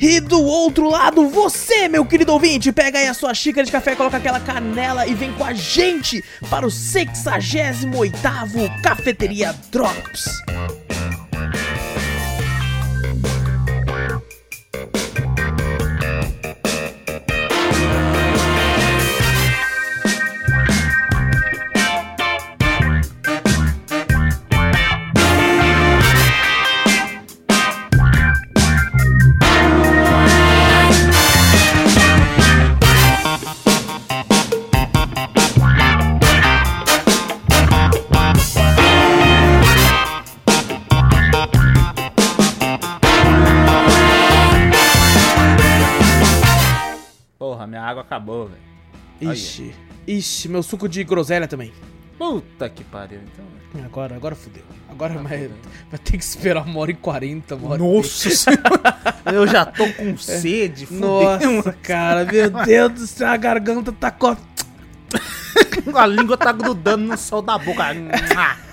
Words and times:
E 0.00 0.20
do 0.20 0.42
outro 0.42 0.88
lado, 0.88 1.28
você, 1.28 1.88
meu 1.88 2.04
querido 2.04 2.32
ouvinte, 2.32 2.72
pega 2.72 2.98
aí 2.98 3.06
a 3.06 3.14
sua 3.14 3.32
xícara 3.32 3.64
de 3.64 3.72
café, 3.72 3.94
coloca 3.94 4.16
aquela 4.16 4.40
canela 4.40 5.06
e 5.06 5.14
vem 5.14 5.32
com 5.32 5.44
a 5.44 5.52
gente 5.52 6.24
para 6.50 6.66
o 6.66 6.70
68º 6.70 8.82
Cafeteria 8.82 9.54
Drops. 9.70 10.24
Água 47.94 48.02
acabou, 48.02 48.48
velho. 48.48 49.32
Ixi, 49.32 49.74
ixi, 50.06 50.48
meu 50.48 50.62
suco 50.62 50.88
de 50.88 51.02
groselha 51.04 51.46
também. 51.48 51.72
Puta 52.18 52.68
que 52.68 52.84
pariu, 52.84 53.20
então. 53.20 53.44
velho. 53.72 53.86
Agora, 53.86 54.14
agora 54.14 54.34
fudeu. 54.34 54.62
Agora 54.88 55.14
vai, 55.14 55.50
vai 55.90 55.98
ter 55.98 56.16
que 56.16 56.22
esperar 56.22 56.64
uma 56.64 56.78
hora 56.80 56.90
e 56.92 56.94
quarenta, 56.94 57.56
uma 57.56 57.70
hora 57.70 57.82
Nossa 57.82 58.30
senhora, 58.30 58.96
eu 59.32 59.46
já 59.46 59.66
tô 59.66 59.88
com 59.94 60.14
sede, 60.18 60.86
fudeu. 60.86 61.08
Nossa, 61.08 61.72
cara, 61.82 62.24
meu 62.24 62.50
Deus 62.50 62.92
do 62.92 63.06
céu, 63.06 63.28
a 63.28 63.36
garganta 63.36 63.90
tá 63.92 64.10
co... 64.10 64.36
A 65.94 66.06
língua 66.06 66.36
tá 66.36 66.52
grudando 66.52 67.06
no 67.06 67.16
céu 67.16 67.42
da 67.42 67.58
boca. 67.58 67.84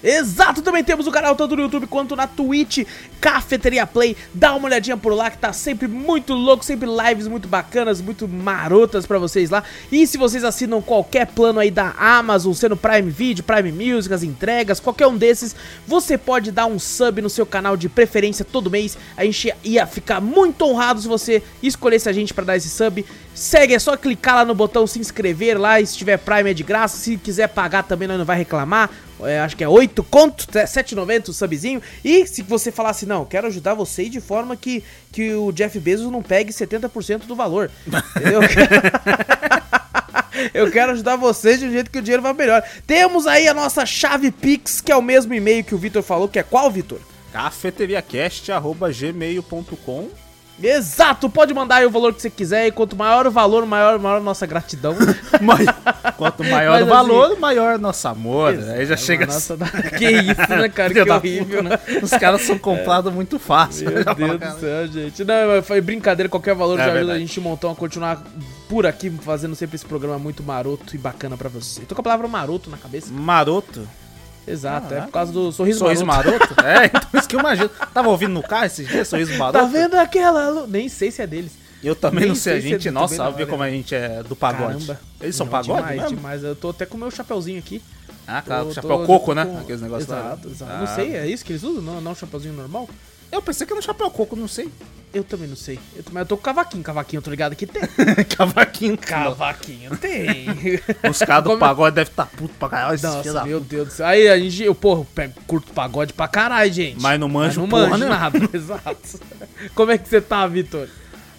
Exato, 0.03 0.61
também 0.61 0.83
temos 0.83 1.07
o 1.07 1.11
canal 1.11 1.33
tanto 1.33 1.55
no 1.55 1.61
YouTube 1.61 1.87
quanto 1.87 2.13
na 2.13 2.27
Twitch, 2.27 2.85
Cafeteria 3.21 3.87
Play. 3.87 4.17
Dá 4.33 4.53
uma 4.53 4.67
olhadinha 4.67 4.97
por 4.97 5.13
lá 5.13 5.31
que 5.31 5.37
tá 5.37 5.53
sempre 5.53 5.87
muito 5.87 6.33
louco, 6.33 6.65
sempre 6.65 6.89
lives 6.89 7.25
muito 7.25 7.47
bacanas, 7.47 8.01
muito 8.01 8.27
marotas 8.27 9.05
pra 9.05 9.17
vocês 9.17 9.49
lá. 9.49 9.63
E 9.89 10.05
se 10.05 10.17
vocês 10.17 10.43
assinam 10.43 10.81
qualquer 10.81 11.27
plano 11.27 11.59
aí 11.61 11.71
da 11.71 11.91
Amazon, 11.97 12.51
sendo 12.51 12.75
Prime 12.75 13.09
Video, 13.09 13.45
Prime 13.45 13.71
Music, 13.71 14.13
as 14.13 14.23
entregas, 14.23 14.81
qualquer 14.81 15.07
um 15.07 15.15
desses, 15.17 15.55
você 15.87 16.17
pode 16.17 16.51
dar 16.51 16.65
um 16.65 16.77
sub 16.77 17.21
no 17.21 17.29
seu 17.29 17.45
canal 17.45 17.77
de 17.77 17.87
preferência 17.87 18.43
todo 18.43 18.69
mês. 18.69 18.97
A 19.15 19.23
gente 19.23 19.53
ia 19.63 19.87
ficar 19.87 20.19
muito 20.19 20.65
honrado 20.65 20.99
se 20.99 21.07
você 21.07 21.41
escolhesse 21.61 22.09
a 22.09 22.13
gente 22.13 22.33
pra 22.33 22.43
dar 22.43 22.57
esse 22.57 22.69
sub. 22.69 23.05
Segue, 23.35 23.73
é 23.73 23.79
só 23.79 23.97
clicar 23.97 24.35
lá 24.35 24.45
no 24.45 24.53
botão 24.53 24.85
se 24.85 24.99
inscrever 24.99 25.59
lá, 25.59 25.81
e 25.81 25.85
se 25.85 25.97
tiver 25.97 26.17
Prime 26.17 26.51
é 26.51 26.53
de 26.53 26.63
graça, 26.63 26.97
se 26.97 27.17
quiser 27.17 27.47
pagar 27.47 27.83
também 27.83 28.07
nós 28.07 28.17
não 28.17 28.25
vai 28.25 28.37
reclamar. 28.37 28.89
É, 29.21 29.39
acho 29.39 29.55
que 29.55 29.63
é 29.63 29.67
8 29.67 30.03
conto, 30.03 30.45
é 30.57 30.65
7,90 30.65 31.29
o 31.29 31.33
subzinho. 31.33 31.81
E 32.03 32.27
se 32.27 32.41
você 32.43 32.71
falar 32.71 32.91
assim, 32.91 33.05
não, 33.05 33.25
quero 33.25 33.47
ajudar 33.47 33.73
vocês 33.73 34.11
de 34.11 34.21
forma 34.21 34.55
que, 34.55 34.83
que 35.11 35.33
o 35.33 35.51
Jeff 35.51 35.79
Bezos 35.79 36.11
não 36.11 36.21
pegue 36.21 36.51
70% 36.51 37.25
do 37.25 37.35
valor. 37.35 37.71
Entendeu? 38.15 38.41
Eu 40.53 40.69
quero 40.71 40.91
ajudar 40.91 41.15
vocês 41.15 41.59
de 41.59 41.67
um 41.67 41.71
jeito 41.71 41.89
que 41.89 41.99
o 41.99 42.01
dinheiro 42.01 42.21
vai 42.21 42.33
melhor. 42.33 42.61
Temos 42.85 43.25
aí 43.27 43.47
a 43.47 43.53
nossa 43.53 43.85
chave 43.85 44.29
Pix, 44.31 44.81
que 44.81 44.91
é 44.91 44.95
o 44.95 45.01
mesmo 45.01 45.33
e-mail 45.33 45.63
que 45.63 45.75
o 45.75 45.77
Vitor 45.77 46.03
falou, 46.03 46.27
que 46.27 46.39
é 46.39 46.43
qual, 46.43 46.69
Vitor? 46.69 46.99
cafeteriacast.gmail.com 47.31 50.22
Exato, 50.61 51.29
pode 51.29 51.53
mandar 51.53 51.77
aí 51.77 51.85
o 51.85 51.89
valor 51.89 52.13
que 52.13 52.21
você 52.21 52.29
quiser 52.29 52.67
e 52.67 52.71
quanto 52.71 52.95
maior 52.95 53.25
o 53.25 53.31
valor, 53.31 53.65
maior, 53.65 53.97
maior 53.99 54.17
a 54.17 54.21
nossa 54.21 54.45
gratidão. 54.45 54.95
Quanto 56.17 56.43
maior 56.43 56.73
Mas 56.73 56.83
o 56.83 56.85
valor, 56.85 57.39
maior 57.39 57.79
nosso 57.79 58.07
amor. 58.07 58.53
Exato, 58.53 58.71
Aí 58.71 58.85
já 58.85 58.95
chega 58.97 59.25
nossa, 59.25 59.57
Que 59.97 60.09
isso, 60.11 60.49
né, 60.49 60.69
cara? 60.69 60.93
Que 60.93 61.01
horrível, 61.01 61.63
puta, 61.63 61.69
né? 61.69 61.79
Os 62.01 62.11
caras 62.11 62.41
são 62.43 62.57
comprados 62.59 63.11
muito 63.11 63.39
fácil. 63.39 63.89
Meu 63.89 64.03
Já 64.03 64.13
Deus 64.13 64.31
do 64.31 64.39
cara. 64.39 64.59
céu, 64.59 64.87
gente. 64.87 65.23
Não, 65.23 65.63
foi 65.63 65.81
brincadeira, 65.81 66.29
qualquer 66.29 66.55
valor 66.55 66.79
É 66.79 66.85
já 66.85 66.93
ajuda 66.93 67.13
a 67.13 67.19
gente 67.19 67.39
montão 67.39 67.71
a 67.71 67.75
continuar 67.75 68.23
por 68.69 68.85
aqui, 68.85 69.09
fazendo 69.09 69.55
sempre 69.55 69.75
esse 69.75 69.85
programa 69.85 70.19
muito 70.19 70.43
maroto 70.43 70.95
e 70.95 70.97
bacana 70.97 71.35
pra 71.35 71.49
você. 71.49 71.81
Tô 71.81 71.95
com 71.95 72.01
a 72.01 72.03
palavra 72.03 72.27
maroto 72.27 72.69
na 72.69 72.77
cabeça. 72.77 73.11
Maroto. 73.11 73.87
Exato, 74.47 74.87
é 74.87 74.89
Caraca. 74.89 75.07
por 75.07 75.11
causa 75.13 75.31
do 75.31 75.51
sorriso, 75.51 75.79
Sorriso 75.79 76.05
maroto. 76.05 76.37
maroto? 76.37 76.61
É, 76.65 76.85
então 76.87 77.01
isso 77.19 77.27
que 77.29 77.35
eu 77.35 77.39
imagino. 77.39 77.69
Tava 77.93 78.09
ouvindo 78.09 78.33
no 78.33 78.43
carro 78.43 78.65
esses 78.65 78.87
dias, 78.87 79.07
sorriso 79.07 79.37
maroto? 79.37 79.59
Tá 79.59 79.65
vendo 79.65 79.95
aquela... 79.95 80.49
lu- 80.49 80.67
Nem 80.67 80.89
sei 80.89 81.11
se 81.11 81.21
é 81.21 81.27
deles. 81.27 81.51
Eu 81.83 81.95
também 81.95 82.21
Nem 82.21 82.29
não 82.29 82.35
sei, 82.35 82.53
a 82.53 82.57
é 82.57 82.61
gente, 82.61 82.89
do 82.89 82.93
nossa, 82.93 83.15
sabe 83.15 83.37
ver 83.37 83.47
como 83.47 83.61
a 83.63 83.69
gente 83.69 83.93
é 83.93 84.23
do 84.23 84.35
pagode. 84.35 84.85
Caramba. 84.85 84.99
Eles 85.21 85.35
são 85.35 85.45
Não, 85.45 85.51
pagode 85.51 85.79
demais, 85.81 86.01
mesmo? 86.01 86.15
demais. 86.17 86.43
Eu 86.43 86.55
tô 86.55 86.69
até 86.69 86.85
com 86.85 86.95
o 86.95 86.99
meu 86.99 87.11
chapeuzinho 87.11 87.59
aqui. 87.59 87.81
Ah, 88.25 88.41
claro, 88.41 88.67
Tô- 88.67 88.73
chapéu 88.73 88.99
tô- 88.99 89.05
coco, 89.05 89.25
tô 89.27 89.33
né? 89.33 89.57
Aqueles 89.61 89.81
negócios 89.81 90.07
lá. 90.09 90.17
Exato, 90.19 90.47
exato. 90.49 90.71
Ah. 90.73 90.79
Não 90.79 90.87
sei, 90.95 91.15
é 91.15 91.27
isso 91.27 91.43
que 91.43 91.51
eles 91.51 91.63
usam? 91.63 91.81
Não, 91.81 91.99
não 91.99 92.11
um 92.13 92.15
chapeuzinho 92.15 92.53
normal? 92.53 92.87
Eu 93.33 93.41
pensei 93.41 93.65
que 93.65 93.73
era 93.73 93.79
um 93.79 93.83
chapéu 93.83 94.09
coco, 94.11 94.35
não 94.35 94.47
sei. 94.47 94.69
Eu 95.13 95.23
também 95.23 95.47
não 95.47 95.55
sei. 95.55 95.79
Eu, 95.95 96.03
mas 96.11 96.21
eu 96.21 96.25
tô 96.27 96.37
com 96.37 96.43
cavaquinho. 96.43 96.83
Cavaquinho, 96.83 97.19
eu 97.19 97.23
tô 97.23 97.29
ligado 97.31 97.55
que 97.55 97.65
tem. 97.67 97.81
Cavaquinho. 98.37 98.97
Cavaquinho 98.97 99.97
tem. 99.97 100.47
Os 101.09 101.19
caras 101.19 101.43
do 101.43 101.49
Como- 101.51 101.59
pagode 101.59 101.95
devem 101.95 102.11
estar 102.11 102.25
puto 102.27 102.53
pra 102.59 102.69
caralho. 102.69 102.95
esses 102.95 103.09
Nossa, 103.09 103.33
da 103.33 103.43
meu 103.45 103.59
Deus 103.59 103.87
do 103.87 103.93
céu. 103.93 104.05
Aí 104.07 104.27
a 104.27 104.37
gente, 104.39 104.63
eu, 104.63 104.73
porra, 104.75 105.01
eu 105.01 105.05
pego- 105.05 105.33
curto 105.45 105.71
pagode 105.71 106.13
pra 106.13 106.27
caralho, 106.27 106.71
gente. 106.71 106.99
Mas 107.01 107.19
não 107.19 107.29
manjo 107.29 107.61
não 107.61 107.69
porra 107.69 107.87
manjo 107.89 108.05
nenhuma. 108.05 108.17
nada. 108.19 108.39
Exato. 108.53 109.19
Como 109.75 109.91
é 109.91 109.97
que 109.97 110.07
você 110.09 110.21
tá, 110.21 110.45
Vitor? 110.47 110.87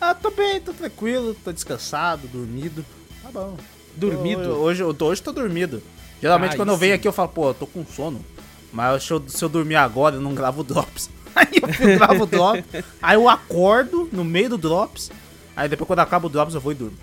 Ah, 0.01 0.15
tô 0.15 0.31
bem, 0.31 0.61
tô 0.61 0.73
tranquilo, 0.73 1.35
tô 1.45 1.53
descansado, 1.53 2.29
dormido. 2.29 2.85
Tá 3.23 3.31
bom. 3.33 3.57
Dormido? 3.97 4.51
Hoje, 4.61 4.83
hoje, 4.85 5.03
hoje 5.03 5.23
tô 5.23 5.33
dormido. 5.33 5.83
Geralmente 6.21 6.57
quando 6.57 6.71
eu 6.71 6.77
venho 6.77 6.93
sim. 6.93 6.97
aqui 6.99 7.09
eu 7.09 7.13
falo, 7.13 7.29
pô, 7.29 7.49
eu 7.51 7.55
tô 7.55 7.67
com 7.67 7.85
sono. 7.87 8.25
Mas 8.73 9.05
se 9.05 9.13
eu, 9.13 9.23
se 9.29 9.45
eu 9.45 9.49
dormir 9.49 9.77
agora, 9.77 10.17
eu 10.17 10.21
não 10.21 10.35
gravo 10.35 10.63
drops. 10.65 11.09
Aí 11.35 11.49
eu 11.61 11.73
fui, 11.73 11.97
gravo 11.97 12.23
o 12.23 12.27
drop, 12.27 12.65
aí 13.03 13.17
eu 13.17 13.29
acordo 13.29 14.09
no 14.13 14.25
meio 14.25 14.51
do 14.51 14.59
drops, 14.59 15.11
aí 15.57 15.69
depois 15.69 15.87
quando 15.87 16.01
acaba 16.01 16.27
o 16.27 16.31
drops 16.31 16.55
eu 16.55 16.61
vou 16.61 16.73
e 16.73 16.75
durmo. 16.75 16.97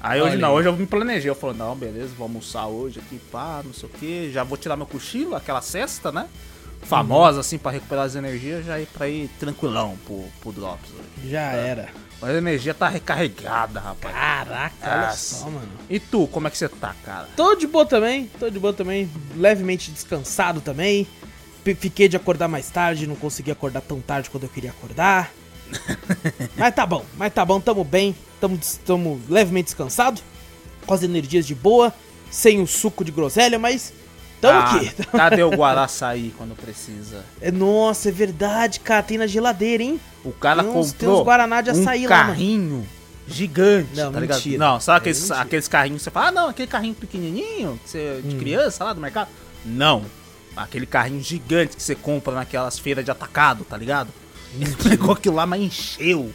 Aí 0.00 0.20
hoje 0.20 0.32
Olha 0.32 0.40
não, 0.40 0.50
aí. 0.50 0.54
hoje 0.56 0.68
eu 0.68 0.76
me 0.76 0.86
planejei, 0.86 1.30
eu 1.30 1.34
falei, 1.34 1.56
não, 1.56 1.74
beleza, 1.74 2.10
vou 2.16 2.26
almoçar 2.26 2.66
hoje 2.66 2.98
aqui, 2.98 3.18
pá, 3.30 3.62
não 3.64 3.72
sei 3.72 3.88
o 3.88 3.92
que, 3.92 4.30
já 4.32 4.44
vou 4.44 4.56
tirar 4.58 4.76
meu 4.76 4.86
cochilo, 4.86 5.34
aquela 5.34 5.60
cesta, 5.60 6.12
né? 6.12 6.26
Famosa, 6.82 7.40
assim, 7.40 7.58
pra 7.58 7.72
recuperar 7.72 8.04
as 8.04 8.14
energias, 8.14 8.64
já 8.64 8.78
ir 8.78 8.86
pra 8.86 9.08
ir 9.08 9.28
tranquilão 9.40 9.96
pro, 10.06 10.24
pro 10.40 10.52
drops 10.52 10.90
hoje. 10.90 11.30
Já 11.30 11.52
era. 11.52 11.88
Mas 12.20 12.30
a 12.30 12.38
energia 12.38 12.72
tá 12.72 12.88
recarregada, 12.88 13.80
rapaz. 13.80 14.14
Caraca, 14.14 14.74
olha 14.82 15.06
Nossa. 15.06 15.34
só, 15.36 15.44
mano. 15.50 15.68
E 15.90 15.98
tu, 15.98 16.26
como 16.28 16.46
é 16.46 16.50
que 16.50 16.56
você 16.56 16.68
tá, 16.68 16.94
cara? 17.04 17.28
Tô 17.36 17.54
de 17.54 17.66
boa 17.66 17.84
também, 17.84 18.30
tô 18.38 18.48
de 18.48 18.58
boa 18.58 18.72
também. 18.72 19.10
Levemente 19.36 19.90
descansado 19.90 20.60
também. 20.60 21.06
Fiquei 21.74 22.08
de 22.08 22.16
acordar 22.16 22.48
mais 22.48 22.68
tarde, 22.70 23.06
não 23.06 23.16
consegui 23.16 23.50
acordar 23.50 23.80
tão 23.80 24.00
tarde 24.00 24.30
quando 24.30 24.44
eu 24.44 24.48
queria 24.48 24.70
acordar. 24.70 25.32
mas 26.56 26.74
tá 26.74 26.86
bom, 26.86 27.04
mas 27.16 27.32
tá 27.32 27.44
bom, 27.44 27.60
tamo 27.60 27.82
bem, 27.82 28.14
tamo, 28.40 28.58
tamo 28.84 29.20
levemente 29.28 29.66
descansado, 29.66 30.20
com 30.86 30.94
as 30.94 31.02
energias 31.02 31.44
de 31.46 31.54
boa, 31.54 31.92
sem 32.30 32.60
o 32.60 32.66
suco 32.66 33.04
de 33.04 33.10
groselha, 33.10 33.58
mas 33.58 33.92
tamo 34.40 34.58
Ah, 34.60 34.76
aqui. 34.76 34.90
Cadê 35.10 35.42
o 35.42 35.50
Guaraçaí 35.50 36.32
quando 36.38 36.54
precisa? 36.54 37.24
É, 37.40 37.50
Nossa, 37.50 38.08
é 38.10 38.12
verdade, 38.12 38.78
cara, 38.80 39.02
tem 39.02 39.18
na 39.18 39.26
geladeira, 39.26 39.82
hein? 39.82 40.00
O 40.24 40.30
cara 40.32 40.62
Tem 40.62 40.72
uns- 40.72 40.92
tem 40.92 40.98
comprou 41.00 41.20
uns 41.20 41.24
Guaraná 41.24 41.60
de 41.60 41.70
açaí 41.70 42.06
um 42.06 42.10
lá, 42.10 42.16
mano. 42.18 42.28
carrinho 42.30 42.86
gigante, 43.26 43.88
Não, 43.96 44.12
tá 44.12 44.20
ligado? 44.20 44.36
mentira. 44.36 44.58
Não, 44.58 44.78
sabe 44.78 44.96
É 44.96 44.98
aqueles, 45.00 45.20
mentira. 45.20 45.40
aqueles 45.40 45.66
carrinhos 45.68 45.98
que 46.00 46.04
você 46.04 46.10
fala, 46.12 46.28
ah, 46.28 46.32
não, 46.32 46.48
aquele 46.48 46.68
carrinho 46.68 46.94
pequenininho 46.94 47.80
que 47.82 47.90
você, 47.90 48.20
de 48.24 48.36
Hum. 48.36 48.38
criança 48.38 48.84
lá 48.84 48.92
do 48.92 49.00
mercado? 49.00 49.28
Não. 49.64 50.04
Aquele 50.56 50.86
carrinho 50.86 51.22
gigante 51.22 51.76
que 51.76 51.82
você 51.82 51.94
compra 51.94 52.34
naquelas 52.34 52.78
feiras 52.78 53.04
de 53.04 53.10
atacado, 53.10 53.64
tá 53.64 53.76
ligado? 53.76 54.08
Ele 54.58 54.74
pegou 54.76 55.12
aquilo 55.12 55.36
lá, 55.36 55.44
mas 55.46 55.60
encheu. 55.60 56.32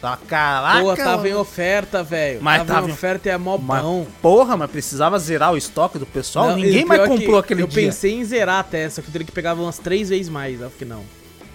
Tá, 0.00 0.16
caraca. 0.16 0.80
Pô, 0.80 0.96
tava 0.96 1.28
em 1.28 1.34
oferta, 1.34 2.02
velho. 2.02 2.40
Mas 2.42 2.58
Tava, 2.58 2.72
tava 2.72 2.88
em 2.88 2.92
oferta 2.92 3.28
e 3.28 3.32
é 3.32 3.36
mó 3.36 3.58
Mas, 3.58 3.82
bom. 3.82 4.06
porra, 4.22 4.56
mas 4.56 4.70
precisava 4.70 5.18
zerar 5.18 5.52
o 5.52 5.58
estoque 5.58 5.98
do 5.98 6.06
pessoal? 6.06 6.48
Não, 6.48 6.56
Ninguém 6.56 6.86
mais 6.86 7.02
que 7.02 7.08
comprou 7.08 7.38
aquele 7.38 7.62
eu 7.62 7.66
dia. 7.66 7.82
Eu 7.82 7.86
pensei 7.86 8.14
em 8.14 8.24
zerar 8.24 8.60
até, 8.60 8.88
só 8.88 9.02
que 9.02 9.08
eu 9.08 9.12
teria 9.12 9.26
que 9.26 9.32
pegar 9.32 9.52
umas 9.54 9.78
três 9.78 10.08
vezes 10.08 10.30
mais. 10.30 10.56
Aí 10.58 10.66
eu 10.66 10.70
fiquei, 10.70 10.88
não. 10.88 11.04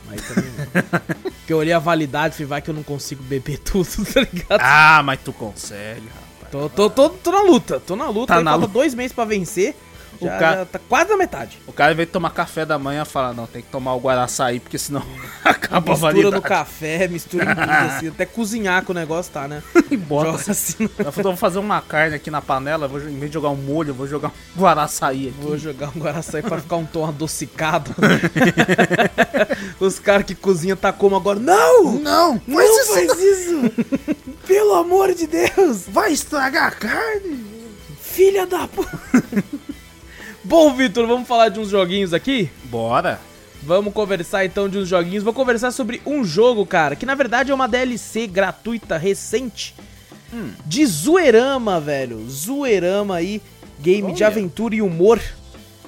Mas 0.07 0.21
também 0.27 0.51
não. 0.51 0.91
Porque 1.41 1.51
eu 1.53 1.57
olhei 1.57 1.73
a 1.73 1.79
validade 1.79 2.35
e 2.35 2.37
falei, 2.37 2.47
vai 2.47 2.61
que 2.61 2.69
eu 2.69 2.75
não 2.75 2.83
consigo 2.83 3.23
beber 3.23 3.57
tudo, 3.57 3.87
tá 4.13 4.21
ligado? 4.21 4.61
Ah, 4.61 5.01
mas 5.03 5.19
tu 5.25 5.33
consegue, 5.33 6.03
rapaz. 6.07 6.51
Tô, 6.51 6.69
tô, 6.69 6.89
tô, 6.89 7.09
tô 7.09 7.31
na 7.31 7.41
luta, 7.41 7.79
tô 7.79 7.95
na 7.95 8.09
luta. 8.09 8.27
Tá 8.33 8.37
aí 8.39 8.43
na 8.43 8.51
falta 8.51 8.65
luta. 8.67 8.73
dois 8.73 8.93
meses 8.93 9.11
pra 9.11 9.25
vencer. 9.25 9.75
O 10.21 10.25
Já, 10.25 10.37
ca- 10.37 10.55
já 10.57 10.65
tá 10.65 10.79
quase 10.87 11.09
na 11.09 11.17
metade. 11.17 11.59
O 11.67 11.73
cara, 11.73 11.93
de 11.93 12.05
tomar 12.05 12.29
café 12.31 12.65
da 12.65 12.77
manhã, 12.79 13.03
fala, 13.05 13.33
não, 13.33 13.45
tem 13.47 13.61
que 13.61 13.67
tomar 13.69 13.93
o 13.95 13.99
Guaraçaí, 13.99 14.59
porque 14.59 14.77
senão 14.77 15.03
acaba 15.43 15.77
a 15.77 15.81
Mistura 15.91 15.99
validade. 16.13 16.35
no 16.35 16.41
café, 16.41 17.07
mistura 17.07 17.43
em 17.43 17.47
tudo, 17.55 17.61
assim. 17.69 18.07
Até 18.07 18.25
cozinhar 18.25 18.83
com 18.83 18.91
o 18.91 18.95
negócio 18.95 19.31
tá, 19.31 19.47
né? 19.47 19.61
E 19.91 19.97
bota 19.97 20.31
Joga 20.37 20.51
assim. 20.51 20.89
Eu 20.97 21.11
vou 21.11 21.35
fazer 21.37 21.59
uma 21.59 21.81
carne 21.81 22.15
aqui 22.15 22.31
na 22.31 22.41
panela, 22.41 22.87
vou, 22.87 22.99
em 22.99 23.17
vez 23.19 23.29
de 23.29 23.33
jogar 23.33 23.49
um 23.49 23.55
molho, 23.55 23.89
eu 23.89 23.93
vou 23.93 24.07
jogar 24.07 24.31
um 24.55 24.59
guaraçaí 24.61 25.27
aqui. 25.29 25.37
Vou 25.41 25.57
jogar 25.57 25.89
um 25.95 25.99
Guaraçaí 25.99 26.41
pra 26.41 26.59
ficar 26.59 26.75
um 26.77 26.85
tom 26.85 27.05
adocicado. 27.07 27.93
Os 29.79 29.99
caras 29.99 30.25
que 30.25 30.33
cozinham 30.35 30.75
tá 30.77 30.91
como 30.91 31.15
agora. 31.15 31.39
Não! 31.39 31.93
Não, 31.99 32.41
Não 32.47 32.85
faz 32.85 33.19
isso! 33.19 33.71
Pelo 34.47 34.73
amor 34.75 35.13
de 35.13 35.27
Deus! 35.27 35.83
vai 35.87 36.11
estragar 36.13 36.67
a 36.67 36.71
carne. 36.71 37.45
Filha 38.01 38.45
da 38.47 38.67
p... 38.67 38.81
Bom, 40.45 40.71
Vitor, 40.75 41.07
vamos 41.07 41.27
falar 41.27 41.49
de 41.49 41.59
uns 41.59 41.69
joguinhos 41.69 42.13
aqui? 42.13 42.51
Bora. 42.65 43.19
Vamos 43.63 43.91
conversar 43.91 44.45
então 44.45 44.69
de 44.69 44.77
uns 44.77 44.87
joguinhos. 44.87 45.23
Vou 45.23 45.33
conversar 45.33 45.71
sobre 45.71 45.99
um 46.05 46.23
jogo, 46.23 46.63
cara, 46.67 46.95
que 46.95 47.03
na 47.05 47.15
verdade 47.15 47.49
é 47.49 47.55
uma 47.55 47.67
DLC 47.67 48.27
gratuita 48.27 48.95
recente 48.95 49.73
de 50.65 50.85
Zoeirama, 50.85 51.79
velho. 51.79 52.29
Zoeirama 52.29 53.15
aí, 53.15 53.41
game 53.79 54.13
de 54.13 54.23
Olha. 54.23 54.27
aventura 54.27 54.75
e 54.75 54.83
humor. 54.83 55.19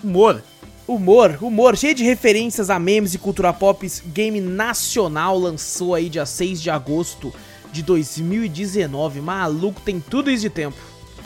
Humor. 0.03 0.41
Humor, 0.87 1.37
humor, 1.41 1.77
cheio 1.77 1.93
de 1.93 2.03
referências 2.03 2.71
a 2.71 2.79
memes 2.79 3.13
e 3.13 3.19
cultura 3.19 3.53
pop. 3.53 3.87
Game 4.07 4.41
nacional 4.41 5.37
lançou 5.37 5.93
aí 5.93 6.09
dia 6.09 6.25
6 6.25 6.59
de 6.59 6.71
agosto 6.71 7.31
de 7.71 7.83
2019. 7.83 9.21
Maluco, 9.21 9.81
tem 9.81 9.99
tudo 9.99 10.31
isso 10.31 10.41
de 10.41 10.49
tempo. 10.49 10.77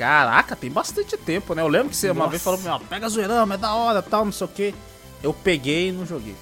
Caraca, 0.01 0.56
tem 0.56 0.71
bastante 0.71 1.15
tempo, 1.15 1.53
né? 1.53 1.62
Eu 1.62 1.68
lembro 1.68 1.89
que 1.89 1.95
você 1.95 2.09
uma 2.09 2.21
Nossa. 2.21 2.31
vez 2.31 2.42
falou 2.42 2.59
pra 2.59 2.71
mim, 2.71 2.75
ó, 2.83 2.88
pega 2.89 3.07
zoeirama, 3.07 3.53
é 3.53 3.57
da 3.57 3.71
hora, 3.75 4.01
tal, 4.01 4.25
não 4.25 4.31
sei 4.31 4.45
o 4.45 4.48
quê. 4.48 4.74
Eu 5.21 5.31
peguei 5.31 5.89
e 5.89 5.92
não 5.92 6.07
joguei. 6.07 6.33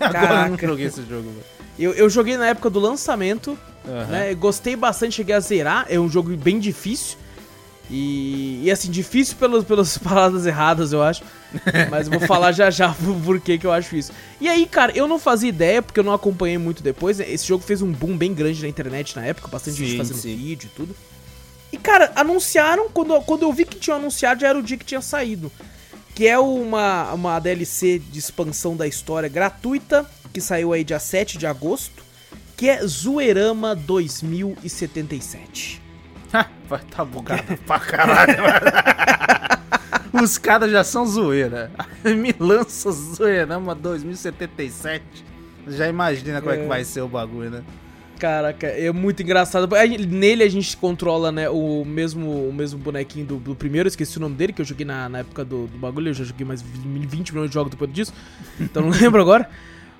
Até 0.00 0.06
agora 0.16 0.24
eu 0.24 0.28
não 0.28 0.44
Caraca. 0.56 0.66
joguei 0.68 0.86
esse 0.86 1.02
jogo, 1.02 1.28
velho. 1.28 1.44
Eu, 1.78 1.92
eu 1.92 2.08
joguei 2.08 2.38
na 2.38 2.46
época 2.46 2.70
do 2.70 2.80
lançamento, 2.80 3.58
Aham. 3.86 4.06
né? 4.06 4.34
Gostei 4.34 4.74
bastante, 4.74 5.16
cheguei 5.16 5.34
a 5.34 5.40
zerar. 5.40 5.84
É 5.90 6.00
um 6.00 6.08
jogo 6.08 6.34
bem 6.34 6.58
difícil. 6.58 7.18
E, 7.90 8.62
e 8.64 8.70
assim, 8.70 8.90
difícil 8.90 9.36
pelas, 9.36 9.64
pelas 9.64 9.98
palavras 10.00 10.46
erradas, 10.46 10.94
eu 10.94 11.02
acho. 11.02 11.22
Mas 11.90 12.06
eu 12.06 12.18
vou 12.18 12.26
falar 12.26 12.52
já 12.52 12.70
já 12.70 12.88
por 13.22 13.38
que 13.38 13.60
eu 13.62 13.70
acho 13.70 13.94
isso. 13.96 14.12
E 14.40 14.48
aí, 14.48 14.64
cara, 14.64 14.92
eu 14.96 15.06
não 15.06 15.18
fazia 15.18 15.50
ideia, 15.50 15.82
porque 15.82 16.00
eu 16.00 16.04
não 16.04 16.14
acompanhei 16.14 16.56
muito 16.56 16.82
depois. 16.82 17.18
né? 17.18 17.26
Esse 17.30 17.46
jogo 17.46 17.62
fez 17.62 17.82
um 17.82 17.92
boom 17.92 18.16
bem 18.16 18.32
grande 18.32 18.62
na 18.62 18.68
internet 18.68 19.14
na 19.14 19.26
época, 19.26 19.46
bastante 19.48 19.76
gente 19.76 19.90
Sim, 19.90 19.98
fazendo 19.98 20.16
sim. 20.16 20.34
vídeo 20.34 20.70
e 20.72 20.74
tudo. 20.74 20.96
E, 21.74 21.76
cara, 21.76 22.12
anunciaram, 22.14 22.88
quando, 22.88 23.20
quando 23.22 23.42
eu 23.42 23.52
vi 23.52 23.64
que 23.64 23.76
tinham 23.76 23.96
anunciado, 23.96 24.42
já 24.42 24.46
era 24.46 24.56
o 24.56 24.62
dia 24.62 24.76
que 24.76 24.84
tinha 24.84 25.00
saído. 25.00 25.50
Que 26.14 26.28
é 26.28 26.38
uma, 26.38 27.12
uma 27.12 27.40
DLC 27.40 27.98
de 27.98 28.16
expansão 28.16 28.76
da 28.76 28.86
história 28.86 29.28
gratuita, 29.28 30.08
que 30.32 30.40
saiu 30.40 30.72
aí 30.72 30.84
dia 30.84 31.00
7 31.00 31.36
de 31.36 31.48
agosto, 31.48 32.04
que 32.56 32.68
é 32.68 32.86
Zoeirama 32.86 33.74
2077. 33.74 35.82
Vai 36.68 36.80
tá 36.88 37.04
bugado 37.04 37.56
pra 37.66 37.80
caralho. 37.80 38.44
Os 40.12 40.38
caras 40.38 40.70
já 40.70 40.84
são 40.84 41.04
zoeira. 41.04 41.72
Me 42.06 42.32
lança 42.38 42.92
Zoeirama 42.92 43.74
2077. 43.74 45.02
Já 45.66 45.88
imagina 45.88 46.40
como 46.40 46.52
é. 46.52 46.56
É. 46.56 46.62
que 46.62 46.68
vai 46.68 46.84
ser 46.84 47.00
o 47.00 47.08
bagulho, 47.08 47.50
né? 47.50 47.64
Caraca, 48.18 48.66
é 48.66 48.90
muito 48.92 49.22
engraçado. 49.22 49.68
Nele 50.08 50.44
a 50.44 50.48
gente 50.48 50.76
controla, 50.76 51.32
né, 51.32 51.48
o 51.50 51.84
mesmo, 51.84 52.48
o 52.48 52.52
mesmo 52.52 52.78
bonequinho 52.78 53.26
do, 53.26 53.36
do 53.36 53.54
primeiro, 53.54 53.88
esqueci 53.88 54.16
o 54.18 54.20
nome 54.20 54.36
dele, 54.36 54.52
que 54.52 54.62
eu 54.62 54.64
joguei 54.64 54.86
na, 54.86 55.08
na 55.08 55.18
época 55.18 55.44
do, 55.44 55.66
do 55.66 55.78
bagulho, 55.78 56.10
eu 56.10 56.14
já 56.14 56.24
joguei 56.24 56.46
mais 56.46 56.62
20 56.62 57.32
milhões 57.32 57.50
de 57.50 57.54
jogos 57.54 57.70
depois 57.70 57.92
disso, 57.92 58.12
então 58.60 58.82
não 58.82 58.90
lembro 58.96 59.20
agora. 59.20 59.48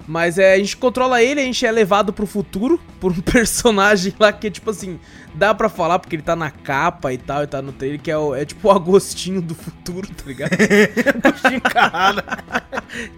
Mas 0.07 0.39
é, 0.39 0.53
a 0.55 0.59
gente 0.59 0.77
controla 0.77 1.23
ele, 1.23 1.41
a 1.41 1.45
gente 1.45 1.65
é 1.65 1.71
levado 1.73 2.13
pro 2.13 2.27
futuro 2.27 2.79
por 3.01 3.11
um 3.13 3.21
personagem 3.21 4.13
lá 4.21 4.31
que, 4.33 4.51
tipo 4.51 4.71
assim, 4.71 5.01
dá 5.35 5.55
pra 5.55 5.69
falar 5.71 5.99
porque 5.99 6.15
ele 6.17 6.23
tá 6.23 6.37
na 6.37 6.51
capa 6.51 7.13
e 7.13 7.17
tal, 7.19 7.43
e 7.43 7.47
tá 7.47 7.63
no 7.63 7.73
trailer, 7.73 8.01
que 8.01 8.11
é, 8.11 8.19
o, 8.19 8.35
é 8.35 8.45
tipo 8.45 8.69
o 8.69 8.71
Agostinho 8.71 9.41
do 9.41 9.55
futuro, 9.55 10.07
tá 10.09 10.25
ligado? 10.27 10.51
Agostinho 11.25 11.61
Carrara. 11.63 12.23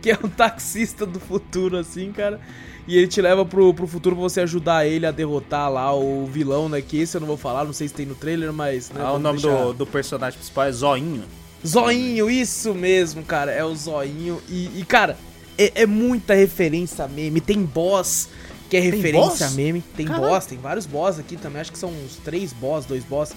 que 0.00 0.10
é 0.10 0.18
um 0.22 0.28
taxista 0.28 1.04
do 1.04 1.18
futuro, 1.18 1.76
assim, 1.76 2.12
cara. 2.12 2.40
E 2.88 2.96
ele 2.96 3.08
te 3.08 3.20
leva 3.20 3.44
pro, 3.44 3.74
pro 3.74 3.88
futuro 3.88 4.14
pra 4.14 4.22
você 4.22 4.42
ajudar 4.42 4.86
ele 4.86 5.04
a 5.06 5.10
derrotar 5.10 5.68
lá 5.68 5.92
o 5.92 6.24
vilão, 6.26 6.68
né? 6.68 6.80
Que 6.80 7.00
esse 7.00 7.16
eu 7.16 7.20
não 7.20 7.26
vou 7.26 7.36
falar, 7.36 7.64
não 7.64 7.72
sei 7.72 7.88
se 7.88 7.94
tem 7.94 8.06
no 8.06 8.14
trailer, 8.14 8.52
mas. 8.52 8.90
Né, 8.90 9.00
Ah, 9.04 9.10
o 9.12 9.18
nome 9.18 9.40
deixar- 9.42 9.64
do, 9.64 9.72
do 9.72 9.86
personagem 9.86 10.38
principal 10.38 10.66
é 10.66 10.70
Zoinho. 10.72 11.24
Zoinho, 11.66 12.30
isso 12.30 12.72
mesmo, 12.74 13.24
cara. 13.24 13.50
É 13.50 13.64
o 13.64 13.74
Zoinho. 13.74 14.40
E, 14.48 14.70
e, 14.78 14.84
cara, 14.84 15.16
é, 15.58 15.82
é 15.82 15.86
muita 15.86 16.34
referência 16.34 17.04
a 17.04 17.08
meme. 17.08 17.40
Tem 17.40 17.62
boss 17.62 18.28
que 18.68 18.76
é 18.76 18.80
Tem 18.80 18.90
referência 18.90 19.28
boss? 19.28 19.42
a 19.42 19.50
meme. 19.50 19.80
Tem 19.96 20.06
Caralho. 20.06 20.28
boss, 20.28 20.46
tem 20.46 20.58
vários 20.58 20.86
boss 20.86 21.18
aqui 21.18 21.36
também. 21.36 21.60
Acho 21.60 21.72
que 21.72 21.78
são 21.78 21.90
uns 21.90 22.16
três 22.24 22.52
boss, 22.52 22.84
dois 22.84 23.04
boss. 23.04 23.32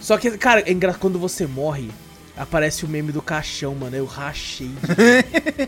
Só 0.00 0.16
que, 0.18 0.30
cara, 0.36 0.60
é 0.60 0.70
engra... 0.72 0.92
quando 0.94 1.18
você 1.18 1.46
morre, 1.46 1.90
aparece 2.36 2.84
o 2.84 2.88
meme 2.88 3.12
do 3.12 3.22
caixão, 3.22 3.74
mano. 3.74 3.96
Eu 3.96 4.04
rachei. 4.04 4.70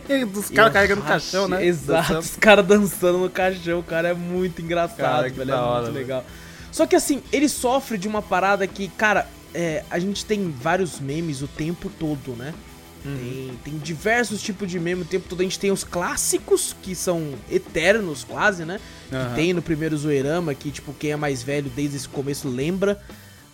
de 0.07 0.25
Dos 0.27 0.51
caras 0.51 0.73
carregando 0.73 1.01
rachei- 1.01 1.19
caixão, 1.33 1.49
né? 1.49 1.65
Exato, 1.65 2.03
Dançando. 2.09 2.21
os 2.21 2.37
caras 2.37 2.67
dançando 2.67 3.19
no 3.19 3.31
caixão, 3.31 3.83
cara, 3.83 4.09
é 4.09 4.15
muito 4.15 4.61
engraçado, 4.61 4.99
Cara, 4.99 5.29
velho, 5.31 5.51
é 5.51 5.55
hora, 5.55 5.83
muito 5.83 5.95
velho. 5.95 5.99
legal. 6.07 6.25
Só 6.71 6.87
que 6.87 6.95
assim, 6.95 7.23
ele 7.33 7.49
sofre 7.49 7.97
de 7.97 8.07
uma 8.07 8.21
parada 8.21 8.67
que, 8.67 8.89
cara, 8.89 9.27
é, 9.55 9.83
a 9.91 9.99
gente 9.99 10.27
tem 10.27 10.51
vários 10.51 11.01
memes 11.01 11.41
o 11.41 11.49
tempo 11.49 11.91
todo, 11.99 12.33
né? 12.37 12.53
Uhum. 13.05 13.17
Tem, 13.17 13.73
tem 13.73 13.79
diversos 13.79 14.43
tipos 14.43 14.71
de 14.71 14.79
meme 14.79 15.03
o 15.03 15.05
tempo 15.05 15.29
todo. 15.29 15.41
A 15.41 15.45
gente 15.45 15.59
tem 15.59 15.71
os 15.71 15.85
clássicos, 15.85 16.75
que 16.83 16.95
são 16.95 17.35
eternos 17.51 18.25
quase, 18.25 18.65
né? 18.65 18.81
Aham. 19.13 19.29
Que 19.29 19.35
tem 19.35 19.53
no 19.53 19.63
primeiro 19.63 19.97
Zoeirama, 19.97 20.55
que, 20.55 20.71
tipo, 20.71 20.93
quem 20.93 21.13
é 21.13 21.17
mais 21.17 21.43
velho 21.43 21.71
desde 21.75 21.97
esse 21.97 22.09
começo 22.09 22.49
lembra, 22.49 23.01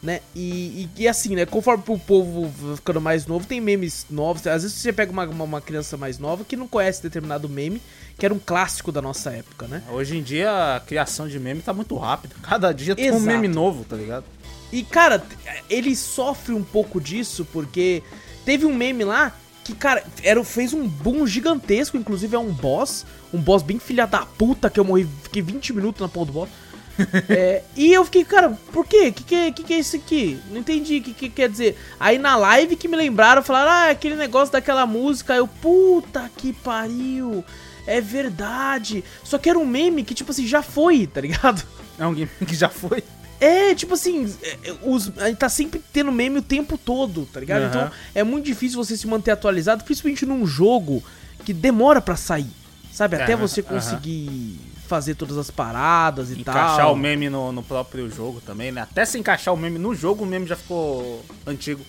né? 0.03 0.21
E, 0.35 0.89
e, 0.97 1.03
e 1.03 1.09
assim, 1.09 1.35
né? 1.35 1.47
Conforme 1.47 1.83
o 1.87 1.99
povo 1.99 2.53
ficando 2.77 3.01
mais 3.01 3.27
novo, 3.27 3.47
tem 3.47 3.61
memes 3.61 4.07
novos. 4.11 4.47
Às 4.47 4.63
vezes 4.63 4.79
você 4.79 4.93
pega 4.93 5.11
uma, 5.11 5.25
uma, 5.25 5.45
uma 5.45 5.61
criança 5.61 5.97
mais 5.97 6.19
nova 6.19 6.45
que 6.45 6.57
não 6.57 6.69
conhece 6.69 7.03
determinado 7.03 7.49
meme, 7.49 7.81
que 8.19 8.25
era 8.25 8.35
um 8.35 8.39
clássico 8.39 8.93
da 8.93 9.01
nossa 9.01 9.31
época, 9.31 9.67
né? 9.67 9.83
Hoje 9.91 10.17
em 10.19 10.23
dia 10.23 10.77
a 10.77 10.81
criação 10.81 11.27
de 11.29 11.39
meme 11.39 11.63
tá 11.63 11.73
muito 11.73 11.97
rápida. 11.97 12.35
Cada 12.43 12.73
dia 12.73 12.95
tem 12.95 13.11
um 13.11 13.17
Exato. 13.17 13.27
meme 13.27 13.49
novo, 13.49 13.85
tá 13.85 13.97
ligado? 13.97 14.25
E, 14.73 14.83
cara, 14.83 15.23
ele 15.71 15.95
sofre 15.95 16.53
um 16.53 16.63
pouco 16.63 17.01
disso, 17.01 17.47
porque 17.53 18.03
teve 18.45 18.67
um 18.67 18.75
meme 18.75 19.05
lá 19.05 19.33
que, 19.65 19.75
cara, 19.75 20.05
era, 20.23 20.45
fez 20.45 20.75
um 20.75 20.87
boom 20.87 21.27
gigantesco, 21.27 21.97
inclusive 21.97 22.37
é 22.37 22.39
um 22.39 22.53
boss, 22.53 23.07
um 23.33 23.41
boss 23.41 23.63
bem 23.63 23.79
filha 23.79 24.07
da 24.07 24.27
puta, 24.27 24.69
que 24.69 24.79
eu 24.79 24.85
morri, 24.85 25.09
fiquei 25.23 25.41
20 25.41 25.73
minutos 25.73 26.03
na 26.03 26.09
porra 26.09 26.27
do 26.27 26.33
boss. 26.33 26.51
É, 27.29 27.65
e 27.77 27.93
eu 27.93 28.05
fiquei, 28.05 28.25
cara, 28.25 28.51
por 28.73 28.87
quê? 28.87 29.11
Que 29.11 29.25
que, 29.25 29.53
que 29.53 29.65
que 29.65 29.75
é 29.75 29.79
isso 29.81 29.97
aqui? 29.97 30.39
Não 30.51 30.59
entendi 30.59 30.99
o 30.99 31.03
que, 31.03 31.13
que 31.13 31.29
quer 31.29 31.49
dizer. 31.49 31.77
Aí 31.99 32.19
na 32.19 32.37
live 32.37 32.77
que 32.77 32.87
me 32.87 32.97
lembraram, 32.97 33.43
falaram, 33.43 33.71
ah, 33.73 33.87
é 33.89 33.91
aquele 33.91 34.15
negócio 34.15 34.53
daquela 34.53 34.87
música. 34.87 35.35
Eu, 35.35 35.49
puta 35.49 36.31
que 36.37 36.53
pariu, 36.53 37.45
é 37.85 38.01
verdade. 38.01 39.03
Só 39.25 39.39
que 39.39 39.51
era 39.51 39.59
um 39.59 39.67
meme 39.67 40.05
que, 40.05 40.15
tipo 40.15 40.31
assim, 40.31 40.47
já 40.47 40.63
foi, 40.63 41.05
tá 41.09 41.21
ligado? 41.21 41.65
É 41.99 42.07
um 42.07 42.15
game 42.15 42.31
que 42.47 42.55
já 42.55 42.69
foi. 42.69 43.03
É, 43.45 43.75
tipo 43.75 43.95
assim, 43.95 44.33
é, 44.43 44.59
é, 44.71 44.75
os, 44.83 45.11
tá 45.39 45.49
sempre 45.49 45.83
tendo 45.93 46.11
meme 46.11 46.39
o 46.39 46.43
tempo 46.43 46.79
todo, 46.79 47.27
tá 47.33 47.41
ligado? 47.41 47.63
Aham. 47.63 47.69
Então 47.87 47.91
é 48.15 48.25
muito 48.25 48.45
difícil 48.47 48.83
você 48.83 48.97
se 48.97 49.07
manter 49.07 49.31
atualizado, 49.33 49.85
principalmente 49.85 50.25
num 50.25 50.47
jogo 50.47 51.03
que 51.45 51.53
demora 51.53 52.01
pra 52.01 52.17
sair, 52.17 52.47
sabe? 52.93 53.17
Até 53.17 53.37
você 53.37 53.63
conseguir 53.63 54.59
fazer 54.87 55.15
todas 55.15 55.37
as 55.39 55.51
paradas 55.51 56.31
e 56.31 56.41
Encaixar 56.41 56.77
tal. 56.77 56.93
o 56.95 56.97
meme 56.97 57.29
no, 57.31 57.51
no 57.53 57.63
próprio 57.63 58.11
jogo 58.11 58.41
também, 58.41 58.71
né? 58.71 58.83
Até 58.83 59.05
se 59.05 59.19
encaixar 59.19 59.53
o 59.53 59.57
meme 59.57 59.79
no 59.79 59.95
jogo, 59.95 60.25
o 60.25 60.27
meme 60.27 60.47
já 60.47 60.57
ficou 60.57 61.25
antigo. 61.47 61.83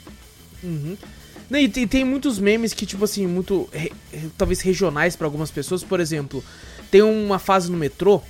Uhum. 0.63 0.97
E 1.51 1.69
tem, 1.69 1.87
tem 1.87 2.03
muitos 2.03 2.39
memes 2.39 2.73
que, 2.73 2.85
tipo 2.85 3.05
assim, 3.05 3.27
muito. 3.27 3.69
re- 3.71 3.91
talvez 4.37 4.61
regionais 4.61 5.15
pra 5.15 5.27
algumas 5.27 5.51
pessoas. 5.51 5.83
Por 5.83 5.99
exemplo, 5.99 6.43
tem 6.89 7.01
uma 7.03 7.37
fase 7.37 7.69
no 7.71 7.77
metrô. 7.77 8.21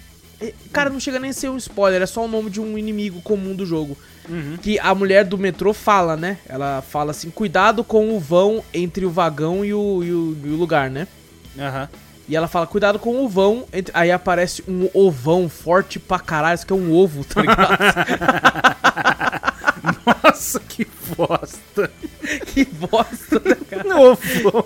É, 0.49 0.53
Cara, 0.71 0.89
não 0.89 0.99
chega 0.99 1.19
nem 1.19 1.31
a 1.31 1.33
ser 1.33 1.49
um 1.49 1.57
spoiler, 1.57 2.01
é 2.01 2.05
só 2.05 2.23
o 2.25 2.27
nome 2.27 2.49
de 2.49 2.59
um 2.61 2.77
inimigo 2.77 3.21
comum 3.21 3.55
do 3.55 3.65
jogo. 3.65 3.97
Uhum. 4.27 4.57
Que 4.61 4.79
a 4.79 4.93
mulher 4.95 5.23
do 5.23 5.37
metrô 5.37 5.71
fala, 5.73 6.17
né? 6.17 6.37
Ela 6.49 6.81
fala 6.81 7.11
assim: 7.11 7.29
cuidado 7.29 7.83
com 7.83 8.15
o 8.15 8.19
vão 8.19 8.63
entre 8.73 9.05
o 9.05 9.09
vagão 9.11 9.63
e 9.63 9.73
o, 9.73 10.03
e 10.03 10.11
o, 10.11 10.37
e 10.45 10.49
o 10.49 10.55
lugar, 10.55 10.89
né? 10.89 11.07
Aham. 11.57 11.87
E 12.27 12.35
ela 12.35 12.47
fala, 12.47 12.65
cuidado 12.65 12.97
com 12.97 13.23
o 13.23 13.29
vão. 13.29 13.65
entre- 13.71 13.93
Aí 13.95 14.11
aparece 14.11 14.63
um 14.67 14.89
ovão 14.95 15.47
forte 15.47 15.99
pra 15.99 16.17
caralho, 16.17 16.55
isso 16.55 16.65
que 16.65 16.73
é 16.73 16.75
um 16.75 16.91
ovo, 16.91 17.23
tá 17.23 17.39
ligado? 17.41 17.77
Nossa, 20.23 20.59
que 20.59 20.87
bosta. 21.15 21.91
que 22.47 22.65
bosta, 22.65 23.39
né, 23.45 23.55
cara? 23.69 23.83
Novo. 23.89 24.65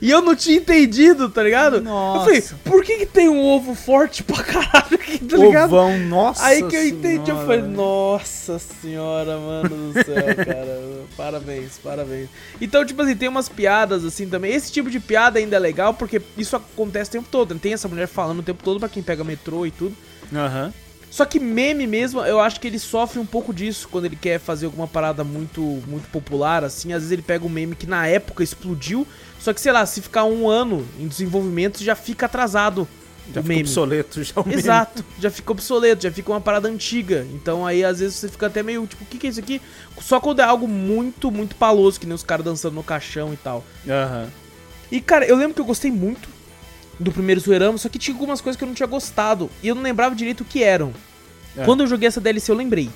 E 0.00 0.10
eu 0.10 0.20
não 0.22 0.34
tinha 0.34 0.56
entendido, 0.56 1.28
tá 1.28 1.42
ligado? 1.42 1.80
Nossa. 1.80 2.18
Eu 2.30 2.42
falei, 2.42 2.60
por 2.64 2.84
que, 2.84 2.98
que 2.98 3.06
tem 3.06 3.28
um 3.28 3.40
ovo 3.44 3.74
forte 3.74 4.22
pra 4.22 4.42
caralho 4.42 4.94
aqui, 4.94 5.18
tá 5.18 5.36
ligado? 5.36 5.72
Ovão, 5.74 5.98
nossa 5.98 6.44
Aí 6.44 6.62
que 6.62 6.76
eu 6.76 6.86
entendi, 6.88 7.30
eu 7.30 7.36
senhora. 7.36 7.46
falei, 7.46 7.62
nossa 7.62 8.58
senhora, 8.58 9.38
mano 9.38 9.68
do 9.68 9.92
céu, 9.92 10.36
cara. 10.44 10.80
parabéns, 11.16 11.78
parabéns. 11.82 12.28
Então, 12.60 12.84
tipo 12.84 13.00
assim, 13.02 13.16
tem 13.16 13.28
umas 13.28 13.48
piadas 13.48 14.04
assim 14.04 14.28
também. 14.28 14.52
Esse 14.52 14.70
tipo 14.72 14.90
de 14.90 15.00
piada 15.00 15.38
ainda 15.38 15.56
é 15.56 15.58
legal, 15.58 15.94
porque 15.94 16.20
isso 16.36 16.56
acontece 16.56 17.10
o 17.10 17.12
tempo 17.12 17.28
todo. 17.30 17.54
Tem 17.58 17.72
essa 17.72 17.88
mulher 17.88 18.06
falando 18.06 18.40
o 18.40 18.42
tempo 18.42 18.62
todo 18.62 18.78
pra 18.80 18.88
quem 18.88 19.02
pega 19.02 19.22
metrô 19.24 19.64
e 19.66 19.70
tudo. 19.70 19.96
Aham. 20.34 20.72
Só 21.14 21.24
que 21.24 21.38
meme 21.38 21.86
mesmo, 21.86 22.20
eu 22.22 22.40
acho 22.40 22.58
que 22.58 22.66
ele 22.66 22.76
sofre 22.76 23.20
um 23.20 23.24
pouco 23.24 23.54
disso 23.54 23.86
quando 23.88 24.06
ele 24.06 24.16
quer 24.16 24.40
fazer 24.40 24.66
alguma 24.66 24.88
parada 24.88 25.22
muito 25.22 25.60
muito 25.86 26.08
popular, 26.10 26.64
assim. 26.64 26.92
Às 26.92 27.02
vezes 27.02 27.12
ele 27.12 27.22
pega 27.22 27.46
um 27.46 27.48
meme 27.48 27.76
que 27.76 27.86
na 27.86 28.04
época 28.08 28.42
explodiu, 28.42 29.06
só 29.38 29.52
que, 29.52 29.60
sei 29.60 29.70
lá, 29.70 29.86
se 29.86 30.02
ficar 30.02 30.24
um 30.24 30.48
ano 30.48 30.84
em 30.98 31.06
desenvolvimento, 31.06 31.84
já 31.84 31.94
fica 31.94 32.26
atrasado 32.26 32.88
Já 33.32 33.42
o 33.42 33.44
meme. 33.44 33.60
obsoleto 33.60 34.24
já 34.24 34.32
o 34.40 34.44
meme. 34.44 34.58
Exato, 34.60 35.04
já 35.20 35.30
fica 35.30 35.52
obsoleto, 35.52 36.02
já 36.02 36.10
fica 36.10 36.32
uma 36.32 36.40
parada 36.40 36.66
antiga. 36.68 37.24
Então 37.32 37.64
aí 37.64 37.84
às 37.84 38.00
vezes 38.00 38.16
você 38.16 38.28
fica 38.28 38.48
até 38.48 38.60
meio 38.64 38.84
tipo, 38.84 39.04
o 39.04 39.06
que, 39.06 39.16
que 39.16 39.28
é 39.28 39.30
isso 39.30 39.38
aqui? 39.38 39.62
Só 40.00 40.18
quando 40.18 40.40
é 40.40 40.42
algo 40.42 40.66
muito, 40.66 41.30
muito 41.30 41.54
paloso, 41.54 42.00
que 42.00 42.06
nem 42.06 42.14
os 42.16 42.24
caras 42.24 42.44
dançando 42.44 42.74
no 42.74 42.82
caixão 42.82 43.32
e 43.32 43.36
tal. 43.36 43.64
Aham. 43.88 44.26
E 44.90 45.00
cara, 45.00 45.24
eu 45.24 45.36
lembro 45.36 45.54
que 45.54 45.60
eu 45.60 45.64
gostei 45.64 45.92
muito 45.92 46.33
do 46.98 47.10
primeiro 47.12 47.40
Zoeirama, 47.40 47.76
só 47.78 47.88
que 47.88 47.98
tinha 47.98 48.14
algumas 48.14 48.40
coisas 48.40 48.56
que 48.56 48.64
eu 48.64 48.68
não 48.68 48.74
tinha 48.74 48.86
gostado. 48.86 49.50
E 49.62 49.68
eu 49.68 49.74
não 49.74 49.82
lembrava 49.82 50.14
direito 50.14 50.42
o 50.42 50.44
que 50.44 50.62
eram. 50.62 50.92
É. 51.56 51.64
Quando 51.64 51.82
eu 51.82 51.86
joguei 51.86 52.08
essa 52.08 52.20
DLC, 52.20 52.50
eu 52.50 52.56
lembrei. 52.56 52.90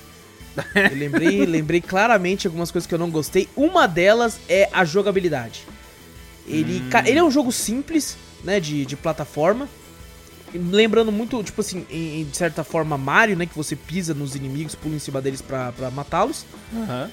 Eu 0.75 0.97
lembrei, 0.97 1.45
lembrei 1.47 1.81
claramente 1.81 2.47
algumas 2.47 2.71
coisas 2.71 2.85
que 2.87 2.93
eu 2.93 2.99
não 2.99 3.09
gostei. 3.09 3.47
Uma 3.55 3.87
delas 3.87 4.39
é 4.49 4.69
a 4.73 4.83
jogabilidade. 4.83 5.63
Ele, 6.47 6.81
ca- 6.89 7.03
ele 7.07 7.19
é 7.19 7.23
um 7.23 7.29
jogo 7.31 7.51
simples, 7.51 8.17
né, 8.43 8.59
de, 8.59 8.85
de 8.85 8.95
plataforma. 8.95 9.67
Lembrando 10.53 11.11
muito, 11.11 11.43
tipo 11.43 11.61
assim, 11.61 11.85
em, 11.91 12.25
de 12.25 12.35
certa 12.35 12.63
forma, 12.63 12.97
Mario, 12.97 13.37
né, 13.37 13.45
que 13.45 13.55
você 13.55 13.75
pisa 13.75 14.15
nos 14.15 14.35
inimigos, 14.35 14.73
pula 14.73 14.95
em 14.95 14.99
cima 14.99 15.21
deles 15.21 15.41
pra, 15.43 15.71
pra 15.71 15.91
matá-los. 15.91 16.43
Aham. 16.75 17.11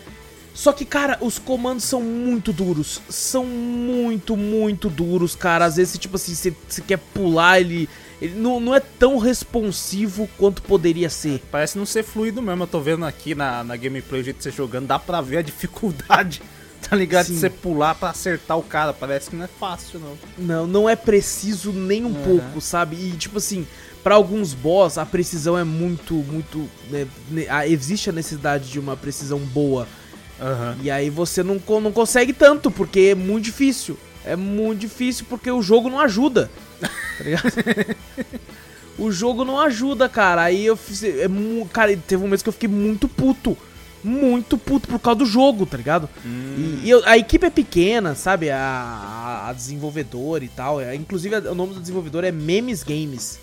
Só 0.56 0.72
que, 0.72 0.86
cara, 0.86 1.18
os 1.20 1.38
comandos 1.38 1.84
são 1.84 2.00
muito 2.00 2.50
duros. 2.50 3.02
São 3.10 3.44
muito, 3.44 4.38
muito 4.38 4.88
duros, 4.88 5.36
cara. 5.36 5.66
Às 5.66 5.76
vezes, 5.76 5.98
tipo 5.98 6.16
assim, 6.16 6.34
você, 6.34 6.80
quer 6.80 6.96
pular, 6.96 7.60
ele, 7.60 7.86
ele 8.22 8.34
não, 8.36 8.58
não 8.58 8.74
é 8.74 8.80
tão 8.80 9.18
responsivo 9.18 10.26
quanto 10.38 10.62
poderia 10.62 11.10
ser. 11.10 11.42
Parece 11.50 11.76
não 11.76 11.84
ser 11.84 12.02
fluido 12.02 12.40
mesmo. 12.40 12.62
Eu 12.62 12.66
tô 12.66 12.80
vendo 12.80 13.04
aqui 13.04 13.34
na, 13.34 13.62
na 13.62 13.76
gameplay 13.76 14.22
o 14.22 14.24
jeito 14.24 14.38
que 14.38 14.44
você 14.44 14.50
jogando, 14.50 14.86
dá 14.86 14.98
pra 14.98 15.20
ver 15.20 15.36
a 15.36 15.42
dificuldade, 15.42 16.40
tá 16.88 16.96
ligado? 16.96 17.26
Sim. 17.26 17.34
De 17.34 17.40
você 17.40 17.50
pular 17.50 17.94
pra 17.94 18.08
acertar 18.08 18.56
o 18.56 18.62
cara. 18.62 18.94
Parece 18.94 19.28
que 19.28 19.36
não 19.36 19.44
é 19.44 19.48
fácil, 19.60 20.00
não. 20.00 20.16
Não, 20.38 20.66
não 20.66 20.88
é 20.88 20.96
preciso 20.96 21.70
nem 21.70 22.02
um 22.02 22.14
Aham. 22.14 22.24
pouco, 22.24 22.60
sabe? 22.62 22.96
E, 22.96 23.10
tipo 23.12 23.36
assim, 23.36 23.66
pra 24.02 24.14
alguns 24.14 24.54
boss, 24.54 24.96
a 24.96 25.04
precisão 25.04 25.58
é 25.58 25.64
muito, 25.64 26.14
muito. 26.14 26.66
né, 26.90 27.06
existe 27.68 28.08
a 28.08 28.12
necessidade 28.14 28.70
de 28.70 28.80
uma 28.80 28.96
precisão 28.96 29.38
boa. 29.38 29.86
Aham. 30.40 30.76
E 30.82 30.90
aí 30.90 31.08
você 31.10 31.42
não, 31.42 31.60
não 31.80 31.92
consegue 31.92 32.32
tanto, 32.32 32.70
porque 32.70 33.00
é 33.12 33.14
muito 33.14 33.44
difícil. 33.44 33.98
É 34.24 34.36
muito 34.36 34.80
difícil 34.80 35.24
porque 35.28 35.50
o 35.50 35.62
jogo 35.62 35.88
não 35.88 36.00
ajuda. 36.00 36.50
Tá 36.80 37.24
ligado? 37.24 37.44
o 38.98 39.10
jogo 39.12 39.44
não 39.44 39.58
ajuda, 39.60 40.08
cara. 40.08 40.42
Aí 40.42 40.66
eu 40.66 40.76
fiz. 40.76 41.02
É, 41.02 41.26
cara, 41.72 41.96
teve 41.96 42.24
um 42.24 42.28
mês 42.28 42.42
que 42.42 42.48
eu 42.48 42.52
fiquei 42.52 42.68
muito 42.68 43.08
puto. 43.08 43.56
Muito 44.04 44.56
puto 44.58 44.86
por 44.86 45.00
causa 45.00 45.18
do 45.18 45.26
jogo, 45.26 45.66
tá 45.66 45.76
ligado? 45.76 46.08
Hum. 46.24 46.54
E, 46.82 46.86
e 46.86 46.90
eu- 46.90 47.02
a 47.06 47.16
equipe 47.18 47.44
é 47.46 47.50
pequena, 47.50 48.14
sabe? 48.14 48.50
A, 48.50 48.58
a, 48.58 49.48
a 49.48 49.52
desenvolvedora 49.52 50.44
e 50.44 50.48
tal. 50.48 50.80
É, 50.80 50.94
inclusive, 50.94 51.34
o 51.36 51.54
nome 51.54 51.74
do 51.74 51.80
desenvolvedor 51.80 52.22
é 52.22 52.30
Memes 52.30 52.82
Games. 52.84 53.38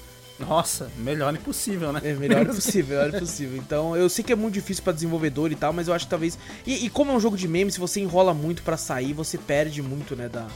Nossa, 0.48 0.90
melhor 0.98 1.34
impossível, 1.34 1.92
né? 1.92 2.02
É 2.04 2.14
melhor 2.14 2.46
possível, 2.48 3.00
melhor 3.00 3.20
possível. 3.20 3.58
Então, 3.58 3.96
eu 3.96 4.08
sei 4.10 4.24
que 4.24 4.32
é 4.32 4.36
muito 4.36 4.54
difícil 4.54 4.84
pra 4.84 4.94
desenvolvedor 4.94 5.52
e 5.52 5.56
tal, 5.56 5.72
mas 5.74 5.88
eu 5.88 5.94
acho 5.94 6.06
que 6.06 6.10
talvez. 6.10 6.38
E, 6.66 6.86
e 6.86 6.90
como 6.90 7.12
é 7.12 7.16
um 7.16 7.20
jogo 7.20 7.38
de 7.38 7.48
memes, 7.48 7.74
se 7.76 7.80
você 7.80 8.00
enrola 8.00 8.34
muito 8.34 8.64
pra 8.64 8.78
sair, 8.78 9.14
você 9.14 9.38
perde 9.38 9.82
muito, 9.82 10.16
né? 10.16 10.30
Da, 10.30 10.48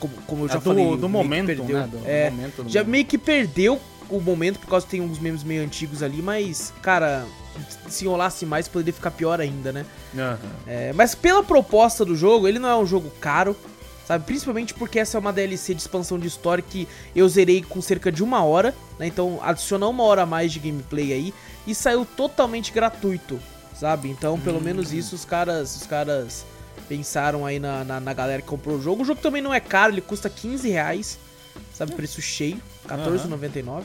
como, 0.00 0.14
como 0.26 0.44
eu 0.44 0.48
já 0.48 0.54
É 0.54 0.58
do, 0.58 0.62
falei. 0.64 0.96
do 0.96 1.08
momento, 1.08 1.46
perdeu. 1.46 1.66
né? 1.78 1.88
Do 1.90 1.98
é, 2.06 2.30
momento 2.30 2.62
do 2.62 2.68
já 2.70 2.80
momento. 2.80 2.90
meio 2.90 3.04
que 3.04 3.18
perdeu 3.18 3.80
o 4.10 4.20
momento, 4.20 4.58
por 4.58 4.68
causa 4.68 4.84
que 4.84 4.90
tem 4.92 5.00
uns 5.00 5.18
memes 5.18 5.42
meio 5.42 5.62
antigos 5.62 6.02
ali, 6.02 6.20
mas, 6.20 6.72
cara, 6.82 7.24
se 7.88 8.04
enrolasse 8.04 8.44
mais, 8.44 8.68
poderia 8.68 8.92
ficar 8.92 9.10
pior 9.10 9.40
ainda, 9.40 9.72
né? 9.72 9.86
Aham. 10.16 10.38
É, 10.66 10.92
mas 10.92 11.14
pela 11.14 11.42
proposta 11.42 12.04
do 12.04 12.14
jogo, 12.14 12.46
ele 12.46 12.58
não 12.58 12.68
é 12.68 12.76
um 12.76 12.84
jogo 12.86 13.10
caro, 13.20 13.56
sabe? 14.06 14.24
Principalmente 14.24 14.74
porque 14.74 14.98
essa 14.98 15.16
é 15.16 15.20
uma 15.20 15.32
DLC 15.32 15.74
de 15.74 15.80
expansão 15.80 16.18
de 16.18 16.26
história 16.26 16.62
que 16.66 16.86
eu 17.14 17.28
zerei 17.28 17.62
com 17.62 17.80
cerca 17.80 18.12
de 18.12 18.22
uma 18.22 18.44
hora, 18.44 18.74
né? 18.98 19.06
Então 19.06 19.40
adiciona 19.42 19.86
uma 19.86 20.04
hora 20.04 20.22
a 20.22 20.26
mais 20.26 20.52
de 20.52 20.58
gameplay 20.58 21.12
aí 21.12 21.34
e 21.66 21.74
saiu 21.74 22.04
totalmente 22.04 22.72
gratuito, 22.72 23.40
sabe? 23.74 24.08
Então 24.08 24.38
pelo 24.38 24.60
menos 24.60 24.92
isso 24.92 25.14
os 25.14 25.24
caras, 25.24 25.76
os 25.76 25.86
caras 25.86 26.44
pensaram 26.88 27.46
aí 27.46 27.58
na, 27.58 27.84
na, 27.84 28.00
na 28.00 28.12
galera 28.12 28.42
que 28.42 28.48
comprou 28.48 28.76
o 28.76 28.82
jogo. 28.82 29.02
O 29.02 29.04
jogo 29.04 29.20
também 29.20 29.42
não 29.42 29.54
é 29.54 29.60
caro, 29.60 29.92
ele 29.92 30.00
custa 30.00 30.28
15 30.28 30.68
reais, 30.68 31.18
sabe? 31.72 31.94
Preço 31.94 32.20
cheio, 32.20 32.60
R$14,99. 32.88 33.84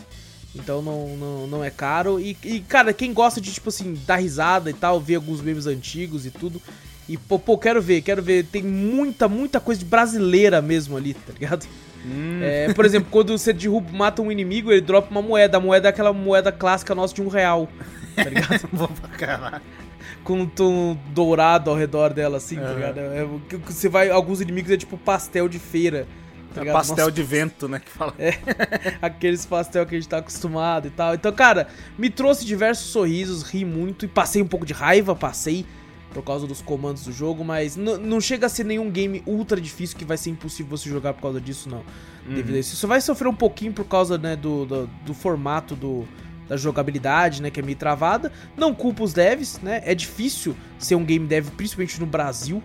Então 0.55 0.81
não, 0.81 1.15
não, 1.15 1.47
não 1.47 1.63
é 1.63 1.69
caro. 1.69 2.19
E, 2.19 2.35
e, 2.43 2.59
cara, 2.61 2.91
quem 2.91 3.13
gosta 3.13 3.39
de, 3.39 3.51
tipo 3.51 3.69
assim, 3.69 3.97
dar 4.05 4.17
risada 4.17 4.69
e 4.69 4.73
tal, 4.73 4.99
ver 4.99 5.15
alguns 5.15 5.41
memes 5.41 5.67
antigos 5.67 6.25
e 6.25 6.31
tudo. 6.31 6.61
E, 7.09 7.17
pô, 7.17 7.39
pô, 7.39 7.57
quero 7.57 7.81
ver, 7.81 8.03
quero 8.03 8.21
ver. 8.21 8.45
Tem 8.45 8.61
muita, 8.61 9.27
muita 9.27 9.59
coisa 9.59 9.79
de 9.79 9.85
brasileira 9.85 10.61
mesmo 10.61 10.95
ali, 10.95 11.15
tá 11.15 11.33
ligado? 11.33 11.65
Hum. 12.05 12.39
É, 12.43 12.71
por 12.71 12.85
exemplo, 12.85 13.09
quando 13.09 13.35
você 13.35 13.51
derruba, 13.51 13.91
mata 13.91 14.21
um 14.21 14.31
inimigo, 14.31 14.71
ele 14.71 14.79
dropa 14.79 15.09
uma 15.09 15.21
moeda. 15.21 15.57
A 15.57 15.59
moeda 15.59 15.87
é 15.87 15.89
aquela 15.89 16.13
moeda 16.13 16.51
clássica 16.51 16.93
nossa 16.93 17.15
de 17.15 17.23
um 17.23 17.27
real, 17.27 17.67
tá 18.15 18.25
ligado? 18.25 18.69
Com 20.23 20.41
um 20.41 20.45
tom 20.45 20.95
dourado 21.07 21.71
ao 21.71 21.75
redor 21.75 22.13
dela, 22.13 22.37
assim, 22.37 22.57
tá 22.57 22.61
Aham. 22.61 22.75
ligado? 22.75 22.99
É, 22.99 23.27
você 23.65 23.89
vai, 23.89 24.11
alguns 24.11 24.39
inimigos 24.39 24.69
é 24.71 24.77
tipo 24.77 24.95
pastel 24.95 25.49
de 25.49 25.57
feira. 25.57 26.05
Tá 26.53 26.61
É 26.61 26.71
pastel 26.71 26.97
Nossa, 26.97 27.11
de 27.11 27.23
vento, 27.23 27.67
né? 27.67 27.79
Que 27.79 27.89
fala. 27.89 28.13
aqueles 29.01 29.45
pastel 29.47 29.85
que 29.85 29.95
a 29.95 29.99
gente 29.99 30.09
tá 30.09 30.17
acostumado 30.17 30.87
e 30.87 30.91
tal. 30.91 31.15
Então, 31.15 31.31
cara, 31.31 31.67
me 31.97 32.09
trouxe 32.09 32.45
diversos 32.45 32.91
sorrisos, 32.91 33.43
ri 33.43 33.65
muito 33.65 34.05
e 34.05 34.07
passei 34.07 34.41
um 34.41 34.47
pouco 34.47 34.65
de 34.65 34.73
raiva, 34.73 35.15
passei 35.15 35.65
por 36.13 36.23
causa 36.23 36.47
dos 36.47 36.61
comandos 36.61 37.03
do 37.03 37.11
jogo, 37.11 37.43
mas 37.43 37.75
não 37.75 38.19
chega 38.19 38.47
a 38.47 38.49
ser 38.49 38.63
nenhum 38.63 38.89
game 38.89 39.21
ultra 39.25 39.59
difícil 39.61 39.97
que 39.97 40.05
vai 40.05 40.17
ser 40.17 40.31
impossível 40.31 40.77
você 40.77 40.89
jogar 40.89 41.13
por 41.13 41.21
causa 41.21 41.39
disso, 41.39 41.69
não. 41.69 41.83
Devido 42.27 42.55
a 42.55 42.59
isso. 42.59 42.75
Você 42.75 42.87
vai 42.87 43.01
sofrer 43.01 43.27
um 43.27 43.35
pouquinho 43.35 43.73
por 43.73 43.85
causa, 43.85 44.17
né, 44.17 44.35
do, 44.35 44.65
do, 44.65 44.87
do 45.05 45.13
formato 45.13 45.75
do, 45.75 46.07
da 46.47 46.57
jogabilidade, 46.57 47.41
né, 47.41 47.49
que 47.49 47.59
é 47.59 47.63
meio 47.63 47.77
travada. 47.77 48.31
Não 48.57 48.73
culpa 48.73 49.03
os 49.03 49.13
devs, 49.13 49.59
né? 49.61 49.81
É 49.85 49.95
difícil 49.95 50.55
ser 50.77 50.95
um 50.95 51.05
game 51.05 51.25
dev, 51.25 51.49
principalmente 51.51 51.99
no 51.99 52.05
Brasil, 52.05 52.61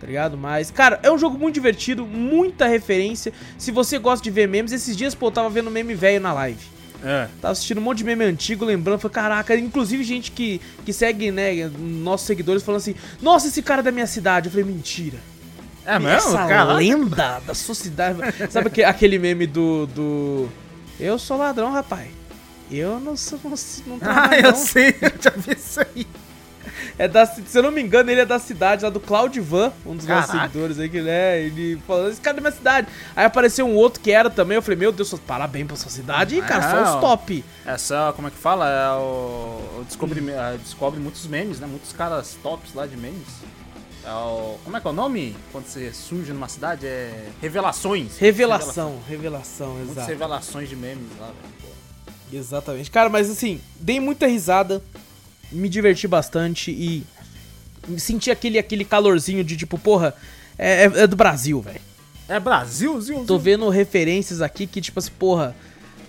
tá 0.00 0.06
ligado? 0.06 0.36
Mas, 0.36 0.70
cara, 0.70 1.00
é 1.02 1.10
um 1.10 1.18
jogo 1.18 1.38
muito 1.38 1.54
divertido, 1.54 2.06
muita 2.06 2.66
referência. 2.66 3.32
Se 3.58 3.70
você 3.70 3.98
gosta 3.98 4.22
de 4.22 4.30
ver 4.30 4.48
memes, 4.48 4.72
esses 4.72 4.96
dias, 4.96 5.14
pô, 5.14 5.26
eu 5.26 5.30
tava 5.30 5.50
vendo 5.50 5.70
meme 5.70 5.94
velho 5.94 6.20
na 6.20 6.32
live. 6.32 6.64
É. 7.04 7.28
Tava 7.40 7.52
assistindo 7.52 7.78
um 7.78 7.82
monte 7.82 7.98
de 7.98 8.04
meme 8.04 8.24
antigo, 8.24 8.64
lembrando, 8.64 9.00
falei, 9.00 9.14
caraca, 9.14 9.56
inclusive 9.56 10.04
gente 10.04 10.30
que, 10.30 10.60
que 10.84 10.92
segue, 10.92 11.30
né, 11.30 11.68
nossos 11.78 12.26
seguidores 12.26 12.62
falando 12.62 12.80
assim, 12.80 12.94
nossa, 13.20 13.48
esse 13.48 13.60
cara 13.62 13.80
é 13.80 13.82
da 13.84 13.90
minha 13.92 14.06
cidade. 14.06 14.46
Eu 14.46 14.50
falei, 14.52 14.64
mentira. 14.66 15.18
É 15.84 15.98
mesmo? 15.98 16.28
Essa 16.30 16.46
Caralho. 16.46 16.78
lenda 16.78 17.40
da 17.46 17.54
sua 17.54 17.74
cidade. 17.74 18.18
Sabe 18.50 18.68
aque- 18.68 18.84
aquele 18.84 19.18
meme 19.18 19.46
do, 19.48 19.86
do. 19.88 20.48
Eu 21.00 21.18
sou 21.18 21.36
ladrão, 21.36 21.72
rapaz. 21.72 22.08
Eu 22.70 23.00
não 23.00 23.16
sou. 23.16 23.38
Não, 23.44 23.50
não 23.86 23.98
Ah, 24.00 24.30
eu 24.36 24.52
não. 24.52 24.54
sei, 24.54 24.94
eu 25.02 25.12
já 25.20 25.30
vi 25.36 25.52
isso 25.56 25.80
aí. 25.80 26.06
É 26.98 27.06
da, 27.08 27.24
se 27.26 27.42
eu 27.56 27.62
não 27.62 27.70
me 27.70 27.82
engano, 27.82 28.10
ele 28.10 28.20
é 28.20 28.24
da 28.24 28.38
cidade 28.38 28.84
lá 28.84 28.90
do 28.90 29.00
Claudivan, 29.00 29.72
um 29.84 29.96
dos 29.96 30.06
nossos 30.06 30.30
Caraca. 30.30 30.48
seguidores 30.48 30.78
aí, 30.78 30.88
que 30.88 30.96
ele 30.96 31.10
é. 31.10 31.42
Ele 31.42 31.80
falou, 31.86 32.08
esse 32.08 32.20
cara 32.20 32.36
é 32.36 32.40
da 32.40 32.48
minha 32.48 32.56
cidade. 32.56 32.88
Aí 33.14 33.24
apareceu 33.24 33.66
um 33.66 33.74
outro 33.74 34.00
que 34.00 34.10
era 34.10 34.28
também. 34.30 34.56
Eu 34.56 34.62
falei, 34.62 34.78
meu 34.78 34.92
Deus, 34.92 35.12
parabéns 35.26 35.66
pra 35.66 35.76
sua 35.76 35.90
cidade. 35.90 36.36
E, 36.36 36.42
cara, 36.42 36.70
só 36.70 36.76
Não. 36.84 36.94
os 36.94 37.00
top. 37.00 37.44
Essa, 37.64 38.12
como 38.14 38.28
é 38.28 38.30
que 38.30 38.36
fala? 38.38 38.68
É 38.68 38.90
o, 38.98 39.80
o 39.80 39.84
descobre, 39.86 40.20
é, 40.30 40.56
descobre 40.58 41.00
muitos 41.00 41.26
memes, 41.26 41.60
né? 41.60 41.66
Muitos 41.66 41.92
caras 41.92 42.36
tops 42.42 42.74
lá 42.74 42.86
de 42.86 42.96
memes. 42.96 43.28
É 44.04 44.10
o, 44.10 44.58
como 44.64 44.76
é 44.76 44.80
que 44.80 44.86
é 44.86 44.90
o 44.90 44.92
nome? 44.92 45.36
Quando 45.52 45.66
você 45.66 45.92
surge 45.92 46.32
numa 46.32 46.48
cidade? 46.48 46.86
É. 46.86 47.28
Revelações. 47.40 48.18
Revelação, 48.18 48.98
revelação, 49.08 49.68
Muitas 49.74 49.92
exato. 49.92 50.08
revelações 50.08 50.68
de 50.68 50.74
memes 50.74 51.06
lá, 51.20 51.26
velho. 51.26 51.72
Exatamente. 52.32 52.90
Cara, 52.90 53.08
mas 53.08 53.30
assim, 53.30 53.60
dei 53.78 54.00
muita 54.00 54.26
risada, 54.26 54.82
me 55.52 55.68
diverti 55.68 56.06
bastante 56.08 56.70
e 56.70 57.04
senti 57.98 58.30
aquele, 58.30 58.58
aquele 58.58 58.84
calorzinho 58.84 59.42
de 59.44 59.56
tipo, 59.56 59.78
porra, 59.78 60.14
é, 60.58 60.84
é- 60.84 61.02
é 61.02 61.06
do 61.06 61.16
Brasil, 61.16 61.60
velho. 61.60 61.80
É 62.28 62.38
Brasil, 62.40 62.98
Zil, 63.00 63.24
Tô 63.24 63.38
vendo 63.38 63.68
referências 63.68 64.40
aqui 64.40 64.66
que, 64.66 64.80
tipo 64.80 64.98
assim, 64.98 65.10
porra, 65.18 65.54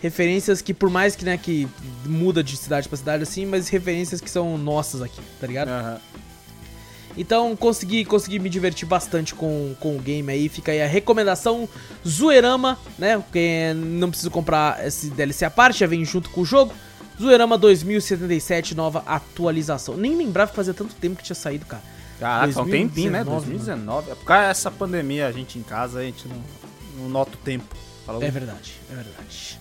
referências 0.01 0.61
que 0.61 0.73
por 0.73 0.89
mais 0.89 1.15
que, 1.15 1.25
né, 1.25 1.37
que 1.37 1.67
muda 2.05 2.43
de 2.43 2.55
cidade 2.55 2.87
pra 2.87 2.97
cidade 2.97 3.23
assim, 3.23 3.45
mas 3.45 3.67
referências 3.67 4.21
que 4.21 4.29
são 4.29 4.57
nossas 4.57 5.01
aqui, 5.01 5.19
tá 5.39 5.47
ligado? 5.47 5.69
Aham. 5.69 5.99
Então 7.15 7.55
consegui, 7.55 8.03
consegui 8.05 8.39
me 8.39 8.49
divertir 8.49 8.87
bastante 8.87 9.35
com, 9.35 9.75
com 9.79 9.95
o 9.95 9.99
game 9.99 10.31
aí. 10.31 10.49
Fica 10.49 10.71
aí 10.71 10.81
a 10.81 10.87
recomendação 10.87 11.69
Zoeirama, 12.07 12.79
né? 12.97 13.17
Porque 13.19 13.71
não 13.75 14.09
preciso 14.09 14.31
comprar 14.31 14.85
esse 14.85 15.09
DLC 15.11 15.45
à 15.45 15.51
parte, 15.51 15.79
já 15.81 15.87
vem 15.87 16.03
junto 16.03 16.29
com 16.31 16.41
o 16.41 16.45
jogo. 16.45 16.73
Zoeirama 17.21 17.57
2077, 17.57 18.75
nova 18.75 19.03
atualização. 19.05 19.95
Nem 19.95 20.15
lembrava 20.15 20.49
que 20.51 20.55
fazia 20.55 20.73
tanto 20.73 20.95
tempo 20.95 21.17
que 21.17 21.23
tinha 21.23 21.35
saído, 21.35 21.65
cara. 21.65 21.83
Caraca, 22.19 22.61
um 22.61 22.69
tempinho, 22.69 23.11
né? 23.11 23.23
2019, 23.23 23.45
2019. 23.47 24.11
É 24.11 24.15
por 24.15 24.25
causa 24.25 24.47
dessa 24.47 24.71
pandemia, 24.71 25.27
a 25.27 25.31
gente 25.31 25.59
em 25.59 25.63
casa, 25.63 25.99
a 25.99 26.03
gente 26.03 26.27
não, 26.27 26.41
não 26.97 27.09
nota 27.09 27.35
o 27.35 27.37
tempo. 27.37 27.75
Fala 28.05 28.23
É 28.23 28.31
verdade, 28.31 28.73
é 28.91 28.95
verdade. 28.95 29.59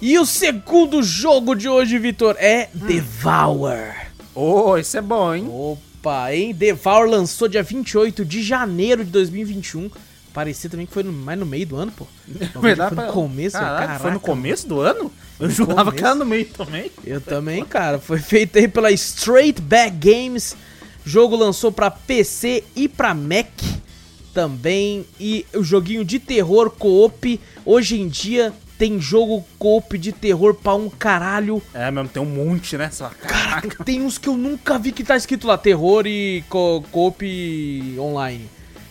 E 0.00 0.18
o 0.18 0.24
segundo 0.24 1.02
jogo 1.02 1.54
de 1.54 1.68
hoje, 1.68 1.98
Vitor, 1.98 2.36
é 2.38 2.68
Devour. 2.72 3.94
Ô, 4.34 4.76
esse 4.76 4.96
é 4.96 5.00
bom, 5.00 5.34
hein? 5.34 5.48
Opa, 5.50 6.32
hein? 6.32 6.54
Devour 6.54 7.08
lançou 7.08 7.48
dia 7.48 7.62
28 7.62 8.24
de 8.24 8.42
janeiro 8.42 9.04
de 9.04 9.10
2021. 9.10 9.90
Parecia 10.38 10.70
também 10.70 10.86
que 10.86 10.92
foi 10.92 11.02
no- 11.02 11.12
mais 11.12 11.36
no 11.36 11.44
meio 11.44 11.66
do 11.66 11.74
ano, 11.76 11.90
pô. 11.90 12.06
Verdade, 12.60 12.94
foi 12.94 13.04
no 13.06 13.12
começo, 13.12 13.56
Caraca, 13.58 13.76
caraca. 13.86 13.98
foi 13.98 14.10
no 14.12 14.20
começo 14.20 14.68
do 14.68 14.78
ano? 14.80 15.10
Eu 15.40 15.50
jurava 15.50 15.90
que 15.90 16.00
era 16.00 16.14
no 16.14 16.24
meio 16.24 16.44
também. 16.46 16.92
Eu 17.04 17.20
também, 17.20 17.64
cara. 17.64 17.98
Foi 17.98 18.20
feito 18.20 18.56
aí 18.56 18.68
pela 18.68 18.92
Straight 18.92 19.60
Back 19.60 19.96
Games. 19.96 20.56
Jogo 21.04 21.34
lançou 21.34 21.72
pra 21.72 21.90
PC 21.90 22.62
e 22.76 22.88
pra 22.88 23.14
Mac 23.14 23.48
também. 24.32 25.04
E 25.18 25.44
o 25.54 25.62
joguinho 25.64 26.04
de 26.04 26.20
terror 26.20 26.70
co-op. 26.70 27.40
Hoje 27.64 28.00
em 28.00 28.06
dia 28.06 28.52
tem 28.78 29.00
jogo 29.00 29.44
co-op 29.58 29.98
de 29.98 30.12
terror 30.12 30.54
pra 30.54 30.74
um 30.74 30.88
caralho. 30.88 31.60
É, 31.74 31.90
mesmo, 31.90 32.08
tem 32.08 32.22
um 32.22 32.26
monte, 32.26 32.76
né? 32.76 32.90
Só, 32.92 33.08
caraca. 33.08 33.82
Tem 33.84 34.00
uns 34.02 34.18
que 34.18 34.28
eu 34.28 34.36
nunca 34.36 34.78
vi 34.78 34.92
que 34.92 35.02
tá 35.02 35.16
escrito 35.16 35.48
lá, 35.48 35.58
terror 35.58 36.06
e 36.06 36.44
co- 36.48 36.84
co-op 36.92 37.24
online. 37.98 38.48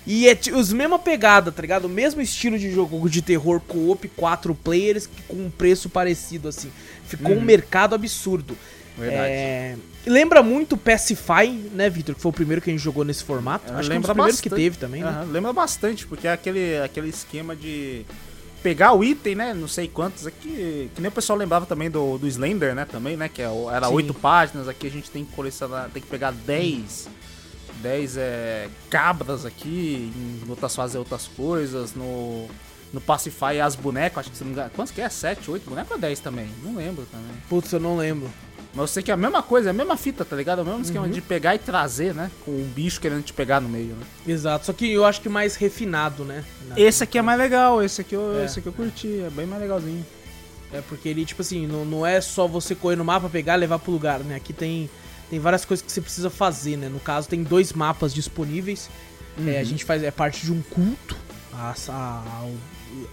E 0.10 0.28
é 0.30 0.40
os 0.56 0.72
mesma 0.72 0.98
pegada, 0.98 1.52
tá 1.52 1.62
ligado? 1.62 1.86
O 1.86 1.90
mesmo 1.90 2.22
estilo 2.22 2.58
de 2.58 2.72
jogo 2.72 3.10
de 3.10 3.22
terror 3.22 3.60
co-op, 3.60 4.08
quatro 4.10 4.56
players, 4.56 5.06
que 5.06 5.22
com 5.24 5.36
um 5.36 5.50
preço 5.52 5.90
parecido, 5.90 6.48
assim. 6.48 6.72
Ficou 7.06 7.34
um 7.34 7.42
mercado 7.42 7.94
absurdo. 7.94 8.58
Verdade. 8.98 9.30
É, 9.30 9.76
Lembra 10.06 10.42
muito 10.42 10.74
o 10.74 10.78
Pacify, 10.78 11.50
né, 11.74 11.90
Victor? 11.90 12.16
Que 12.16 12.22
foi 12.22 12.30
o 12.30 12.34
primeiro 12.34 12.62
que 12.62 12.70
a 12.70 12.74
gente 12.74 12.82
jogou 12.82 13.04
nesse 13.04 13.24
formato. 13.26 13.66
Acho 13.66 13.74
que 13.74 13.76
é 13.76 13.80
um 13.80 13.82
dos 13.82 13.90
Lembra 13.90 14.14
primeiros 14.14 14.40
que 14.42 14.50
bastante. 14.50 14.64
teve 14.64 14.78
também, 14.78 15.04
né? 15.04 15.10
Aham, 15.10 15.24
lembra 15.30 15.52
bastante, 15.52 16.08
porque 16.08 16.26
é 16.28 16.32
aquele, 16.32 16.78
aquele 16.78 17.10
esquema 17.10 17.54
de 17.54 18.06
pegar 18.64 18.94
o 18.94 19.04
item, 19.04 19.36
né? 19.36 19.54
Não 19.54 19.68
sei 19.68 19.90
quantos. 19.90 20.26
Aqui, 20.26 20.90
que 20.96 21.02
nem 21.02 21.10
o 21.10 21.12
pessoal 21.12 21.38
lembrava 21.38 21.66
também 21.66 21.92
do, 21.92 22.18
do 22.18 22.26
Slender, 22.28 22.74
né? 22.74 22.86
Também, 22.90 23.18
né? 23.18 23.28
Que 23.28 23.42
é 23.42 23.50
o- 23.50 23.70
era 23.70 23.90
oito 23.90 24.14
páginas. 24.14 24.70
Aqui 24.70 24.88
a 24.88 24.92
gente 24.92 25.12
tem 25.12 25.26
que 25.26 25.34
colecionar, 25.34 25.90
tem 25.94 26.02
que 26.02 26.08
pegar 26.08 26.32
10. 26.32 27.10
10 27.82 28.18
é, 28.18 28.68
cabras 28.90 29.46
aqui, 29.46 30.12
em 30.16 30.50
outras 30.50 30.76
fases 30.76 30.96
é 30.96 31.00
outras 31.00 31.28
coisas. 31.28 31.94
No, 31.96 32.48
no 32.94 33.02
Pacify 33.02 33.60
as 33.62 33.76
bonecas, 33.76 34.20
acho 34.20 34.32
que 34.32 34.38
se 34.38 34.44
não 34.44 34.52
engano. 34.52 34.70
Quantos 34.76 34.92
que 34.94 35.02
é? 35.02 35.10
7, 35.10 35.50
8 35.52 35.70
bonecos 35.70 35.92
ou 35.92 35.98
10 35.98 36.20
também? 36.20 36.50
Não 36.64 36.76
lembro 36.76 37.06
também. 37.12 37.28
Putz, 37.50 37.72
eu 37.72 37.80
não 37.80 37.98
lembro. 37.98 38.30
Mas 38.74 38.82
eu 38.84 38.88
sei 38.88 39.04
que 39.04 39.10
é 39.10 39.14
a 39.14 39.18
mesma 39.18 39.42
coisa, 39.42 39.70
é 39.70 39.72
a 39.72 39.74
mesma 39.74 39.98
fita, 39.98 40.24
tá 40.24 40.36
ligado? 40.36 40.60
É 40.60 40.62
o 40.62 40.66
mesmo 40.66 40.82
esquema 40.84 41.06
Uhum. 41.06 41.12
de 41.12 41.20
pegar 41.22 41.56
e 41.56 41.60
trazer, 41.60 42.14
né? 42.14 42.30
Com 42.46 42.52
um 42.52 42.64
bicho 42.76 43.02
querendo 43.02 43.24
te 43.24 43.34
pegar 43.34 43.60
no 43.60 43.68
meio, 43.68 43.96
né? 43.96 44.06
Exato. 44.28 44.66
Só 44.68 44.74
que 44.74 44.92
eu 44.92 45.04
acho 45.04 45.20
que 45.22 45.30
mais 45.30 45.56
refinado, 45.56 46.24
né? 46.24 46.44
Na- 46.68 46.80
Esse 46.80 47.04
aqui 47.04 47.18
é 47.18 47.22
mais 47.22 47.40
legal, 47.40 47.82
esse 47.82 48.02
aqui 48.02 48.14
eu, 48.16 48.40
É. 48.40 48.46
esse 48.46 48.60
aqui 48.60 48.68
eu 48.68 48.74
curti, 48.74 49.22
é 49.26 49.30
bem 49.32 49.48
mais 49.48 49.62
legalzinho. 49.62 50.06
É 50.72 50.82
porque 50.82 51.08
ele, 51.10 51.26
tipo 51.26 51.42
assim, 51.42 51.66
não, 51.66 51.86
não 51.86 52.06
é 52.06 52.20
só 52.22 52.46
você 52.48 52.76
correr 52.76 52.98
no 52.98 53.06
mapa, 53.06 53.28
pegar 53.30 53.56
e 53.56 53.62
levar 53.62 53.80
pro 53.80 53.92
lugar, 53.92 54.20
né? 54.20 54.36
Aqui 54.36 54.52
tem, 54.54 54.90
tem 55.30 55.40
várias 55.40 55.66
coisas 55.66 55.86
que 55.86 55.92
você 55.92 56.02
precisa 56.02 56.30
fazer, 56.30 56.78
né? 56.78 56.90
No 56.90 57.00
caso, 57.00 57.28
tem 57.28 57.44
dois 57.44 57.74
mapas 57.74 58.14
disponíveis. 58.14 58.90
É, 59.46 59.60
a 59.60 59.64
gente 59.64 59.86
faz 59.86 60.02
é 60.04 60.10
parte 60.12 60.46
de 60.46 60.52
um 60.52 60.62
culto. 60.62 61.16
A, 61.54 61.74
a- 61.90 62.46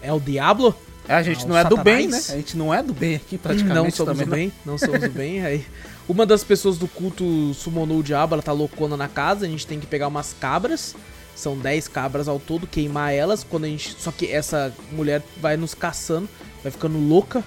é 0.01 0.13
o 0.13 0.21
Diablo. 0.21 0.75
É, 1.07 1.15
a 1.15 1.23
gente 1.23 1.47
não 1.47 1.57
é 1.57 1.65
do 1.65 1.77
bem, 1.77 2.07
né? 2.07 2.13
Satanás? 2.19 2.31
A 2.31 2.37
gente 2.37 2.57
não 2.57 2.73
é 2.73 2.83
do 2.83 2.95
bem 2.95 3.17
aqui 3.17 3.37
praticamente 3.37 3.75
não 3.85 3.91
somos 3.91 4.13
também. 4.19 4.27
do 4.27 4.31
bem, 4.31 4.53
não 4.65 4.79
somos 4.79 5.01
do 5.01 5.11
bem. 5.11 5.45
Aí, 5.45 5.67
uma 6.09 6.25
das 6.25 6.43
pessoas 6.43 6.79
do 6.79 6.89
culto 6.89 7.53
summonou 7.53 7.99
o 7.99 8.03
diabo, 8.03 8.35
ela 8.35 8.43
tá 8.43 8.53
loucona 8.53 8.97
na 8.97 9.07
casa, 9.09 9.45
a 9.45 9.49
gente 9.49 9.67
tem 9.67 9.79
que 9.79 9.87
pegar 9.87 10.09
umas 10.09 10.35
cabras. 10.41 10.95
São 11.37 11.59
10 11.59 11.89
cabras 11.89 12.27
ao 12.29 12.39
todo, 12.39 12.67
queimar 12.67 13.13
elas. 13.13 13.45
Quando 13.45 13.65
a 13.65 13.69
gente. 13.69 13.97
Só 13.99 14.11
que 14.13 14.31
essa 14.31 14.73
mulher 14.93 15.21
vai 15.43 15.57
nos 15.57 15.75
caçando, 15.75 16.29
vai 16.63 16.71
ficando 16.73 16.97
louca, 16.97 17.43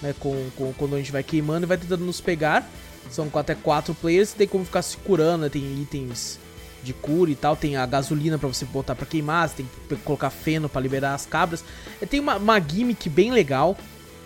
né? 0.00 0.14
Com, 0.18 0.48
com- 0.56 0.72
quando 0.72 0.94
a 0.94 0.98
gente 0.98 1.12
vai 1.12 1.22
queimando 1.22 1.66
e 1.66 1.68
vai 1.68 1.76
tentando 1.76 2.04
nos 2.06 2.20
pegar. 2.22 2.66
São 3.10 3.30
até 3.34 3.54
quatro 3.54 3.94
players, 3.94 4.32
tem 4.32 4.46
como 4.48 4.64
ficar 4.64 4.82
se 4.82 4.96
curando, 4.96 5.44
né? 5.44 5.48
Tem 5.48 5.62
itens 5.80 6.38
de 6.82 6.92
cura 6.92 7.30
e 7.30 7.34
tal, 7.34 7.56
tem 7.56 7.76
a 7.76 7.86
gasolina 7.86 8.36
pra 8.38 8.48
você 8.48 8.64
botar 8.66 8.94
pra 8.94 9.06
queimar, 9.06 9.48
você 9.48 9.56
tem 9.56 9.68
que 9.88 9.96
colocar 9.96 10.28
feno 10.30 10.68
pra 10.68 10.80
liberar 10.80 11.14
as 11.14 11.24
cabras. 11.24 11.64
É, 12.00 12.04
Tem 12.06 12.20
uma, 12.20 12.36
uma 12.36 12.60
gimmick 12.60 13.08
bem 13.08 13.32
legal. 13.32 13.76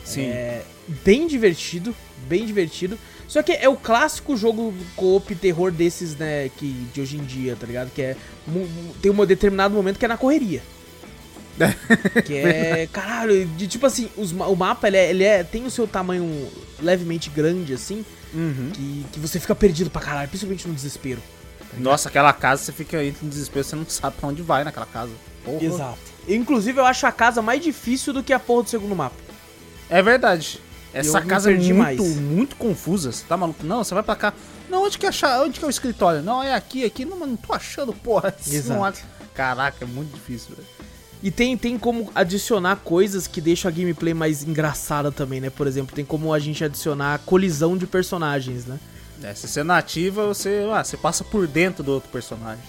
Sim. 0.05 0.23
É, 0.23 0.62
bem 1.05 1.27
divertido, 1.27 1.95
bem 2.27 2.45
divertido. 2.47 2.99
Só 3.29 3.43
que 3.43 3.53
é 3.53 3.69
o 3.69 3.77
clássico 3.77 4.37
jogo 4.37 4.75
co-op 4.97 5.35
terror 5.35 5.71
desses, 5.71 6.17
né, 6.17 6.49
que 6.57 6.73
de 6.95 7.01
hoje 7.01 7.19
em 7.19 7.25
dia, 7.25 7.55
tá 7.55 7.67
ligado? 7.67 7.91
Que 7.93 8.01
é 8.03 8.17
tem 9.03 9.12
um 9.12 9.27
determinado 9.27 9.75
momento 9.75 9.99
que 9.99 10.05
é 10.07 10.09
na 10.09 10.17
correria. 10.17 10.62
que 12.25 12.35
é, 12.35 12.88
caralho, 12.93 13.45
de 13.47 13.67
tipo 13.67 13.85
assim, 13.85 14.09
os 14.17 14.33
o 14.33 14.55
mapa 14.57 14.87
ele, 14.87 14.97
é, 14.97 15.11
ele 15.11 15.25
é- 15.25 15.43
tem 15.45 15.67
o 15.67 15.71
seu 15.71 15.87
tamanho 15.87 16.49
levemente 16.81 17.29
grande 17.31 17.75
assim, 17.75 18.05
Uhum. 18.35 18.71
que, 18.75 19.07
que 19.12 19.19
você 19.21 19.38
fica 19.41 19.55
perdido 19.55 19.91
pra 19.91 20.01
caralho, 20.01 20.29
principalmente 20.29 20.67
no 20.69 20.75
desespero. 20.75 21.23
Nossa, 21.79 22.09
aquela 22.09 22.33
casa 22.33 22.62
você 22.62 22.73
fica 22.73 22.99
aí 22.99 23.14
no 23.23 23.29
desespero, 23.29 23.64
você 23.64 23.77
não 23.77 23.87
sabe 23.87 24.17
pra 24.19 24.29
onde 24.29 24.43
vai 24.43 24.64
naquela 24.64 24.87
casa. 24.87 25.12
Porra. 25.45 25.62
Exato. 25.64 25.99
Inclusive 26.27 26.79
eu 26.81 26.85
acho 26.87 27.07
a 27.07 27.12
casa 27.12 27.41
mais 27.43 27.62
difícil 27.62 28.12
do 28.12 28.23
que 28.23 28.33
a 28.33 28.38
porra 28.38 28.64
do 28.64 28.71
segundo 28.71 28.95
mapa. 28.95 29.17
É 29.88 30.03
verdade. 30.03 30.61
Essa 30.93 31.21
casa 31.21 31.51
é 31.53 31.55
muito, 31.57 31.75
mais. 31.75 32.01
muito 32.01 32.57
confusa. 32.57 33.12
Você 33.12 33.25
tá 33.27 33.37
maluco? 33.37 33.64
Não, 33.64 33.85
você 33.85 33.95
vai 33.95 34.03
pra 34.03 34.17
cá. 34.17 34.33
Não, 34.69 34.85
onde 34.85 34.99
que, 34.99 35.07
é 35.07 35.09
achar, 35.11 35.41
onde 35.43 35.59
que 35.59 35.64
é 35.64 35.69
o 35.69 35.71
escritório? 35.71 36.23
Não, 36.23 36.43
é 36.43 36.55
aqui, 36.55 36.85
aqui. 36.85 37.05
Não, 37.05 37.19
mas 37.19 37.29
não 37.29 37.37
tô 37.37 37.53
achando, 37.53 37.93
porra. 37.93 38.35
Exato. 38.47 38.69
não 38.79 38.85
acha- 38.85 39.05
Caraca, 39.35 39.85
é 39.85 39.87
muito 39.87 40.12
difícil, 40.14 40.57
velho. 40.57 40.69
E 41.22 41.31
tem, 41.33 41.57
tem 41.57 41.76
como 41.78 42.11
adicionar 42.14 42.76
coisas 42.76 43.26
que 43.26 43.40
deixam 43.40 43.68
a 43.68 43.72
gameplay 43.72 44.14
mais 44.14 44.44
engraçada 44.44 45.11
também, 45.11 45.40
né? 45.40 45.50
Por 45.50 45.66
exemplo, 45.66 45.94
tem 45.94 46.04
como 46.04 46.33
a 46.33 46.38
gente 46.38 46.62
adicionar 46.64 47.18
colisão 47.26 47.76
de 47.76 47.87
personagens, 47.87 48.66
né? 48.66 48.78
É, 49.22 49.35
se 49.35 49.48
você 49.48 49.64
nativa, 49.64 50.26
você, 50.26 50.64
ah, 50.72 50.85
você 50.85 50.96
passa 50.96 51.24
por 51.24 51.46
dentro 51.48 51.83
do 51.83 51.90
outro 51.92 52.09
personagem. 52.11 52.62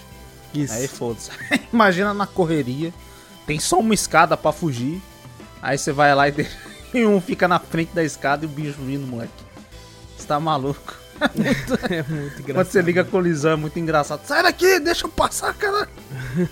Isso. 0.52 0.72
Aí 0.72 0.88
foda-se. 0.88 1.30
Imagina 1.72 2.12
na 2.12 2.26
correria, 2.26 2.92
tem 3.46 3.60
só 3.60 3.78
uma 3.78 3.94
escada 3.94 4.36
pra 4.36 4.50
fugir. 4.50 5.00
Aí 5.62 5.78
você 5.78 5.92
vai 5.92 6.12
lá 6.12 6.28
e, 6.28 6.32
de- 6.42 6.48
e 6.92 7.06
um 7.06 7.20
fica 7.20 7.46
na 7.46 7.60
frente 7.60 7.94
da 7.94 8.02
escada 8.02 8.44
e 8.44 8.48
o 8.48 8.50
bicho 8.50 8.78
vindo, 8.84 9.06
moleque. 9.06 9.30
Você 10.18 10.26
tá 10.26 10.40
maluco. 10.40 10.96
é 11.90 12.02
muito 12.02 12.40
engraçado. 12.40 12.54
Quando 12.54 12.66
você 12.66 12.82
liga 12.82 13.00
a 13.02 13.04
colisão 13.04 13.52
é 13.52 13.56
muito 13.56 13.78
engraçado. 13.78 14.24
Sai 14.24 14.42
daqui, 14.42 14.80
deixa 14.80 15.06
eu 15.06 15.10
passar, 15.10 15.54
cara. 15.54 15.88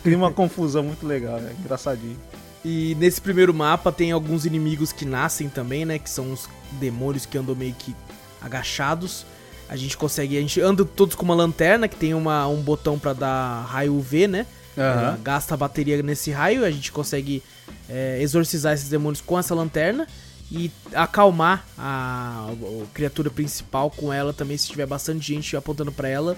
Cria 0.02 0.16
uma 0.16 0.32
confusão 0.32 0.82
muito 0.82 1.06
legal, 1.06 1.38
é 1.38 1.52
engraçadinho. 1.58 2.18
E 2.64 2.94
nesse 2.96 3.20
primeiro 3.20 3.54
mapa 3.54 3.90
tem 3.92 4.12
alguns 4.12 4.44
inimigos 4.44 4.92
que 4.92 5.04
nascem 5.04 5.48
também, 5.48 5.84
né? 5.84 5.98
Que 5.98 6.10
são 6.10 6.32
os 6.32 6.48
demônios 6.72 7.24
que 7.24 7.38
andam 7.38 7.54
meio 7.54 7.74
que 7.74 7.94
agachados. 8.42 9.24
A 9.68 9.76
gente 9.76 9.96
consegue. 9.96 10.36
A 10.36 10.40
gente 10.40 10.60
anda 10.60 10.84
todos 10.84 11.14
com 11.14 11.24
uma 11.24 11.34
lanterna 11.34 11.88
que 11.88 11.96
tem 11.96 12.14
uma, 12.14 12.46
um 12.48 12.60
botão 12.60 12.98
pra 12.98 13.12
dar 13.12 13.64
raio 13.64 13.94
UV, 13.94 14.26
né? 14.28 14.46
Aham. 14.76 15.16
É, 15.18 15.22
gasta 15.22 15.54
a 15.54 15.56
bateria 15.56 16.02
nesse 16.02 16.30
raio, 16.30 16.64
a 16.64 16.70
gente 16.70 16.92
consegue 16.92 17.42
é, 17.88 18.18
exorcizar 18.20 18.74
esses 18.74 18.88
demônios 18.88 19.20
com 19.20 19.38
essa 19.38 19.54
lanterna 19.54 20.06
e 20.50 20.70
acalmar 20.94 21.66
a, 21.76 22.48
a 22.50 22.86
criatura 22.94 23.30
principal 23.30 23.90
com 23.90 24.12
ela 24.12 24.32
também 24.32 24.56
se 24.56 24.68
tiver 24.68 24.86
bastante 24.86 25.26
gente 25.34 25.56
apontando 25.56 25.92
pra 25.92 26.08
ela 26.08 26.36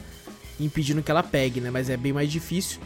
impedindo 0.58 1.02
que 1.02 1.10
ela 1.10 1.22
pegue, 1.22 1.60
né? 1.60 1.70
Mas 1.70 1.88
é 1.88 1.96
bem 1.96 2.12
mais 2.12 2.30
difícil. 2.30 2.80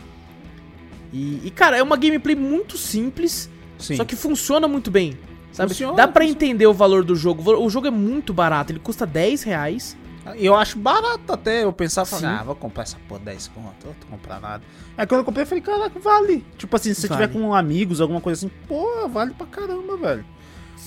E, 1.12 1.40
e, 1.44 1.50
cara, 1.50 1.76
é 1.76 1.82
uma 1.82 1.96
gameplay 1.96 2.34
muito 2.34 2.76
simples, 2.76 3.48
Sim. 3.78 3.96
só 3.96 4.04
que 4.04 4.16
funciona 4.16 4.66
muito 4.66 4.90
bem. 4.90 5.18
Sabe? 5.52 5.70
Funciona, 5.70 5.96
Dá 5.96 6.08
pra 6.08 6.22
funciona. 6.24 6.30
entender 6.44 6.66
o 6.66 6.74
valor 6.74 7.04
do 7.04 7.14
jogo. 7.14 7.48
O 7.60 7.70
jogo 7.70 7.87
é 7.87 7.90
muito 7.90 8.32
barato, 8.34 8.72
ele 8.72 8.80
custa 8.80 9.06
10 9.06 9.42
reais. 9.44 9.96
Eu 10.37 10.56
acho 10.56 10.78
barato 10.78 11.32
até. 11.32 11.64
Eu 11.64 11.72
pensava, 11.72 12.08
Sim. 12.08 12.24
ah, 12.26 12.42
vou 12.42 12.54
comprar 12.56 12.84
essa 12.84 12.96
porra 13.08 13.20
10 13.20 13.48
conto, 13.48 13.66
eu 13.84 13.88
não 13.88 13.94
vou 14.08 14.18
comprar 14.18 14.40
nada. 14.40 14.64
Aí 14.96 15.06
quando 15.06 15.20
eu 15.20 15.24
comprei, 15.24 15.42
eu 15.42 15.46
falei, 15.46 15.62
caraca, 15.62 16.00
vale. 16.00 16.44
Tipo 16.56 16.74
assim, 16.76 16.94
se 16.94 17.02
você 17.02 17.08
Vale. 17.08 17.26
tiver 17.28 17.38
com 17.38 17.54
amigos, 17.54 18.00
alguma 18.00 18.20
coisa 18.20 18.46
assim, 18.46 18.54
pô, 18.66 19.06
vale 19.08 19.32
pra 19.34 19.46
caramba, 19.46 19.96
velho. 19.96 20.24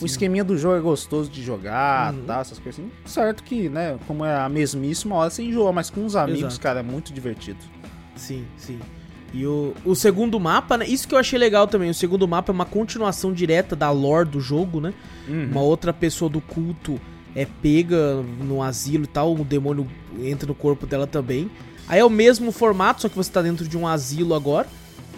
O 0.02 0.06
esqueminha 0.06 0.44
do 0.44 0.58
jogo 0.58 0.76
é 0.78 0.82
gostoso 0.82 1.30
de 1.30 1.44
jogar, 1.44 2.14
tá? 2.26 2.40
Essas 2.40 2.60
coisas 2.60 2.80
assim. 2.84 2.92
Certo 3.06 3.44
que, 3.44 3.68
né, 3.70 3.98
como 4.08 4.24
é 4.24 4.36
a 4.40 4.48
mesmíssima 4.50 5.16
hora 5.16 5.30
você 5.30 5.44
enjoa, 5.44 5.72
mas 5.72 5.90
com 5.90 6.06
os 6.06 6.16
amigos, 6.16 6.42
Exato. 6.42 6.60
cara, 6.60 6.80
é 6.82 6.84
muito 6.84 7.12
divertido. 7.14 7.60
Sim, 8.16 8.46
sim. 8.58 8.80
E 9.34 9.46
o, 9.46 9.74
o 9.84 9.94
segundo 9.96 10.40
mapa, 10.40 10.78
né? 10.78 10.88
Isso 10.88 11.08
que 11.08 11.14
eu 11.14 11.20
achei 11.20 11.38
legal 11.38 11.68
também. 11.68 11.90
O 11.90 11.94
segundo 11.94 12.28
mapa 12.28 12.52
é 12.52 12.54
uma 12.54 12.66
continuação 12.66 13.34
direta 13.34 13.76
da 13.76 13.92
lore 13.92 14.30
do 14.30 14.40
jogo, 14.40 14.80
né? 14.80 14.94
Uma 15.28 15.62
outra 15.62 15.92
pessoa 15.94 16.30
do 16.30 16.40
culto 16.40 17.00
é 17.36 17.46
pega 17.46 18.16
no 18.42 18.64
asilo 18.64 19.04
e 19.04 19.08
tal, 19.08 19.34
o 19.36 19.44
demônio 19.44 19.86
entra 20.22 20.48
no 20.48 20.56
corpo 20.56 20.88
dela 20.88 21.06
também. 21.06 21.52
Aí 21.88 22.00
é 22.00 22.06
o 22.06 22.10
mesmo 22.10 22.52
formato, 22.52 23.02
só 23.02 23.10
que 23.10 23.16
você 23.16 23.30
tá 23.32 23.42
dentro 23.42 23.68
de 23.68 23.78
um 23.78 23.86
asilo 23.88 24.34
agora. 24.34 24.68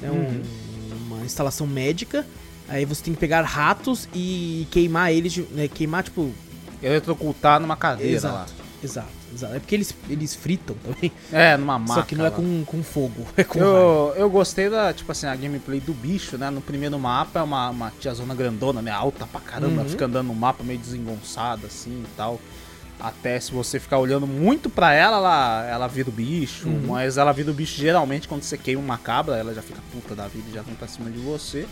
É 0.01 0.09
um- 0.11 0.41
uma 1.07 1.23
instalação 1.23 1.67
médica. 1.67 2.25
Aí 2.69 2.85
você 2.85 3.03
tem 3.03 3.13
que 3.13 3.19
pegar 3.19 3.41
ratos 3.41 4.07
e 4.13 4.67
queimar 4.71 5.11
eles, 5.11 5.37
né? 5.51 5.67
Queimar, 5.67 6.03
tipo. 6.03 6.31
Eletrocultar 6.81 7.59
numa 7.59 7.75
cadeira 7.75 8.13
exato, 8.15 8.53
exato, 8.81 9.07
exato. 9.33 9.53
É 9.55 9.59
porque 9.59 9.75
eles, 9.75 9.93
eles 10.09 10.33
fritam 10.33 10.75
também. 10.81 11.11
lá. 11.31 11.39
É, 11.39 11.57
numa 11.57 11.77
máquina. 11.77 11.95
só 11.95 12.01
que 12.03 12.15
não 12.15 12.25
é 12.25 12.31
com, 12.31 12.63
com 12.65 12.81
fogo, 12.81 13.25
é 13.35 13.43
com 13.43 13.59
raio. 13.59 13.69
Eu, 13.71 14.13
eu 14.15 14.29
gostei 14.29 14.69
da, 14.69 14.93
tipo 14.93 15.11
assim, 15.11 15.27
a 15.27 15.35
gameplay 15.35 15.81
do 15.81 15.93
bicho, 15.93 16.37
né? 16.37 16.49
No 16.49 16.61
primeiro 16.61 16.97
mapa 16.97 17.39
é 17.39 17.43
uma, 17.43 17.69
uma 17.69 17.91
tiazona 17.99 18.33
grandona, 18.33 18.81
né? 18.81 18.91
Alta 18.91 19.27
pra 19.27 19.41
caramba, 19.41 19.73
Uhum. 19.73 19.79
ela 19.81 19.89
fica 19.89 20.05
andando 20.05 20.27
no 20.27 20.35
mapa 20.35 20.63
meio 20.63 20.79
desengonçada, 20.79 21.67
assim 21.67 21.91
e 22.05 22.07
tal. 22.15 22.39
Até 22.97 23.39
se 23.39 23.51
você 23.53 23.79
ficar 23.79 23.97
olhando 23.97 24.27
muito 24.27 24.69
pra 24.69 24.93
ela, 24.93 25.17
ela, 25.17 25.65
ela 25.69 25.87
vira 25.87 26.09
o 26.09 26.11
bicho. 26.13 26.67
Uhum. 26.67 26.87
Mas 26.87 27.17
ela 27.17 27.31
vira 27.33 27.49
o 27.51 27.53
bicho 27.53 27.77
geralmente 27.79 28.27
quando 28.27 28.43
você 28.43 28.57
queima 28.57 28.81
uma 28.81 28.97
cabra, 28.97 29.35
ela 29.37 29.53
já 29.53 29.61
fica 29.61 29.79
puta 29.91 30.15
da 30.15 30.27
vida 30.27 30.45
e 30.49 30.53
já 30.53 30.61
vem 30.61 30.75
pra 30.75 30.87
cima 30.87 31.09
de 31.09 31.17
você. 31.19 31.65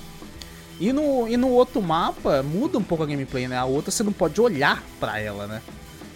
E 0.80 0.94
no, 0.94 1.28
e 1.28 1.36
no 1.38 1.50
outro 1.50 1.82
mapa, 1.82 2.44
muda 2.44 2.78
um 2.78 2.84
pouco 2.84 3.04
a 3.04 3.08
gameplay, 3.08 3.48
né? 3.48 3.58
A 3.58 3.66
outra 3.66 3.90
você 3.92 4.04
não 4.04 4.13
pode 4.13 4.40
olhar 4.40 4.84
pra 5.00 5.20
ela, 5.20 5.48
né? 5.48 5.62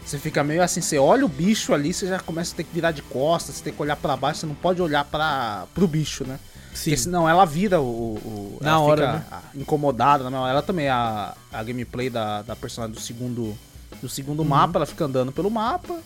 Você 0.06 0.18
fica 0.20 0.44
meio 0.44 0.62
assim, 0.62 0.82
você 0.82 0.98
olha 0.98 1.26
o 1.26 1.30
bicho 1.30 1.74
ali, 1.74 1.94
você 1.94 2.08
já 2.08 2.20
começa 2.20 2.54
a 2.54 2.58
ter 2.58 2.64
que 2.64 2.74
virar 2.74 2.92
de 2.92 3.02
costas, 3.02 3.56
você 3.56 3.64
tem 3.64 3.74
que 3.74 3.82
olhar 3.82 3.96
pra 3.96 4.16
baixo, 4.18 4.42
você 4.42 4.46
não 4.46 4.56
pode 4.56 4.82
olhar 4.82 5.06
para 5.06 5.66
pro 5.74 5.88
bicho, 5.88 6.26
né? 6.26 6.40
Sim. 6.74 6.92
Porque 6.92 6.98
senão 6.98 7.28
ela 7.28 7.46
vira 7.46 7.82
o. 7.82 7.86
o- 7.86 8.58
Na 8.62 8.70
ela 8.72 8.80
hora, 8.80 9.02
fica 9.24 9.36
né? 9.36 9.42
incomodada. 9.56 10.30
Não, 10.30 10.48
ela 10.48 10.62
também, 10.62 10.90
a, 10.90 11.34
a 11.52 11.64
gameplay 11.64 12.10
da, 12.10 12.42
da 12.44 12.56
personagem 12.56 12.94
do 12.96 13.02
segundo, 13.02 13.58
do 14.02 14.08
segundo 14.10 14.40
Uhum. 14.42 14.48
mapa, 14.50 14.78
ela 14.80 14.86
fica 14.86 15.06
andando 15.06 15.32
pelo 15.32 15.50
mapa, 15.52 16.00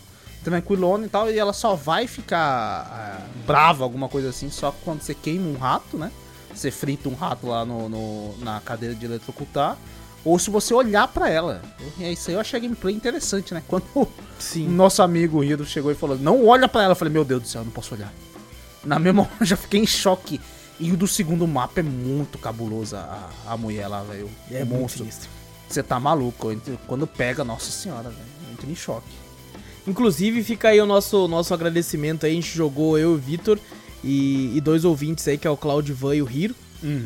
tranquilona 0.43 1.05
e 1.05 1.09
tal, 1.09 1.29
e 1.29 1.37
ela 1.37 1.53
só 1.53 1.75
vai 1.75 2.07
ficar 2.07 2.39
ah, 2.91 3.21
brava, 3.45 3.83
alguma 3.83 4.07
coisa 4.09 4.29
assim, 4.29 4.49
só 4.49 4.73
quando 4.83 5.01
você 5.01 5.13
queima 5.13 5.47
um 5.47 5.57
rato, 5.57 5.97
né? 5.97 6.11
Você 6.55 6.71
frita 6.71 7.09
um 7.09 7.13
rato 7.15 7.47
lá 7.47 7.65
no, 7.65 7.89
no- 7.89 8.37
na 8.39 8.59
cadeira 8.61 8.95
de 8.95 9.05
eletrocutar. 9.05 9.77
Ou 10.23 10.39
se 10.39 10.49
você 10.49 10.73
olhar 10.73 11.07
pra 11.07 11.29
ela. 11.29 11.61
E 11.99 12.03
é 12.03 12.11
isso 12.13 12.29
aí, 12.29 12.35
eu 12.35 12.39
achei 12.39 12.57
a 12.57 12.61
gameplay 12.61 12.95
interessante, 12.95 13.53
né? 13.53 13.61
Quando 13.67 13.83
o 13.93 14.07
Sim. 14.39 14.67
nosso 14.67 15.03
amigo 15.03 15.43
Hiro 15.43 15.65
chegou 15.65 15.91
e 15.91 15.95
falou: 15.95 16.17
Não 16.17 16.47
olha 16.47 16.67
pra 16.67 16.81
ela. 16.83 16.93
Eu 16.93 16.95
falei: 16.95 17.13
Meu 17.13 17.23
Deus 17.23 17.41
do 17.43 17.47
céu, 17.47 17.61
eu 17.61 17.65
não 17.65 17.71
posso 17.71 17.93
olhar. 17.93 18.11
Na 18.83 18.97
mesma 18.97 19.21
hora 19.23 19.31
eu 19.41 19.45
já 19.45 19.55
fiquei 19.57 19.79
em 19.81 19.85
choque. 19.85 20.41
E 20.79 20.91
o 20.91 20.97
do 20.97 21.07
segundo 21.07 21.47
mapa 21.47 21.79
é 21.79 21.83
muito 21.83 22.37
cabulosa 22.37 22.99
a, 22.99 23.53
a 23.53 23.57
mulher 23.57 23.87
lá, 23.87 24.01
velho. 24.03 24.29
É 24.49 24.63
muito 24.65 24.81
monstro. 24.81 25.07
Você 25.69 25.83
tá 25.83 25.99
maluco. 25.99 26.47
Quando 26.87 27.05
pega, 27.05 27.43
nossa 27.43 27.69
senhora, 27.71 28.09
velho. 28.09 28.21
eu 28.47 28.53
Entro 28.53 28.69
em 28.71 28.75
choque. 28.75 29.07
Inclusive, 29.87 30.43
fica 30.43 30.69
aí 30.69 30.81
o 30.81 30.85
nosso, 30.85 31.27
nosso 31.27 31.53
agradecimento 31.53 32.25
aí. 32.25 32.31
A 32.31 32.35
gente 32.35 32.55
jogou 32.55 32.97
eu 32.97 33.11
e 33.11 33.15
o 33.15 33.17
Vitor 33.17 33.59
e, 34.05 34.55
e 34.55 34.61
dois 34.61 34.85
ouvintes 34.85 35.27
aí, 35.27 35.37
que 35.37 35.47
é 35.47 35.49
o 35.49 35.57
Claudivan 35.57 36.15
e 36.15 36.21
o 36.21 36.29
Hiro. 36.31 36.55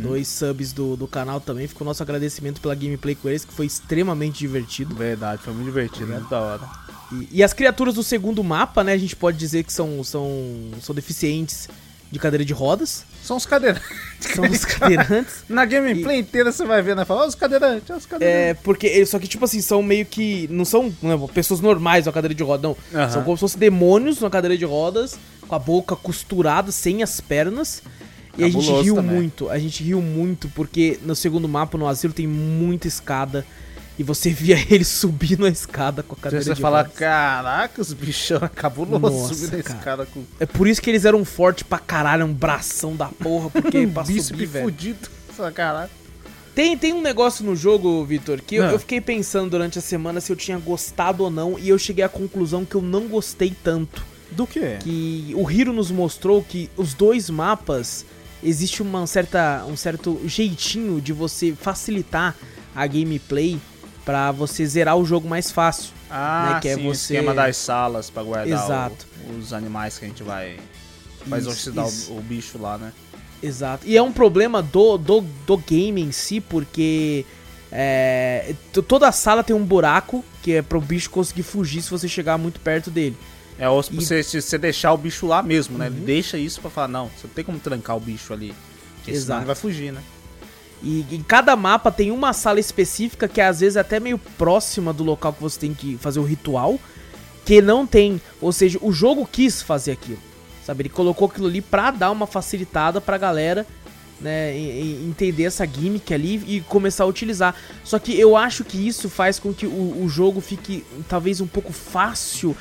Dois 0.02 0.28
subs 0.28 0.74
do, 0.74 0.98
do 0.98 1.08
canal 1.08 1.40
também. 1.40 1.66
Fica 1.66 1.84
o 1.84 1.86
nosso 1.86 2.04
agradecimento 2.04 2.60
pela 2.60 2.76
gameplay 2.76 3.16
com 3.16 3.30
eles, 3.30 3.46
que 3.46 3.54
foi 3.54 3.66
extremamente 3.66 4.40
divertido. 4.40 4.94
Verdade, 4.94 5.42
foi 5.42 5.54
muito 5.54 5.66
divertido, 5.66 6.08
muito 6.08 6.30
da 6.30 6.40
hora. 6.40 6.70
E, 7.14 7.38
e 7.40 7.44
as 7.44 7.54
criaturas 7.54 7.96
do 7.96 8.04
segundo 8.04 8.44
mapa, 8.44 8.84
né? 8.84 8.94
A 8.94 8.98
gente 8.98 9.16
pode 9.16 9.38
dizer 9.38 9.64
que 9.64 9.72
são, 9.72 10.04
são, 10.04 10.30
são 10.82 10.94
deficientes 10.94 11.70
de 12.12 12.18
cadeira 12.20 12.44
de 12.44 12.54
rodas. 12.54 13.04
São 13.24 13.38
os 13.38 13.46
cadeirantes. 13.46 13.84
São 14.20 14.44
os 14.46 14.66
cadeirantes. 14.66 15.44
Na 15.48 15.66
gameplay 15.66 16.20
inteira 16.20 16.52
você 16.52 16.66
vai 16.66 16.82
ver, 16.82 16.96
né? 16.96 17.06
Fala, 17.06 17.28
os 17.28 17.36
cadeirantes, 17.36 17.96
os 17.96 18.06
cadeirantes. 18.06 18.50
É, 18.50 18.54
porque 18.56 18.88
eles, 18.88 19.10
só 19.10 19.20
que, 19.20 19.28
tipo 19.28 19.46
assim, 19.46 19.62
são 19.62 19.84
meio 19.84 20.06
que. 20.06 20.48
Não 20.52 20.66
são 20.66 20.94
né, 21.02 21.20
pessoas 21.34 21.60
normais 21.62 22.06
na 22.06 22.12
cadeira 22.12 22.34
de 22.34 22.44
rodas, 22.44 22.76
não. 22.92 23.10
São 23.10 23.24
como 23.24 23.38
se 23.38 23.42
fossem 23.42 23.60
demônios 23.60 24.20
na 24.20 24.30
cadeira 24.30 24.58
de 24.58 24.66
rodas, 24.66 25.18
com 25.48 25.56
a 25.56 25.60
boca 25.60 25.96
costurada, 25.96 26.72
sem 26.72 27.04
as 27.04 27.22
pernas. 27.22 27.84
E 28.38 28.44
a 28.44 28.48
gente 28.48 28.62
Cabuloso 28.66 28.84
riu 28.84 28.96
também. 28.96 29.16
muito, 29.16 29.50
a 29.50 29.60
gente 29.60 29.84
riu 29.84 30.02
muito, 30.02 30.48
porque 30.50 30.98
no 31.04 31.16
segundo 31.16 31.48
mapa, 31.48 31.78
no 31.78 31.88
asilo, 31.88 32.14
tem 32.14 32.26
muita 32.26 32.88
escada. 32.88 33.46
E 34.00 34.04
você 34.04 34.30
via 34.32 34.56
ele 34.74 34.86
subindo 34.86 35.46
a 35.46 35.50
escada 35.50 36.02
com 36.02 36.14
a 36.16 36.18
cadeira 36.18 36.44
você 36.46 36.54
de 36.56 36.62
fala, 36.62 36.80
rodas. 36.84 36.94
caraca, 36.94 37.82
os 37.82 37.92
bichão 37.94 38.40
é 38.42 38.48
cabuloso 38.48 39.36
subir 39.36 39.62
cara. 39.62 39.80
cara 39.80 40.06
com 40.06 40.24
É 40.40 40.46
por 40.46 40.68
isso 40.68 40.82
que 40.82 40.90
eles 40.90 41.04
eram 41.06 41.24
fortes 41.26 41.64
pra 41.64 41.78
caralho, 41.78 42.26
um 42.26 42.34
bração 42.34 42.96
da 42.96 43.08
porra, 43.08 43.50
porque 43.50 43.86
pra 43.94 44.06
subir, 44.06 44.46
velho. 44.46 44.66
fudido. 44.66 45.10
Caraca. 45.54 45.90
Tem, 46.56 46.78
tem 46.78 46.92
um 46.94 47.02
negócio 47.02 47.46
no 47.46 47.56
jogo, 47.56 48.04
Vitor, 48.06 48.42
que 48.42 48.56
eu, 48.56 48.64
Ah. 48.66 48.72
eu 48.72 48.80
fiquei 48.80 49.00
pensando 49.00 49.50
durante 49.50 49.78
a 49.80 49.82
semana 49.82 50.20
se 50.20 50.32
eu 50.32 50.36
tinha 50.36 50.58
gostado 50.58 51.24
ou 51.24 51.30
não, 51.30 51.58
e 51.60 51.70
eu 51.70 51.78
cheguei 51.78 52.04
à 52.04 52.10
conclusão 52.10 52.66
que 52.66 52.76
eu 52.76 52.82
não 52.82 53.08
gostei 53.08 53.54
tanto. 53.64 54.04
Do 54.32 54.46
que? 54.46 54.78
Que 54.82 55.34
o 55.36 55.50
Hiro 55.50 55.72
nos 55.74 55.90
mostrou 55.92 56.44
que 56.44 56.70
os 56.78 56.94
dois 56.94 57.30
mapas 57.30 58.06
existe 58.44 58.82
uma 58.82 59.06
certa, 59.08 59.66
um 59.68 59.76
certo 59.76 60.20
jeitinho 60.26 61.00
de 61.02 61.12
você 61.14 61.54
facilitar 61.54 62.36
a 62.76 62.86
gameplay 62.86 63.58
pra 64.10 64.32
você 64.32 64.66
zerar 64.66 64.98
o 64.98 65.06
jogo 65.06 65.30
mais 65.30 65.52
fácil. 65.52 65.92
Ah, 66.10 66.54
né, 66.56 66.60
que 66.62 66.68
é 66.68 66.74
sim, 66.74 66.82
o 66.88 66.96
você- 66.96 67.14
esquema 67.14 67.32
das 67.32 67.58
salas 67.58 68.10
pra 68.10 68.24
guardar 68.24 68.60
o- 68.60 68.66
Exato. 68.66 69.08
os 69.40 69.54
animais 69.54 70.00
que 70.00 70.06
a 70.06 70.08
gente 70.08 70.24
vai, 70.24 70.58
vai 71.28 71.38
exorcizar 71.38 71.86
o-. 71.88 72.18
O, 72.18 72.22
bicho 72.22 72.58
lá, 72.58 72.76
né? 72.80 72.92
Exato. 73.44 73.86
E 73.86 73.96
é 73.96 74.02
um 74.02 74.12
problema 74.12 74.64
do, 74.64 74.98
do, 74.98 75.22
do 75.46 75.58
game 75.58 76.02
em 76.02 76.12
si, 76.12 76.42
porque 76.42 77.24
é, 77.72 78.56
toda 78.88 79.08
a 79.08 79.12
sala 79.12 79.44
tem 79.44 79.56
um 79.56 79.64
buraco 79.64 80.26
que 80.42 80.54
é 80.54 80.64
pro 80.64 80.82
bicho 80.82 81.12
conseguir 81.12 81.44
fugir 81.44 81.84
se 81.84 81.92
você 81.92 82.08
chegar 82.08 82.36
muito 82.40 82.60
perto 82.60 82.90
dele. 82.90 83.16
É 83.60 83.70
ou 83.70 83.84
se 83.84 83.92
E- 83.92 83.96
Uhum. 83.96 84.02
você, 84.02 84.24
se 84.24 84.42
você 84.42 84.58
deixar 84.58 84.92
o 84.92 84.98
bicho 84.98 85.28
lá 85.28 85.44
mesmo, 85.44 85.78
né? 85.78 85.86
Ele 85.86 86.00
deixa 86.00 86.36
isso 86.36 86.60
pra 86.62 86.72
falar, 86.72 86.88
não, 86.88 87.06
você 87.10 87.28
não 87.28 87.34
tem 87.36 87.46
como 87.46 87.60
trancar 87.60 87.96
o 87.96 88.00
bicho 88.00 88.34
ali. 88.34 88.56
Porque 88.96 89.12
senão 89.12 89.22
Exato. 89.24 89.40
ele 89.42 89.46
vai 89.46 89.56
fugir, 89.56 89.94
né? 89.94 90.02
E 90.82 91.06
em 91.12 91.22
cada 91.22 91.56
mapa 91.56 91.92
tem 91.92 92.12
uma 92.12 92.32
sala 92.32 92.60
específica 92.60 93.28
que 93.28 93.42
às 93.42 93.60
vezes 93.60 93.76
é 93.76 93.82
até 93.82 94.00
meio 94.00 94.18
próxima 94.18 94.94
do 94.94 95.04
local 95.04 95.34
que 95.34 95.42
você 95.42 95.60
tem 95.60 95.74
que 95.74 95.98
fazer 95.98 96.20
o 96.20 96.24
ritual, 96.24 96.80
que 97.46 97.62
não 97.62 97.86
tem. 97.86 98.22
Ou 98.40 98.52
seja, 98.52 98.80
o 98.82 98.92
jogo 98.92 99.28
quis 99.30 99.62
fazer 99.62 99.92
aquilo. 99.92 100.20
Sabe? 100.66 100.84
Ele 100.84 100.90
colocou 100.90 101.28
aquilo 101.28 101.48
ali 101.48 101.62
pra 101.62 101.92
dar 101.92 102.12
uma 102.12 102.28
facilitada 102.28 103.02
pra 103.02 103.18
galera, 103.18 103.66
né, 104.22 104.58
entender 104.58 105.46
essa 105.46 105.66
gimmick 105.66 106.14
ali 106.14 106.44
e 106.48 106.62
começar 106.62 107.04
a 107.04 107.08
utilizar. 107.08 107.56
Só 107.84 108.00
que 108.00 108.18
eu 108.18 108.38
acho 108.38 108.64
que 108.64 108.88
isso 108.88 109.10
faz 109.10 109.40
com 109.40 109.54
que 109.54 109.66
o, 109.66 110.04
o 110.04 110.10
jogo 110.10 110.40
fique 110.40 110.86
talvez 111.08 111.42
um 111.42 111.48
pouco 111.48 111.74
fácil, 111.74 112.56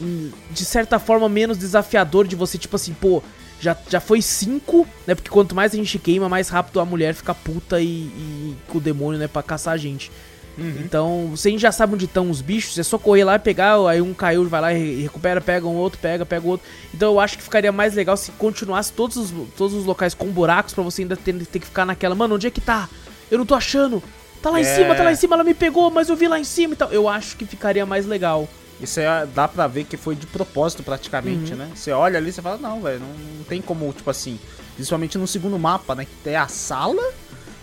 hum, 0.00 0.30
de 0.50 0.64
certa 0.64 0.98
forma 0.98 1.28
menos 1.28 1.58
desafiador 1.58 2.26
de 2.26 2.36
você, 2.36 2.56
tipo 2.58 2.76
assim, 2.76 2.94
pô, 2.94 3.22
já, 3.60 3.76
já 3.88 4.00
foi 4.00 4.20
cinco, 4.22 4.86
né? 5.06 5.14
Porque 5.14 5.30
quanto 5.30 5.54
mais 5.54 5.72
a 5.72 5.76
gente 5.76 5.98
queima, 5.98 6.28
mais 6.28 6.48
rápido 6.48 6.80
a 6.80 6.84
mulher 6.84 7.14
fica 7.14 7.34
puta 7.34 7.80
e, 7.80 7.86
e 7.86 8.56
com 8.68 8.78
o 8.78 8.80
demônio, 8.80 9.18
né? 9.18 9.26
Pra 9.28 9.42
caçar 9.42 9.74
a 9.74 9.76
gente. 9.76 10.10
Então, 10.58 11.34
se 11.36 11.48
a 11.48 11.50
gente 11.50 11.60
já 11.60 11.70
sabe 11.70 11.92
onde 11.92 12.06
estão 12.06 12.30
os 12.30 12.40
bichos, 12.40 12.78
é 12.78 12.82
só 12.82 12.96
correr 12.98 13.24
lá 13.24 13.34
e 13.34 13.38
pegar, 13.38 13.76
aí 13.86 14.00
um 14.00 14.14
caiu, 14.14 14.48
vai 14.48 14.60
lá 14.62 14.72
e 14.72 15.02
recupera, 15.02 15.38
pega 15.38 15.66
um 15.66 15.74
outro, 15.74 15.98
pega, 16.00 16.24
pega 16.24 16.46
o 16.46 16.48
outro. 16.48 16.66
Então 16.94 17.12
eu 17.12 17.20
acho 17.20 17.36
que 17.36 17.42
ficaria 17.44 17.70
mais 17.70 17.92
legal 17.94 18.16
se 18.16 18.32
continuasse 18.32 18.90
todos 18.90 19.18
os, 19.18 19.30
todos 19.54 19.74
os 19.74 19.84
locais 19.84 20.14
com 20.14 20.26
buracos 20.28 20.72
pra 20.72 20.82
você 20.82 21.02
ainda 21.02 21.14
ter, 21.14 21.34
ter 21.44 21.58
que 21.58 21.66
ficar 21.66 21.84
naquela, 21.84 22.14
mano, 22.14 22.36
onde 22.36 22.46
é 22.46 22.50
que 22.50 22.62
tá? 22.62 22.88
Eu 23.30 23.36
não 23.36 23.44
tô 23.44 23.54
achando. 23.54 24.02
Tá 24.40 24.48
lá 24.48 24.58
em 24.58 24.64
É. 24.64 24.74
cima, 24.76 24.94
tá 24.94 25.02
lá 25.02 25.12
em 25.12 25.16
cima, 25.16 25.36
ela 25.36 25.44
me 25.44 25.52
pegou, 25.52 25.90
mas 25.90 26.08
eu 26.08 26.16
vi 26.16 26.26
lá 26.26 26.38
em 26.40 26.44
cima 26.44 26.72
e 26.72 26.76
tal. 26.76 26.90
Eu 26.90 27.06
acho 27.06 27.36
que 27.36 27.44
ficaria 27.44 27.84
mais 27.84 28.06
legal. 28.06 28.48
Isso 28.80 29.00
é, 29.00 29.26
dá 29.26 29.48
pra 29.48 29.66
ver 29.66 29.84
que 29.84 29.96
foi 29.96 30.14
de 30.14 30.26
propósito 30.26 30.82
praticamente, 30.82 31.52
Uhum. 31.52 31.58
né? 31.58 31.70
Você 31.74 31.92
olha 31.92 32.18
ali 32.18 32.28
e 32.28 32.32
você 32.32 32.42
fala, 32.42 32.58
não, 32.58 32.80
velho, 32.82 33.00
não, 33.00 33.08
não 33.38 33.44
tem 33.44 33.62
como, 33.62 33.90
tipo 33.92 34.10
assim, 34.10 34.38
principalmente 34.74 35.16
no 35.16 35.26
segundo 35.26 35.58
mapa, 35.58 35.94
né? 35.94 36.04
Que 36.04 36.14
tem 36.22 36.36
a 36.36 36.46
sala, 36.46 37.02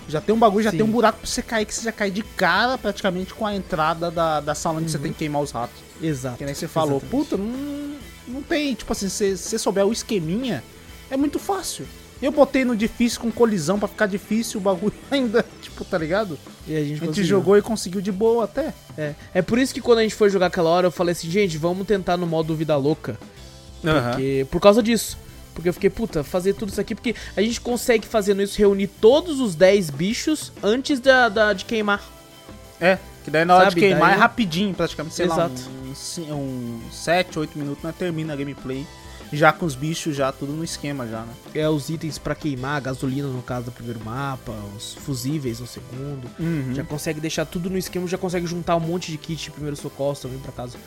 já 0.07 0.19
tem 0.19 0.33
um 0.33 0.39
bagulho, 0.39 0.63
já 0.63 0.71
Sim. 0.71 0.77
tem 0.77 0.85
um 0.85 0.89
buraco 0.91 1.19
pra 1.19 1.27
você 1.27 1.41
cair, 1.43 1.65
que 1.65 1.73
você 1.75 1.83
já 1.83 1.91
cai 1.91 2.09
de 2.09 2.23
cara 2.23 2.77
praticamente 2.79 3.33
com 3.33 3.45
a 3.45 3.55
entrada 3.55 4.09
da, 4.09 4.39
da 4.39 4.55
sala 4.55 4.79
onde 4.79 4.89
você 4.89 4.97
Uhum. 4.97 5.03
tem 5.03 5.11
que 5.13 5.19
queimar 5.19 5.41
os 5.43 5.51
ratos. 5.51 5.75
Exato. 6.01 6.37
Que 6.37 6.45
nem 6.45 6.55
você 6.55 6.67
falou, 6.67 6.97
Exatamente. 6.97 7.25
puta, 7.29 7.37
não, 7.37 7.95
não 8.27 8.41
tem, 8.41 8.73
tipo 8.73 8.91
assim, 8.91 9.07
se 9.07 9.37
você 9.37 9.59
souber 9.59 9.85
o 9.85 9.91
esqueminha, 9.93 10.63
é 11.11 11.15
muito 11.15 11.37
fácil. 11.37 11.85
Eu 12.23 12.31
botei 12.31 12.63
no 12.63 12.75
difícil 12.75 13.19
com 13.19 13.29
colisão 13.31 13.77
pra 13.77 13.87
ficar 13.87 14.05
difícil 14.07 14.59
o 14.59 14.63
bagulho 14.63 14.93
ainda, 15.11 15.45
tipo, 15.61 15.83
tá 15.83 15.97
ligado? 15.97 16.39
E 16.67 16.73
a 16.75 16.79
gente, 16.79 16.85
A 16.85 16.87
gente 16.95 16.99
conseguiu. 17.07 17.25
jogou 17.29 17.57
e 17.57 17.61
conseguiu 17.61 18.01
de 18.01 18.11
boa 18.11 18.45
até. 18.45 18.73
É. 18.97 19.13
é 19.33 19.41
por 19.41 19.59
isso 19.59 19.73
que 19.73 19.81
quando 19.81 19.99
a 19.99 20.03
gente 20.03 20.15
foi 20.15 20.29
jogar 20.29 20.45
aquela 20.47 20.69
hora, 20.69 20.87
eu 20.87 20.91
falei 20.91 21.11
assim, 21.11 21.29
gente, 21.29 21.57
vamos 21.57 21.85
tentar 21.85 22.15
no 22.17 22.25
modo 22.25 22.55
vida 22.55 22.75
louca. 22.77 23.19
Porque, 23.81 24.47
por 24.49 24.61
causa 24.61 24.81
disso. 24.81 25.17
Porque 25.53 25.69
eu 25.69 25.73
fiquei, 25.73 25.89
puta, 25.89 26.23
fazer 26.23 26.53
tudo 26.53 26.69
isso 26.69 26.81
aqui, 26.81 26.95
porque 26.95 27.13
a 27.35 27.41
gente 27.41 27.61
consegue 27.61 28.07
fazendo 28.07 28.41
isso, 28.41 28.57
reunir 28.57 28.87
todos 28.87 29.39
os 29.39 29.53
10 29.53 29.89
bichos 29.91 30.51
antes 30.63 30.99
da, 30.99 31.29
da- 31.29 31.53
de 31.53 31.63
queimar. 31.65 32.01
É, 32.81 32.97
que 33.23 33.29
daí 33.29 33.45
na 33.45 33.55
hora 33.55 33.65
Sabe, 33.65 33.75
de 33.75 33.81
queimar 33.81 34.09
daí- 34.09 34.17
é 34.17 34.19
rapidinho, 34.19 34.73
praticamente, 34.73 35.13
sei 35.15 35.25
Exato. 35.25 35.39
lá, 35.61 35.91
uns 35.91 36.17
um, 36.17 36.79
7, 36.91 37.37
8 37.37 37.55
minutos, 37.59 37.83
nós 37.83 37.95
termina 37.95 38.33
a 38.33 38.35
gameplay. 38.35 38.83
Já 39.35 39.51
com 39.51 39.65
os 39.65 39.73
bichos, 39.75 40.15
já 40.15 40.31
tudo 40.31 40.53
no 40.53 40.63
esquema 40.63 41.07
já, 41.07 41.21
né? 41.21 41.33
É 41.55 41.67
os 41.67 41.89
itens 41.89 42.17
pra 42.17 42.35
queimar, 42.35 42.77
a 42.77 42.79
gasolina 42.79 43.27
no 43.27 43.41
caso 43.41 43.65
do 43.65 43.71
primeiro 43.71 43.99
mapa, 44.03 44.53
os 44.77 44.93
fusíveis 44.95 45.59
no 45.59 45.65
segundo. 45.67 46.29
Uhum. 46.39 46.73
Já 46.75 46.83
consegue 46.83 47.19
deixar 47.19 47.45
tudo 47.45 47.69
no 47.69 47.77
esquema, 47.77 48.07
já 48.07 48.17
consegue 48.17 48.45
juntar 48.45 48.75
um 48.75 48.79
monte 48.79 49.11
de 49.11 49.17
kit 49.17 49.43
de 49.45 49.51
primeiro 49.51 49.75
socorro 49.75 50.15
também 50.15 50.37
pra 50.39 50.51
caso 50.51 50.77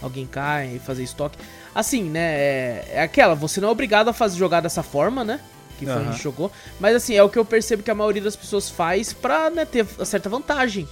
alguém 0.00 0.26
caia 0.26 0.74
e 0.74 0.78
fazer 0.78 1.02
estoque. 1.02 1.36
Assim, 1.74 2.04
né, 2.04 2.20
é, 2.20 2.88
é 2.92 3.02
aquela, 3.02 3.34
você 3.34 3.60
não 3.60 3.68
é 3.68 3.72
obrigado 3.72 4.08
a 4.08 4.12
fazer 4.12 4.36
jogar 4.38 4.60
dessa 4.60 4.82
forma, 4.82 5.24
né? 5.24 5.40
Que 5.78 5.84
foi 5.84 5.94
a 5.94 5.98
Aham. 5.98 6.12
gente 6.12 6.22
jogou. 6.22 6.50
Mas 6.78 6.94
assim, 6.96 7.14
é 7.14 7.22
o 7.22 7.28
que 7.28 7.38
eu 7.38 7.44
percebo 7.44 7.82
que 7.82 7.90
a 7.90 7.94
maioria 7.94 8.22
das 8.22 8.36
pessoas 8.36 8.70
faz 8.70 9.12
pra 9.12 9.50
né, 9.50 9.64
ter 9.64 9.84
certa 10.04 10.28
vantagem, 10.28 10.88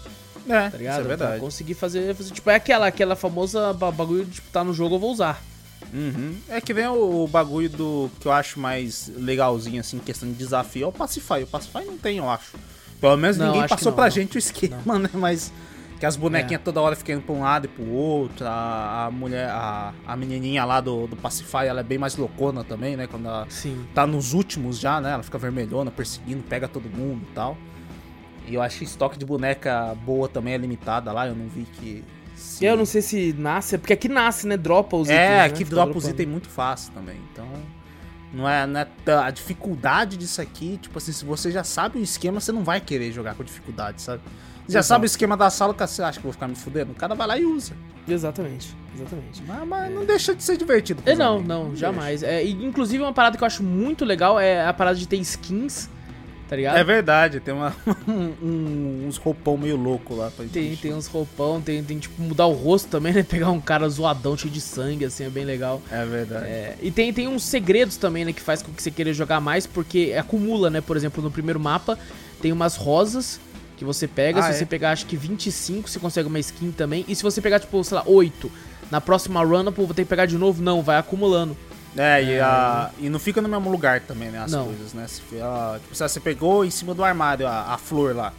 É, 0.49 0.69
tá 0.69 0.77
ligado? 0.77 1.01
isso 1.01 1.01
é 1.01 1.05
Pra 1.05 1.17
verdade. 1.17 1.41
conseguir 1.41 1.75
fazer, 1.75 2.15
fazer. 2.15 2.33
Tipo, 2.33 2.51
é 2.51 2.57
aquela, 2.57 2.87
aquela 2.87 3.15
famosa 3.17 3.73
ba- 3.73 3.91
bagulho 3.93 4.25
de 4.25 4.33
tipo, 4.33 4.51
tá 4.51 4.63
no 4.65 4.75
jogo, 4.75 4.97
eu 4.97 4.99
vou 4.99 5.13
usar. 5.13 5.41
Uhum. 5.93 6.35
É 6.49 6.61
que 6.61 6.75
vem 6.75 6.87
o, 6.89 7.25
o 7.25 7.29
bagulho 7.29 7.69
do 7.69 8.11
que 8.21 8.27
eu 8.27 8.33
acho 8.33 8.59
mais 8.59 9.11
legalzinho, 9.17 9.81
assim, 9.81 9.99
questão 9.99 10.29
de 10.29 10.35
desafio, 10.35 10.85
é 10.85 10.87
o 10.89 10.93
Pacify. 10.93 11.43
O 11.43 11.47
Pacify 11.47 11.85
não 11.85 11.97
tem, 11.97 12.19
eu 12.19 12.29
acho. 12.29 12.57
Pelo 13.01 13.17
menos 13.17 13.37
Não, 13.37 13.53
ninguém 13.53 13.69
passou 13.69 13.91
não, 13.91 13.97
pra 13.97 14.05
não. 14.05 14.11
gente 14.11 14.37
o 14.37 14.39
esquema, 14.39 14.99
né? 14.99 15.11
Mas 15.13 15.53
que 16.01 16.07
as 16.07 16.17
bonequinhas 16.17 16.61
É. 16.61 16.65
toda 16.65 16.81
hora 16.81 16.97
ficam 16.97 17.15
indo 17.17 17.23
pra 17.23 17.35
um 17.35 17.41
lado 17.43 17.67
e 17.67 17.69
pro 17.69 17.89
outro. 17.91 18.47
A, 18.47 19.07
a 19.07 19.11
mulher, 19.11 19.49
a, 19.51 19.93
a 20.07 20.17
menininha 20.17 20.65
lá 20.65 20.81
do, 20.81 21.07
do 21.07 21.15
Pacify, 21.17 21.67
ela 21.67 21.81
é 21.81 21.83
bem 21.85 21.99
mais 21.99 22.17
loucona 22.17 22.65
também, 22.65 22.97
né? 22.97 23.07
Quando 23.07 23.27
ela 23.29 23.47
Sim. 23.51 23.87
tá 23.95 24.07
nos 24.07 24.33
últimos 24.33 24.79
já, 24.79 25.01
né? 25.01 25.13
Ela 25.13 25.23
fica 25.23 25.39
vermelhona, 25.39 25.91
perseguindo, 25.91 26.43
pega 26.43 26.67
todo 26.67 26.89
mundo 26.89 27.23
e 27.31 27.35
tal. 27.35 27.57
E 28.49 28.55
eu 28.55 28.63
acho 28.63 28.79
que 28.79 28.85
estoque 28.85 29.19
de 29.19 29.25
boneca 29.25 29.95
boa 30.05 30.29
também 30.29 30.55
é 30.55 30.59
limitada 30.59 31.13
lá, 31.13 31.27
eu 31.29 31.35
não 31.35 31.47
vi 31.47 31.65
que. 31.75 32.03
Se- 32.35 32.65
Eu 32.65 32.77
não 32.77 32.85
sei 32.87 33.03
se 33.03 33.33
nasce, 33.39 33.79
porque 33.79 33.93
aqui 33.93 34.09
nasce, 34.09 34.47
né? 34.47 34.57
Dropa 34.57 34.97
os 34.97 35.09
itens. 35.09 35.19
é, 35.21 35.29
né? 35.39 35.45
aqui 35.45 35.59
Fica 35.65 35.71
dropa 35.71 35.97
os 35.99 36.07
itens 36.09 36.29
muito 36.29 36.49
fácil 36.49 36.93
também. 36.93 37.17
Então, 37.33 37.47
não 38.33 38.49
é, 38.49 38.67
não 38.67 38.81
é 38.81 38.87
a 39.25 39.31
dificuldade 39.31 40.17
disso 40.17 40.41
aqui, 40.41 40.79
tipo 40.83 40.99
assim, 40.99 41.13
se 41.13 41.25
você 41.25 41.51
já 41.51 41.63
sabe 41.65 41.99
o 41.99 42.03
esquema, 42.03 42.41
você 42.41 42.51
não 42.53 42.65
vai 42.65 42.81
querer 42.81 43.13
jogar 43.13 43.35
com 43.35 43.45
dificuldade, 43.45 44.03
sabe? 44.03 44.23
Você 44.67 44.73
já 44.73 44.79
Exato. 44.79 44.87
sabe 44.89 45.05
o 45.05 45.07
esquema 45.07 45.37
da 45.37 45.51
sala, 45.51 45.75
cara, 45.75 45.87
você 45.87 46.03
acha 46.03 46.13
que 46.19 46.25
eu 46.27 46.31
vou 46.31 46.33
ficar 46.33 46.49
me 46.49 46.55
fudendo? 46.57 46.93
O 46.93 46.95
cara 46.95 47.15
vai 47.15 47.27
lá 47.27 47.39
e 47.39 47.45
usa. 47.45 47.75
Exatamente, 48.09 48.75
exatamente. 48.95 49.43
Mas, 49.47 49.69
mas 49.69 49.93
não 49.95 50.05
deixa 50.07 50.35
de 50.35 50.43
ser 50.43 50.57
divertido. 50.57 51.03
É, 51.05 51.15
não, 51.15 51.35
amigos, 51.35 51.49
não, 51.49 51.65
deixa. 51.67 51.77
jamais. 51.81 52.23
É, 52.23 52.43
inclusive, 52.45 53.03
uma 53.03 53.13
parada 53.13 53.37
que 53.37 53.43
eu 53.43 53.47
acho 53.47 53.63
muito 53.63 54.05
legal 54.07 54.41
é 54.41 54.67
a 54.67 54.73
parada 54.73 54.97
de 54.97 55.07
ter 55.07 55.17
skins, 55.19 55.89
tá 56.49 56.57
ligado? 56.57 56.77
É 56.77 56.85
verdade, 56.85 57.41
tem 57.41 57.53
uma, 57.55 57.75
um- 58.09 59.07
uns 59.07 59.17
roupão 59.17 59.57
meio 59.57 59.77
louco 59.77 60.15
lá 60.15 60.31
pra 60.31 60.45
gente 60.45 60.53
Tem, 60.53 60.77
tem 60.77 60.95
uns 60.95 61.07
roupão, 61.07 61.61
tem, 61.61 61.83
tem 61.83 61.99
tipo 61.99 62.21
mudar 62.21 62.47
o 62.47 62.53
rosto 62.53 62.89
também, 62.89 63.13
né? 63.13 63.23
Pegar 63.29 63.51
um 63.51 63.61
cara 63.61 63.89
zoadão, 63.89 64.37
cheio 64.37 64.53
de 64.53 64.61
sangue, 64.61 65.05
assim, 65.05 65.25
é 65.25 65.31
bem 65.31 65.45
legal. 65.45 65.81
É 65.91 66.05
verdade. 66.05 66.47
É, 66.47 66.77
e 66.83 66.91
tem, 66.91 67.13
tem 67.13 67.29
uns 67.29 67.45
segredos 67.45 67.97
também, 67.97 68.25
né? 68.25 68.33
Que 68.33 68.41
faz 68.41 68.63
com 68.63 68.73
que 68.73 68.83
você 68.83 68.91
queira 68.91 69.13
jogar 69.13 69.41
mais, 69.41 69.67
porque 69.67 70.15
acumula, 70.19 70.71
né? 70.71 70.81
Por 70.81 70.97
exemplo, 70.97 71.23
no 71.23 71.31
primeiro 71.31 71.59
mapa 71.61 71.99
tem 72.41 72.53
umas 72.53 72.77
rosas 72.77 73.41
que 73.77 73.85
você 73.85 74.07
pega. 74.07 74.41
Ah, 74.41 74.43
se 74.45 74.51
é? 74.51 74.53
você 74.55 74.67
pegar, 74.67 74.93
acho 74.93 75.07
que 75.07 75.17
25, 75.17 75.89
você 75.89 75.99
consegue 75.99 76.29
uma 76.29 76.39
skin 76.39 76.71
também. 76.71 77.05
E 77.09 77.15
se 77.15 77.23
você 77.23 77.41
pegar, 77.41 77.59
tipo, 77.59 77.83
sei 77.83 77.97
lá, 77.97 78.05
8, 78.07 78.51
na 78.91 79.01
próxima 79.01 79.43
run, 79.43 79.65
pô, 79.73 79.85
vou 79.87 79.95
ter 79.95 80.05
que 80.05 80.09
pegar 80.09 80.27
de 80.27 80.39
novo? 80.39 80.63
Não, 80.63 80.83
vai 80.83 80.97
acumulando. 80.97 81.57
É, 81.97 82.23
e, 82.23 82.41
a, 82.41 82.91
e 82.99 83.09
não 83.09 83.19
fica 83.21 83.41
no 83.41 83.49
mesmo 83.49 83.71
lugar 83.71 84.01
também, 84.01 84.29
né? 84.31 84.41
As 84.41 84.51
Não. 84.51 84.67
coisas, 84.67 84.93
né? 84.93 85.07
Se, 85.07 85.23
ah, 85.41 85.79
tipo, 85.81 85.95
se 85.95 86.03
você 86.03 86.19
pegou 86.21 86.65
em 86.65 86.71
cima 86.71 86.93
do 86.95 87.05
armário 87.05 87.47
a, 87.47 87.73
a 87.75 87.79
flor 87.79 88.15
lá. 88.17 88.33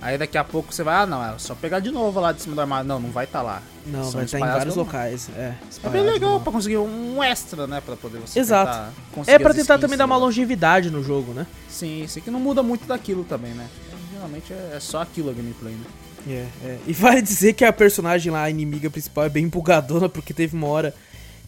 Aí 0.00 0.18
daqui 0.18 0.36
a 0.36 0.44
pouco 0.44 0.72
você 0.72 0.82
vai, 0.82 0.96
ah, 0.96 1.06
não, 1.06 1.24
é 1.24 1.34
só 1.38 1.54
pegar 1.54 1.80
de 1.80 1.90
novo 1.90 2.20
lá 2.20 2.30
de 2.32 2.42
cima 2.42 2.54
do 2.54 2.60
armário. 2.60 2.86
Não, 2.86 3.00
não 3.00 3.10
vai 3.10 3.24
estar 3.24 3.40
lá. 3.42 3.62
Não, 3.86 4.02
São 4.04 4.12
vai 4.12 4.24
estar 4.24 4.38
em 4.38 4.40
espalhados 4.40 4.58
vários 4.58 4.76
locais. 4.76 5.30
É, 5.36 5.54
É 5.82 5.88
bem 5.88 6.02
legal 6.02 6.40
pra 6.40 6.52
conseguir 6.52 6.76
um 6.78 7.22
extra, 7.22 7.66
né? 7.66 7.80
Pra 7.84 7.96
poder 7.96 8.18
você 8.18 8.38
Exato. 8.38 8.70
tentar 8.70 8.92
conseguir 9.12 9.34
É 9.34 9.38
pra 9.38 9.54
tentar 9.54 9.78
também 9.78 9.96
dar 9.96 10.04
uma 10.06 10.16
né? 10.16 10.20
longevidade 10.22 10.90
no 10.90 11.02
jogo, 11.02 11.32
né? 11.32 11.46
Sim, 11.68 12.04
sim, 12.06 12.20
que 12.20 12.30
não 12.30 12.40
muda 12.40 12.62
muito 12.62 12.86
daquilo 12.86 13.24
também, 13.24 13.52
né? 13.52 13.66
Geralmente 14.12 14.52
é, 14.52 14.72
é 14.76 14.80
só 14.80 15.00
aquilo 15.02 15.30
a 15.30 15.32
gameplay, 15.32 15.74
né? 15.74 15.86
É, 16.26 16.66
é. 16.66 16.78
E 16.86 16.92
vale 16.92 17.20
dizer 17.20 17.52
que 17.52 17.64
a 17.64 17.72
personagem 17.72 18.32
lá, 18.32 18.42
a 18.42 18.50
inimiga 18.50 18.88
principal, 18.90 19.24
é 19.24 19.28
bem 19.28 19.44
empolgadona, 19.44 20.08
porque 20.08 20.32
teve 20.34 20.56
uma 20.56 20.68
hora 20.68 20.94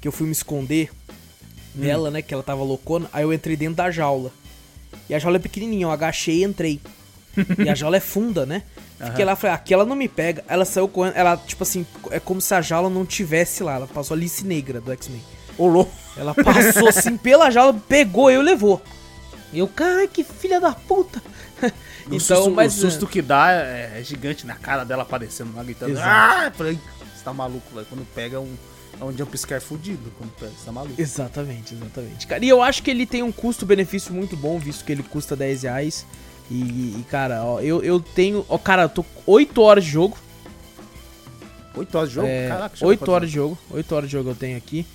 que 0.00 0.08
eu 0.08 0.12
fui 0.12 0.26
me 0.26 0.32
esconder 0.32 0.90
dela, 1.76 2.10
né? 2.10 2.22
Que 2.22 2.34
ela 2.34 2.42
tava 2.42 2.62
loucona. 2.62 3.08
Aí 3.12 3.22
eu 3.22 3.32
entrei 3.32 3.56
dentro 3.56 3.76
da 3.76 3.90
jaula. 3.90 4.32
E 5.08 5.14
a 5.14 5.18
jaula 5.18 5.36
é 5.36 5.40
pequenininha, 5.40 5.86
eu 5.86 5.90
agachei 5.90 6.38
e 6.38 6.44
entrei. 6.44 6.80
e 7.64 7.68
a 7.68 7.74
jaula 7.74 7.96
é 7.96 8.00
funda, 8.00 8.46
né? 8.46 8.62
Fiquei 8.98 9.24
Aham. 9.24 9.32
lá, 9.32 9.36
falei, 9.36 9.54
aqui 9.54 9.74
ela 9.74 9.84
não 9.84 9.94
me 9.94 10.08
pega. 10.08 10.42
Ela 10.48 10.64
saiu 10.64 10.88
correndo, 10.88 11.16
ela, 11.16 11.36
tipo 11.36 11.62
assim, 11.62 11.86
é 12.10 12.18
como 12.18 12.40
se 12.40 12.54
a 12.54 12.62
jaula 12.62 12.88
não 12.88 13.04
tivesse 13.04 13.62
lá. 13.62 13.74
Ela 13.74 13.86
passou 13.86 14.14
a 14.14 14.18
Alice 14.18 14.44
Negra 14.44 14.80
do 14.80 14.90
X-Men. 14.92 15.22
Ô, 15.58 15.66
louco. 15.66 15.92
Ela 16.16 16.34
passou 16.34 16.88
assim 16.88 17.16
pela 17.18 17.50
jaula, 17.50 17.78
pegou 17.88 18.30
eu 18.30 18.40
e 18.40 18.44
levou. 18.44 18.82
E 19.52 19.58
eu, 19.58 19.68
caralho, 19.68 20.08
que 20.08 20.24
filha 20.24 20.60
da 20.60 20.72
puta. 20.72 21.22
O 21.62 21.66
então, 22.14 22.20
susto, 22.20 22.50
mas. 22.50 22.76
o 22.76 22.80
susto 22.80 23.06
que 23.06 23.20
dá 23.20 23.52
é, 23.52 24.00
é 24.00 24.02
gigante 24.02 24.46
na 24.46 24.54
cara 24.54 24.84
dela 24.84 25.02
aparecendo 25.02 25.54
lá, 25.54 25.62
gritando. 25.62 25.92
Exato. 25.92 26.08
Ah! 26.08 26.52
Falei, 26.54 26.78
você 27.14 27.24
tá 27.24 27.32
maluco, 27.32 27.74
velho. 27.74 27.86
Quando 27.88 28.06
pega 28.14 28.36
é 28.36 28.40
um, 28.40 28.54
é 29.00 29.04
um 29.04 29.16
jumpscare 29.16 29.62
fudido. 29.62 30.12
Quando 30.18 30.30
pega, 30.32 30.52
você 30.52 30.64
tá 30.64 30.72
maluco. 30.72 31.00
Exatamente, 31.00 31.74
exatamente. 31.74 32.26
Cara, 32.26 32.44
e 32.44 32.48
eu 32.48 32.62
acho 32.62 32.82
que 32.82 32.90
ele 32.90 33.06
tem 33.06 33.22
um 33.22 33.32
custo-benefício 33.32 34.12
muito 34.12 34.37
bom, 34.37 34.59
visto 34.59 34.85
que 34.85 34.92
ele 34.92 35.02
custa 35.02 35.37
10 35.37 35.62
reais. 35.62 36.06
E, 36.50 36.54
e, 36.54 37.04
cara, 37.11 37.44
ó, 37.44 37.61
eu, 37.61 37.82
eu 37.82 38.00
tenho. 38.00 38.44
Ó, 38.48 38.56
cara, 38.59 38.82
eu 38.82 38.88
tô 38.88 39.04
8 39.26 39.61
horas 39.61 39.85
de 39.85 39.90
jogo. 39.90 40.16
8 41.74 41.98
horas 41.98 42.09
de 42.09 42.14
jogo? 42.14 42.28
É, 42.28 42.48
Caraca, 42.48 42.76
chegou 42.76 42.90
8 42.90 42.98
quantas 43.00 43.14
horas 43.14 43.28
de 43.28 43.35
jogo. 43.35 43.59
8 43.70 43.94
horas 43.94 44.09
de 44.09 44.12
jogo 44.12 44.30
eu 44.30 44.35
tenho 44.35 44.56
aqui. 44.56 44.87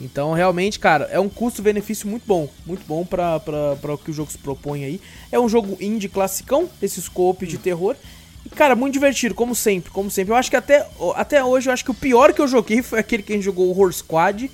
Então, 0.00 0.32
realmente, 0.32 0.78
cara, 0.78 1.06
é 1.06 1.18
um 1.18 1.28
custo-benefício 1.28 2.08
muito 2.08 2.24
bom. 2.24 2.48
Muito 2.64 2.86
bom 2.86 3.04
pra, 3.04 3.40
pra, 3.40 3.74
pra 3.76 3.94
o 3.94 3.98
que 3.98 4.10
o 4.10 4.14
jogo 4.14 4.30
se 4.30 4.38
propõe 4.38 4.84
aí. 4.84 5.00
É 5.32 5.40
um 5.40 5.48
jogo 5.48 5.76
indie 5.80 6.08
classicão, 6.08 6.68
esses 6.80 7.08
co-op 7.08 7.44
de 7.44 7.58
terror. 7.58 7.96
E, 8.44 8.48
cara, 8.50 8.74
muito 8.76 8.92
divertido, 8.94 9.34
como 9.34 9.54
sempre, 9.54 9.90
como 9.90 10.10
sempre. 10.10 10.32
Eu 10.32 10.36
acho 10.36 10.50
que 10.50 10.56
até, 10.56 10.86
até 11.14 11.44
hoje, 11.44 11.68
eu 11.68 11.72
acho 11.72 11.84
que 11.84 11.90
o 11.90 11.94
pior 11.94 12.32
que 12.32 12.40
eu 12.40 12.48
joguei 12.48 12.82
foi 12.82 12.98
aquele 13.00 13.22
que 13.22 13.32
a 13.32 13.36
gente 13.36 13.44
jogou, 13.44 13.66
o 13.66 13.70
Horror 13.70 13.92
Squad. 13.92 14.50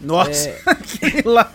Nossa, 0.00 0.48
É. 0.48 0.60
aquele 0.66 1.22
lá. 1.28 1.50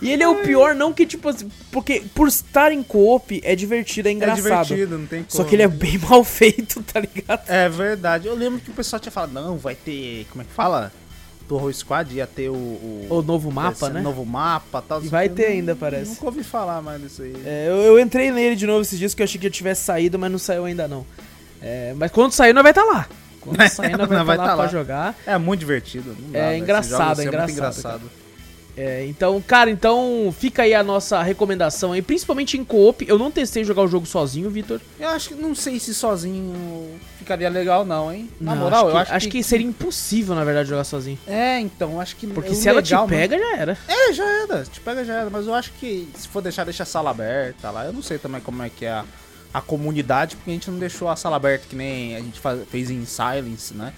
E 0.00 0.10
ele 0.10 0.22
é 0.24 0.28
o 0.28 0.34
pior, 0.42 0.74
não 0.74 0.92
que, 0.92 1.06
tipo 1.06 1.28
assim, 1.28 1.48
porque 1.70 2.02
por 2.12 2.26
estar 2.26 2.72
em 2.72 2.82
co-op 2.82 3.40
é 3.44 3.54
divertido, 3.54 4.08
é 4.08 4.10
É 4.10 4.14
engraçado. 4.14 4.66
divertido, 4.66 4.98
não 4.98 5.06
tem 5.06 5.22
como. 5.22 5.30
Só 5.30 5.44
que 5.44 5.54
ele 5.54 5.62
é 5.62 5.68
bem 5.68 5.96
mal 6.10 6.24
feito, 6.24 6.82
tá 6.82 6.98
ligado? 6.98 7.48
É 7.48 7.68
verdade. 7.68 8.26
Eu 8.26 8.34
lembro 8.34 8.58
que 8.60 8.68
o 8.70 8.74
pessoal 8.74 8.98
tinha 8.98 9.12
falado, 9.12 9.32
não, 9.32 9.56
vai 9.56 9.76
ter. 9.76 10.26
Como 10.30 10.42
é 10.42 10.44
que 10.44 10.50
fala? 10.52 10.92
Do 11.52 11.56
Horror 11.56 11.74
Squad 11.74 12.14
ia 12.14 12.26
ter 12.26 12.48
o. 12.48 12.54
O, 12.54 13.06
O 13.10 13.22
novo 13.22 13.50
mapa, 13.52 13.90
né? 13.90 14.00
Novo 14.00 14.24
mapa 14.24 14.78
e 14.82 14.88
tal. 14.88 15.04
E 15.04 15.08
vai 15.08 15.26
Eu 15.26 15.34
ter 15.34 15.42
não- 15.48 15.52
ainda, 15.52 15.76
parece. 15.76 16.10
Nunca 16.12 16.24
ouvi 16.26 16.42
falar 16.42 16.80
mais 16.80 17.02
disso 17.02 17.20
aí. 17.20 17.34
É, 17.44 17.66
eu, 17.68 17.76
eu 17.76 17.98
entrei 18.00 18.30
nele 18.30 18.56
de 18.56 18.66
novo 18.66 18.80
esses 18.80 18.98
dias 18.98 19.12
que 19.12 19.20
eu 19.20 19.24
achei 19.24 19.38
que 19.38 19.46
já 19.46 19.50
tivesse 19.52 19.84
saído, 19.84 20.18
mas 20.18 20.30
não 20.32 20.38
saiu 20.38 20.64
ainda 20.64 20.88
não. 20.88 21.04
É, 21.60 21.92
mas 21.94 22.10
quando 22.10 22.32
sair, 22.32 22.54
nós 22.54 22.62
vai 22.62 22.72
estar 22.72 22.84
lá. 22.84 23.06
Quando 23.38 23.56
sair, 23.68 23.98
nós 23.98 24.08
vai 24.08 24.16
estar 24.20 24.24
vai 24.24 24.36
lá 24.38 24.46
tá 24.46 24.54
pra 24.54 24.64
lá. 24.64 24.68
jogar. 24.70 25.14
É 25.26 25.36
muito 25.36 25.60
divertido. 25.60 26.16
dá, 26.30 26.38
É 26.38 26.48
velho. 26.52 26.62
engraçado, 26.62 27.12
Esse 27.20 27.24
jogo, 27.24 27.36
é 27.36 27.38
esse 27.40 27.46
muito 27.46 27.52
engraçado, 27.58 28.00
É, 28.74 29.04
então, 29.06 29.38
cara, 29.42 29.70
então 29.70 30.34
fica 30.38 30.62
aí 30.62 30.72
a 30.72 30.82
nossa 30.82 31.22
recomendação 31.22 31.92
aí, 31.92 32.00
principalmente 32.00 32.56
em 32.56 32.64
co-op. 32.64 33.04
Eu 33.06 33.18
não 33.18 33.30
testei 33.30 33.62
jogar 33.64 33.82
o 33.82 33.88
jogo 33.88 34.06
sozinho, 34.06 34.48
Vitor. 34.48 34.80
Eu 34.98 35.10
acho 35.10 35.28
que 35.28 35.34
não 35.34 35.54
sei 35.54 35.78
se 35.78 35.92
sozinho 35.92 36.98
ficaria 37.18 37.50
legal, 37.50 37.84
não, 37.84 38.10
hein? 38.10 38.30
Na 38.40 38.54
Não, 38.54 38.62
moral, 38.62 38.86
acho 38.86 38.90
que, 39.06 39.12
eu 39.12 39.16
acho, 39.16 39.28
que... 39.28 39.42
seria 39.42 39.66
impossível, 39.66 40.34
na 40.34 40.42
verdade, 40.42 40.70
jogar 40.70 40.84
sozinho. 40.84 41.18
É, 41.26 41.60
então, 41.60 42.00
acho 42.00 42.16
que. 42.16 42.26
Porque 42.26 42.50
o 42.50 42.54
se 42.54 42.66
ela 42.66 42.80
te 42.80 42.92
legal 42.92 43.06
mesmo- 43.06 43.20
pega, 43.28 43.38
já 43.38 43.56
era. 43.58 43.78
É, 43.86 44.12
já 44.14 44.24
era. 44.24 44.64
Te 44.64 44.80
pega, 44.80 45.04
já 45.04 45.14
era. 45.20 45.28
Mas 45.30 45.46
eu 45.46 45.52
acho 45.54 45.70
que 45.74 46.08
se 46.16 46.26
for 46.28 46.40
deixar, 46.40 46.64
deixa 46.64 46.82
a 46.84 46.86
sala 46.86 47.10
aberta 47.10 47.70
lá. 47.70 47.84
Eu 47.84 47.92
não 47.92 48.02
sei 48.02 48.16
também 48.16 48.40
como 48.40 48.62
é 48.62 48.70
que 48.70 48.86
é 48.86 48.90
a, 48.92 49.04
a 49.52 49.60
comunidade, 49.60 50.34
porque 50.36 50.50
a 50.50 50.54
gente 50.54 50.70
não 50.70 50.78
deixou 50.78 51.10
a 51.10 51.16
sala 51.16 51.36
aberta 51.36 51.66
que 51.68 51.76
nem 51.76 52.16
a 52.16 52.20
gente 52.20 52.40
faz- 52.40 52.62
fez 52.70 52.90
em 52.90 53.04
Silence, 53.04 53.74
né? 53.74 53.92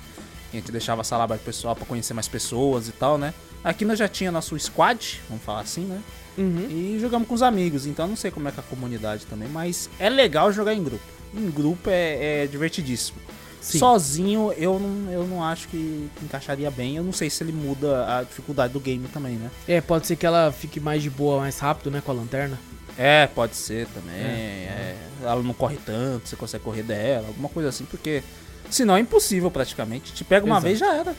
A 0.53 0.57
gente 0.57 0.73
deixava 0.73 1.01
a 1.01 1.05
sala 1.05 1.23
aberta 1.23 1.45
pro 1.45 1.53
pessoal 1.53 1.77
pra 1.77 1.87
conhecer 1.87 2.13
mais 2.13 2.27
pessoas 2.27 2.89
e 2.89 2.93
tal, 2.93 3.17
né? 3.17 3.33
Aqui 3.65 3.85
nós 3.85 3.99
já 3.99 4.07
tinha 4.07 4.31
nosso 4.31 4.59
squad, 4.59 5.21
vamos 5.29 5.43
falar 5.43 5.61
assim, 5.61 5.85
né? 5.85 6.01
Uhum. 6.37 6.67
E 6.69 6.99
jogamos 7.01 7.27
com 7.27 7.35
os 7.35 7.43
amigos, 7.43 7.87
então 7.87 8.05
eu 8.05 8.09
não 8.11 8.17
sei 8.17 8.31
como 8.31 8.49
é 8.49 8.53
que 8.53 8.59
é 8.59 8.63
a 8.63 8.67
comunidade 8.67 9.25
também, 9.27 9.49
mas 9.49 9.89
é 9.99 10.11
legal 10.11 10.53
jogar 10.53 10.75
em 10.75 10.83
grupo. 10.83 11.05
Em 11.33 11.51
grupo 11.51 11.89
é, 11.89 12.43
é 12.43 12.47
divertidíssimo. 12.47 13.19
Sim. 13.65 13.79
Sozinho 13.79 14.53
eu 14.59 14.79
não, 14.79 15.11
eu 15.11 15.27
não 15.27 15.43
acho 15.43 15.69
que 15.69 16.11
encaixaria 16.23 16.71
bem. 16.71 16.97
Eu 16.97 17.03
não 17.03 17.15
sei 17.15 17.31
se 17.31 17.43
ele 17.43 17.53
muda 17.53 18.19
a 18.19 18.23
dificuldade 18.23 18.75
do 18.75 18.79
game 18.79 19.09
também, 19.09 19.37
né? 19.37 19.51
É, 19.67 19.81
pode 19.81 20.07
ser 20.07 20.17
que 20.17 20.27
ela 20.27 20.53
fique 20.53 20.79
mais 20.79 21.03
de 21.03 21.09
boa, 21.09 21.41
mais 21.41 21.59
rápido, 21.59 21.91
né, 21.91 22.03
com 22.05 22.13
a 22.13 22.15
lanterna. 22.15 22.59
É, 22.99 23.27
pode 23.27 23.57
ser 23.57 23.87
também. 23.89 24.15
é. 24.15 24.97
Ela 25.23 25.43
não 25.43 25.55
corre 25.55 25.79
tanto, 25.85 26.29
você 26.29 26.37
consegue 26.37 26.63
correr 26.63 26.83
dela, 26.83 27.27
alguma 27.29 27.49
coisa 27.49 27.71
assim, 27.71 27.87
porque 27.87 28.23
senão 28.69 28.97
é 28.97 29.01
impossível 29.01 29.51
praticamente. 29.51 30.13
Te 30.13 30.23
pega 30.23 30.45
uma 30.45 30.57
Exato. 30.57 30.67
vez 30.67 30.79
já 30.79 30.95
era. 30.95 31.17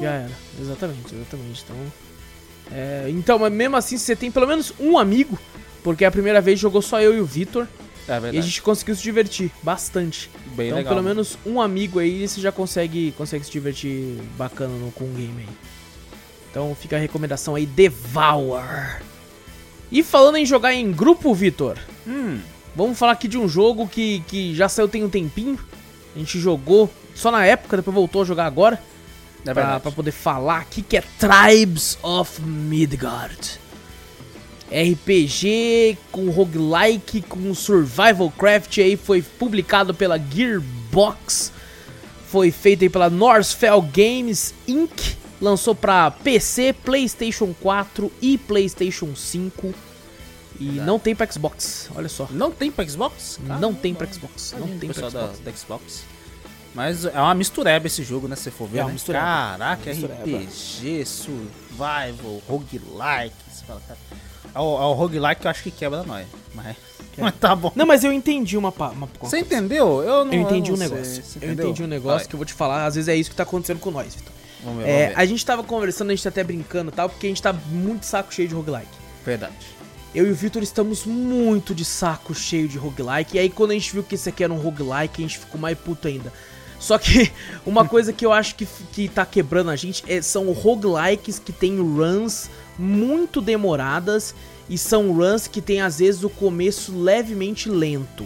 Já 0.00 0.10
era, 0.12 0.30
exatamente, 0.60 1.14
exatamente. 1.14 1.64
Então, 1.64 1.76
é, 2.72 3.06
então, 3.08 3.38
mas 3.38 3.52
mesmo 3.52 3.76
assim, 3.76 3.96
se 3.96 4.04
você 4.04 4.16
tem 4.16 4.30
pelo 4.30 4.46
menos 4.46 4.72
um 4.78 4.98
amigo, 4.98 5.38
porque 5.82 6.04
a 6.04 6.10
primeira 6.10 6.40
vez 6.40 6.58
jogou 6.58 6.82
só 6.82 7.00
eu 7.00 7.14
e 7.14 7.20
o 7.20 7.24
Vitor, 7.24 7.66
É 8.08 8.34
E 8.34 8.38
a 8.38 8.42
gente 8.42 8.60
conseguiu 8.62 8.96
se 8.96 9.02
divertir 9.02 9.52
bastante. 9.62 10.30
Bem 10.56 10.68
então, 10.68 10.78
legal. 10.78 10.94
pelo 10.94 11.06
menos 11.06 11.38
um 11.46 11.60
amigo 11.60 11.98
aí, 12.00 12.26
você 12.26 12.40
já 12.40 12.50
consegue, 12.50 13.12
consegue 13.16 13.44
se 13.44 13.50
divertir 13.50 14.18
bacana 14.36 14.74
no, 14.74 14.90
com 14.92 15.04
o 15.04 15.14
game 15.14 15.42
aí. 15.42 15.48
Então 16.50 16.74
fica 16.74 16.96
a 16.96 16.98
recomendação 16.98 17.54
aí, 17.54 17.66
Devour. 17.66 19.00
E 19.92 20.02
falando 20.02 20.36
em 20.36 20.46
jogar 20.46 20.74
em 20.74 20.90
grupo, 20.90 21.32
Vitor, 21.34 21.78
Hum, 22.06 22.40
vamos 22.74 22.98
falar 22.98 23.12
aqui 23.12 23.28
de 23.28 23.38
um 23.38 23.48
jogo 23.48 23.86
que, 23.86 24.20
que 24.26 24.54
já 24.54 24.68
saiu 24.68 24.88
tem 24.88 25.04
um 25.04 25.10
tempinho. 25.10 25.58
A 26.14 26.18
gente 26.18 26.40
jogou 26.40 26.90
só 27.14 27.30
na 27.30 27.44
época, 27.44 27.76
depois 27.76 27.94
voltou 27.94 28.22
a 28.22 28.24
jogar 28.24 28.46
agora. 28.46 28.82
É 29.42 29.52
pra, 29.52 29.62
verdade. 29.62 29.82
pra 29.82 29.92
poder 29.92 30.12
falar 30.12 30.58
aqui, 30.58 30.82
que 30.82 30.96
é 30.96 31.04
Tribes 31.18 31.98
of 32.02 32.40
Midgard. 32.42 33.58
RPG 34.70 35.98
com 36.12 36.30
roguelike, 36.30 37.22
com 37.22 37.52
survival 37.54 38.30
craft 38.30 38.78
aí, 38.78 38.96
foi 38.96 39.20
publicado 39.20 39.92
pela 39.92 40.16
Gearbox. 40.18 41.52
Foi 42.28 42.52
feito 42.52 42.84
aí 42.84 42.88
pela 42.88 43.10
Northfell 43.10 43.82
Games 43.82 44.54
Inc. 44.68 45.16
Lançou 45.40 45.74
pra 45.74 46.10
PC, 46.10 46.72
PlayStation 46.84 47.52
4 47.60 48.12
e 48.22 48.38
PlayStation 48.38 49.16
5. 49.16 49.74
E 50.60 50.64
não 50.64 50.98
tem 50.98 51.16
pra 51.16 51.26
Xbox, 51.26 51.88
olha 51.96 52.08
só. 52.08 52.28
Não 52.30 52.50
tem 52.50 52.70
pra 52.70 52.86
Xbox? 52.86 53.40
Não 53.58 53.74
tem 53.74 53.94
pra 53.94 54.06
Xbox, 54.06 54.54
não 54.58 54.68
tem 54.68 54.90
pra 54.90 55.02
pessoal 55.02 55.10
da, 55.10 55.20
Xbox. 55.20 55.40
da 55.40 55.52
Xbox. 55.52 56.04
Mas 56.74 57.04
é 57.04 57.18
uma 57.20 57.34
mistureba 57.34 57.86
esse 57.86 58.02
jogo, 58.04 58.28
né? 58.28 58.36
Se 58.36 58.44
você 58.44 58.50
for 58.50 58.68
ver. 58.68 58.78
É 58.78 58.82
uma 58.82 58.88
né? 58.88 58.92
mistureba. 58.94 59.24
Caraca, 59.24 59.90
É. 59.90 59.92
RPG, 59.92 61.04
survival, 61.04 62.40
roguelike. 62.48 63.34
Você 63.50 63.64
fala, 63.66 63.80
cara. 63.86 63.98
É 64.54 64.58
o, 64.58 64.62
é 64.62 64.86
o 64.86 64.92
roguelike 64.92 65.40
que 65.40 65.46
eu 65.46 65.50
acho 65.50 65.62
que 65.62 65.70
quebra 65.70 66.02
nós. 66.02 66.26
Mas, 66.54 66.76
mas 67.18 67.34
tá 67.36 67.54
bom. 67.56 67.72
Não, 67.74 67.86
mas 67.86 68.04
eu 68.04 68.12
entendi 68.12 68.56
uma, 68.56 68.70
uma 68.70 69.08
Você 69.20 69.38
entendeu? 69.40 70.02
Eu 70.02 70.24
não 70.24 70.32
Eu 70.32 70.42
entendi 70.42 70.70
não 70.70 70.76
um 70.76 70.78
sei. 70.78 70.88
negócio. 70.88 71.22
Eu 71.40 71.52
entendi 71.52 71.82
um 71.82 71.86
negócio 71.86 72.18
Vai, 72.20 72.26
que 72.28 72.34
eu 72.34 72.38
vou 72.38 72.46
te 72.46 72.54
falar. 72.54 72.86
Às 72.86 72.94
vezes 72.94 73.08
é 73.08 73.16
isso 73.16 73.30
que 73.30 73.36
tá 73.36 73.42
acontecendo 73.42 73.78
com 73.80 73.90
nós, 73.90 74.14
Vitor. 74.14 74.32
Vamos 74.62 74.82
ver, 74.84 74.88
É, 74.90 74.98
vamos 75.02 75.14
ver. 75.16 75.20
a 75.22 75.26
gente 75.26 75.46
tava 75.46 75.62
conversando, 75.64 76.10
a 76.10 76.14
gente 76.14 76.22
tá 76.22 76.28
até 76.28 76.44
brincando 76.44 76.90
e 76.90 76.94
tal, 76.94 77.08
porque 77.08 77.26
a 77.26 77.30
gente 77.30 77.42
tá 77.42 77.52
muito 77.52 78.04
saco 78.06 78.32
cheio 78.32 78.48
de 78.48 78.54
roguelike. 78.54 78.88
Verdade. 79.24 79.54
Eu 80.14 80.26
e 80.26 80.30
o 80.30 80.34
Vitor 80.34 80.62
estamos 80.62 81.04
muito 81.06 81.72
de 81.74 81.84
saco 81.84 82.34
cheio 82.34 82.66
de 82.68 82.76
roguelike. 82.76 83.36
E 83.36 83.40
aí, 83.40 83.48
quando 83.48 83.70
a 83.70 83.74
gente 83.74 83.92
viu 83.92 84.02
que 84.02 84.16
esse 84.16 84.28
aqui 84.28 84.42
era 84.42 84.52
um 84.52 84.58
roguelike, 84.58 85.22
a 85.22 85.26
gente 85.26 85.38
ficou 85.38 85.60
mais 85.60 85.78
puto 85.78 86.08
ainda. 86.08 86.32
Só 86.80 86.98
que 86.98 87.30
uma 87.64 87.86
coisa 87.86 88.12
que 88.12 88.26
eu 88.26 88.32
acho 88.32 88.56
que, 88.56 88.66
que 88.92 89.08
tá 89.08 89.24
quebrando 89.24 89.70
a 89.70 89.76
gente 89.76 90.02
é, 90.08 90.20
são 90.20 90.50
roguelikes 90.50 91.38
que 91.38 91.52
tem 91.52 91.78
runs 91.78 92.50
muito 92.76 93.40
demoradas 93.40 94.34
e 94.68 94.78
são 94.78 95.12
runs 95.12 95.46
que 95.46 95.60
tem 95.60 95.82
às 95.82 95.98
vezes 95.98 96.24
o 96.24 96.30
começo 96.30 96.98
levemente 96.98 97.68
lento. 97.68 98.24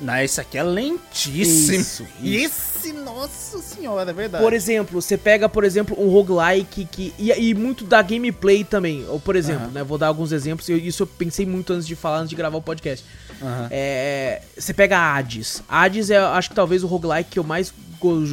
Não, 0.00 0.16
esse 0.18 0.40
aqui 0.40 0.56
é 0.56 0.62
lentíssimo. 0.62 1.78
Isso, 1.80 2.06
isso. 2.22 2.46
Esse, 2.82 2.92
nossa 2.92 3.58
senhora, 3.58 4.10
é 4.10 4.14
verdade. 4.14 4.42
Por 4.44 4.52
exemplo, 4.52 5.00
você 5.02 5.16
pega, 5.16 5.48
por 5.48 5.64
exemplo, 5.64 5.96
um 6.00 6.08
roguelike 6.08 6.84
que. 6.90 7.12
E, 7.18 7.32
e 7.32 7.54
muito 7.54 7.84
da 7.84 8.00
gameplay 8.00 8.62
também. 8.64 9.04
Ou, 9.08 9.18
por 9.18 9.34
exemplo, 9.34 9.68
né? 9.72 9.82
Vou 9.82 9.98
dar 9.98 10.06
alguns 10.06 10.30
exemplos. 10.32 10.68
eu- 10.68 10.78
isso 10.78 11.02
eu 11.02 11.06
pensei 11.06 11.44
muito 11.44 11.72
antes 11.72 11.86
de 11.86 11.96
falar, 11.96 12.18
antes 12.18 12.30
de 12.30 12.36
gravar 12.36 12.56
o 12.58 12.62
podcast. 12.62 13.04
Aham. 13.42 13.68
É, 13.70 14.42
você 14.56 14.72
pega 14.72 14.98
Hades. 14.98 15.62
Hades 15.68 16.10
é, 16.10 16.18
acho 16.18 16.50
que 16.50 16.54
talvez 16.54 16.84
o 16.84 16.86
roguelike 16.86 17.30
que 17.30 17.38
eu 17.38 17.44
mais 17.44 17.72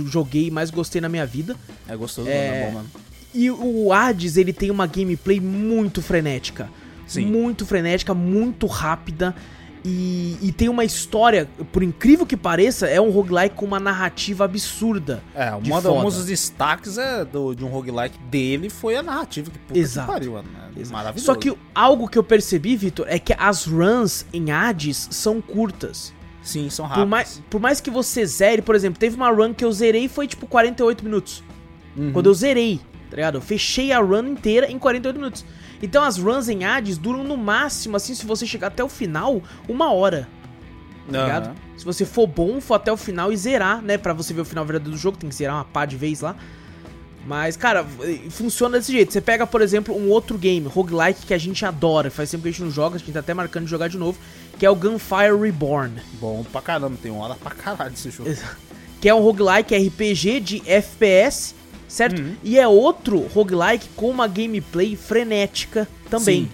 joguei 0.05 0.47
e 0.47 0.51
mais 0.51 0.69
gostei 0.69 1.01
na 1.01 1.09
minha 1.09 1.25
vida. 1.25 1.55
É 1.87 1.95
gostoso, 1.95 2.27
É, 2.29 2.61
é 2.61 2.65
bom, 2.67 2.71
mano. 2.73 2.91
E 3.33 3.49
o 3.51 3.91
Hades, 3.91 4.37
ele 4.37 4.53
tem 4.53 4.69
uma 4.71 4.85
gameplay 4.87 5.39
muito 5.39 6.01
frenética. 6.01 6.69
Sim. 7.07 7.25
Muito 7.25 7.65
frenética, 7.65 8.13
muito 8.13 8.65
rápida. 8.67 9.35
E, 9.87 10.37
e 10.41 10.51
tem 10.51 10.67
uma 10.67 10.83
história, 10.83 11.47
por 11.71 11.83
incrível 11.83 12.25
que 12.25 12.35
pareça, 12.35 12.87
é 12.87 12.99
um 12.99 13.11
roguelike 13.11 13.55
com 13.55 13.65
uma 13.65 13.79
narrativa 13.79 14.43
absurda. 14.43 15.21
É, 15.35 15.51
de 15.61 15.69
uma, 15.69 15.77
um 15.91 16.03
dos 16.03 16.25
destaques 16.25 16.97
é 16.97 17.23
do, 17.23 17.53
de 17.53 17.63
um 17.63 17.67
roguelike 17.67 18.17
dele 18.17 18.67
foi 18.67 18.95
a 18.95 19.03
narrativa. 19.03 19.51
Que 19.51 19.59
puta 19.59 19.79
Exato. 19.79 20.07
que 20.07 20.13
pariu. 20.13 20.39
É 20.39 20.41
maravilhoso. 20.89 21.25
Só 21.25 21.35
que 21.35 21.55
algo 21.73 22.07
que 22.07 22.17
eu 22.17 22.23
percebi, 22.23 22.75
Vitor, 22.75 23.05
é 23.07 23.19
que 23.19 23.35
as 23.37 23.65
runs 23.65 24.25
em 24.33 24.51
Hades 24.51 25.07
são 25.11 25.39
curtas. 25.39 26.11
Sim, 26.41 26.67
são 26.69 26.85
Por 26.85 26.89
rápidos. 26.89 27.09
mais, 27.09 27.43
por 27.49 27.61
mais 27.61 27.79
que 27.79 27.91
você 27.91 28.25
zere, 28.25 28.63
por 28.63 28.73
exemplo, 28.73 28.99
teve 28.99 29.15
uma 29.15 29.29
run 29.29 29.53
que 29.53 29.63
eu 29.63 29.71
zerei 29.71 30.05
e 30.05 30.09
foi 30.09 30.27
tipo 30.27 30.47
48 30.47 31.03
minutos. 31.03 31.43
Uhum. 31.95 32.11
Quando 32.11 32.25
eu 32.25 32.33
zerei, 32.33 32.79
tá 33.09 33.17
ligado? 33.17 33.37
Eu 33.37 33.41
fechei 33.41 33.91
a 33.91 33.99
run 33.99 34.29
inteira 34.29 34.71
em 34.71 34.79
48 34.79 35.15
minutos. 35.15 35.45
Então 35.81 36.03
as 36.03 36.17
runs 36.17 36.49
em 36.49 36.63
Hades 36.63 36.97
duram 36.97 37.23
no 37.23 37.37
máximo, 37.37 37.97
assim, 37.97 38.15
se 38.15 38.25
você 38.25 38.45
chegar 38.45 38.67
até 38.67 38.83
o 38.83 38.89
final, 38.89 39.41
uma 39.67 39.91
hora, 39.91 40.27
tá 41.11 41.21
ligado? 41.21 41.55
Se 41.77 41.83
você 41.83 42.05
for 42.05 42.25
bom, 42.25 42.61
for 42.61 42.75
até 42.75 42.91
o 42.91 42.97
final 42.97 43.31
e 43.31 43.37
zerar, 43.37 43.81
né? 43.81 43.97
Pra 43.97 44.13
você 44.13 44.33
ver 44.33 44.41
o 44.41 44.45
final 44.45 44.65
verdadeiro 44.65 44.95
do 44.95 45.01
jogo, 45.01 45.17
tem 45.17 45.29
que 45.29 45.35
zerar 45.35 45.55
uma 45.55 45.65
pá 45.65 45.85
de 45.85 45.97
vez 45.97 46.21
lá. 46.21 46.35
Mas, 47.27 47.57
cara, 47.57 47.83
funciona 48.29 48.77
desse 48.77 48.91
jeito. 48.91 49.11
Você 49.11 49.19
pega, 49.19 49.47
por 49.47 49.59
exemplo, 49.59 49.97
um 49.97 50.09
outro 50.09 50.37
game, 50.37 50.67
roguelike, 50.67 51.25
que 51.25 51.33
a 51.33 51.37
gente 51.39 51.65
adora. 51.65 52.11
Faz 52.11 52.29
tempo 52.29 52.43
que 52.43 52.49
a 52.49 52.51
gente 52.51 52.61
não 52.61 52.69
joga, 52.69 52.97
a 52.97 52.99
gente 52.99 53.11
tá 53.11 53.19
até 53.19 53.33
marcando 53.33 53.65
de 53.65 53.71
jogar 53.71 53.87
de 53.87 53.97
novo. 53.97 54.17
Que 54.59 54.65
é 54.65 54.69
o 54.69 54.75
Gunfire 54.75 55.35
Reborn. 55.41 55.99
Bom 56.21 56.45
pra 56.51 56.61
caramba, 56.61 56.95
tem 57.01 57.11
uma 57.11 57.25
hora 57.25 57.33
pra 57.33 57.49
caralho 57.49 57.93
esse 57.93 58.11
jogo. 58.11 58.29
Que 59.01 59.09
é 59.09 59.15
um 59.15 59.21
roguelike 59.21 59.75
RPG 59.75 60.39
de 60.39 60.63
FPS, 60.67 61.55
certo? 61.87 62.19
Uhum. 62.19 62.35
E 62.43 62.57
é 62.59 62.67
outro 62.67 63.19
roguelike 63.33 63.87
com 63.95 64.09
uma 64.09 64.27
gameplay 64.27 64.95
frenética 64.95 65.87
também. 66.09 66.43
Sim, 66.43 66.49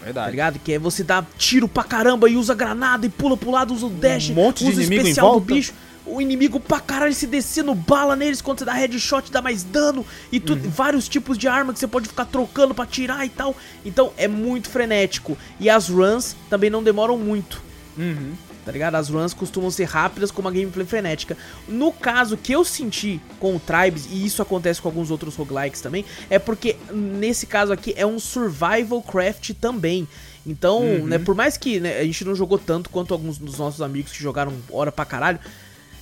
Tá 0.00 0.04
Verdade. 0.04 0.30
ligado? 0.30 0.58
Que 0.60 0.72
é 0.74 0.78
você 0.78 1.02
dá 1.02 1.24
tiro 1.36 1.66
pra 1.66 1.82
caramba 1.82 2.30
e 2.30 2.36
usa 2.36 2.54
granada 2.54 3.04
e 3.06 3.08
pula 3.08 3.36
pro 3.36 3.50
lado, 3.50 3.74
usa 3.74 3.86
o 3.86 3.90
dash, 3.90 4.30
monte 4.30 4.64
de 4.64 4.70
usa 4.70 4.80
o 4.80 4.84
em 4.84 4.96
especial 4.96 5.32
do 5.34 5.40
bicho. 5.40 5.72
O 6.08 6.20
inimigo 6.20 6.60
pra 6.60 6.78
caralho 6.78 7.12
se 7.12 7.26
descendo 7.26 7.74
bala 7.74 8.14
neles 8.14 8.40
quando 8.40 8.60
você 8.60 8.64
dá 8.64 8.72
headshot, 8.74 9.32
dá 9.32 9.42
mais 9.42 9.64
dano. 9.64 10.06
E 10.30 10.38
tu, 10.38 10.52
Uhum. 10.52 10.60
vários 10.70 11.08
tipos 11.08 11.36
de 11.36 11.48
arma 11.48 11.72
que 11.72 11.80
você 11.80 11.88
pode 11.88 12.06
ficar 12.06 12.24
trocando 12.26 12.72
pra 12.72 12.86
tirar 12.86 13.26
e 13.26 13.28
tal. 13.28 13.56
Então 13.84 14.12
é 14.16 14.28
muito 14.28 14.70
frenético. 14.70 15.36
E 15.58 15.68
as 15.68 15.88
runs 15.88 16.36
também 16.48 16.70
não 16.70 16.80
demoram 16.84 17.18
muito. 17.18 17.60
Uhum. 17.98 18.34
Tá 18.66 18.72
ligado? 18.72 18.96
As 18.96 19.08
runs 19.08 19.32
costumam 19.32 19.70
ser 19.70 19.84
rápidas 19.84 20.32
com 20.32 20.40
uma 20.40 20.50
gameplay 20.50 20.84
frenética. 20.84 21.36
No 21.68 21.92
caso 21.92 22.36
que 22.36 22.50
eu 22.50 22.64
senti 22.64 23.20
com 23.38 23.54
o 23.54 23.60
Tribes, 23.60 24.08
e 24.10 24.26
isso 24.26 24.42
acontece 24.42 24.82
com 24.82 24.88
alguns 24.88 25.08
outros 25.08 25.36
roguelikes 25.36 25.80
também, 25.80 26.04
é 26.28 26.36
porque 26.36 26.74
nesse 26.92 27.46
caso 27.46 27.72
aqui 27.72 27.94
é 27.96 28.04
um 28.04 28.18
survival 28.18 29.00
craft 29.00 29.52
também. 29.60 30.08
Então, 30.44 30.82
né, 31.06 31.16
por 31.18 31.36
mais 31.36 31.56
que 31.56 31.78
né, 31.78 31.98
a 32.00 32.04
gente 32.04 32.24
não 32.24 32.34
jogou 32.34 32.58
tanto 32.58 32.90
quanto 32.90 33.14
alguns 33.14 33.38
dos 33.38 33.56
nossos 33.56 33.80
amigos 33.80 34.10
que 34.10 34.18
jogaram 34.20 34.52
hora 34.70 34.90
pra 34.90 35.04
caralho, 35.04 35.38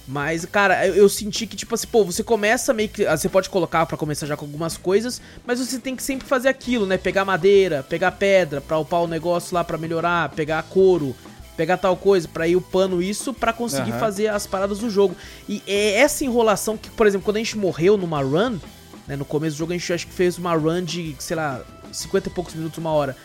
mas, 0.07 0.45
cara, 0.45 0.87
eu, 0.87 0.95
eu 0.95 1.09
senti 1.09 1.47
que, 1.47 1.57
tipo 1.57 1.75
assim, 1.75 1.87
pô, 1.87 2.05
você 2.05 2.23
começa 2.23 2.73
meio 2.75 2.89
que. 2.91 3.07
ah, 3.07 3.17
Você 3.17 3.29
pode 3.29 3.49
colocar 3.49 3.87
pra 3.87 3.97
começar 3.97 4.27
já 4.27 4.37
com 4.37 4.45
algumas 4.45 4.77
coisas, 4.77 5.21
mas 5.47 5.59
você 5.59 5.79
tem 5.79 5.97
que 5.97 6.03
sempre 6.03 6.27
fazer 6.29 6.49
aquilo, 6.49 6.85
né? 6.87 6.99
Pegar 6.99 7.25
madeira, 7.25 7.83
pegar 7.83 8.13
pedra 8.13 8.61
pra 8.61 8.79
upar 8.79 9.03
o 9.03 9.07
negócio 9.07 9.55
lá 9.55 9.65
pra 9.65 9.79
melhorar, 9.79 10.29
pegar 10.31 10.63
couro, 10.65 11.17
pegar 11.57 11.77
tal 11.77 11.97
coisa 11.97 12.27
pra 12.29 12.47
ir 12.49 12.57
upando 12.57 13.03
isso 13.03 13.33
pra 13.33 13.53
conseguir 13.53 13.93
Aham. 13.93 14.01
fazer 14.01 14.29
as 14.29 14.47
paradas 14.47 14.79
do 14.79 14.91
jogo. 14.91 15.17
E 15.49 15.63
é 15.67 16.01
essa 16.01 16.25
enrolação 16.25 16.77
que, 16.77 16.91
por 16.91 17.07
exemplo, 17.07 17.25
quando 17.25 17.37
a 17.37 17.41
gente 17.41 17.57
morreu 17.57 17.97
numa 17.97 18.21
run, 18.23 18.59
né? 19.07 19.17
No 19.17 19.25
começo 19.25 19.57
do 19.57 19.59
jogo 19.59 19.73
a 19.73 19.77
gente 19.77 19.93
acho 19.93 20.07
que 20.07 20.13
fez 20.13 20.39
uma 20.39 20.55
run 20.55 20.83
de, 20.83 21.15
sei 21.19 21.37
lá, 21.37 21.63
50 21.93 22.29
e 22.29 22.33
poucos 22.33 22.55
minutos, 22.55 22.79
uma 22.79 22.91
hora. 22.91 23.17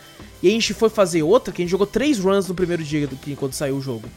E 0.42 0.48
a 0.48 0.50
gente 0.50 0.72
foi 0.72 0.88
fazer 0.88 1.22
outra, 1.22 1.52
que 1.52 1.62
a 1.62 1.64
gente 1.64 1.70
jogou 1.70 1.86
três 1.86 2.18
runs 2.18 2.48
no 2.48 2.54
primeiro 2.54 2.82
dia 2.82 3.06
do 3.06 3.16
que 3.16 3.36
quando 3.36 3.52
saiu 3.52 3.76
o 3.76 3.80
jogo. 3.80 4.08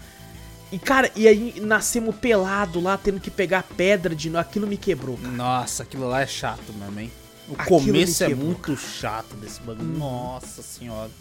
E, 0.71 0.80
cara, 0.80 1.12
e 1.15 1.28
aí 1.28 1.54
nascemos 1.62 2.15
pelado 2.15 2.82
lá, 2.82 2.97
tendo 2.97 3.19
que 3.19 3.30
pegar 3.30 3.63
pedra 3.63 4.15
de. 4.15 4.36
Aquilo 4.36 4.65
me 4.65 4.78
quebrou, 4.78 5.17
cara. 5.17 5.34
Nossa, 5.34 5.84
aquilo 5.84 6.08
lá 6.08 6.21
é 6.21 6.28
chato 6.28 6.73
mesmo, 6.73 6.99
hein? 6.99 7.12
O 7.47 7.54
Aquilo 7.54 7.80
começo 7.80 8.26
me 8.26 8.32
é 8.32 8.36
muito 8.36 8.76
chato 8.76 9.36
desse 9.36 9.62
bagulho. 9.62 9.88
Nossa 9.88 10.63
senhora. 10.63 11.12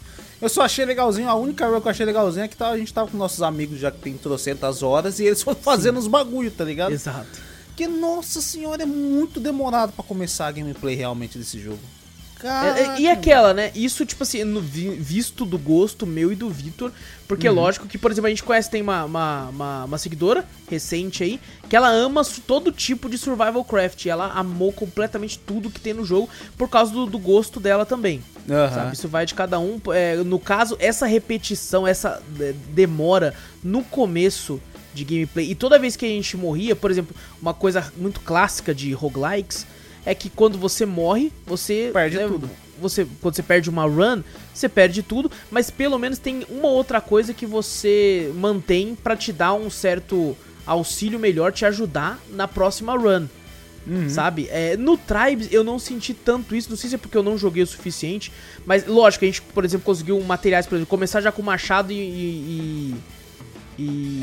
Eu 0.43 0.49
só 0.49 0.63
achei 0.63 0.83
legalzinho, 0.83 1.29
a 1.29 1.35
única 1.35 1.65
run 1.65 1.79
que 1.79 1.87
eu 1.87 1.91
achei 1.91 2.05
legalzinha 2.05 2.43
é 2.45 2.47
que 2.49 2.57
tá- 2.57 2.69
a 2.69 2.77
gente 2.77 2.93
tava 2.93 3.09
com 3.09 3.17
nossos 3.17 3.41
amigos 3.41 3.79
já 3.79 3.89
que 3.89 3.99
tem 3.99 4.17
trocentas 4.17 4.83
horas 4.83 5.17
e 5.19 5.23
eles 5.23 5.41
foram 5.41 5.57
fazendo 5.59 5.97
os 5.97 6.05
bagulho, 6.05 6.51
tá 6.51 6.65
ligado? 6.65 6.91
Exato. 6.91 7.39
Porque, 7.67 7.87
nossa 7.87 8.41
senhora, 8.41 8.83
é 8.83 8.85
muito 8.85 9.39
demorado 9.39 9.93
pra 9.93 10.03
começar 10.03 10.47
a 10.47 10.51
gameplay 10.51 10.95
realmente 10.95 11.37
desse 11.37 11.57
jogo. 11.59 11.79
É, 12.43 12.47
Caraca, 12.47 12.79
é, 12.79 12.99
e 12.99 13.09
aquela, 13.09 13.53
né? 13.53 13.71
Isso, 13.73 14.05
tipo 14.05 14.23
assim, 14.23 14.43
no 14.43 14.59
vi- 14.59 14.89
visto 14.95 15.45
do 15.45 15.57
gosto 15.57 16.05
meu 16.05 16.31
e 16.31 16.35
do 16.35 16.49
Vitor. 16.49 16.91
Porque, 17.27 17.47
Uhum. 17.47 17.55
lógico 17.55 17.87
que, 17.87 17.97
por 17.97 18.11
exemplo, 18.11 18.27
a 18.27 18.29
gente 18.29 18.43
conhece, 18.43 18.69
tem 18.69 18.81
uma, 18.81 19.05
uma, 19.05 19.49
uma, 19.49 19.85
uma 19.85 19.97
seguidora 19.97 20.45
recente 20.69 21.23
aí, 21.23 21.39
que 21.69 21.75
ela 21.75 21.87
ama 21.89 22.21
todo 22.45 22.71
tipo 22.71 23.09
de 23.09 23.17
survival 23.17 23.63
craft. 23.63 24.05
E 24.05 24.09
ela 24.09 24.27
amou 24.33 24.73
completamente 24.73 25.39
tudo 25.39 25.69
que 25.69 25.79
tem 25.79 25.93
no 25.93 26.03
jogo 26.05 26.29
por 26.57 26.69
causa 26.69 26.91
do, 26.91 27.05
do 27.05 27.17
gosto 27.17 27.59
dela 27.61 27.85
também. 27.85 28.21
Aham. 28.49 28.73
Sabe? 28.75 28.93
Isso 28.93 29.07
vai 29.07 29.25
de 29.25 29.33
cada 29.33 29.57
um. 29.59 29.79
É, 29.93 30.17
no 30.17 30.37
caso, 30.37 30.75
essa 30.79 31.05
repetição, 31.05 31.87
essa 31.87 32.21
é, 32.41 32.53
demora 32.69 33.33
no 33.63 33.83
começo 33.85 34.61
de 34.93 35.03
gameplay. 35.05 35.49
E 35.49 35.55
toda 35.55 35.79
vez 35.79 35.95
que 35.95 36.05
a 36.05 36.09
gente 36.09 36.35
morria, 36.37 36.75
por 36.75 36.91
exemplo, 36.91 37.15
uma 37.41 37.53
coisa 37.53 37.91
muito 37.97 38.19
clássica 38.19 38.75
de 38.75 38.91
roguelikes 38.91 39.65
é 40.05 40.13
que 40.15 40.29
quando 40.29 40.57
você 40.57 40.85
morre, 40.85 41.31
você 41.45 41.89
Perde 41.93 42.17
né, 42.17 42.27
tudo. 42.27 42.49
você 42.79 43.07
quando 43.21 43.35
você 43.35 43.43
perde 43.43 43.69
uma 43.69 43.85
run, 43.85 44.21
você 44.53 44.67
perde 44.67 45.01
tudo, 45.03 45.31
mas 45.51 45.69
pelo 45.69 45.97
menos 45.97 46.17
tem 46.19 46.45
uma 46.49 46.67
outra 46.67 46.99
coisa 46.99 47.33
que 47.33 47.45
você 47.45 48.31
mantém 48.35 48.95
pra 48.95 49.15
te 49.15 49.31
dar 49.31 49.53
um 49.53 49.69
certo 49.69 50.35
auxílio 50.65 51.19
melhor, 51.19 51.51
te 51.51 51.65
ajudar 51.65 52.19
na 52.31 52.47
próxima 52.47 52.97
run. 52.97 53.27
Sabe? 54.09 54.47
É, 54.49 54.77
no 54.77 54.95
Tribes 54.97 55.49
eu 55.51 55.61
não 55.61 55.77
senti 55.77 56.13
tanto 56.13 56.55
isso, 56.55 56.69
não 56.69 56.77
sei 56.77 56.89
se 56.89 56.95
é 56.95 56.97
porque 56.97 57.17
eu 57.17 57.23
não 57.23 57.37
joguei 57.37 57.61
o 57.63 57.67
suficiente, 57.67 58.31
mas 58.65 58.87
lógico, 58.87 59.25
a 59.25 59.27
gente, 59.27 59.41
por 59.41 59.65
exemplo, 59.65 59.83
conseguiu 59.85 60.17
materiais, 60.21 60.65
por 60.65 60.75
exemplo, 60.75 60.89
começar 60.89 61.19
já 61.19 61.33
com 61.33 61.41
machado 61.41 61.91
e. 61.91 61.95
e, 61.95 61.99
e- 61.99 62.95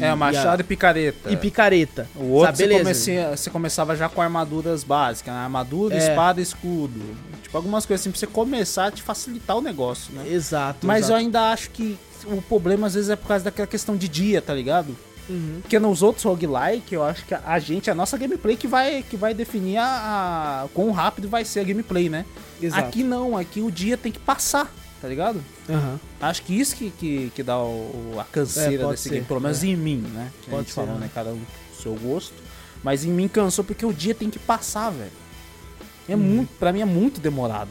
É, 0.01 0.15
machado 0.15 0.61
e, 0.61 0.65
e, 0.65 0.67
picareta. 0.67 1.29
a- 1.29 1.33
e 1.33 1.37
picareta. 1.37 2.09
O 2.17 2.25
outro 2.33 2.57
sabe? 2.57 2.69
você, 2.73 2.79
comecia- 2.79 3.37
você 3.37 3.51
começava 3.51 3.97
já 3.97 4.09
com 4.09 4.21
armaduras 4.23 4.85
básicas, 4.85 5.33
né? 5.35 5.41
Armadura, 5.41 5.95
É. 5.95 5.99
espada, 5.99 6.41
escudo. 6.41 7.01
Tipo, 7.43 7.57
algumas 7.57 7.85
coisas 7.87 8.03
assim 8.03 8.11
pra 8.11 8.19
você 8.21 8.27
começar 8.27 8.87
a 8.87 8.91
te 8.91 9.03
facilitar 9.03 9.57
o 9.57 9.61
negócio, 9.61 10.13
né? 10.15 10.25
Exato. 10.31 10.87
Mas 10.87 11.03
eu 11.03 11.17
exato. 11.17 11.19
ainda 11.21 11.51
acho 11.53 11.71
que 11.71 11.99
o 12.27 12.41
problema 12.43 12.87
às 12.87 12.95
vezes 12.95 13.11
é 13.11 13.17
por 13.17 13.29
causa 13.29 13.45
daquela 13.45 13.67
questão 13.67 13.97
de 13.97 14.09
dia, 14.09 14.41
tá 14.43 14.55
ligado? 14.55 14.97
Uhum. 15.29 15.59
Porque 15.63 15.79
nos 15.79 16.03
outros 16.03 16.25
roguelike, 16.25 16.93
eu 16.95 17.05
acho 17.05 17.25
que 17.25 17.35
a 17.35 17.59
gente, 17.61 17.89
a 17.91 17.95
nossa 17.95 18.19
gameplay 18.19 18.57
que 18.57 18.67
vai, 18.67 19.05
que 19.09 19.17
vai 19.17 19.33
definir 19.33 19.77
a, 19.79 20.65
a 20.65 20.69
quão 20.75 20.91
rápido 20.91 21.29
vai 21.29 21.45
ser 21.45 21.61
a 21.61 21.65
gameplay, 21.65 22.09
né? 22.09 22.25
Exato. 22.61 22.83
Aqui 22.89 23.03
não, 23.05 23.37
aqui 23.37 23.61
o 23.61 23.71
dia 23.71 23.97
tem 23.97 24.11
que 24.11 24.19
passar, 24.19 24.73
tá 25.01 25.09
ligado? 25.09 25.43
Aham. 25.69 25.99
Acho 26.21 26.43
que 26.43 26.59
isso 26.59 26.77
que, 26.77 26.91
que, 26.91 27.33
que 27.35 27.43
dá 27.43 27.59
o, 27.59 28.15
a 28.19 28.23
É, 28.23 28.25
canseira 28.31 28.83
pode 28.85 28.93
desse 28.93 29.03
ser, 29.05 29.15
game, 29.15 29.25
pelo 29.27 29.41
menos 29.41 29.63
é. 29.63 29.67
em 29.67 29.77
mim, 29.77 29.97
né? 30.13 30.31
Que 30.43 30.49
a 30.49 30.51
Pode 30.51 30.63
gente 30.65 30.69
ser, 30.75 30.81
falou, 30.81 30.95
né? 30.95 31.01
né? 31.01 31.11
Cada 31.15 31.31
um 31.31 31.41
seu 31.83 31.95
gosto. 31.95 32.35
Mas 32.83 33.05
em 33.05 33.11
mim 33.11 33.29
cansou 33.29 33.65
porque 33.65 33.85
o 33.85 33.93
dia 33.93 34.15
tem 34.15 34.31
que 34.31 34.39
passar, 34.39 34.91
velho. 34.91 35.11
É 36.09 36.15
Uhum. 36.15 36.21
muito, 36.21 36.49
pra 36.59 36.73
mim 36.73 36.81
é 36.81 36.85
muito 36.85 37.21
demorado. 37.21 37.71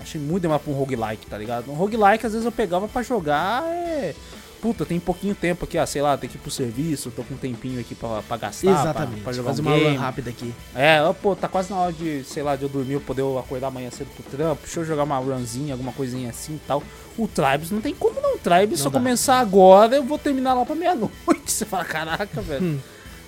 Achei 0.00 0.20
muito 0.20 0.42
demorado 0.42 0.62
pra 0.64 0.72
um 0.72 0.76
roguelike, 0.76 1.26
tá 1.26 1.36
ligado? 1.36 1.70
Um 1.70 1.74
roguelike, 1.74 2.24
às 2.24 2.32
vezes 2.32 2.44
eu 2.46 2.52
pegava 2.52 2.88
pra 2.88 3.02
jogar, 3.02 3.62
é... 3.66 4.14
Puta, 4.60 4.84
tem 4.84 5.00
pouquinho 5.00 5.34
tempo 5.34 5.64
aqui, 5.64 5.78
ah, 5.78 5.86
sei 5.86 6.02
lá, 6.02 6.18
tem 6.18 6.28
que 6.28 6.36
ir 6.36 6.40
pro 6.40 6.50
serviço, 6.50 7.10
tô 7.10 7.22
com 7.24 7.32
um 7.32 7.36
tempinho 7.38 7.80
aqui 7.80 7.94
pra, 7.94 8.20
pra 8.22 8.36
gastar, 8.36 8.70
pra- 8.72 8.80
Exatamente. 8.82 9.20
pra, 9.22 9.32
jogar 9.32 9.50
Fazer 9.50 9.62
um 9.62 9.64
uma 9.66 9.74
game. 9.78 9.96
run 9.96 10.00
rápida 10.02 10.28
aqui. 10.30 10.54
É, 10.74 11.00
ó, 11.02 11.14
pô, 11.14 11.34
tá 11.34 11.48
quase 11.48 11.70
na 11.70 11.78
hora 11.78 11.92
de, 11.94 12.22
sei 12.24 12.42
lá, 12.42 12.56
de 12.56 12.64
eu 12.64 12.68
dormir, 12.68 12.92
eu 12.94 13.00
poder 13.00 13.22
acordar 13.38 13.68
amanhã 13.68 13.90
cedo 13.90 14.08
pro 14.14 14.22
trampo, 14.24 14.60
deixa 14.62 14.80
eu 14.80 14.84
jogar 14.84 15.04
uma 15.04 15.16
runzinha, 15.16 15.72
alguma 15.72 15.92
coisinha 15.92 16.28
assim 16.28 16.56
e 16.56 16.60
tal. 16.66 16.82
O 17.16 17.26
Tribes 17.26 17.70
não 17.70 17.80
tem 17.80 17.94
como 17.94 18.20
não, 18.20 18.34
o 18.34 18.38
Tribes, 18.38 18.80
se 18.80 18.84
Não 18.84 18.88
eu 18.92 18.98
começar 18.98 19.38
agora, 19.40 19.96
eu 19.96 20.04
vou 20.04 20.18
terminar 20.18 20.52
lá 20.52 20.64
pra 20.66 20.74
meia-noite. 20.74 21.12
Você 21.50 21.64
fala, 21.64 21.84
caraca, 21.86 22.40
velho. 22.42 22.62
Hum. 22.64 22.78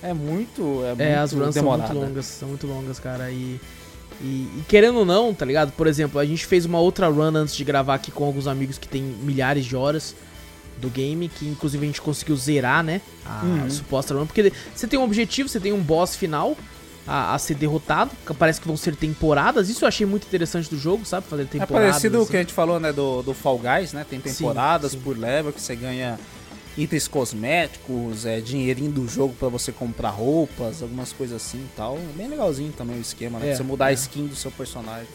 É 0.03 0.13
muito, 0.13 0.61
é 0.83 0.89
muito 0.89 1.01
É, 1.01 1.15
as 1.15 1.31
runs 1.31 1.45
são 1.53 1.63
demorado. 1.63 1.93
muito 1.93 2.05
longas, 2.09 2.25
são 2.25 2.49
muito 2.49 2.67
longas, 2.67 2.99
cara. 2.99 3.31
E, 3.31 3.59
e, 4.21 4.25
e 4.59 4.63
querendo 4.67 4.99
ou 4.99 5.05
não, 5.05 5.33
tá 5.33 5.45
ligado? 5.45 5.71
Por 5.71 5.87
exemplo, 5.87 6.19
a 6.19 6.25
gente 6.25 6.45
fez 6.45 6.65
uma 6.65 6.79
outra 6.79 7.07
run 7.07 7.35
antes 7.35 7.55
de 7.55 7.63
gravar 7.63 7.95
aqui 7.95 8.11
com 8.11 8.23
alguns 8.23 8.45
amigos 8.45 8.77
que 8.77 8.87
tem 8.87 9.01
milhares 9.01 9.65
de 9.65 9.75
horas 9.75 10.13
do 10.77 10.89
game, 10.89 11.29
que 11.29 11.45
inclusive 11.47 11.83
a 11.83 11.87
gente 11.87 12.01
conseguiu 12.01 12.35
zerar, 12.35 12.83
né? 12.83 13.01
A 13.25 13.43
Uhum. 13.43 13.69
suposta 13.69 14.13
run. 14.13 14.25
Porque 14.25 14.51
você 14.75 14.87
tem 14.87 14.99
um 14.99 15.03
objetivo, 15.03 15.47
você 15.49 15.59
tem 15.59 15.71
um 15.71 15.81
boss 15.81 16.15
final 16.15 16.57
a, 17.07 17.33
a 17.33 17.39
ser 17.39 17.55
derrotado. 17.55 18.11
que 18.25 18.33
Parece 18.33 18.59
que 18.61 18.67
vão 18.67 18.75
ser 18.77 18.95
temporadas. 18.95 19.69
Isso 19.69 19.83
eu 19.83 19.87
achei 19.87 20.05
muito 20.05 20.25
interessante 20.27 20.69
do 20.69 20.77
jogo, 20.77 21.05
sabe? 21.05 21.25
Fazer 21.27 21.43
É 21.43 21.45
temporadas. 21.45 21.89
parecido 21.91 22.13
com 22.13 22.19
o 22.19 22.21
assim. 22.23 22.31
que 22.31 22.37
a 22.37 22.39
gente 22.41 22.53
falou, 22.53 22.79
né, 22.79 22.91
do, 22.91 23.21
do 23.21 23.33
Fall 23.33 23.59
Guys, 23.59 23.93
né? 23.93 24.05
Tem 24.09 24.19
Sim, 24.19 24.29
temporadas 24.31 24.91
sim. 24.93 24.99
por 24.99 25.17
level 25.17 25.53
que 25.53 25.61
você 25.61 25.75
ganha 25.75 26.19
itens 26.77 27.07
cosméticos, 27.07 28.25
é, 28.25 28.41
dinheirinho 28.41 28.91
do 28.91 29.07
jogo 29.07 29.35
pra 29.39 29.47
você 29.47 29.71
comprar 29.71 30.09
roupas, 30.09 30.81
algumas 30.81 31.13
coisas 31.13 31.41
assim 31.41 31.59
e 31.59 31.69
tal. 31.77 31.97
É 31.97 32.17
bem 32.17 32.27
legalzinho 32.27 32.73
também 32.73 32.97
o 32.97 33.01
esquema, 33.01 33.37
né? 33.39 33.45
É, 33.45 33.49
pra 33.49 33.57
você 33.57 33.63
mudar 33.63 33.85
é. 33.87 33.89
a 33.89 33.93
skin 33.93 34.25
do 34.27 34.35
seu 34.35 34.49
personagem. 34.51 35.07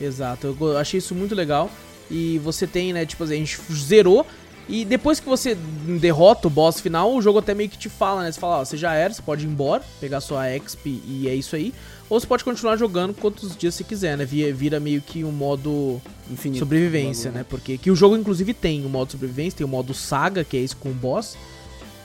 Exato, 0.00 0.56
eu 0.60 0.76
achei 0.78 0.98
isso 0.98 1.14
muito 1.14 1.34
legal. 1.34 1.70
E 2.10 2.38
você 2.38 2.66
tem, 2.66 2.92
né, 2.92 3.04
tipo 3.04 3.24
assim, 3.24 3.34
a 3.34 3.36
gente 3.36 3.58
zerou. 3.74 4.26
E 4.68 4.84
depois 4.84 5.18
que 5.18 5.26
você 5.26 5.54
derrota 5.54 6.46
o 6.46 6.50
boss 6.50 6.80
final, 6.80 7.14
o 7.14 7.22
jogo 7.22 7.38
até 7.38 7.54
meio 7.54 7.70
que 7.70 7.78
te 7.78 7.88
fala, 7.88 8.22
né? 8.22 8.30
Você 8.30 8.38
fala, 8.38 8.58
ó, 8.58 8.64
você 8.64 8.76
já 8.76 8.92
era, 8.92 9.14
você 9.14 9.22
pode 9.22 9.46
ir 9.46 9.48
embora, 9.48 9.82
pegar 9.98 10.20
sua 10.20 10.50
exp 10.50 10.86
e 10.86 11.26
é 11.26 11.34
isso 11.34 11.56
aí. 11.56 11.72
Ou 12.10 12.20
você 12.20 12.26
pode 12.26 12.44
continuar 12.44 12.76
jogando 12.76 13.14
quantos 13.14 13.56
dias 13.56 13.74
você 13.74 13.84
quiser, 13.84 14.16
né? 14.16 14.26
Vira, 14.26 14.52
vira 14.52 14.80
meio 14.80 15.00
que 15.00 15.24
um 15.24 15.32
modo 15.32 16.00
Infinito. 16.30 16.58
sobrevivência, 16.58 17.30
né? 17.30 17.46
Porque 17.48 17.78
que 17.78 17.90
o 17.90 17.96
jogo 17.96 18.16
inclusive 18.16 18.52
tem 18.52 18.84
o 18.84 18.88
modo 18.90 19.12
sobrevivência, 19.12 19.56
tem 19.56 19.64
o 19.64 19.68
modo 19.68 19.94
saga, 19.94 20.44
que 20.44 20.56
é 20.56 20.60
esse 20.60 20.76
com 20.76 20.90
o 20.90 20.94
boss. 20.94 21.36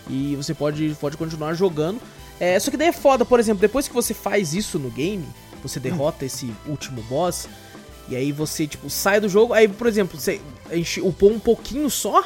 E 0.10 0.36
você 0.38 0.54
pode, 0.54 0.96
pode 1.00 1.18
continuar 1.18 1.54
jogando. 1.54 2.00
É, 2.40 2.58
só 2.60 2.72
que 2.72 2.78
daí 2.78 2.90
é 2.90 2.94
foda, 2.94 3.26
por 3.26 3.40
exemplo, 3.40 3.62
depois 3.62 3.88
que 3.88 3.94
você 3.94 4.14
faz 4.14 4.54
isso 4.54 4.80
no 4.80 4.90
game, 4.90 5.26
você 5.62 5.80
derrota 5.80 6.26
esse 6.26 6.54
último 6.68 7.02
boss, 7.04 7.48
e 8.10 8.16
aí 8.16 8.32
você, 8.32 8.68
tipo, 8.68 8.90
sai 8.90 9.20
do 9.20 9.30
jogo, 9.30 9.54
aí, 9.54 9.68
por 9.68 9.88
exemplo, 9.88 10.20
você 10.20 10.42
enche, 10.72 11.00
upou 11.00 11.32
um 11.32 11.40
pouquinho 11.40 11.90
só, 11.90 12.24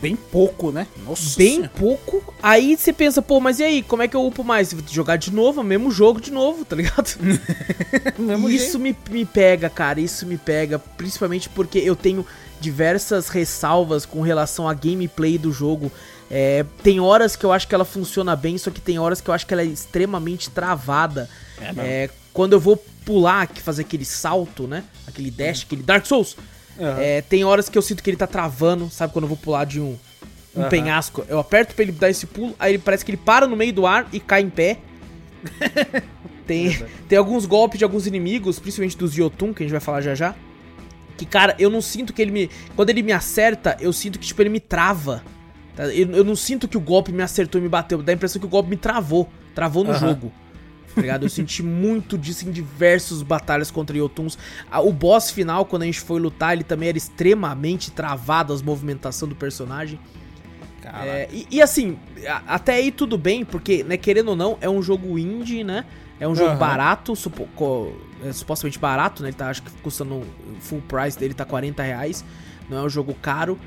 Bem 0.00 0.14
pouco, 0.14 0.70
né? 0.70 0.86
Nossa 1.04 1.36
bem 1.36 1.54
Senhora. 1.56 1.72
pouco, 1.76 2.34
aí 2.42 2.76
você 2.76 2.92
pensa, 2.92 3.20
pô, 3.20 3.40
mas 3.40 3.58
e 3.58 3.64
aí, 3.64 3.82
como 3.82 4.02
é 4.02 4.08
que 4.08 4.14
eu 4.14 4.24
upo 4.24 4.44
mais? 4.44 4.72
Vou 4.72 4.82
jogar 4.88 5.16
de 5.16 5.32
novo, 5.32 5.60
o 5.60 5.64
mesmo 5.64 5.90
jogo 5.90 6.20
de 6.20 6.30
novo, 6.30 6.64
tá 6.64 6.76
ligado? 6.76 7.16
Isso 8.48 8.78
me, 8.78 8.96
me 9.10 9.24
pega, 9.24 9.68
cara, 9.68 10.00
isso 10.00 10.26
me 10.26 10.36
pega, 10.36 10.78
principalmente 10.78 11.48
porque 11.48 11.78
eu 11.78 11.96
tenho 11.96 12.24
diversas 12.60 13.28
ressalvas 13.28 14.04
com 14.04 14.20
relação 14.20 14.68
à 14.68 14.74
gameplay 14.74 15.38
do 15.38 15.52
jogo. 15.52 15.90
É, 16.30 16.64
tem 16.82 17.00
horas 17.00 17.34
que 17.36 17.44
eu 17.44 17.52
acho 17.52 17.66
que 17.66 17.74
ela 17.74 17.84
funciona 17.84 18.36
bem, 18.36 18.58
só 18.58 18.70
que 18.70 18.80
tem 18.80 18.98
horas 18.98 19.20
que 19.20 19.30
eu 19.30 19.34
acho 19.34 19.46
que 19.46 19.52
ela 19.54 19.62
é 19.62 19.66
extremamente 19.66 20.50
travada. 20.50 21.28
É. 21.60 21.72
É, 21.78 22.10
quando 22.32 22.52
eu 22.52 22.60
vou 22.60 22.76
pular, 23.04 23.48
fazer 23.54 23.82
aquele 23.82 24.04
salto, 24.04 24.66
né? 24.66 24.84
Aquele 25.06 25.30
dash, 25.30 25.64
aquele 25.64 25.82
Dark 25.82 26.04
Souls. 26.06 26.36
Aham. 26.78 27.00
É, 27.00 27.22
tem 27.22 27.44
horas 27.44 27.68
que 27.68 27.76
eu 27.76 27.82
sinto 27.82 28.02
que 28.02 28.10
ele 28.10 28.16
tá 28.16 28.26
travando, 28.26 28.88
sabe? 28.90 29.12
Quando 29.12 29.24
eu 29.24 29.28
vou 29.28 29.36
pular 29.36 29.64
de 29.64 29.80
um, 29.80 29.96
um 30.54 30.60
Aham. 30.60 30.68
penhasco. 30.68 31.24
Eu 31.28 31.38
aperto 31.38 31.74
pra 31.74 31.82
ele 31.82 31.92
dar 31.92 32.08
esse 32.10 32.26
pulo, 32.26 32.54
aí 32.58 32.72
ele 32.72 32.78
parece 32.82 33.04
que 33.04 33.10
ele 33.10 33.18
para 33.18 33.46
no 33.46 33.56
meio 33.56 33.72
do 33.72 33.86
ar 33.86 34.06
e 34.12 34.20
cai 34.20 34.42
em 34.42 34.50
pé. 34.50 34.78
tem, 36.46 36.76
tem 37.08 37.18
alguns 37.18 37.46
golpes 37.46 37.78
de 37.78 37.84
alguns 37.84 38.06
inimigos, 38.06 38.58
principalmente 38.58 38.96
dos 38.96 39.16
Yotun, 39.16 39.52
que 39.52 39.62
a 39.62 39.66
gente 39.66 39.72
vai 39.72 39.80
falar 39.80 40.00
já 40.00 40.14
já. 40.14 40.34
Que, 41.16 41.26
cara, 41.26 41.54
eu 41.58 41.68
não 41.68 41.80
sinto 41.80 42.12
que 42.12 42.22
ele 42.22 42.30
me. 42.30 42.50
Quando 42.76 42.90
ele 42.90 43.02
me 43.02 43.12
acerta, 43.12 43.76
eu 43.80 43.92
sinto 43.92 44.18
que, 44.18 44.26
tipo, 44.26 44.40
ele 44.40 44.50
me 44.50 44.60
trava. 44.60 45.22
tá? 45.74 45.86
Eu, 45.86 46.10
eu 46.12 46.22
não 46.24 46.36
sinto 46.36 46.68
que 46.68 46.76
o 46.76 46.80
golpe 46.80 47.10
me 47.12 47.22
acertou 47.22 47.60
e 47.60 47.62
me 47.62 47.68
bateu. 47.68 48.00
Dá 48.02 48.12
a 48.12 48.14
impressão 48.14 48.38
que 48.38 48.46
o 48.46 48.48
golpe 48.48 48.70
me 48.70 48.76
travou. 48.76 49.28
Travou 49.54 49.82
no 49.82 49.90
Aham. 49.90 49.98
jogo. 49.98 50.32
Tá 50.94 51.00
ligado? 51.00 51.24
Eu 51.24 51.28
senti 51.28 51.62
muito 51.62 52.18
disso 52.18 52.48
em 52.48 52.50
diversas 52.50 53.22
batalhas 53.22 53.70
contra 53.70 53.96
Yotuns. 53.96 54.36
O 54.82 54.92
boss 54.92 55.30
final, 55.30 55.64
quando 55.64 55.82
a 55.82 55.86
gente 55.86 56.00
foi 56.00 56.18
lutar, 56.20 56.54
ele 56.54 56.64
também 56.64 56.88
era 56.88 56.98
extremamente 56.98 57.90
travado 57.90 58.52
as 58.52 58.62
movimentação 58.62 59.28
do 59.28 59.34
personagem. 59.36 59.98
É, 61.04 61.28
e, 61.30 61.46
e 61.50 61.62
assim, 61.62 61.98
até 62.46 62.74
aí 62.74 62.90
tudo 62.90 63.18
bem, 63.18 63.44
porque, 63.44 63.84
né, 63.84 63.96
querendo 63.96 64.28
ou 64.28 64.36
não, 64.36 64.56
é 64.60 64.68
um 64.68 64.82
jogo 64.82 65.18
indie, 65.18 65.62
né? 65.62 65.84
É 66.18 66.26
um 66.26 66.34
jogo 66.34 66.50
Aham. 66.50 66.58
barato, 66.58 67.14
supo- 67.14 67.46
co- 67.54 67.92
é 68.24 68.32
supostamente 68.32 68.78
barato, 68.78 69.22
né? 69.22 69.28
Ele 69.28 69.36
tá, 69.36 69.50
acho 69.50 69.62
que 69.62 69.70
custando 69.82 70.14
o 70.14 70.26
full 70.60 70.80
price 70.88 71.18
dele 71.18 71.34
tá 71.34 71.44
40 71.44 71.82
reais. 71.82 72.24
Não 72.68 72.78
é 72.78 72.82
um 72.82 72.88
jogo 72.88 73.14
caro. 73.14 73.58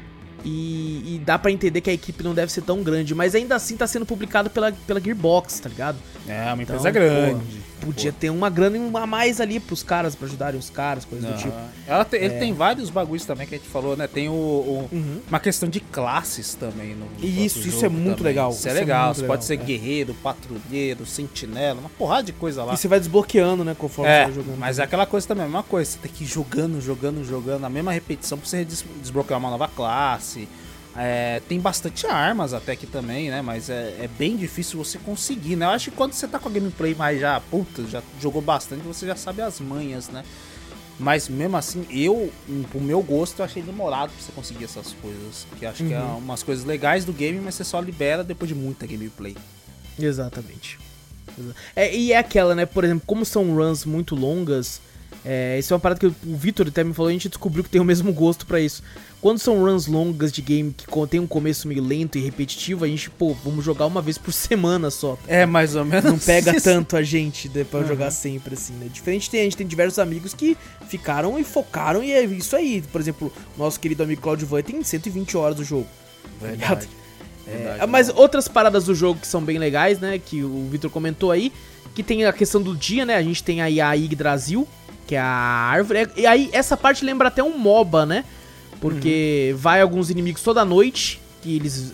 E, 0.44 1.16
e 1.16 1.22
dá 1.24 1.38
pra 1.38 1.52
entender 1.52 1.82
que 1.82 1.90
a 1.90 1.94
equipe 1.94 2.24
não 2.24 2.34
deve 2.34 2.52
ser 2.52 2.62
tão 2.62 2.82
grande, 2.84 3.14
mas 3.14 3.36
ainda 3.36 3.56
assim 3.56 3.78
tá 3.78 3.86
sendo 3.86 4.06
publicado 4.06 4.50
pela, 4.50 4.72
pela 4.72 5.00
Gearbox, 5.00 5.60
tá 5.60 5.70
ligado? 5.70 5.98
É, 6.28 6.52
uma 6.54 6.64
Então, 6.64 6.76
empresa 6.76 6.92
grande. 6.92 7.71
Podia 7.82 8.12
ter 8.12 8.30
uma 8.30 8.50
grana 8.50 8.78
a 9.00 9.08
mais 9.08 9.42
ali 9.42 9.60
pros 9.60 9.82
caras, 9.84 10.16
pra 10.16 10.28
ajudarem 10.28 10.60
os 10.60 10.70
caras, 10.70 11.04
coisas 11.06 11.30
do 11.30 11.38
tipo. 11.38 11.54
Ela 11.88 12.06
te- 12.06 12.16
Ele 12.16 12.36
tem 12.40 12.54
vários 12.54 12.90
bagulhos 12.90 13.26
também 13.26 13.48
que 13.48 13.56
a 13.56 13.58
gente 13.58 13.68
falou, 13.70 13.98
né? 13.98 14.08
Tem 14.08 14.30
o, 14.30 14.32
o- 14.34 14.90
Uhum. 14.92 15.20
uma 15.28 15.40
questão 15.40 15.68
de 15.68 15.80
classes 15.80 16.54
também 16.54 16.96
no. 16.96 17.06
no 17.06 17.26
Isso, 17.26 17.68
isso 17.68 17.84
é 17.86 17.90
muito 17.90 18.18
também. 18.18 18.24
legal, 18.34 18.52
Isso 18.52 18.68
é 18.68 18.72
isso 18.72 18.78
é 18.78 18.82
legal. 18.82 19.06
muito 19.06 19.16
Você 19.16 19.22
legal, 19.24 19.36
pode 19.38 19.46
ser 19.46 19.54
é. 19.54 19.58
guerreiro, 19.58 20.14
patrulheiro, 20.24 21.06
sentinela, 21.06 21.80
uma 21.80 21.90
porrada 21.90 22.24
de 22.24 22.34
coisa 22.34 22.64
lá. 22.64 22.74
E 22.74 22.78
você 22.78 22.88
vai 22.88 23.00
desbloqueando, 23.00 23.64
né, 23.64 23.76
conforme 23.78 24.12
É, 24.12 24.20
você 24.20 24.26
vai 24.26 24.34
jogando. 24.34 24.60
mas 24.60 24.80
é 24.80 24.84
aquela 24.84 25.06
coisa 25.06 25.28
também, 25.28 25.44
a 25.44 25.48
mesma 25.48 25.64
coisa. 25.64 25.92
Você 25.92 25.98
tem 25.98 26.12
que 26.12 26.24
ir 26.24 26.28
jogando, 26.28 26.80
jogando, 26.82 27.24
jogando, 27.26 27.66
a 27.66 27.70
mesma 27.70 27.92
repetição 27.92 28.38
pra 28.38 28.48
você 28.48 28.64
des- 28.64 28.86
desbloquear 29.02 29.40
uma 29.40 29.50
nova 29.50 29.68
classe. 29.68 30.48
É, 30.96 31.42
tem 31.48 31.60
bastante 31.60 32.06
armas 32.06 32.54
até 32.54 32.74
aqui 32.74 32.86
também, 32.86 33.30
né? 33.30 33.42
Mas 33.42 33.70
é, 33.70 33.96
é 34.02 34.10
bem 34.20 34.36
difícil 34.36 34.78
você 34.78 34.98
conseguir, 34.98 35.56
né? 35.56 35.66
Eu 35.66 35.70
acho 35.70 35.90
que 35.90 35.96
quando 35.96 36.12
você 36.14 36.28
tá 36.28 36.38
com 36.38 36.50
a 36.50 36.52
gameplay 36.52 36.94
mais 36.94 37.20
já, 37.20 37.40
puta, 37.40 37.84
já 37.88 38.04
jogou 38.20 38.42
bastante, 38.42 38.82
você 38.82 39.06
já 39.08 39.16
sabe 39.16 39.42
as 39.42 39.60
manhas, 39.62 40.10
né? 40.10 40.24
Mas 41.00 41.30
mesmo 41.30 41.56
assim, 41.58 41.86
eu, 41.90 42.32
pro 42.70 42.80
meu 42.82 43.02
gosto, 43.02 43.40
eu 43.40 43.46
achei 43.46 43.64
demorado 43.64 44.12
pra 44.12 44.22
você 44.22 44.32
conseguir 44.34 44.66
essas 44.66 44.92
coisas. 45.02 45.48
Que 45.58 45.66
acho 45.66 45.84
que 45.86 45.94
é 45.94 46.00
Uhum. 46.00 46.18
umas 46.18 46.44
coisas 46.44 46.66
legais 46.66 47.06
do 47.06 47.14
game, 47.14 47.40
mas 47.40 47.56
você 47.56 47.64
só 47.64 47.80
libera 47.80 48.24
depois 48.24 48.50
de 48.50 48.54
muita 48.56 48.86
gameplay. 48.86 49.36
Exatamente. 49.98 50.78
Exa- 51.40 51.56
É, 51.76 51.96
e 51.96 52.12
é 52.12 52.18
aquela, 52.18 52.54
né? 52.54 52.66
Por 52.66 52.84
exemplo, 52.84 53.04
como 53.08 53.26
são 53.26 53.46
runs 53.56 53.86
muito 53.86 54.14
longas, 54.16 54.82
É, 55.24 55.60
isso 55.60 55.72
é 55.72 55.76
uma 55.76 55.80
parada 55.80 56.00
que 56.00 56.08
o 56.08 56.16
Vitor 56.36 56.68
até 56.68 56.84
me 56.84 56.94
falou, 56.94 57.10
a 57.10 57.14
gente 57.14 57.30
descobriu 57.30 57.64
que 57.64 57.70
tem 57.70 57.80
o 57.80 57.86
mesmo 57.86 58.12
gosto 58.12 58.46
pra 58.46 58.60
isso. 58.60 58.82
Quando 59.22 59.38
são 59.38 59.60
runs 59.64 59.86
longas 59.86 60.32
de 60.32 60.42
game 60.42 60.74
que 60.76 60.86
tem 61.08 61.20
um 61.20 61.28
começo 61.28 61.68
meio 61.68 61.84
lento 61.84 62.18
e 62.18 62.22
repetitivo, 62.22 62.84
a 62.84 62.88
gente, 62.88 63.08
pô, 63.12 63.36
vamos 63.46 63.64
jogar 63.64 63.86
uma 63.86 64.02
vez 64.02 64.18
por 64.18 64.34
semana 64.34 64.90
só. 64.90 65.16
É, 65.28 65.46
mais 65.46 65.76
ou 65.76 65.86
menos. 65.86 66.06
Não 66.06 66.18
pega 66.18 66.56
isso. 66.56 66.64
tanto 66.64 66.98
a 66.98 67.04
gente 67.04 67.48
né, 67.50 67.64
pra 67.64 67.82
Uhum. 67.82 67.88
jogar 67.88 68.10
sempre, 68.10 68.56
assim, 68.56 68.74
né? 68.74 68.88
Diferente 68.92 69.30
tem, 69.30 69.42
a 69.42 69.44
gente 69.44 69.58
tem 69.58 69.68
diversos 69.68 70.00
amigos 70.00 70.34
que 70.34 70.58
ficaram 70.88 71.38
e 71.38 71.44
focaram 71.44 72.04
e 72.04 72.12
é 72.12 72.24
isso 72.24 72.56
aí. 72.56 72.84
Por 72.92 73.00
exemplo, 73.00 73.32
nosso 73.56 73.80
querido 73.80 74.02
amigo 74.02 74.22
Claudio 74.22 74.48
Van 74.48 74.64
tem 74.64 74.84
120 74.84 75.38
horas 75.38 75.56
do 75.56 75.64
jogo. 75.64 75.88
tá? 76.40 76.48
Verdade. 76.48 76.90
É, 77.46 77.58
Verdade, 77.58 77.88
mas 77.92 78.08
não. 78.08 78.16
outras 78.18 78.48
paradas 78.48 78.86
do 78.86 78.96
jogo 78.96 79.20
que 79.20 79.28
são 79.28 79.44
bem 79.44 79.60
legais, 79.60 80.00
né? 80.00 80.18
Que 80.18 80.44
o 80.44 80.68
Victor 80.72 80.90
comentou 80.90 81.30
aí. 81.30 81.54
Que 81.94 82.02
tem 82.02 82.24
a 82.26 82.32
questão 82.34 82.62
do 82.62 82.76
dia, 82.76 83.06
né? 83.06 83.16
A 83.18 83.22
gente 83.24 83.44
tem 83.44 83.62
aí 83.62 83.80
a 83.82 83.92
Yggdrasil, 83.94 84.66
que 85.08 85.16
é 85.16 85.20
a 85.20 85.26
árvore. 85.26 86.00
É- 86.00 86.10
E 86.18 86.26
aí, 86.26 86.50
essa 86.54 86.76
parte 86.78 87.04
lembra 87.06 87.28
até 87.28 87.44
um 87.44 87.58
MOBA, 87.58 88.06
né? 88.06 88.26
Porque 88.80 89.54
vai 89.58 89.82
alguns 89.82 90.10
inimigos 90.10 90.42
toda 90.42 90.64
noite. 90.66 91.20
Que 91.42 91.56
eles, 91.56 91.92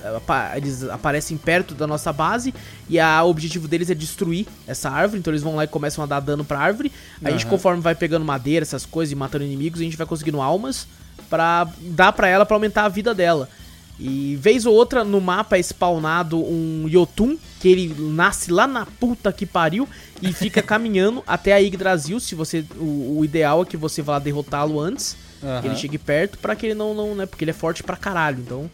eles 0.58 0.84
aparecem 0.90 1.38
perto 1.38 1.74
da 1.74 1.88
nossa 1.88 2.12
base. 2.12 2.54
E 2.90 3.00
a, 3.00 3.24
o 3.24 3.30
objetivo 3.30 3.66
deles 3.66 3.90
é 3.90 3.96
destruir 3.96 4.46
essa 4.68 4.90
árvore. 4.90 5.20
Então 5.20 5.32
eles 5.32 5.42
vão 5.42 5.56
lá 5.56 5.64
e 5.64 5.68
começam 5.68 6.04
a 6.04 6.08
dar 6.08 6.20
dano 6.20 6.44
pra 6.44 6.60
árvore. 6.60 6.92
A 7.24 7.32
gente, 7.32 7.46
conforme 7.46 7.82
vai 7.82 7.96
pegando 7.96 8.26
madeira, 8.26 8.64
essas 8.64 8.86
coisas, 8.86 9.12
e 9.14 9.16
matando 9.16 9.46
inimigos, 9.46 9.80
a 9.80 9.84
gente 9.86 9.96
vai 9.96 10.06
conseguindo 10.06 10.42
almas 10.42 10.86
pra 11.30 11.66
dar 11.80 12.12
pra 12.12 12.28
ela 12.28 12.46
pra 12.46 12.58
aumentar 12.58 12.84
a 12.84 12.90
vida 12.90 13.14
dela. 13.16 13.48
E 14.00 14.36
vez 14.40 14.66
ou 14.68 14.76
outra 14.76 15.04
no 15.04 15.20
mapa 15.20 15.58
é 15.58 15.60
spawnado 15.64 16.38
um 16.40 16.88
Yotun, 16.88 17.36
que 17.60 17.68
ele 17.68 17.96
nasce 17.98 18.52
lá 18.52 18.68
na 18.68 18.86
puta 18.86 19.34
que 19.34 19.46
pariu 19.46 19.90
e 20.22 20.32
fica 20.32 20.62
caminhando 20.64 21.24
até 21.26 21.54
a 21.54 21.58
Yggdrasil. 21.58 22.20
Se 22.20 22.36
você, 22.36 22.64
o, 22.78 23.18
o 23.20 23.26
ideal 23.26 23.64
é 23.64 23.66
que 23.66 23.76
você 23.76 24.02
vá 24.04 24.20
derrotá-lo 24.20 24.80
antes, 24.80 25.18
Aham. 25.44 25.62
que 25.62 25.68
ele 25.68 25.76
chegue 25.76 25.98
perto, 25.98 26.38
pra 26.38 26.56
que 26.56 26.68
ele 26.68 26.76
não, 26.76 26.94
não, 26.94 27.16
né? 27.16 27.26
Porque 27.26 27.44
ele 27.44 27.50
é 27.52 27.54
forte 27.56 27.82
pra 27.82 27.96
caralho. 27.98 28.40
Então 28.40 28.70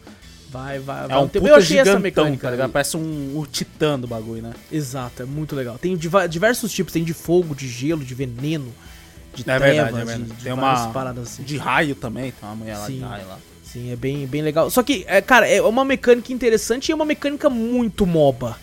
vai, 0.50 0.78
vai, 0.78 1.04
É 1.06 1.08
vai 1.08 1.18
um 1.18 1.26
tempo. 1.28 1.40
puta 1.46 1.48
Eu 1.48 1.54
achei 1.56 1.78
essa 1.78 1.84
gigantão, 1.92 2.02
mecânica. 2.02 2.46
tá 2.46 2.50
ligado? 2.50 2.70
Parece 2.72 2.96
um, 2.98 3.38
um 3.40 3.44
titã 3.46 3.98
do 3.98 4.06
bagulho, 4.06 4.42
né? 4.42 4.52
Exato, 4.70 5.22
é 5.22 5.26
muito 5.26 5.56
legal. 5.56 5.78
Tem 5.78 5.96
diversos 6.28 6.70
tipos, 6.70 6.92
tem 6.92 7.02
de 7.02 7.14
fogo, 7.14 7.54
de 7.54 7.66
gelo, 7.66 8.04
de 8.04 8.14
veneno, 8.14 8.70
de 9.34 9.40
É 9.40 9.44
trevas, 9.44 9.66
verdade, 9.68 9.96
é 9.96 10.00
de, 10.00 10.04
verdade. 10.06 10.32
de 10.38 10.44
Tem 10.44 10.54
várias 10.54 10.80
uma 10.84 10.92
paradas 10.92 11.24
assim. 11.28 11.42
de 11.44 11.56
raio 11.56 11.94
também, 11.94 12.30
tem 12.30 12.46
uma 12.46 12.54
mulher 12.56 12.76
lá 12.76 12.86
Sim. 12.86 12.98
de 12.98 13.04
raio 13.04 13.26
lá. 13.26 13.38
Sim, 13.74 13.90
é 13.90 13.96
bem, 13.96 14.24
bem 14.24 14.40
legal. 14.40 14.70
Só 14.70 14.84
que, 14.84 15.04
é, 15.08 15.20
cara, 15.20 15.48
é 15.48 15.60
uma 15.60 15.84
mecânica 15.84 16.32
interessante 16.32 16.88
e 16.88 16.92
é 16.92 16.94
uma 16.94 17.04
mecânica 17.04 17.50
muito 17.50 18.06
MOBA. 18.06 18.56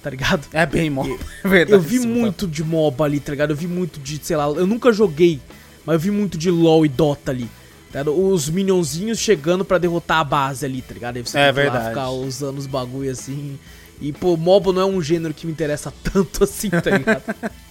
Tá 0.00 0.10
ligado? 0.10 0.46
É 0.52 0.64
bem 0.64 0.88
mó. 0.88 1.04
É 1.42 1.48
verdade. 1.48 1.72
Eu 1.72 1.80
vi 1.80 1.96
isso, 1.96 2.06
muito 2.06 2.46
de 2.46 2.62
MOBA 2.62 3.04
ali, 3.04 3.18
tá 3.18 3.32
ligado? 3.32 3.50
Eu 3.50 3.56
vi 3.56 3.66
muito 3.66 3.98
de, 3.98 4.20
sei 4.22 4.36
lá, 4.36 4.44
eu 4.44 4.64
nunca 4.66 4.92
joguei, 4.92 5.40
mas 5.84 5.94
eu 5.94 5.98
vi 5.98 6.10
muito 6.12 6.38
de 6.38 6.52
LoL 6.52 6.86
e 6.86 6.88
Dota 6.88 7.32
ali. 7.32 7.50
Tá? 7.92 8.08
Os 8.08 8.48
minionzinhos 8.48 9.18
chegando 9.18 9.64
pra 9.64 9.76
derrotar 9.76 10.18
a 10.18 10.24
base 10.24 10.64
ali, 10.64 10.82
tá 10.82 10.94
ligado? 10.94 11.16
Aí 11.16 11.22
você 11.22 11.36
É 11.36 11.50
verdade. 11.50 11.88
ficar 11.88 12.10
usando 12.10 12.58
os 12.58 12.66
bagulho 12.68 13.10
assim. 13.10 13.58
E, 14.00 14.12
pô, 14.12 14.36
MOBA 14.36 14.72
não 14.72 14.82
é 14.82 14.86
um 14.86 15.02
gênero 15.02 15.34
que 15.34 15.46
me 15.46 15.52
interessa 15.52 15.92
tanto 16.12 16.44
assim, 16.44 16.70
tá 16.70 16.90
ligado? 16.90 17.22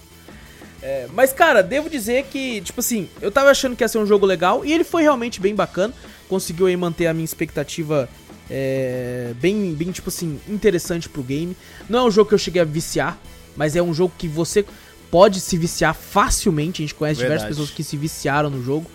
É, 0.86 1.06
mas, 1.14 1.32
cara, 1.32 1.62
devo 1.62 1.88
dizer 1.88 2.26
que, 2.30 2.60
tipo 2.60 2.80
assim, 2.80 3.08
eu 3.22 3.30
tava 3.32 3.48
achando 3.48 3.74
que 3.74 3.82
ia 3.82 3.88
ser 3.88 3.96
um 3.96 4.04
jogo 4.04 4.26
legal 4.26 4.66
e 4.66 4.70
ele 4.70 4.84
foi 4.84 5.00
realmente 5.02 5.40
bem 5.40 5.54
bacana. 5.54 5.94
Conseguiu 6.28 6.66
aí 6.66 6.76
manter 6.76 7.06
a 7.06 7.14
minha 7.14 7.24
expectativa 7.24 8.08
é, 8.50 9.32
bem, 9.40 9.74
bem, 9.74 9.90
tipo 9.90 10.08
assim, 10.08 10.40
interessante 10.48 11.08
pro 11.08 11.22
game. 11.22 11.56
Não 11.88 12.00
é 12.00 12.02
um 12.04 12.10
jogo 12.10 12.28
que 12.28 12.34
eu 12.34 12.38
cheguei 12.38 12.62
a 12.62 12.64
viciar, 12.64 13.18
mas 13.56 13.76
é 13.76 13.82
um 13.82 13.94
jogo 13.94 14.12
que 14.16 14.28
você 14.28 14.64
pode 15.10 15.40
se 15.40 15.56
viciar 15.56 15.94
facilmente. 15.94 16.82
A 16.82 16.84
gente 16.84 16.94
conhece 16.94 17.18
diversas 17.20 17.42
Verdade. 17.42 17.60
pessoas 17.60 17.70
que 17.70 17.84
se 17.84 17.96
viciaram 17.96 18.50
no 18.50 18.62
jogo 18.62 18.90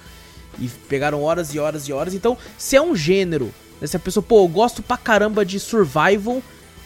e 0.59 0.67
pegaram 0.89 1.23
horas 1.23 1.53
e 1.53 1.59
horas 1.59 1.87
e 1.87 1.93
horas. 1.93 2.13
Então, 2.13 2.37
se 2.57 2.75
é 2.75 2.81
um 2.81 2.95
gênero, 2.95 3.53
né, 3.79 3.87
se 3.87 3.95
a 3.95 3.99
pessoa, 3.99 4.23
pô, 4.23 4.43
eu 4.43 4.47
gosto 4.47 4.81
pra 4.81 4.97
caramba 4.97 5.45
de 5.45 5.59
survival 5.59 6.41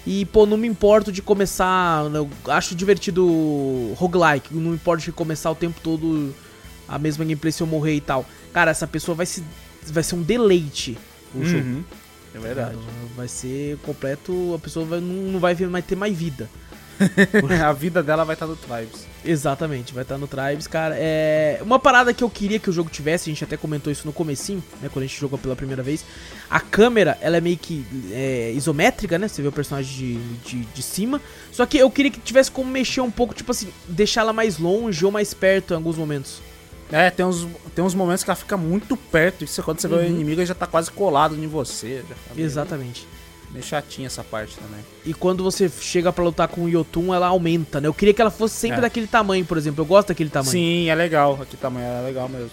e, 0.05 0.25
pô, 0.25 0.45
não 0.45 0.57
me 0.57 0.67
importo 0.67 1.11
de 1.11 1.21
começar. 1.21 2.09
né, 2.09 2.19
Eu 2.19 2.29
acho 2.47 2.75
divertido 2.75 3.93
roguelike, 3.95 4.53
não 4.53 4.71
me 4.71 4.75
importo 4.75 5.03
de 5.03 5.11
começar 5.11 5.49
o 5.49 5.55
tempo 5.55 5.79
todo 5.81 6.33
a 6.87 6.99
mesma 6.99 7.23
gameplay 7.23 7.51
se 7.51 7.63
eu 7.63 7.67
morrer 7.67 7.95
e 7.95 8.01
tal. 8.01 8.25
Cara, 8.53 8.71
essa 8.71 8.85
pessoa 8.85 9.15
vai 9.15 9.25
se. 9.25 9.43
Vai 9.91 10.03
ser 10.03 10.15
um 10.15 10.21
deleite 10.21 10.97
o 11.33 11.43
jogo. 11.43 11.63
Uhum. 11.63 11.83
É 12.35 12.39
verdade. 12.39 12.77
Vai 13.15 13.27
ser 13.27 13.77
completo. 13.77 14.53
A 14.55 14.59
pessoa 14.59 14.85
vai, 14.85 14.99
não, 14.99 15.31
não 15.33 15.39
vai 15.39 15.53
ver- 15.53 15.67
mais 15.67 15.85
ter 15.85 15.95
mais 15.95 16.15
vida. 16.17 16.49
a 17.63 17.73
vida 17.73 18.03
dela 18.03 18.23
vai 18.23 18.35
estar 18.35 18.45
no 18.47 18.55
Tribes. 18.55 19.05
Exatamente, 19.25 19.93
vai 19.93 20.03
estar 20.03 20.17
no 20.17 20.27
Tribes, 20.27 20.67
cara. 20.67 20.95
É 20.97 21.59
uma 21.61 21.79
parada 21.79 22.13
que 22.13 22.23
eu 22.23 22.29
queria 22.29 22.59
que 22.59 22.69
o 22.69 22.73
jogo 22.73 22.89
tivesse, 22.89 23.29
a 23.29 23.33
gente 23.33 23.43
até 23.43 23.57
comentou 23.57 23.91
isso 23.91 24.05
no 24.05 24.13
comecinho, 24.13 24.63
né, 24.81 24.89
quando 24.91 25.03
a 25.03 25.07
gente 25.07 25.19
jogou 25.19 25.39
pela 25.39 25.55
primeira 25.55 25.81
vez. 25.81 26.05
A 26.49 26.59
câmera, 26.59 27.17
ela 27.21 27.37
é 27.37 27.41
meio 27.41 27.57
que 27.57 27.85
é, 28.11 28.51
isométrica, 28.55 29.17
né? 29.17 29.27
Você 29.27 29.41
vê 29.41 29.47
o 29.47 29.51
personagem 29.51 29.91
de, 30.45 30.59
de, 30.59 30.65
de 30.65 30.83
cima. 30.83 31.19
Só 31.51 31.65
que 31.65 31.77
eu 31.77 31.89
queria 31.89 32.11
que 32.11 32.19
tivesse 32.19 32.51
como 32.51 32.69
mexer 32.69 33.01
um 33.01 33.11
pouco, 33.11 33.33
tipo 33.33 33.51
assim, 33.51 33.69
deixar 33.87 34.21
ela 34.21 34.33
mais 34.33 34.57
longe 34.59 35.03
ou 35.03 35.11
mais 35.11 35.33
perto 35.33 35.73
em 35.73 35.77
alguns 35.77 35.97
momentos. 35.97 36.41
É, 36.95 37.09
tem 37.09 37.25
uns, 37.25 37.47
tem 37.75 37.83
uns 37.83 37.95
momentos 37.95 38.23
que 38.23 38.29
ela 38.29 38.35
fica 38.35 38.55
muito 38.55 38.95
perto. 38.95 39.43
E 39.43 39.47
você, 39.47 39.61
quando 39.63 39.79
você 39.81 39.87
vê 39.87 39.95
o 39.95 39.97
Uhum. 39.99 40.05
inimigo, 40.05 40.39
ele 40.41 40.45
já 40.45 40.53
tá 40.53 40.67
quase 40.67 40.91
colado 40.91 41.35
em 41.35 41.47
você. 41.47 42.03
Tá 42.07 42.15
meio- 42.35 42.45
Exatamente. 42.45 43.07
Meio 43.51 43.65
chatinha 43.65 44.07
essa 44.07 44.23
parte 44.23 44.55
também. 44.57 44.79
E 45.05 45.13
quando 45.13 45.43
você 45.43 45.67
chega 45.69 46.11
pra 46.13 46.23
lutar 46.23 46.47
com 46.47 46.65
o 46.65 46.69
Yotun, 46.69 47.13
ela 47.13 47.27
aumenta, 47.27 47.81
né? 47.81 47.87
Eu 47.87 47.93
queria 47.93 48.13
que 48.13 48.21
ela 48.21 48.31
fosse 48.31 48.55
sempre 48.55 48.77
É. 48.77 48.81
daquele 48.81 49.07
tamanho, 49.07 49.43
por 49.45 49.57
exemplo. 49.57 49.81
Eu 49.81 49.85
gosto 49.87 50.09
daquele 50.09 50.29
tamanho. 50.29 50.51
Sim, 50.51 50.89
é 50.89 50.95
legal. 50.95 51.39
Aqui 51.41 51.57
também 51.57 51.83
é 51.83 52.01
legal 52.05 52.29
mesmo. 52.29 52.51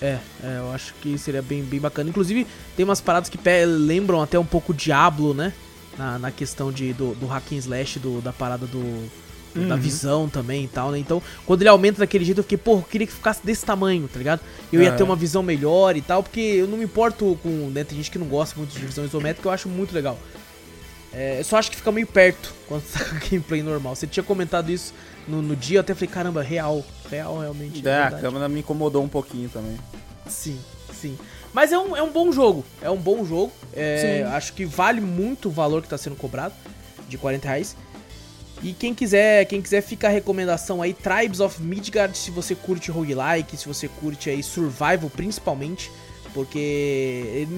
É, 0.00 0.18
é, 0.42 0.58
eu 0.58 0.72
acho 0.72 0.94
que 1.02 1.18
seria 1.18 1.42
bem, 1.42 1.62
bem 1.62 1.78
bacana. 1.78 2.08
Inclusive, 2.10 2.46
tem 2.76 2.84
umas 2.84 3.00
paradas 3.00 3.28
que 3.28 3.38
lembram 3.66 4.22
até 4.22 4.38
um 4.38 4.46
pouco 4.46 4.72
Diablo, 4.72 5.34
né? 5.34 5.52
Na, 5.98 6.18
na 6.18 6.30
questão 6.30 6.72
de, 6.72 6.92
do, 6.94 7.14
do 7.16 7.26
hack 7.26 7.52
and 7.52 7.56
slash, 7.56 7.98
do, 7.98 8.20
da 8.22 8.32
parada 8.32 8.66
do, 8.66 9.10
do- 9.54 9.66
da 9.68 9.74
Uhum. 9.74 9.80
visão 9.80 10.28
também 10.28 10.64
e 10.64 10.68
tal, 10.68 10.90
né? 10.90 10.98
Então, 10.98 11.22
quando 11.46 11.62
ele 11.62 11.68
aumenta 11.68 11.98
daquele 11.98 12.24
jeito, 12.24 12.38
eu 12.38 12.42
fiquei, 12.44 12.58
pô, 12.58 12.74
eu 12.76 12.82
queria 12.82 13.06
que 13.06 13.12
ficasse 13.12 13.40
desse 13.44 13.64
tamanho, 13.64 14.08
tá 14.08 14.18
ligado? 14.18 14.40
Eu 14.72 14.80
ia 14.82 14.88
É. 14.88 14.92
ter 14.92 15.02
uma 15.02 15.16
visão 15.16 15.42
melhor 15.42 15.96
e 15.96 16.02
tal, 16.02 16.22
porque 16.22 16.40
eu 16.40 16.66
não 16.66 16.78
me 16.78 16.84
importo 16.84 17.38
com. 17.42 17.48
Né, 17.72 17.82
tem 17.84 17.96
gente 17.98 18.10
que 18.10 18.18
não 18.18 18.26
gosta 18.26 18.54
muito 18.56 18.72
de 18.72 18.84
visão 18.86 19.04
isométrica, 19.04 19.48
eu 19.48 19.52
acho 19.52 19.68
muito 19.68 19.94
legal. 19.94 20.18
É, 21.12 21.40
eu 21.40 21.44
só 21.44 21.56
acho 21.58 21.70
que 21.70 21.76
fica 21.76 21.90
meio 21.90 22.06
perto 22.06 22.54
quando 22.68 22.82
tá 22.84 23.04
com 23.04 23.16
gameplay 23.28 23.62
normal. 23.62 23.96
Você 23.96 24.06
tinha 24.06 24.22
comentado 24.22 24.70
isso 24.70 24.94
no, 25.26 25.42
no 25.42 25.56
dia, 25.56 25.78
eu 25.78 25.80
até 25.80 25.92
falei, 25.94 26.08
caramba, 26.08 26.42
real. 26.42 26.84
Real, 27.10 27.38
realmente. 27.40 27.86
É, 27.86 27.92
a 27.92 28.02
verdade. 28.02 28.22
câmera 28.22 28.48
me 28.48 28.60
incomodou 28.60 29.02
um 29.02 29.08
pouquinho 29.08 29.48
também. 29.48 29.76
Sim, 30.28 30.58
sim. 30.94 31.18
Mas 31.52 31.72
é 31.72 31.78
um, 31.78 31.96
é 31.96 32.02
um 32.02 32.12
bom 32.12 32.30
jogo. 32.30 32.64
É 32.80 32.88
um 32.88 32.96
bom 32.96 33.24
jogo. 33.24 33.50
É, 33.72 34.22
acho 34.34 34.52
que 34.52 34.64
vale 34.64 35.00
muito 35.00 35.48
o 35.48 35.50
valor 35.50 35.82
que 35.82 35.88
tá 35.88 35.98
sendo 35.98 36.14
cobrado. 36.14 36.54
De 37.08 37.18
40 37.18 37.48
reais. 37.48 37.74
E 38.62 38.72
quem 38.74 38.94
quiser, 38.94 39.46
quem 39.46 39.62
quiser 39.62 39.80
fica 39.80 40.06
a 40.08 40.10
recomendação 40.10 40.82
aí, 40.82 40.92
Tribes 40.92 41.40
of 41.40 41.62
Midgard, 41.62 42.16
se 42.16 42.30
você 42.30 42.54
curte 42.54 42.90
roguelike, 42.90 43.56
se 43.56 43.66
você 43.66 43.88
curte 43.88 44.28
aí 44.28 44.42
survival 44.42 45.08
principalmente, 45.08 45.90
porque 46.34 47.48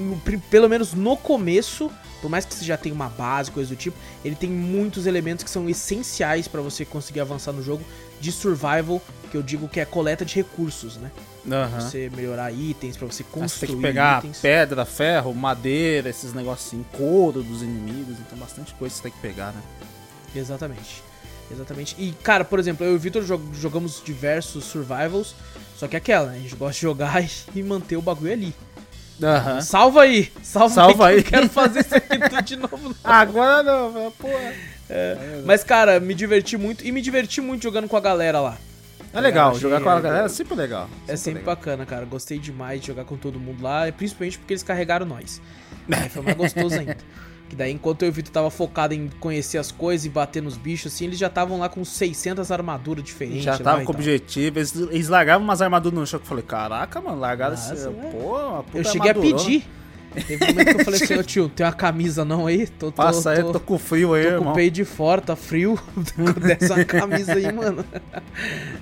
pelo 0.48 0.68
menos 0.68 0.94
no 0.94 1.16
começo, 1.16 1.90
por 2.20 2.30
mais 2.30 2.44
que 2.44 2.54
você 2.54 2.64
já 2.64 2.76
tenha 2.76 2.94
uma 2.94 3.08
base, 3.08 3.50
coisa 3.50 3.70
do 3.70 3.76
tipo, 3.76 3.96
ele 4.24 4.36
tem 4.36 4.48
muitos 4.48 5.06
elementos 5.06 5.42
que 5.42 5.50
são 5.50 5.68
essenciais 5.68 6.46
pra 6.46 6.60
você 6.60 6.84
conseguir 6.84 7.18
avançar 7.20 7.52
no 7.52 7.62
jogo 7.64 7.82
de 8.20 8.30
survival, 8.30 9.02
que 9.30 9.36
eu 9.36 9.42
digo 9.42 9.68
que 9.68 9.80
é 9.80 9.84
coleta 9.84 10.24
de 10.24 10.36
recursos, 10.36 10.96
né? 10.98 11.10
Pra 11.44 11.64
Aham. 11.64 11.80
você 11.80 12.08
melhorar 12.14 12.52
itens, 12.52 12.96
pra 12.96 13.08
você 13.08 13.24
Aí 13.24 13.28
construir 13.32 13.48
Você 13.48 13.66
tem 13.66 13.76
que 13.76 13.82
pegar 13.82 14.18
itens. 14.20 14.38
pedra, 14.38 14.84
ferro, 14.84 15.34
madeira, 15.34 16.08
esses 16.08 16.32
negocinhos, 16.32 16.86
couro 16.92 17.42
dos 17.42 17.60
inimigos. 17.62 18.14
Então 18.20 18.38
bastante 18.38 18.72
coisa 18.74 18.94
você 18.94 19.02
tem 19.02 19.10
que 19.10 19.18
pegar, 19.18 19.50
né? 19.52 19.60
Exatamente. 20.34 21.02
Exatamente. 21.50 21.94
E, 21.98 22.12
cara, 22.22 22.44
por 22.44 22.58
exemplo, 22.58 22.84
eu 22.86 22.92
e 22.92 22.96
o 22.96 22.98
Victor 22.98 23.22
jo- 23.24 23.40
jogamos 23.54 24.02
diversos 24.02 24.64
survivals, 24.64 25.34
só 25.76 25.86
que 25.86 25.96
é 25.96 25.98
aquela, 25.98 26.28
né? 26.30 26.36
A 26.36 26.40
gente 26.40 26.54
gosta 26.56 26.74
de 26.74 26.80
jogar 26.80 27.22
e 27.54 27.62
manter 27.62 27.96
o 27.96 28.02
bagulho 28.02 28.32
ali. 28.32 28.54
Aham. 29.22 29.60
Salva 29.60 30.02
aí! 30.02 30.32
Salva, 30.42 30.74
Salva 30.74 31.06
aí! 31.08 31.16
aí. 31.16 31.22
que 31.22 31.28
eu 31.28 31.32
quero 31.40 31.48
fazer 31.50 31.80
isso 31.80 31.94
aqui 31.94 32.18
tudo 32.28 32.42
de 32.42 32.56
novo, 32.56 32.88
não. 32.88 32.96
Agora 33.04 33.62
não, 33.62 34.10
porra. 34.12 34.52
Mas, 35.44 35.62
cara, 35.62 36.00
me 36.00 36.14
diverti 36.14 36.56
muito. 36.56 36.84
E 36.86 36.90
me 36.92 37.00
diverti 37.02 37.40
muito 37.40 37.62
jogando 37.62 37.88
com 37.88 37.96
a 37.96 38.00
galera 38.00 38.40
lá. 38.40 38.56
É 39.12 39.20
legal, 39.20 39.50
Achei- 39.50 39.60
jogar 39.60 39.80
com 39.82 39.90
a 39.90 40.00
galera 40.00 40.24
é 40.24 40.28
sempre 40.28 40.54
legal. 40.54 40.88
É 41.06 41.16
sempre 41.16 41.40
legal. 41.40 41.54
bacana, 41.54 41.84
cara. 41.84 42.04
Gostei 42.06 42.38
demais 42.38 42.80
de 42.80 42.86
jogar 42.86 43.04
com 43.04 43.16
todo 43.16 43.38
mundo 43.38 43.62
lá, 43.62 43.86
e 43.88 43.92
principalmente 43.92 44.38
porque 44.38 44.54
eles 44.54 44.62
carregaram 44.62 45.04
nós. 45.04 45.40
Aí 45.90 46.08
foi 46.10 46.22
mais 46.22 46.36
gostoso 46.36 46.74
ainda. 46.78 46.96
Que 47.52 47.56
daí, 47.56 47.70
enquanto 47.70 48.00
eu 48.00 48.06
e 48.06 48.08
o 48.08 48.12
Vitor 48.14 48.32
tava 48.32 48.50
focado 48.50 48.94
em 48.94 49.10
conhecer 49.20 49.58
as 49.58 49.70
coisas 49.70 50.06
e 50.06 50.08
bater 50.08 50.42
nos 50.42 50.56
bichos, 50.56 50.90
assim, 50.90 51.04
eles 51.04 51.18
já 51.18 51.26
estavam 51.26 51.58
lá 51.58 51.68
com 51.68 51.84
600 51.84 52.50
armaduras 52.50 53.04
diferentes. 53.04 53.42
Já 53.44 53.52
lá 53.52 53.58
tava 53.58 53.82
e 53.82 53.84
com 53.84 53.92
objetivo, 53.92 54.58
eles, 54.58 54.74
eles 54.74 55.08
largavam 55.08 55.44
umas 55.44 55.60
armaduras 55.60 55.98
no 55.98 56.06
chão 56.06 56.18
que 56.18 56.24
eu 56.24 56.28
falei, 56.30 56.44
caraca, 56.44 56.98
mano, 57.02 57.18
largaram 57.20 57.50
Nossa, 57.54 57.74
esse. 57.74 57.86
velho. 57.86 58.10
Pô, 58.10 58.64
Eu 58.72 58.82
cheguei 58.82 59.10
a 59.10 59.12
armadurona. 59.12 59.44
pedir. 59.44 59.66
Teve 60.26 60.44
um 60.44 60.46
momento 60.48 60.74
que 60.74 60.80
eu 60.80 60.84
falei 60.86 61.02
assim, 61.02 61.14
ô 61.20 61.22
tio, 61.22 61.48
tem 61.50 61.66
uma 61.66 61.72
camisa 61.74 62.24
não 62.24 62.46
aí? 62.46 62.66
Tô, 62.66 62.86
tô, 62.86 62.92
Passa 62.92 63.32
aí, 63.32 63.42
tô, 63.42 63.52
tô 63.52 63.60
com 63.60 63.78
frio 63.78 64.14
aí, 64.14 64.22
tô 64.22 64.28
com 64.28 64.34
o 64.34 64.38
irmão. 64.40 64.54
peito 64.54 64.72
de 64.74 64.84
fora, 64.86 65.20
tá 65.20 65.36
frio. 65.36 65.78
Dessa 66.40 66.72
uma 66.72 66.84
camisa 66.86 67.34
aí, 67.34 67.52
mano. 67.52 67.84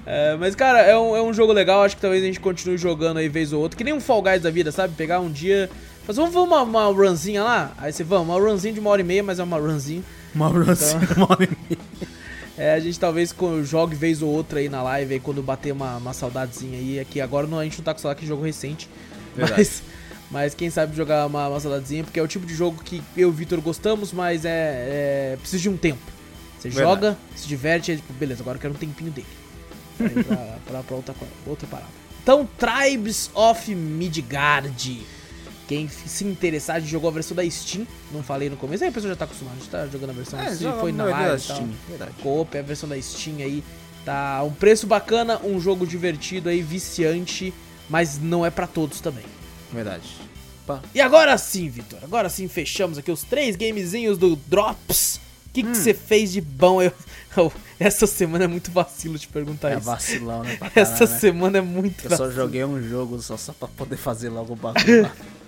É, 0.06 0.36
mas, 0.36 0.54
cara, 0.54 0.80
é 0.80 0.96
um, 0.96 1.14
é 1.16 1.22
um 1.22 1.32
jogo 1.32 1.52
legal. 1.52 1.82
Acho 1.82 1.94
que 1.96 2.02
talvez 2.02 2.22
a 2.22 2.26
gente 2.26 2.40
continue 2.40 2.78
jogando 2.78 3.18
aí 3.18 3.28
vez 3.28 3.52
ou 3.52 3.60
outra. 3.60 3.76
Que 3.76 3.84
nem 3.84 3.92
um 3.92 4.00
Fall 4.00 4.22
Guys 4.22 4.42
da 4.42 4.50
vida, 4.50 4.72
sabe? 4.72 4.94
Pegar 4.94 5.20
um 5.20 5.30
dia. 5.30 5.68
Fazer 6.06 6.20
vamos 6.20 6.36
uma, 6.36 6.62
uma 6.62 6.84
runzinha 6.86 7.42
lá? 7.42 7.72
Aí 7.78 7.92
você, 7.92 8.02
vamos, 8.02 8.28
uma 8.28 8.40
runzinha 8.40 8.72
de 8.74 8.80
uma 8.80 8.90
hora 8.90 9.00
e 9.00 9.04
meia, 9.04 9.22
mas 9.22 9.38
é 9.38 9.42
uma 9.42 9.58
runzinha. 9.58 10.02
Uma 10.34 10.48
rancinha, 10.48 11.00
uma 11.16 11.30
hora 11.30 11.44
e 11.44 11.48
meia. 11.48 11.80
É, 12.58 12.74
a 12.74 12.78
gente 12.78 13.00
talvez 13.00 13.34
jogue 13.64 13.96
vez 13.96 14.20
ou 14.20 14.28
outra 14.28 14.58
aí 14.58 14.68
na 14.68 14.82
live, 14.82 15.14
aí 15.14 15.20
quando 15.20 15.42
bater 15.42 15.72
uma, 15.72 15.96
uma 15.96 16.12
saudadezinha 16.12 16.78
aí. 16.78 17.00
Aqui 17.00 17.18
agora 17.18 17.46
não, 17.46 17.58
a 17.58 17.64
gente 17.64 17.78
não 17.78 17.84
tá 17.86 17.94
com 17.94 18.00
saudade 18.00 18.20
que 18.20 18.26
jogo 18.26 18.44
recente. 18.44 18.86
Verdade. 19.34 19.56
Mas, 19.56 19.82
mas 20.30 20.54
quem 20.54 20.68
sabe 20.68 20.94
jogar 20.94 21.24
uma, 21.24 21.48
uma 21.48 21.58
saudadezinha, 21.58 22.04
porque 22.04 22.20
é 22.20 22.22
o 22.22 22.28
tipo 22.28 22.44
de 22.44 22.54
jogo 22.54 22.82
que 22.84 23.02
eu 23.16 23.28
e 23.28 23.30
o 23.30 23.32
Vitor 23.32 23.58
gostamos, 23.62 24.12
mas 24.12 24.44
é, 24.44 24.50
é. 24.50 25.36
precisa 25.40 25.62
de 25.62 25.70
um 25.70 25.76
tempo. 25.78 26.02
Você 26.58 26.68
Verdade. 26.68 26.86
joga, 26.86 27.18
se 27.34 27.48
diverte, 27.48 27.92
aí 27.92 27.96
tipo, 27.96 28.12
beleza, 28.12 28.42
agora 28.42 28.58
eu 28.58 28.60
quero 28.60 28.74
um 28.74 28.76
tempinho 28.76 29.10
dele. 29.10 29.26
Aí 29.98 30.22
pra, 30.22 30.36
pra, 30.66 30.82
pra 30.82 30.96
outra, 30.96 31.14
outra 31.46 31.66
parada. 31.66 31.88
Então, 32.22 32.46
Tribes 32.58 33.30
of 33.34 33.74
Midgard. 33.74 35.00
Quem 35.70 35.88
se 35.88 36.24
interessar, 36.24 36.76
a 36.76 36.80
gente 36.80 36.90
jogou 36.90 37.08
a 37.08 37.12
versão 37.12 37.36
da 37.36 37.48
Steam. 37.48 37.86
Não 38.10 38.24
falei 38.24 38.50
no 38.50 38.56
começo, 38.56 38.82
aí 38.82 38.90
a 38.90 38.92
pessoa 38.92 39.12
já 39.12 39.16
tá 39.16 39.24
acostumada, 39.24 39.56
a 39.56 39.60
gente 39.60 39.70
tá 39.70 39.86
jogando 39.86 40.10
a 40.10 40.12
versão 40.14 40.40
É, 40.40 40.50
se 40.52 40.64
joga 40.64 40.80
foi 40.80 40.90
na 40.90 41.04
live. 41.04 41.40
Steam, 41.40 41.70
verdade. 41.88 42.10
Coop, 42.20 42.56
é 42.56 42.58
a 42.58 42.62
versão 42.62 42.88
da 42.88 43.00
Steam 43.00 43.36
aí. 43.38 43.62
Tá 44.04 44.42
um 44.42 44.50
preço 44.52 44.86
bacana, 44.88 45.40
um 45.44 45.60
jogo 45.60 45.86
divertido 45.86 46.48
aí, 46.48 46.60
viciante, 46.60 47.54
mas 47.88 48.18
não 48.18 48.44
é 48.44 48.50
pra 48.50 48.66
todos 48.66 49.00
também. 49.00 49.24
Verdade. 49.72 50.02
Pá. 50.66 50.80
E 50.92 51.00
agora 51.00 51.38
sim, 51.38 51.68
Vitor, 51.68 52.00
agora 52.02 52.28
sim 52.28 52.48
fechamos 52.48 52.98
aqui 52.98 53.12
os 53.12 53.22
três 53.22 53.54
gamezinhos 53.54 54.18
do 54.18 54.34
Drops. 54.48 55.20
O 55.46 55.52
que 55.52 55.62
que 55.62 55.76
você 55.76 55.94
fez 55.94 56.32
de 56.32 56.40
bom? 56.40 56.82
Eu, 56.82 56.92
eu- 57.36 57.52
essa 57.78 58.06
semana 58.08 58.44
é 58.44 58.48
muito 58.48 58.70
vacilo 58.72 59.18
te 59.18 59.28
perguntar 59.28 59.70
É 59.70 59.76
isso. 59.76 59.84
vacilão, 59.86 60.42
né? 60.42 60.56
pra 60.56 60.66
Essa 60.74 60.92
caralho, 60.92 61.10
né? 61.12 61.18
semana 61.20 61.58
é 61.58 61.60
muito 61.60 62.04
Eu 62.04 62.10
só 62.10 62.16
vacilo. 62.24 62.32
joguei 62.32 62.64
um 62.64 62.82
jogo 62.82 63.20
só, 63.22 63.36
só 63.36 63.52
pra 63.52 63.68
poder 63.68 63.96
fazer 63.96 64.28
logo 64.30 64.52
o 64.52 64.56
bagulho 64.56 65.10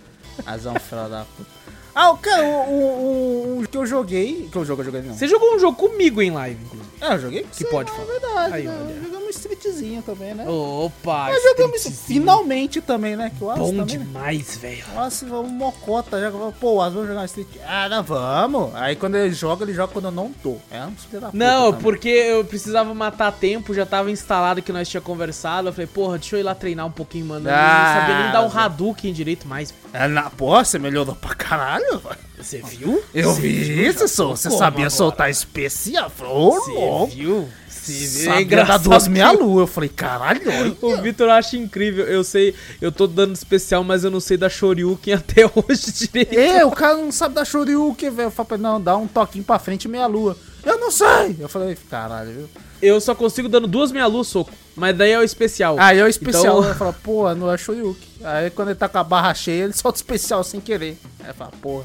é 0.47 0.71
um 0.71 0.81
filho 0.81 1.09
da 1.09 1.25
puta. 1.37 1.63
Ah, 1.95 2.11
o 2.11 2.17
cara, 2.17 2.43
o, 2.43 3.59
o, 3.59 3.61
o 3.63 3.69
que 3.69 3.77
eu 3.77 3.85
joguei. 3.85 4.49
Que 4.51 4.57
eu 4.57 4.65
jogo, 4.65 4.81
eu 4.81 4.87
joguei 4.87 5.03
não. 5.03 5.13
Você 5.15 5.29
jogou 5.29 5.55
um 5.55 5.59
jogo 5.59 5.77
comigo 5.77 6.23
em 6.23 6.31
live, 6.31 6.59
inclusive. 6.65 6.89
É, 7.03 7.13
eu 7.15 7.19
joguei. 7.21 7.47
Que 7.53 7.65
pode 7.67 7.91
falar. 7.91 8.03
É 8.05 8.07
verdade, 8.07 8.55
Aí, 8.55 8.63
né? 8.65 8.79
olha. 8.83 9.03
Jogamos 9.03 9.37
streetzinho 9.37 10.01
também, 10.03 10.35
né? 10.35 10.49
Opa, 10.49 11.29
Mas 11.31 11.43
jogamos 11.43 11.77
streetzinho. 11.77 12.21
finalmente 12.21 12.81
também, 12.81 13.15
né? 13.15 13.31
Que 13.37 13.45
o 13.45 13.49
Bom 13.49 13.77
também, 13.77 13.99
né? 13.99 14.05
demais, 14.07 14.57
velho. 14.57 14.85
Nossa, 14.95 15.27
vamos 15.27 15.53
mocota. 15.53 16.19
Já, 16.19 16.31
pô, 16.59 16.73
Wallace, 16.77 16.95
vamos 16.95 17.09
jogar 17.11 17.25
street. 17.27 17.49
Ah, 17.67 17.89
não, 17.91 18.03
vamos. 18.03 18.75
Aí 18.75 18.97
quando 18.97 19.17
ele 19.17 19.35
joga, 19.35 19.63
ele 19.63 19.75
joga 19.75 19.93
quando 19.93 20.07
eu 20.07 20.11
não 20.13 20.33
tô. 20.33 20.57
É 20.71 20.83
um 20.87 20.93
filho 20.93 21.21
da 21.21 21.27
puta. 21.31 21.37
Não, 21.45 21.67
também. 21.73 21.83
porque 21.83 22.09
eu 22.09 22.43
precisava 22.43 22.95
matar 22.95 23.33
tempo, 23.33 23.75
já 23.75 23.85
tava 23.85 24.11
instalado 24.11 24.63
que 24.63 24.73
nós 24.73 24.89
tinha 24.89 25.01
conversado. 25.03 25.69
Eu 25.69 25.73
falei, 25.75 25.87
porra, 25.89 26.17
deixa 26.19 26.37
eu 26.37 26.41
ir 26.41 26.43
lá 26.43 26.55
treinar 26.55 26.87
um 26.87 26.91
pouquinho, 26.91 27.27
mano. 27.27 27.51
Eu 27.51 27.55
Ah, 27.55 27.93
não 27.95 28.01
sabia 28.01 28.23
nem 28.23 28.33
dar 28.33 28.43
um. 28.47 28.59
Hadouken 28.59 29.13
direito 29.13 29.47
mais. 29.47 29.75
É, 29.93 30.09
na, 30.09 30.31
pô, 30.31 30.57
você 30.65 30.79
melhorou 30.79 31.15
pra 31.15 31.35
caralho. 31.35 32.01
Você 32.39 32.63
viu? 32.63 33.03
Eu 33.15 33.35
vi 33.35 33.63
viu? 33.65 33.91
isso. 33.91 34.29
Você 34.29 34.51
sabia 34.51 34.89
soltar 34.91 35.31
especial. 35.31 36.11
Ô, 36.21 36.53
Você 36.53 36.71
louco. 36.73 37.07
viu? 37.15 37.49
É 37.89 37.95
Sabia 37.95 38.29
dar 38.35 38.43
engraçado 38.43 38.83
duas 38.85 39.09
meia 39.09 39.33
lua. 39.33 39.63
Eu 39.63 39.67
falei, 39.67 39.89
caralho, 39.89 40.41
olha. 40.47 40.77
O 40.81 41.03
Vitor 41.03 41.29
acha 41.29 41.57
incrível. 41.57 42.05
Eu 42.07 42.23
sei, 42.23 42.55
eu 42.81 42.93
tô 42.93 43.07
dando 43.07 43.35
especial, 43.35 43.83
mas 43.83 44.05
eu 44.05 44.11
não 44.11 44.21
sei 44.21 44.37
da 44.37 44.49
Shoryuken 44.49 45.15
até 45.15 45.45
hoje 45.47 45.93
direito. 45.93 46.39
É, 46.39 46.65
o 46.65 46.71
cara 46.71 46.97
não 46.97 47.11
sabe 47.11 47.35
dar 47.35 47.45
Shoryuken, 47.45 48.11
velho. 48.11 48.27
Eu 48.27 48.31
falei, 48.31 48.47
pra 48.49 48.57
ele, 48.57 48.63
não, 48.63 48.81
dá 48.81 48.97
um 48.97 49.07
toquinho 49.09 49.45
pra 49.45 49.59
frente 49.59 49.89
meia 49.89 50.07
lua. 50.07 50.37
Eu 50.65 50.79
não 50.79 50.91
sei. 50.93 51.37
Eu 51.41 51.49
falei, 51.49 51.77
caralho, 51.91 52.31
viu? 52.33 52.49
Eu 52.81 53.01
só 53.01 53.15
consigo 53.15 53.49
dando 53.49 53.67
duas 53.67 53.91
meia 53.91 54.07
luz 54.07 54.29
soco. 54.29 54.51
Mas 54.77 54.97
daí 54.97 55.11
é 55.11 55.19
o 55.19 55.23
especial. 55.23 55.77
Aí 55.79 55.99
é 55.99 56.05
o 56.05 56.09
especial, 56.09 56.59
Então- 56.59 56.69
né? 56.71 56.75
Fala, 56.75 56.93
pô, 56.93 57.35
não 57.35 57.53
é 57.53 57.59
Shoryuken. 57.59 58.09
Aí 58.25 58.51
quando 58.51 58.69
ele 58.69 58.79
tá 58.79 58.89
com 58.89 58.99
a 58.99 59.05
barra 59.05 59.35
cheia, 59.35 59.65
ele 59.65 59.73
solta 59.73 59.97
o 59.97 60.01
especial 60.01 60.43
sem 60.45 60.61
querer. 60.61 60.97
Aí 61.25 61.33
fala, 61.33 61.51
porra. 61.61 61.85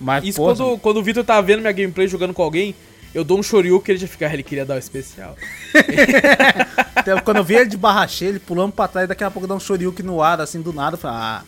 Mas, 0.00 0.24
Isso 0.24 0.36
pô, 0.36 0.44
quando, 0.46 0.78
quando 0.78 0.96
o 0.98 1.02
Vitor 1.02 1.24
tá 1.24 1.40
vendo 1.40 1.60
minha 1.60 1.72
gameplay 1.72 2.08
jogando 2.08 2.34
com 2.34 2.42
alguém, 2.42 2.74
eu 3.14 3.24
dou 3.24 3.38
um 3.38 3.42
Shoryuken 3.42 3.92
ele 3.94 4.00
já 4.00 4.08
fica, 4.08 4.26
ah, 4.26 4.32
ele 4.32 4.42
queria 4.42 4.64
dar 4.64 4.74
o 4.76 4.78
especial. 4.78 5.36
Então, 7.02 7.18
quando 7.18 7.38
eu 7.38 7.44
vi 7.44 7.54
ele 7.54 7.66
de 7.66 7.76
barra 7.76 8.06
cheia, 8.06 8.28
ele 8.28 8.38
pulando 8.38 8.72
pra 8.72 8.86
trás, 8.86 9.08
daqui 9.08 9.24
a 9.24 9.30
pouco 9.30 9.48
dá 9.48 9.54
um 9.54 9.60
Shoryuken 9.60 10.06
no 10.06 10.22
ar, 10.22 10.40
assim, 10.40 10.60
do 10.60 10.72
nada. 10.72 10.94
Eu 10.94 11.00
falei, 11.00 11.16
ah, 11.18 11.42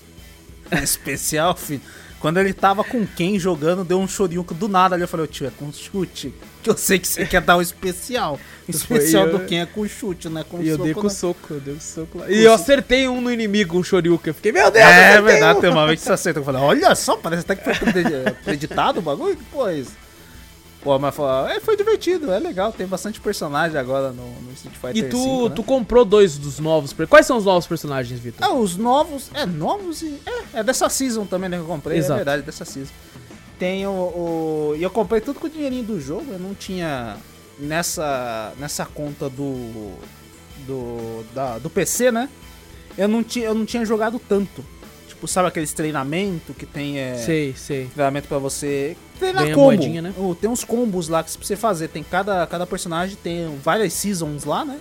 é 0.70 0.82
especial, 0.82 1.54
filho. 1.54 1.80
Quando 2.18 2.40
ele 2.40 2.52
tava 2.52 2.82
com 2.82 3.06
quem 3.06 3.38
jogando, 3.38 3.84
deu 3.84 4.00
um 4.00 4.08
Shoryuken 4.08 4.56
do 4.56 4.66
nada 4.66 4.96
ali. 4.96 5.04
Eu 5.04 5.08
falei, 5.08 5.24
ô 5.24 5.26
tio, 5.28 5.46
é 5.46 5.50
com 5.50 5.70
chute. 5.72 6.34
Que 6.62 6.70
eu 6.70 6.76
sei 6.76 6.98
que 6.98 7.06
você 7.06 7.24
quer 7.26 7.40
dar 7.40 7.56
o 7.56 7.62
especial. 7.62 8.40
O 8.66 8.70
especial 8.70 9.26
eu- 9.26 9.38
do 9.38 9.44
quem 9.44 9.60
é 9.60 9.66
com 9.66 9.86
chute, 9.86 10.26
né? 10.30 10.42
Com 10.48 10.60
E 10.62 10.68
eu 10.68 10.76
soco, 10.76 10.84
dei 10.84 10.94
com 10.94 11.02
né? 11.02 11.08
soco, 11.10 11.46
eu 11.54 11.60
dei 11.60 11.74
com 11.74 11.80
soco 11.80 12.18
lá. 12.18 12.30
E 12.30 12.42
eu 12.42 12.54
acertei 12.54 13.06
um 13.06 13.20
no 13.20 13.30
inimigo, 13.30 13.78
um 13.78 13.84
Shoryuken. 13.84 14.30
Eu 14.30 14.34
fiquei, 14.34 14.50
meu 14.52 14.70
Deus, 14.70 14.84
É 14.86 15.20
verdade, 15.20 15.58
um. 15.58 15.60
tem 15.60 15.68
uma 15.70 15.86
vez 15.86 16.00
que 16.00 16.06
você 16.06 16.12
acerta. 16.14 16.40
Eu 16.40 16.44
falei, 16.44 16.62
olha 16.62 16.94
só, 16.94 17.14
parece 17.14 17.42
até 17.42 17.54
que 17.56 17.62
foi 17.62 17.74
acredi- 17.74 18.26
acreditado 18.26 18.98
o 18.98 19.02
bagulho. 19.02 19.36
Que 19.36 19.44
porra 19.44 19.72
é 19.72 19.76
isso? 19.80 19.92
Mas 21.00 21.14
falou, 21.14 21.48
é, 21.48 21.60
foi 21.60 21.76
divertido, 21.76 22.30
é 22.30 22.38
legal. 22.38 22.72
Tem 22.72 22.86
bastante 22.86 23.20
personagem 23.20 23.78
agora 23.78 24.10
no, 24.12 24.40
no 24.42 24.52
Street 24.52 24.76
Fighter 24.76 24.96
E 24.96 25.08
tu, 25.08 25.16
5, 25.16 25.48
né? 25.48 25.54
tu 25.56 25.62
comprou 25.62 26.04
dois 26.04 26.36
dos 26.36 26.58
novos. 26.58 26.94
Quais 27.08 27.26
são 27.26 27.38
os 27.38 27.44
novos 27.44 27.66
personagens, 27.66 28.20
Vitor? 28.20 28.46
Ah, 28.46 28.52
os 28.52 28.76
novos. 28.76 29.30
É, 29.32 29.46
novos 29.46 30.02
e. 30.02 30.20
É, 30.26 30.60
é 30.60 30.62
dessa 30.62 30.88
season 30.88 31.24
também, 31.24 31.48
né? 31.48 31.56
Que 31.56 31.62
eu 31.62 31.66
comprei. 31.66 31.98
Exato. 31.98 32.12
É 32.12 32.16
verdade, 32.16 32.42
dessa 32.42 32.64
season. 32.64 32.92
Tem 33.58 33.86
o, 33.86 33.90
o. 33.90 34.74
E 34.76 34.82
eu 34.82 34.90
comprei 34.90 35.20
tudo 35.20 35.40
com 35.40 35.46
o 35.46 35.50
dinheirinho 35.50 35.84
do 35.84 36.00
jogo. 36.00 36.26
Eu 36.32 36.38
não 36.38 36.54
tinha. 36.54 37.16
Nessa. 37.58 38.52
Nessa 38.58 38.84
conta 38.84 39.30
do. 39.30 39.92
Do. 40.66 41.24
Da, 41.34 41.58
do 41.58 41.70
PC, 41.70 42.12
né? 42.12 42.28
Eu 42.96 43.08
não, 43.08 43.22
tinha, 43.24 43.46
eu 43.46 43.54
não 43.54 43.64
tinha 43.64 43.84
jogado 43.84 44.20
tanto. 44.20 44.64
Tipo, 45.08 45.26
sabe 45.26 45.48
aqueles 45.48 45.72
treinamentos 45.72 46.54
que 46.56 46.66
tem. 46.66 46.98
É, 46.98 47.16
Sei, 47.16 47.54
sei. 47.56 47.86
treinamento 47.86 48.28
pra 48.28 48.38
você 48.38 48.96
treinar 49.18 49.44
Ganha 49.44 49.54
combo. 49.54 49.66
moedinha, 49.66 50.02
né? 50.02 50.14
Tem 50.40 50.50
uns 50.50 50.64
combos 50.64 51.08
lá 51.08 51.22
que 51.22 51.30
você 51.30 51.56
fazer. 51.56 51.88
Tem 51.88 52.02
cada, 52.02 52.46
cada 52.46 52.66
personagem 52.66 53.16
tem 53.22 53.56
várias 53.62 53.92
seasons 53.92 54.44
lá, 54.44 54.64
né? 54.64 54.78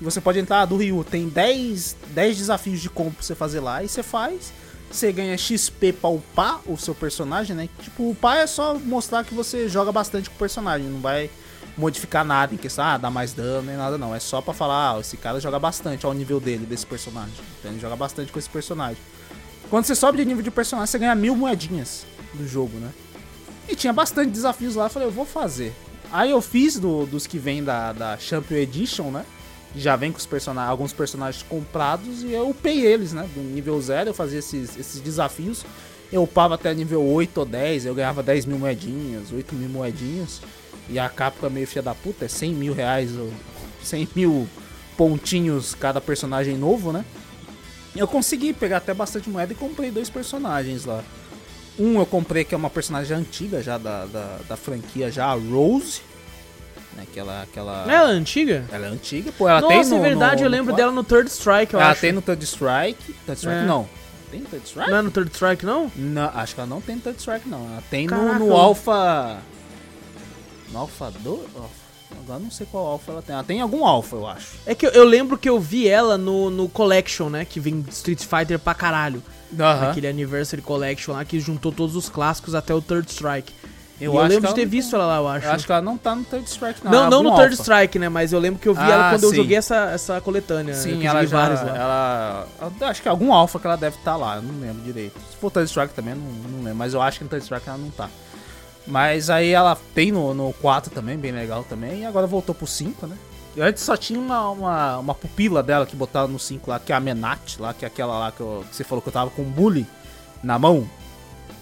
E 0.00 0.04
você 0.04 0.20
pode 0.20 0.38
entrar 0.38 0.64
do 0.66 0.76
Ryu. 0.76 1.04
Tem 1.04 1.28
10, 1.28 1.96
10 2.08 2.36
desafios 2.36 2.80
de 2.80 2.90
combo 2.90 3.12
pra 3.12 3.22
você 3.22 3.34
fazer 3.34 3.60
lá. 3.60 3.82
E 3.82 3.88
você 3.88 4.02
faz. 4.02 4.52
Você 4.90 5.10
ganha 5.10 5.36
XP 5.36 5.92
pra 5.94 6.10
upar 6.10 6.60
o 6.66 6.76
seu 6.76 6.94
personagem, 6.94 7.56
né? 7.56 7.68
Tipo, 7.80 8.10
upar 8.10 8.36
é 8.38 8.46
só 8.46 8.74
mostrar 8.74 9.24
que 9.24 9.34
você 9.34 9.68
joga 9.68 9.90
bastante 9.90 10.30
com 10.30 10.36
o 10.36 10.38
personagem. 10.38 10.86
Não 10.88 11.00
vai 11.00 11.28
modificar 11.76 12.24
nada 12.24 12.54
em 12.54 12.56
questão, 12.56 12.84
ah, 12.84 12.96
dar 12.96 13.10
mais 13.10 13.32
dano 13.32 13.66
nem 13.66 13.76
nada 13.76 13.98
não. 13.98 14.14
É 14.14 14.20
só 14.20 14.40
pra 14.40 14.54
falar, 14.54 14.94
ah, 14.94 15.00
esse 15.00 15.16
cara 15.16 15.38
joga 15.40 15.58
bastante 15.58 16.06
ao 16.06 16.14
nível 16.14 16.40
dele, 16.40 16.64
desse 16.64 16.86
personagem. 16.86 17.34
Então 17.58 17.70
ele 17.70 17.80
joga 17.80 17.96
bastante 17.96 18.32
com 18.32 18.38
esse 18.38 18.48
personagem. 18.48 18.98
Quando 19.68 19.84
você 19.84 19.94
sobe 19.94 20.18
de 20.18 20.24
nível 20.24 20.42
de 20.42 20.50
personagem, 20.50 20.86
você 20.86 20.98
ganha 20.98 21.14
mil 21.14 21.36
moedinhas 21.36 22.06
do 22.32 22.46
jogo, 22.46 22.78
né? 22.78 22.90
E 23.68 23.74
tinha 23.74 23.92
bastante 23.92 24.30
desafios 24.30 24.74
lá, 24.76 24.88
falei, 24.88 25.08
eu 25.08 25.12
vou 25.12 25.24
fazer. 25.26 25.72
Aí 26.12 26.30
eu 26.30 26.40
fiz 26.40 26.78
do- 26.78 27.04
dos 27.06 27.26
que 27.26 27.38
vem 27.38 27.64
da, 27.64 27.92
da 27.92 28.16
Champion 28.16 28.58
Edition, 28.58 29.10
né? 29.10 29.24
Já 29.74 29.96
vem 29.96 30.12
com 30.12 30.18
os 30.18 30.26
personagens, 30.26 30.70
alguns 30.70 30.92
personagens 30.92 31.44
comprados 31.48 32.22
e 32.22 32.32
eu 32.32 32.48
upei 32.48 32.80
eles, 32.86 33.12
né? 33.12 33.28
Do 33.34 33.40
nível 33.40 33.80
0 33.80 34.10
eu 34.10 34.14
fazia 34.14 34.38
esses, 34.38 34.78
esses 34.78 35.00
desafios. 35.00 35.64
Eu 36.12 36.22
upava 36.22 36.54
até 36.54 36.72
nível 36.72 37.02
8 37.04 37.38
ou 37.38 37.44
10, 37.44 37.84
eu 37.86 37.94
ganhava 37.94 38.22
10 38.22 38.46
mil 38.46 38.58
moedinhas, 38.58 39.32
8 39.32 39.54
mil 39.56 39.68
moedinhas. 39.68 40.40
E 40.88 40.98
a 41.00 41.08
capa 41.08 41.50
meio 41.50 41.66
filha 41.66 41.82
da 41.82 41.94
puta, 41.94 42.24
é 42.24 42.28
100 42.28 42.54
mil 42.54 42.72
reais 42.72 43.16
ou 43.16 43.30
100 43.82 44.08
mil 44.14 44.48
pontinhos 44.96 45.74
cada 45.74 46.00
personagem 46.00 46.56
novo, 46.56 46.92
né? 46.92 47.04
Eu 47.94 48.06
consegui 48.06 48.52
pegar 48.52 48.76
até 48.78 48.94
bastante 48.94 49.28
moeda 49.28 49.52
e 49.52 49.56
comprei 49.56 49.90
dois 49.90 50.08
personagens 50.08 50.84
lá. 50.84 51.02
Um 51.78 51.98
eu 51.98 52.06
comprei 52.06 52.44
que 52.44 52.54
é 52.54 52.58
uma 52.58 52.70
personagem 52.70 53.16
antiga 53.16 53.62
já 53.62 53.76
da, 53.78 54.06
da, 54.06 54.38
da 54.48 54.56
franquia, 54.56 55.10
já 55.10 55.26
a 55.26 55.34
Rose. 55.34 56.00
Né, 56.96 57.02
aquela, 57.10 57.42
aquela... 57.42 57.82
Ela 57.82 58.10
é 58.12 58.14
antiga? 58.14 58.64
Ela 58.72 58.86
é 58.86 58.88
antiga, 58.88 59.30
pô, 59.32 59.46
ela 59.48 59.60
Nossa, 59.60 59.74
tem 59.74 59.84
no, 59.90 59.96
é 59.96 60.00
verdade, 60.08 60.36
no- 60.42 60.46
eu 60.46 60.50
no 60.50 60.56
lembro 60.56 60.74
dela 60.74 60.90
no 60.92 61.04
Third 61.04 61.28
Strike, 61.30 61.74
eu 61.74 61.80
Ela 61.80 61.90
acho. 61.90 62.00
tem 62.00 62.12
no 62.12 62.22
Third 62.22 62.42
Strike. 62.44 63.12
Third 63.26 63.38
Strike 63.38 63.58
É. 63.62 63.66
não. 63.66 63.86
Tem 64.30 64.40
no 64.40 64.46
Third 64.46 64.66
Strike? 64.66 64.90
Não 64.90 64.98
é 64.98 65.02
no 65.02 65.10
Third 65.10 65.30
Strike, 65.32 65.66
não? 65.66 65.92
Não, 65.94 66.30
acho 66.34 66.54
que 66.54 66.60
ela 66.60 66.68
não 66.70 66.80
tem 66.80 66.96
no 66.96 67.02
Third 67.02 67.18
Strike, 67.18 67.48
não. 67.48 67.66
Ela 67.70 67.82
tem 67.90 68.06
no, 68.06 68.10
Caraca, 68.16 68.38
no 68.38 68.46
eu- 68.46 68.56
Alpha. 68.56 69.38
No 70.72 70.78
Alpha 70.78 71.12
2? 71.20 71.40
Agora 72.22 72.38
não 72.40 72.50
sei 72.50 72.66
qual 72.70 72.86
Alpha 72.86 73.12
ela 73.12 73.22
tem. 73.22 73.34
Ela 73.34 73.44
tem 73.44 73.60
algum 73.60 73.84
Alpha, 73.84 74.16
eu 74.16 74.26
acho. 74.26 74.52
É 74.64 74.74
que 74.74 74.86
eu, 74.86 74.90
eu 74.90 75.04
lembro 75.04 75.36
que 75.36 75.48
eu 75.48 75.60
vi 75.60 75.86
ela 75.86 76.16
no, 76.16 76.48
no 76.50 76.68
Collection, 76.68 77.28
né? 77.28 77.44
Que 77.44 77.60
vem 77.60 77.84
Street 77.90 78.22
Fighter 78.24 78.58
pra 78.58 78.74
caralho. 78.74 79.22
Aquele 79.90 80.08
Anniversary 80.08 80.62
Collection 80.62 81.12
lá 81.14 81.24
que 81.24 81.38
juntou 81.40 81.70
todos 81.72 81.94
os 81.96 82.08
clássicos 82.08 82.54
até 82.54 82.74
o 82.74 82.80
Third 82.80 83.10
Strike. 83.10 83.52
Eu, 83.98 84.12
Eu, 84.12 84.20
eu 84.20 84.26
lembro 84.26 84.48
de 84.48 84.54
ter 84.54 84.66
visto 84.66 84.90
tá- 84.90 84.98
ela 84.98 85.06
lá, 85.06 85.16
eu 85.16 85.28
acho. 85.28 85.46
Eu 85.46 85.52
acho 85.52 85.64
que 85.66 85.72
ela 85.72 85.80
não 85.80 85.96
tá 85.96 86.14
no 86.14 86.22
Third 86.24 86.46
Strike, 86.50 86.84
não. 86.84 86.90
Não, 86.92 86.98
ela 86.98 87.10
não 87.10 87.22
no 87.22 87.34
Third. 87.36 87.54
Strike, 87.54 87.98
né? 87.98 88.10
Mas 88.10 88.30
eu 88.32 88.38
lembro 88.38 88.60
que 88.60 88.68
eu 88.68 88.74
vi 88.74 88.80
Ah, 88.82 88.90
ela 88.90 89.10
quando 89.10 89.22
eu 89.24 89.30
sim. 89.30 89.36
joguei 89.36 89.56
essa, 89.56 89.74
essa 89.90 90.20
coletânea. 90.20 90.74
né, 90.74 90.78
Sim, 90.80 91.02
eu 91.02 91.08
ela 91.10 91.24
já. 91.26 91.38
várias 91.38 91.62
lá. 91.62 91.74
Ela, 91.74 92.48
eu 92.78 92.86
acho 92.88 93.00
que 93.00 93.08
algum 93.08 93.32
alpha 93.32 93.58
que 93.58 93.66
ela 93.66 93.76
deve 93.76 93.96
estar 93.96 94.16
lá, 94.16 94.36
eu 94.36 94.42
não 94.42 94.60
lembro 94.60 94.82
direito. 94.82 95.18
Se 95.30 95.36
for 95.38 95.50
Third 95.50 95.66
Strike 95.70 95.94
também, 95.94 96.12
eu 96.12 96.18
não, 96.20 96.26
não 96.50 96.58
lembro. 96.58 96.74
Mas 96.76 96.92
eu 96.92 97.00
acho 97.00 97.16
que 97.18 97.24
no 97.24 97.30
Third 97.30 97.42
Strike 97.44 97.66
ela 97.68 97.78
não 97.78 97.88
tá. 97.90 98.10
Mas 98.86 99.30
aí 99.30 99.50
ela 99.50 99.76
tem 99.94 100.12
no, 100.12 100.34
no 100.34 100.52
4 100.60 100.90
também, 100.92 101.16
bem 101.16 101.32
legal 101.32 101.64
também. 101.64 102.00
E 102.02 102.04
agora 102.04 102.26
voltou 102.26 102.54
pro 102.54 102.66
5, 102.66 103.06
né? 103.06 103.16
E 103.56 103.60
antes 103.62 103.82
só 103.82 103.96
tinha 103.96 104.20
uma, 104.20 104.50
uma, 104.50 104.98
uma 104.98 105.14
pupila 105.14 105.62
dela 105.62 105.86
que 105.86 105.96
botaram 105.96 106.28
no 106.28 106.38
5 106.38 106.70
lá, 106.70 106.78
que 106.78 106.92
é 106.92 106.94
a 106.94 107.00
Menat, 107.00 107.58
lá, 107.58 107.72
que 107.72 107.84
é 107.84 107.88
aquela 107.88 108.18
lá 108.18 108.30
que, 108.32 108.40
eu- 108.40 108.64
que 108.68 108.76
você 108.76 108.84
falou 108.84 109.00
que 109.00 109.08
eu 109.08 109.12
tava 109.12 109.30
com 109.30 109.42
um 109.42 109.50
bully 109.50 109.86
na 110.42 110.58
mão. 110.58 110.88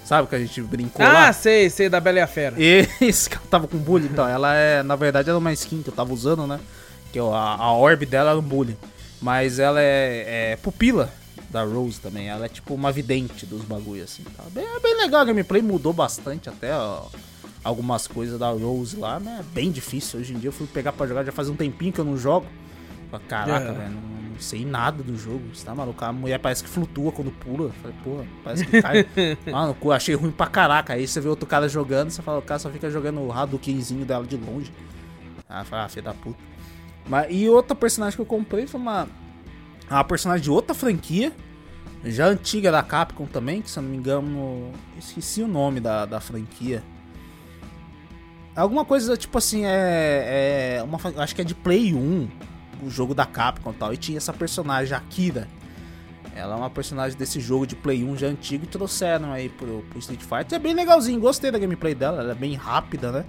Sabe 0.05 0.29
que 0.29 0.35
a 0.35 0.39
gente 0.39 0.61
brincou 0.61 1.07
Ah, 1.07 1.13
lá? 1.13 1.33
sei, 1.33 1.71
sei, 1.71 1.89
da 1.89 2.01
Bela 2.01 2.19
e 2.19 2.21
a 2.23 2.27
Fera. 2.27 2.57
Esse 2.61 3.31
que 3.31 3.37
ela 3.37 3.47
tava 3.49 3.67
com 3.69 3.79
bullying, 3.79 4.07
então. 4.09 4.29
Ela 4.29 4.55
é, 4.55 4.83
na 4.83 4.97
verdade, 4.97 5.31
ela 5.31 5.39
é 5.39 5.41
uma 5.41 5.53
skin 5.53 5.83
que 5.83 5.89
eu 5.89 5.95
tava 5.95 6.13
usando, 6.13 6.47
né? 6.47 6.61
Que 7.13 7.19
a, 7.19 7.23
a 7.23 7.73
orb 7.73 8.05
dela 8.05 8.31
era 8.31 8.39
um 8.39 8.43
bullying. 8.43 8.77
Mas 9.23 9.59
ela 9.59 9.81
é, 9.81 10.53
é 10.53 10.57
pupila 10.57 11.11
da 11.49 11.63
Rose 11.63 12.01
também. 12.01 12.29
Ela 12.29 12.45
é 12.47 12.49
tipo 12.49 12.75
uma 12.75 12.91
vidente 12.93 13.47
dos 13.47 13.63
bagulhos, 13.63 14.05
assim. 14.13 14.25
Tá? 14.37 14.43
Bem, 14.51 14.67
é 14.67 14.81
bem 14.81 14.95
legal, 14.99 15.21
a 15.23 15.25
gameplay 15.25 15.63
mudou 15.63 15.93
bastante 15.95 16.49
até 16.51 16.75
ó, 16.77 17.05
algumas 17.65 18.07
coisas 18.07 18.39
da 18.39 18.51
Rose 18.51 18.97
lá, 18.97 19.19
né? 19.19 19.39
É 19.41 19.43
bem 19.55 19.71
difícil. 19.73 20.21
Hoje 20.21 20.35
em 20.35 20.39
dia 20.39 20.49
eu 20.49 20.53
fui 20.53 20.67
pegar 20.67 20.93
pra 20.93 21.07
jogar, 21.07 21.25
já 21.25 21.33
faz 21.33 21.49
um 21.49 21.57
tempinho 21.57 21.93
que 21.93 21.99
eu 22.01 22.05
não 22.05 22.17
jogo. 22.17 22.47
Falei, 23.11 23.27
Caraca, 23.27 23.65
É. 23.69 23.73
velho, 23.73 23.91
não, 23.93 24.01
não 24.35 24.39
sei 24.41 24.65
nada 24.65 25.03
do 25.03 25.17
jogo. 25.17 25.43
Você 25.55 25.65
tá 25.65 25.75
maluco? 25.75 26.05
A 26.05 26.13
mulher 26.13 26.39
parece 26.39 26.63
que 26.63 26.69
flutua 26.69 27.11
quando 27.11 27.31
pula. 27.31 27.71
Falei, 27.81 27.97
porra, 28.05 28.27
parece 28.45 28.67
que 28.67 28.83
cai. 28.83 29.07
Mano, 29.51 29.77
eu 29.83 29.93
achei 29.93 30.15
ruim 30.15 30.31
pra 30.31 30.47
caraca. 30.47 30.93
Aí 30.93 31.07
você 31.09 31.21
vê 31.21 31.29
outro 31.29 31.47
cara 31.47 31.69
jogando, 31.69 32.11
você 32.11 32.21
fala, 32.21 32.39
o 32.39 32.43
cara 32.43 32.59
só 32.59 32.69
fica 32.71 32.91
jogando 32.91 33.21
o 33.21 33.33
Hadoukenzinho 33.33 34.05
dela 34.05 34.27
de 34.27 34.37
longe. 34.37 34.71
Ah, 35.49 35.65
fala, 35.65 35.85
ah, 35.85 35.89
filho 35.89 36.05
da 36.05 36.13
puta. 36.15 36.39
Mas, 37.09 37.27
e 37.31 37.49
outra 37.49 37.75
personagem 37.75 38.17
que 38.17 38.23
eu 38.23 38.27
comprei 38.27 38.67
foi 38.67 38.81
uma, 38.81 39.07
uma 39.91 40.05
personagem 40.05 40.43
de 40.43 40.51
outra 40.51 40.75
franquia, 40.75 41.33
já 42.03 42.27
antiga 42.27 42.73
da 42.73 42.83
Capcom 42.83 43.27
também, 43.27 43.63
que 43.63 43.71
se 43.71 43.79
eu 43.79 43.83
não 43.83 43.91
me 43.91 43.97
engano, 43.97 44.73
esqueci 44.99 45.43
o 45.43 45.49
nome 45.49 45.81
da, 45.81 46.05
da 46.07 46.19
franquia. 46.21 46.83
Alguma 48.57 48.85
coisa 48.85 49.17
tipo 49.17 49.37
assim, 49.39 49.65
é. 49.65 50.79
é 50.79 50.83
uma, 50.83 50.99
acho 51.23 51.35
que 51.35 51.41
é 51.41 51.45
de 51.45 51.55
Play 51.55 51.93
1, 51.93 52.29
o 52.83 52.91
jogo 52.91 53.15
da 53.15 53.27
Capcom 53.27 53.71
e 53.71 53.75
tal. 53.75 53.93
E 53.93 53.97
tinha 53.97 54.19
essa 54.19 54.33
personagem, 54.33 54.95
a 54.95 54.99
Akira. 54.99 55.49
Ela 56.37 56.55
é 56.55 56.57
uma 56.57 56.71
personagem 56.71 57.17
desse 57.17 57.39
jogo 57.39 57.67
de 57.67 57.77
Play 57.77 58.03
1 58.03 58.17
já 58.17 58.27
antigo 58.27 58.65
e 58.65 58.67
trouxeram 58.67 59.33
aí 59.33 59.49
pro, 59.49 59.85
pro 59.89 59.99
Street 59.99 60.21
Fighter. 60.21 60.57
É 60.57 60.59
bem 60.59 60.75
legalzinho, 60.75 61.21
gostei 61.21 61.51
da 61.51 61.59
gameplay 61.59 61.95
dela, 61.95 62.21
ela 62.21 62.33
é 62.33 62.35
bem 62.35 62.55
rápida, 62.55 63.13
né? 63.13 63.25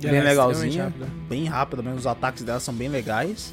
Ela 0.00 0.12
bem 0.12 0.20
é 0.20 0.22
legalzinha, 0.22 0.84
rápida. 0.84 1.06
bem 1.28 1.44
rápida 1.46 1.82
mesmo, 1.82 1.98
os 1.98 2.06
ataques 2.06 2.44
dela 2.44 2.60
são 2.60 2.72
bem 2.72 2.88
legais. 2.88 3.52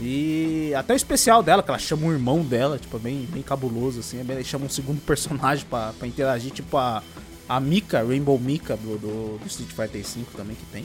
E 0.00 0.72
até 0.76 0.92
o 0.92 0.96
especial 0.96 1.42
dela, 1.42 1.62
que 1.62 1.70
ela 1.70 1.78
chama 1.78 2.06
o 2.06 2.12
irmão 2.12 2.42
dela, 2.42 2.78
tipo, 2.78 2.96
é 2.96 3.00
bem, 3.00 3.28
bem 3.30 3.42
cabuloso, 3.42 4.00
assim. 4.00 4.20
É 4.20 4.24
bem, 4.24 4.36
ele 4.36 4.44
chama 4.44 4.66
um 4.66 4.68
segundo 4.68 5.00
personagem 5.06 5.64
pra, 5.64 5.92
pra 5.92 6.06
interagir, 6.06 6.50
tipo 6.50 6.76
a, 6.76 7.02
a 7.48 7.60
Mika, 7.60 8.02
Rainbow 8.02 8.38
Mika 8.38 8.76
do, 8.76 8.98
do, 8.98 9.38
do 9.38 9.46
Street 9.46 9.70
Fighter 9.70 10.02
V 10.02 10.24
também 10.36 10.56
que 10.56 10.64
tem. 10.72 10.84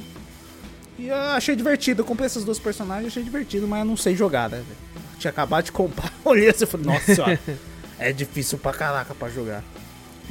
E 0.98 1.08
eu 1.08 1.16
achei 1.16 1.56
divertido, 1.56 2.02
eu 2.02 2.06
comprei 2.06 2.28
esses 2.28 2.44
dois 2.44 2.60
personagens, 2.60 3.08
achei 3.08 3.24
divertido, 3.24 3.68
mas 3.68 3.80
eu 3.80 3.86
não 3.86 3.96
sei 3.98 4.16
jogar, 4.16 4.50
né? 4.50 4.62
Tinha 5.18 5.32
acabado 5.32 5.66
de 5.66 5.72
comprar, 5.72 6.12
olhei 6.26 6.50
assim 6.50 6.66
e 6.66 6.68
falei, 6.68 6.86
nossa 6.88 7.16
senhora, 7.16 7.40
é 7.98 8.12
difícil 8.12 8.58
pra 8.58 8.74
caraca 8.74 9.16
pra 9.16 9.30
jogar. 9.30 9.64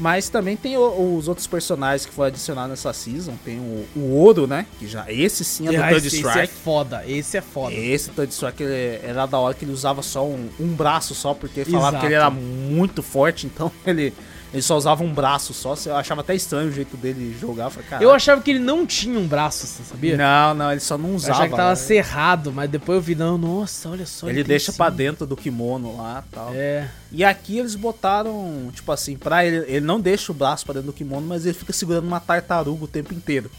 Mas 0.00 0.28
também 0.28 0.56
tem 0.56 0.76
o- 0.76 1.16
os 1.16 1.26
outros 1.26 1.46
personagens 1.48 2.06
que 2.06 2.12
foram 2.12 2.28
adicionados 2.28 2.70
nessa 2.70 2.92
season. 2.92 3.34
Tem 3.44 3.58
o, 3.58 3.84
o 3.96 4.10
Ouro, 4.12 4.46
né? 4.46 4.64
Que 4.78 4.86
já. 4.86 5.04
Esse 5.10 5.44
sim 5.44 5.66
é 5.66 5.72
do 5.72 5.82
Ah, 5.82 5.88
Third 5.88 6.06
esse, 6.06 6.16
esse 6.18 6.26
é 6.26 6.30
Strike. 6.30 6.52
foda, 6.62 7.04
esse 7.04 7.36
é 7.36 7.40
foda. 7.40 7.74
Esse 7.74 8.10
Third 8.10 8.32
Strike 8.32 8.62
ele 8.62 9.00
era 9.02 9.26
da 9.26 9.38
hora 9.38 9.54
que 9.54 9.64
ele 9.64 9.72
usava 9.72 10.00
só 10.00 10.24
um, 10.24 10.48
um 10.60 10.68
braço 10.68 11.16
só, 11.16 11.34
porque 11.34 11.64
falava 11.64 11.88
Exato. 11.88 12.00
que 12.00 12.06
ele 12.06 12.14
era 12.14 12.30
muito 12.30 13.02
forte, 13.02 13.46
então 13.46 13.72
ele, 13.84 14.14
ele 14.52 14.62
só 14.62 14.76
usava 14.76 15.04
um 15.04 15.12
braço 15.12 15.52
só. 15.52 15.74
Eu 15.84 15.96
achava 15.96 16.22
até 16.22 16.34
estranho 16.34 16.68
o 16.68 16.72
jeito 16.72 16.96
dele 16.96 17.36
jogar. 17.38 17.64
Eu, 17.64 17.70
falei, 17.70 18.06
Eu 18.06 18.10
achava 18.12 18.40
que 18.40 18.50
ele 18.50 18.58
não 18.58 18.86
tinha 18.86 19.18
um 19.18 19.26
braço, 19.26 19.66
você 19.66 19.82
sabia? 19.82 20.16
Não, 20.16 20.54
não, 20.54 20.70
ele 20.70 20.80
só 20.80 20.96
não 20.96 21.10
Eu 21.10 21.14
usava. 21.16 21.32
achava 21.32 21.48
que 21.48 21.56
tava 21.56 21.70
né? 21.70 21.76
cerrado, 21.76 22.52
mas 22.52 22.70
depois 22.70 22.96
eu 22.96 23.02
vi, 23.02 23.14
não, 23.14 23.36
nossa, 23.36 23.90
olha 23.90 24.06
só. 24.06 24.26
Ele 24.28 24.36
tem 24.36 24.44
deixa 24.44 24.72
pra 24.72 24.88
dentro 24.90 25.26
do 25.26 25.36
kimono 25.36 25.96
lá 25.96 26.24
e 26.26 26.34
tal. 26.34 26.50
É. 26.54 26.88
E 27.12 27.24
aqui 27.24 27.58
eles 27.58 27.74
botaram, 27.74 28.70
tipo 28.72 28.90
assim, 28.90 29.16
pra 29.16 29.44
ele. 29.44 29.64
Ele 29.68 29.84
não 29.84 30.00
deixa 30.00 30.32
o 30.32 30.34
braço 30.34 30.64
pra 30.64 30.74
dentro 30.74 30.88
do 30.88 30.92
kimono, 30.92 31.26
mas 31.26 31.44
ele 31.44 31.54
fica 31.54 31.72
segurando 31.72 32.06
uma 32.06 32.20
tartaruga 32.20 32.84
o 32.84 32.88
tempo 32.88 33.12
inteiro. 33.12 33.50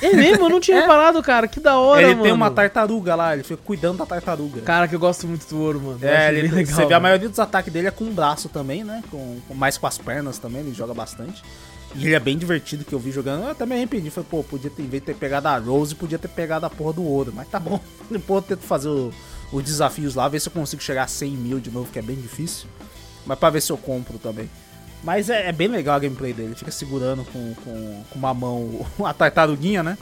É 0.00 0.14
mesmo? 0.14 0.44
Eu 0.44 0.48
não 0.50 0.60
tinha 0.60 0.78
É. 0.78 0.80
reparado, 0.82 1.22
cara. 1.22 1.48
Que 1.48 1.58
da 1.60 1.78
hora, 1.78 2.02
ele 2.02 2.10
mano. 2.12 2.22
tem 2.22 2.32
uma 2.32 2.50
tartaruga 2.50 3.14
lá, 3.14 3.34
ele 3.34 3.42
fica 3.42 3.60
cuidando 3.64 3.98
da 3.98 4.06
tartaruga. 4.06 4.60
Cara, 4.62 4.86
que 4.86 4.94
eu 4.94 5.00
gosto 5.00 5.26
muito 5.26 5.46
do 5.48 5.58
ouro, 5.60 5.80
mano. 5.80 5.98
É, 6.02 6.28
ele, 6.28 6.42
legal, 6.48 6.66
você 6.66 6.74
vê 6.76 6.82
a 6.84 6.88
mano. 6.96 7.00
maioria 7.02 7.28
dos 7.28 7.38
ataques 7.38 7.72
dele 7.72 7.88
é 7.88 7.90
com 7.90 8.04
o 8.04 8.12
braço 8.12 8.48
também, 8.48 8.84
né? 8.84 9.02
Com, 9.10 9.38
mais 9.54 9.76
com 9.78 9.86
as 9.86 9.98
pernas 9.98 10.38
também, 10.38 10.60
ele 10.60 10.72
joga 10.74 10.94
bastante. 10.94 11.42
E 11.96 12.06
ele 12.06 12.14
é 12.14 12.20
bem 12.20 12.38
divertido 12.38 12.84
que 12.84 12.92
eu 12.92 13.00
vi 13.00 13.10
jogando. 13.10 13.42
Eu 13.44 13.50
até 13.50 13.66
me 13.66 13.74
arrependi. 13.74 14.10
Falei, 14.10 14.28
pô, 14.30 14.44
podia 14.44 14.70
ter, 14.70 14.82
em 14.82 14.86
vez 14.86 15.02
de 15.02 15.06
ter 15.06 15.14
pegado 15.16 15.48
a 15.48 15.58
Rose, 15.58 15.92
podia 15.96 16.18
ter 16.20 16.28
pegado 16.28 16.64
a 16.64 16.70
porra 16.70 16.92
do 16.92 17.02
ouro. 17.04 17.32
Mas 17.34 17.48
tá 17.48 17.58
bom. 17.58 17.80
Depois 18.08 18.44
eu 18.48 18.56
tento 18.56 18.64
fazer 18.64 18.88
o- 18.88 19.12
os 19.52 19.64
desafios 19.64 20.14
lá, 20.14 20.28
ver 20.28 20.38
se 20.40 20.46
eu 20.48 20.52
consigo 20.52 20.80
chegar 20.80 21.02
a 21.02 21.08
100 21.08 21.30
mil 21.32 21.58
de 21.58 21.68
novo, 21.68 21.90
que 21.90 21.98
é 21.98 22.02
bem 22.02 22.14
difícil. 22.14 22.68
Mas 23.26 23.36
pra 23.36 23.50
ver 23.50 23.60
se 23.60 23.72
eu 23.72 23.76
compro 23.76 24.18
também. 24.18 24.48
Mas 25.02 25.30
é, 25.30 25.48
é 25.48 25.52
bem 25.52 25.68
legal 25.68 25.96
a 25.96 25.98
gameplay 25.98 26.32
dele. 26.32 26.48
Ele 26.48 26.54
fica 26.54 26.70
segurando 26.70 27.24
com, 27.24 27.54
com, 27.54 28.04
com 28.10 28.18
uma 28.18 28.34
mão 28.34 28.86
a 29.04 29.14
tartaruguinha, 29.14 29.82
né? 29.82 29.96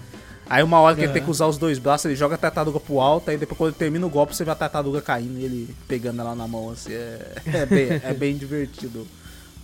Aí 0.50 0.62
uma 0.62 0.80
hora 0.80 0.94
que 0.94 1.02
ele 1.02 1.08
Aham. 1.08 1.14
tem 1.14 1.22
que 1.24 1.30
usar 1.30 1.46
os 1.46 1.58
dois 1.58 1.78
braços, 1.78 2.06
ele 2.06 2.16
joga 2.16 2.34
a 2.34 2.38
tartaruga 2.38 2.80
pro 2.80 3.00
alto, 3.00 3.30
aí 3.30 3.36
depois 3.36 3.58
quando 3.58 3.68
ele 3.70 3.76
termina 3.78 4.06
o 4.06 4.10
golpe, 4.10 4.34
você 4.34 4.44
vê 4.44 4.50
a 4.50 4.54
tartaruga 4.54 5.02
caindo 5.02 5.38
e 5.38 5.44
ele 5.44 5.76
pegando 5.86 6.22
ela 6.22 6.34
na 6.34 6.48
mão, 6.48 6.70
assim, 6.70 6.90
é, 6.92 7.32
é, 7.44 7.66
bem, 7.66 7.88
é 8.02 8.14
bem 8.14 8.34
divertido 8.36 9.06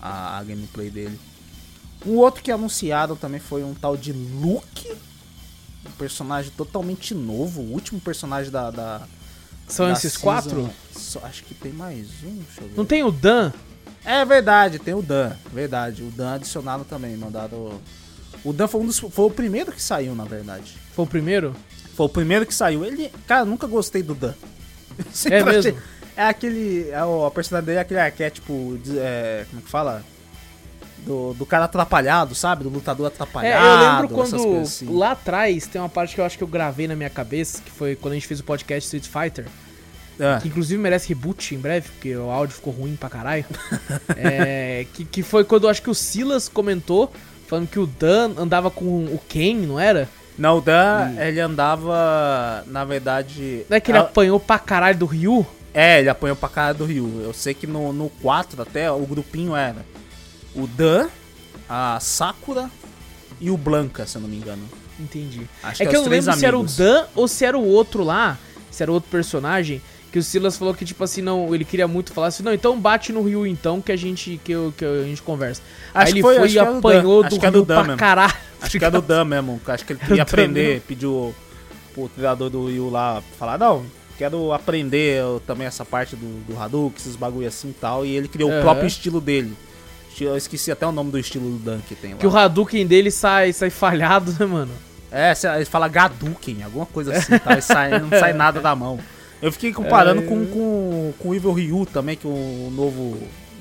a, 0.01 0.39
a 0.39 0.45
gameplay 0.45 0.91
dele. 0.91 1.19
Um 2.05 2.17
outro 2.17 2.43
que 2.43 2.53
anunciaram 2.53 3.17
também 3.17 3.41
foi 3.41 3.65
um 3.65 3.73
tal 3.73 3.97
de 3.97 4.13
Luke, 4.13 4.93
um 5.87 5.91
personagem 5.93 6.53
totalmente 6.55 7.15
novo, 7.15 7.63
o 7.63 7.73
último 7.73 7.99
personagem 7.99 8.53
da... 8.53 8.71
da 8.71 9.03
São 9.67 9.87
da 9.87 9.93
esses 9.95 10.13
season. 10.13 10.23
quatro? 10.23 10.71
Só- 10.95 11.21
acho 11.25 11.45
que 11.45 11.55
tem 11.55 11.73
mais 11.73 12.09
um, 12.23 12.35
deixa 12.35 12.61
eu 12.61 12.69
ver. 12.69 12.77
Não 12.77 12.85
tem 12.85 13.03
o 13.03 13.11
Dan? 13.11 13.53
É 14.05 14.25
verdade, 14.25 14.79
tem 14.79 14.95
o 14.95 15.01
Dan, 15.03 15.33
verdade. 15.53 16.03
O 16.03 16.11
Dan 16.11 16.35
adicionado 16.35 16.85
também, 16.85 17.17
mandado. 17.17 17.81
O 18.45 18.53
Dan 18.53 18.67
foi 18.69 18.81
um 18.83 18.87
dos. 18.87 18.99
Foi 18.99 19.25
o 19.25 19.31
primeiro 19.31 19.73
que 19.73 19.83
saiu, 19.83 20.15
na 20.15 20.25
verdade. 20.25 20.77
Foi 20.93 21.05
o 21.05 21.09
primeiro? 21.09 21.55
Foi 21.95 22.07
o 22.07 22.09
primeiro 22.09 22.45
que 22.45 22.55
saiu. 22.55 22.85
Ele. 22.85 23.11
Cara, 23.27 23.45
nunca 23.45 23.67
gostei 23.67 24.03
do 24.03 24.15
Dan. 24.15 24.35
É 25.31 25.39
achei- 25.41 25.43
mesmo? 25.45 25.79
É 26.17 26.23
aquele. 26.25 26.91
É 26.91 26.99
a 26.99 27.31
personalidade 27.31 27.67
dele 27.67 27.79
é 27.79 27.81
aquele 27.83 28.01
arquétipo. 28.01 28.79
de- 28.83 28.99
é, 28.99 29.47
como 29.49 29.61
é 29.61 29.65
que 29.65 29.71
fala? 29.71 30.05
Do, 30.99 31.35
do 31.35 31.45
cara 31.45 31.65
atrapalhado, 31.67 32.35
sabe? 32.35 32.63
Do 32.65 32.71
lutador 32.71 33.07
É, 33.07 33.09
atrapalhado. 33.09 33.67
eu 33.67 33.91
lembro 33.91 34.09
quando 34.15 34.61
assim. 34.61 34.87
lá 34.95 35.11
atrás 35.13 35.67
tem 35.67 35.79
uma 35.81 35.89
parte 35.89 36.15
que 36.15 36.21
eu 36.21 36.25
acho 36.25 36.39
que 36.39 36.45
eu 36.45 36.49
gravei 36.49 36.89
na 36.89 36.97
minha 36.97 37.11
cabeça, 37.11 37.61
que 37.63 37.71
foi 37.71 37.95
quando 37.95 38.13
a 38.13 38.15
gente 38.15 38.27
fez 38.27 38.41
o 38.41 38.45
podcast 38.45 38.87
Street 38.97 39.07
Fighter, 39.07 39.47
É. 40.19 40.39
que 40.41 40.49
inclusive 40.49 40.81
merece 40.81 41.09
reboot 41.09 41.55
em 41.55 41.59
breve, 41.59 41.89
porque 41.89 42.17
o 42.17 42.31
áudio 42.31 42.55
ficou 42.55 42.73
ruim 42.73 42.95
pra 42.97 43.09
caralho. 43.09 43.45
É, 44.17 44.87
que, 44.93 45.05
que 45.05 45.23
foi 45.23 45.45
quando 45.45 45.65
eu 45.65 45.71
acho 45.71 45.83
que 45.83 45.91
o 45.91 45.95
Silas 45.95 46.49
comentou, 46.49 47.13
falando 47.47 47.69
que 47.69 47.79
o 47.79 47.87
Dan 47.87 48.33
andava 48.37 48.71
com 48.71 48.85
o 49.07 49.21
Ken, 49.29 49.55
não 49.55 49.79
era? 49.79 50.09
Não, 50.39 50.59
o 50.59 50.61
Dan, 50.61 51.15
ele 51.19 51.41
andava. 51.41 52.65
Na 52.67 52.85
verdade. 52.85 53.65
Não 53.69 53.77
é 53.77 53.81
que 53.81 53.91
ele 53.91 53.99
é- 53.99 54.01
apanhou 54.01 54.39
pra 54.41 54.59
caralho 54.59 54.99
do 54.99 55.07
Ryu? 55.07 55.47
É, 55.73 56.01
ele 56.01 56.09
apanhou 56.09 56.37
pra 56.37 56.49
cara 56.49 56.73
do 56.75 56.85
Ryu. 56.85 57.21
Eu 57.23 57.33
sei 57.33 57.53
que 57.55 57.67
no, 57.67 57.93
no 57.93 58.09
4 58.09 58.63
até 58.63 58.91
o 58.91 59.01
grupinho 59.01 59.57
era 59.57 59.85
o 60.55 60.67
Dan, 60.67 61.09
a 61.69 61.99
Sakura 62.01 62.71
e 63.41 63.51
o 63.51 63.57
Blanca, 63.57 64.07
se 64.07 64.17
eu 64.17 64.23
não 64.23 64.29
me 64.29 64.37
engano. 64.37 64.63
Entendi. 64.99 65.43
Acho 65.63 65.83
é 65.83 65.87
que 65.87 65.91
que 65.91 65.97
é 65.97 65.99
eu 65.99 66.03
não 66.03 66.09
lembro 66.11 66.33
se 66.33 66.47
era 66.47 66.57
o 66.57 66.61
amigos. 66.61 66.77
Dan 66.77 67.07
ou 67.17 67.27
se 67.27 67.45
era 67.45 67.59
o 67.59 67.67
outro 67.67 68.05
lá, 68.05 68.39
se 68.71 68.83
era 68.83 68.93
outro 68.93 69.11
personagem, 69.11 69.83
que 70.15 70.19
o 70.21 70.23
Silas 70.23 70.57
falou 70.57 70.73
que, 70.73 70.85
tipo 70.85 71.03
assim, 71.03 71.21
não, 71.21 71.53
ele 71.53 71.65
queria 71.65 71.89
muito 71.89 72.13
falar 72.13 72.29
assim, 72.29 72.45
não, 72.45 72.55
então 72.55 72.79
bate 72.79 73.13
no 73.13 73.21
Ryu 73.21 73.49
então 73.49 73.81
que 73.81 73.91
a 73.91 73.97
gente, 73.97 74.41
que, 74.45 74.53
eu, 74.53 74.73
que 74.79 74.85
a 74.85 75.03
gente 75.03 75.21
conversa. 75.21 75.61
Acho 75.93 76.07
Aí 76.07 76.13
ele 76.13 76.23
foi- 76.23 76.37
foi 76.37 76.49
e 76.49 76.53
que 76.53 76.59
era 76.61 76.71
do 76.71 76.79
apanhou 76.79 77.23
Dan. 77.25 77.29
do 77.31 77.51
do 77.51 77.65
Dan 77.65 77.85
pra 77.85 77.97
caralho. 77.97 78.35
Acho 78.63 78.79
que 78.79 78.85
era 78.85 78.93
do 78.93 79.03
Dan 79.03 79.25
mesmo. 79.25 79.61
Acho 79.67 79.85
que 79.85 79.93
ele 79.95 79.99
queria 80.07 80.23
aprender, 80.23 80.83
pediu 80.87 81.35
pro 81.93 82.09
treinador 82.11 82.49
do 82.49 82.65
Ryu 82.67 82.91
lá 82.91 83.25
falar, 83.37 83.59
não, 83.59 83.85
quero 84.17 84.53
aprender 84.53 85.21
também 85.49 85.67
essa 85.67 85.85
parte 85.85 86.15
do, 86.15 86.45
do 86.45 86.57
Hadouken, 86.63 86.97
esses 86.97 87.17
bagulho 87.17 87.49
assim 87.49 87.71
e 87.71 87.73
tal. 87.73 88.07
E 88.07 88.15
ele 88.15 88.29
criou 88.29 88.57
o 88.57 88.61
próprio 88.63 88.87
estilo 88.87 89.21
dele. 89.21 89.53
Eu 90.21 90.37
esqueci 90.37 90.71
até 90.71 90.87
o 90.87 90.93
nome 90.93 91.11
do 91.11 91.19
estilo 91.19 91.51
do 91.51 91.59
Dan 91.59 91.81
que 91.89 91.97
tem 91.97 92.13
lá. 92.13 92.19
Que 92.21 92.27
o 92.29 92.37
Hadouken 92.37 92.87
dele 92.87 93.11
sai, 93.11 93.53
sai 93.53 93.69
falhado, 93.69 94.31
né, 94.39 94.47
mano? 94.47 94.71
É, 95.11 95.33
ele 95.57 95.65
fala 95.65 95.89
Gaduken, 95.89 96.63
alguma 96.63 96.87
coisa 96.87 97.17
assim, 97.17 97.37
tá? 97.37 97.61
Sai- 97.61 97.99
não 97.99 98.11
sai 98.11 98.31
nada 98.33 98.61
da 98.61 98.77
mão. 98.77 99.01
Eu 99.45 99.53
fiquei 99.53 99.73
comparando 99.73 100.23
É. 100.23 100.27
com, 100.27 100.47
com, 100.47 101.13
com 101.19 101.29
o 101.29 101.35
Evil 101.35 101.53
Ryu 101.53 101.87
também, 101.87 102.17
que 102.17 102.27
é 102.27 102.31
o 102.31 102.71
novo 102.75 103.19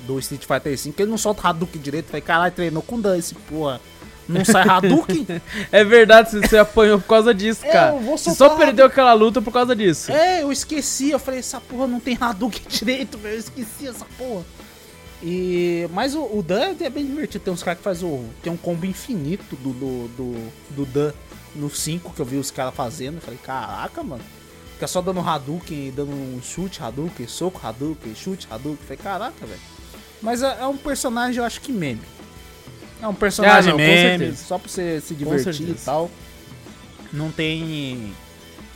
do 0.08 0.18
Street 0.20 0.44
Fighter 0.46 0.78
V, 0.78 0.92
que 0.94 1.02
ele 1.02 1.12
não 1.12 1.18
solta 1.18 1.48
Hadouken 1.48 1.82
direito. 1.82 2.08
Falei, 2.08 2.22
caralho, 2.22 2.54
treinou 2.54 2.82
com 2.82 3.00
Dan 3.00 3.18
esse 3.18 3.36
porra. 3.36 3.80
Não 4.28 4.46
sai 4.46 4.68
Hadouken? 4.68 5.28
É 5.72 5.84
verdade, 5.84 6.32
você- 6.32 6.40
você 6.48 6.58
apanhou 6.58 6.98
por 7.00 7.08
causa 7.08 7.34
disso, 7.34 7.66
É, 7.66 7.70
cara. 7.72 7.92
Você 7.94 8.32
só 8.34 8.52
perdeu 8.52 8.86
aquela 8.86 9.14
luta 9.14 9.42
por 9.42 9.52
causa 9.52 9.76
disso. 9.76 10.12
É, 10.12 10.42
eu 10.44 10.52
esqueci. 10.52 11.12
Eu 11.12 11.20
falei, 11.20 11.42
essa 11.42 11.60
porra 11.60 11.88
não 11.88 12.00
tem 12.00 12.18
Hadouken 12.20 12.62
direito, 12.70 13.18
velho. 13.18 13.36
Eu 13.36 13.40
esqueci 13.40 13.88
essa 13.88 14.06
porra. 14.18 14.44
E, 15.22 15.88
mas 15.94 16.16
o, 16.16 16.22
o 16.22 16.44
Dan 16.46 16.76
é 16.80 16.90
bem 16.90 17.06
divertido. 17.06 17.44
Tem 17.44 17.54
uns 17.54 17.64
caras 17.64 17.78
que 17.80 17.84
faz 17.84 18.02
o. 18.04 18.24
Tem 18.42 18.52
um 18.52 18.58
combo 18.58 18.86
infinito 18.86 19.56
do, 19.58 19.70
do, 19.72 20.08
do, 20.18 20.52
do 20.70 20.86
Dan 20.86 21.12
no 21.56 21.70
5 21.70 22.14
que 22.14 22.20
eu 22.22 22.26
vi 22.26 22.38
os 22.38 22.52
caras 22.52 22.74
fazendo. 22.74 23.16
Eu 23.16 23.22
falei, 23.22 23.40
caraca, 23.44 24.04
mano. 24.04 24.24
Fica 24.84 24.92
só 24.92 25.02
dando 25.02 25.22
Hadouken 25.22 25.88
e 25.88 25.92
dando 25.92 26.12
um 26.12 26.42
chute 26.44 26.84
Hadouken, 26.84 27.26
soco 27.26 27.66
Hadouken, 27.66 28.14
chute 28.14 28.46
Hadouken. 28.52 28.86
Falei, 28.86 28.98
caraca, 28.98 29.46
velho. 29.46 29.62
Mas 30.22 30.44
é, 30.44 30.58
é 30.60 30.68
um 30.68 30.76
personagem, 30.76 31.38
eu 31.38 31.46
acho 31.46 31.62
que 31.62 31.72
meme. 31.72 32.02
É 33.02 33.08
um 33.08 33.14
personagem 33.14 33.70
Ah, 33.70 33.72
não, 33.72 33.78
meme, 33.78 34.36
só 34.36 34.58
pra 34.58 34.68
você 34.68 35.00
se 35.00 35.16
divertir 35.16 35.70
e 35.70 35.74
tal. 35.76 36.12
Não 37.14 37.32
tem. 37.32 38.14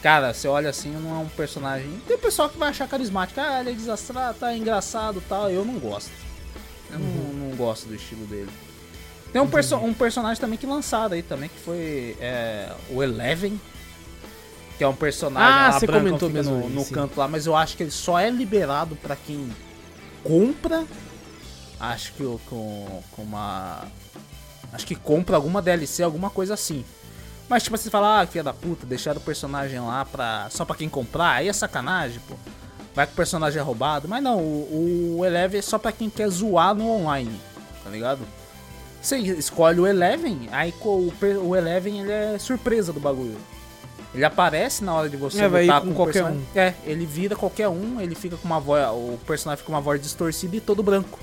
Cara, 0.02 0.34
você 0.34 0.48
olha 0.48 0.70
assim, 0.70 0.92
não 0.92 1.14
é 1.14 1.20
um 1.20 1.28
personagem. 1.28 1.90
Tem 2.08 2.18
pessoal 2.18 2.48
que 2.48 2.58
vai 2.58 2.70
achar 2.70 2.88
carismático, 2.88 3.42
ah, 3.42 3.60
ele 3.60 3.72
é 3.72 3.74
desastrado, 3.74 4.38
tá 4.40 4.56
engraçado 4.56 5.18
e 5.20 5.28
tal. 5.28 5.50
Eu 5.50 5.66
não 5.66 5.78
gosto. 5.78 6.12
Eu 6.90 7.00
Uhum. 7.00 7.34
não, 7.34 7.50
não 7.50 7.56
gosto 7.58 7.86
do 7.86 7.96
estilo 7.96 8.26
dele. 8.28 8.50
Tem 9.34 9.42
um, 9.42 9.48
perso 9.50 9.76
um 9.76 9.94
personagem 9.94 10.40
também 10.40 10.58
que 10.58 10.66
lançaram 10.66 11.16
aí 11.16 11.22
também, 11.22 11.50
que 11.50 11.60
foi 11.60 12.16
é, 12.22 12.72
o 12.90 13.04
Eleven. 13.04 13.60
Que 14.78 14.84
é 14.84 14.88
um 14.88 14.96
personagem 14.96 15.50
Ah, 15.54 15.70
lá 15.70 15.80
você 15.80 15.88
branco, 15.88 16.06
comentou 16.06 16.30
mesmo 16.30 16.54
no, 16.56 16.70
no 16.70 16.86
canto 16.86 17.18
lá, 17.20 17.28
mas 17.28 17.46
eu 17.48 17.56
acho 17.56 17.76
que 17.76 17.84
ele 17.84 17.92
só 17.92 18.20
é 18.20 18.30
liberado 18.30 18.96
pra 18.96 19.16
quem 19.16 19.50
compra. 20.24 20.86
Acho 21.80 22.14
que 22.14 22.24
o- 22.24 22.40
com, 22.48 23.02
com 23.12 23.22
uma. 23.24 23.86
Acho 24.74 24.86
que 24.86 24.96
compra 24.96 25.36
alguma 25.36 25.62
DLC, 25.62 26.04
alguma 26.04 26.30
coisa 26.30 26.54
assim. 26.54 26.84
Mas 27.50 27.64
tipo, 27.64 27.78
você 27.78 27.90
fala, 27.90 28.22
ah, 28.22 28.28
filha 28.28 28.44
da 28.44 28.54
puta, 28.54 28.86
deixaram 28.86 29.20
o 29.20 29.24
personagem 29.24 29.80
lá 29.80 30.04
pra, 30.06 30.48
só 30.52 30.66
pra 30.66 30.76
quem 30.76 30.90
comprar, 30.90 31.32
aí 31.36 31.48
é 31.48 31.54
sacanagem, 31.54 32.20
pô. 32.28 32.36
Vai 32.94 33.06
que 33.08 33.14
o 33.14 33.16
personagem 33.16 33.60
é 33.60 33.64
roubado. 33.64 34.08
Mas 34.08 34.22
não, 34.22 34.40
o, 34.40 35.18
o 35.20 35.26
Eleven 35.26 35.60
é 35.60 35.62
só 35.62 35.78
pra 35.78 35.92
quem 35.92 36.10
quer 36.10 36.28
zoar 36.30 36.74
no 36.76 36.90
online, 36.90 37.40
tá 37.84 37.90
ligado? 37.90 38.20
Você 39.02 39.18
escolhe 39.20 39.80
o 39.80 39.88
Eleven, 39.88 40.50
aí 40.52 40.74
o, 40.82 41.14
o 41.46 41.56
Eleven 41.56 42.02
ele 42.02 42.12
é 42.12 42.38
surpresa 42.40 42.92
do 42.92 43.00
bagulho. 43.00 43.38
Ele 44.14 44.24
aparece 44.26 44.84
na 44.84 44.94
hora 44.94 45.10
de 45.10 45.18
você 45.18 45.44
É, 45.44 45.48
lutar 45.48 45.82
com 45.82 45.90
o 45.90 45.94
qualquer 45.94 46.24
personagem. 46.24 46.48
É, 46.56 46.74
ele 46.86 47.06
vira 47.06 47.36
qualquer 47.36 47.68
um, 47.68 48.00
ele 48.02 48.16
fica 48.16 48.38
com 48.38 48.46
uma 48.46 48.60
voz. 48.60 48.88
O 48.90 49.20
personagem 49.28 49.58
fica 49.58 49.68
com 49.68 49.74
uma 49.74 49.82
voz 49.82 50.02
distorcida 50.02 50.56
e 50.56 50.62
todo 50.62 50.82
branco. 50.82 51.20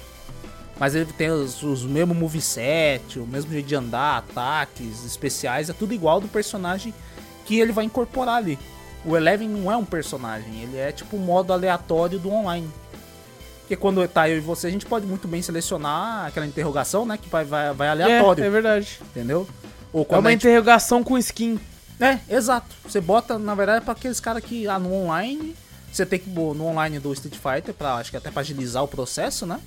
Mas 0.78 0.94
ele 0.94 1.06
tem 1.12 1.30
os, 1.30 1.62
os 1.62 1.84
mesmos 1.84 2.16
moveset, 2.16 3.18
o 3.18 3.26
mesmo 3.26 3.52
jeito 3.52 3.66
de 3.66 3.74
andar, 3.74 4.18
ataques 4.18 5.04
especiais, 5.04 5.70
é 5.70 5.72
tudo 5.72 5.94
igual 5.94 6.20
do 6.20 6.28
personagem 6.28 6.92
que 7.44 7.58
ele 7.60 7.72
vai 7.72 7.84
incorporar 7.84 8.36
ali. 8.36 8.58
O 9.04 9.16
Eleven 9.16 9.48
não 9.48 9.70
é 9.70 9.76
um 9.76 9.84
personagem, 9.84 10.62
ele 10.62 10.76
é 10.76 10.90
tipo 10.90 11.16
um 11.16 11.20
modo 11.20 11.52
aleatório 11.52 12.18
do 12.18 12.30
online. 12.30 12.68
Porque 13.60 13.76
quando 13.76 14.06
tá 14.08 14.28
eu 14.28 14.36
e 14.36 14.40
você, 14.40 14.66
a 14.66 14.70
gente 14.70 14.84
pode 14.84 15.06
muito 15.06 15.26
bem 15.28 15.40
selecionar 15.40 16.26
aquela 16.26 16.44
interrogação, 16.46 17.06
né? 17.06 17.16
Que 17.16 17.28
vai, 17.28 17.44
vai, 17.44 17.72
vai 17.72 17.88
aleatório, 17.88 18.44
É, 18.44 18.46
é 18.46 18.50
verdade. 18.50 19.00
entendeu? 19.10 19.46
Ou 19.92 20.06
É 20.10 20.18
uma 20.18 20.30
gente 20.30 20.40
interrogação 20.46 21.02
com 21.02 21.16
skin. 21.16 21.58
É, 22.00 22.18
exato. 22.28 22.74
Você 22.84 23.00
bota, 23.00 23.38
na 23.38 23.54
verdade, 23.54 23.78
é 23.78 23.80
pra 23.80 23.92
aqueles 23.92 24.20
caras 24.20 24.42
que 24.44 24.66
ah, 24.66 24.78
no 24.78 24.92
online, 24.92 25.54
você 25.92 26.04
tem 26.04 26.18
que 26.18 26.28
no 26.28 26.66
online 26.66 26.98
do 26.98 27.12
Street 27.12 27.36
Fighter, 27.36 27.74
pra, 27.74 27.94
acho 27.94 28.10
que 28.10 28.16
até 28.16 28.30
pra 28.30 28.40
agilizar 28.40 28.82
o 28.82 28.88
processo, 28.88 29.46
né? 29.46 29.60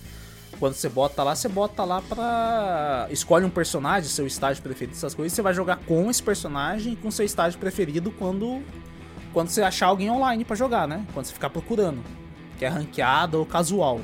Quando 0.59 0.73
você 0.73 0.89
bota 0.89 1.23
lá, 1.23 1.35
você 1.35 1.47
bota 1.47 1.83
lá 1.83 2.01
pra. 2.01 3.07
Escolhe 3.09 3.45
um 3.45 3.49
personagem, 3.49 4.09
seu 4.09 4.25
estágio 4.25 4.63
preferido, 4.63 4.95
essas 4.95 5.13
coisas, 5.13 5.33
você 5.33 5.41
vai 5.41 5.53
jogar 5.53 5.77
com 5.77 6.09
esse 6.09 6.21
personagem 6.21 6.93
e 6.93 6.95
com 6.95 7.11
seu 7.11 7.25
estágio 7.25 7.59
preferido 7.59 8.11
quando. 8.11 8.61
Quando 9.33 9.49
você 9.49 9.61
achar 9.61 9.87
alguém 9.87 10.09
online 10.09 10.43
pra 10.43 10.55
jogar, 10.55 10.87
né? 10.87 11.05
Quando 11.13 11.27
você 11.27 11.33
ficar 11.33 11.49
procurando. 11.49 12.01
Que 12.57 12.65
é 12.65 12.69
ranqueado 12.69 13.37
ou 13.37 13.45
casual. 13.45 14.01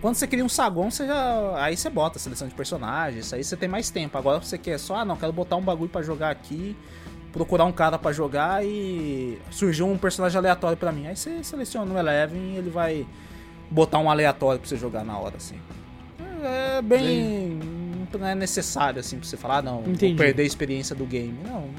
Quando 0.00 0.16
você 0.16 0.26
cria 0.26 0.44
um 0.44 0.48
sagon, 0.48 0.90
você 0.90 1.06
já. 1.06 1.62
Aí 1.62 1.76
você 1.76 1.88
bota 1.88 2.18
seleção 2.18 2.48
de 2.48 2.54
personagens, 2.54 3.32
aí 3.32 3.44
você 3.44 3.56
tem 3.56 3.68
mais 3.68 3.88
tempo. 3.88 4.18
Agora 4.18 4.40
você 4.40 4.58
quer 4.58 4.78
só, 4.78 4.96
ah 4.96 5.04
não, 5.04 5.16
quero 5.16 5.32
botar 5.32 5.54
um 5.54 5.62
bagulho 5.62 5.88
pra 5.88 6.02
jogar 6.02 6.30
aqui, 6.30 6.76
procurar 7.32 7.64
um 7.64 7.72
cara 7.72 7.98
pra 7.98 8.12
jogar 8.12 8.64
e 8.64 9.38
surgiu 9.50 9.88
um 9.88 9.96
personagem 9.96 10.36
aleatório 10.38 10.76
pra 10.76 10.92
mim. 10.92 11.06
Aí 11.06 11.16
você 11.16 11.42
seleciona 11.42 11.92
o 11.92 11.98
Eleven 11.98 12.54
e 12.54 12.56
ele 12.58 12.70
vai 12.70 13.06
botar 13.70 13.98
um 13.98 14.10
aleatório 14.10 14.60
pra 14.60 14.68
você 14.68 14.76
jogar 14.76 15.02
na 15.04 15.18
hora, 15.18 15.36
assim. 15.36 15.56
É 16.44 16.82
bem. 16.82 17.58
Não 18.12 18.26
é 18.26 18.34
necessário, 18.34 19.00
assim, 19.00 19.18
pra 19.18 19.26
você 19.26 19.38
falar, 19.38 19.58
ah, 19.58 19.62
não, 19.62 19.80
Entendi. 19.80 20.08
vou 20.08 20.16
perder 20.16 20.42
a 20.42 20.46
experiência 20.46 20.94
do 20.94 21.06
game. 21.06 21.38
Não. 21.42 21.70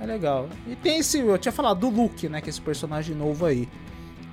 É 0.00 0.06
legal. 0.06 0.48
E 0.68 0.76
tem 0.76 0.98
esse. 0.98 1.18
Eu 1.18 1.36
tinha 1.36 1.50
falado 1.50 1.80
do 1.80 1.88
Luke, 1.88 2.28
né? 2.28 2.40
Que 2.40 2.48
é 2.48 2.50
esse 2.50 2.60
personagem 2.60 3.16
novo 3.16 3.44
aí. 3.44 3.68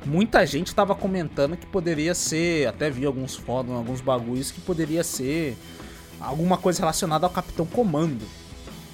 Muita 0.06 0.46
gente 0.46 0.76
tava 0.76 0.94
comentando 0.94 1.58
que 1.58 1.66
poderia 1.66 2.14
ser. 2.14 2.68
Até 2.68 2.92
vi 2.92 3.06
alguns 3.06 3.36
fóruns, 3.36 3.72
alguns 3.76 4.02
bagulhos 4.02 4.52
que 4.52 4.62
poderia 4.62 5.04
ser 5.04 5.58
alguma 6.20 6.58
coisa 6.58 6.82
relacionada 6.82 7.26
ao 7.26 7.32
Capitão 7.32 7.66
Comando 7.66 8.24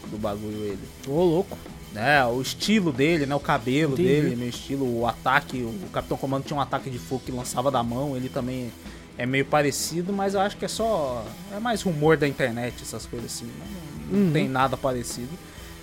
do 0.09 0.17
bagulho 0.17 0.57
ele. 0.63 0.79
Ô, 1.07 1.23
louco. 1.23 1.57
É, 1.95 2.23
o 2.25 2.39
estilo 2.41 2.91
dele, 2.91 3.25
né? 3.25 3.33
O 3.33 3.39
cabelo 3.39 3.93
Entendi. 3.93 4.07
dele, 4.07 4.35
meu 4.35 4.49
estilo, 4.49 4.99
o 4.99 5.07
ataque. 5.07 5.57
O 5.63 5.89
Capitão 5.91 6.17
Comando 6.17 6.43
tinha 6.43 6.57
um 6.57 6.61
ataque 6.61 6.89
de 6.89 6.99
fogo 6.99 7.23
que 7.25 7.31
lançava 7.31 7.71
da 7.71 7.81
mão, 7.81 8.15
ele 8.15 8.29
também 8.29 8.71
é 9.17 9.25
meio 9.25 9.43
parecido, 9.45 10.13
mas 10.13 10.33
eu 10.35 10.39
acho 10.41 10.55
que 10.57 10.65
é 10.65 10.67
só. 10.67 11.25
É 11.55 11.59
mais 11.59 11.81
rumor 11.81 12.15
da 12.15 12.27
internet, 12.27 12.75
essas 12.81 13.05
coisas 13.05 13.31
assim. 13.33 13.45
Não, 13.45 14.19
não 14.19 14.25
Uhum. 14.27 14.33
tem 14.33 14.47
nada 14.47 14.77
parecido. 14.77 15.29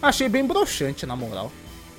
Achei 0.01 0.29
bem 0.29 0.45
broxante, 0.47 1.05
na 1.07 1.17
moral. 1.17 1.51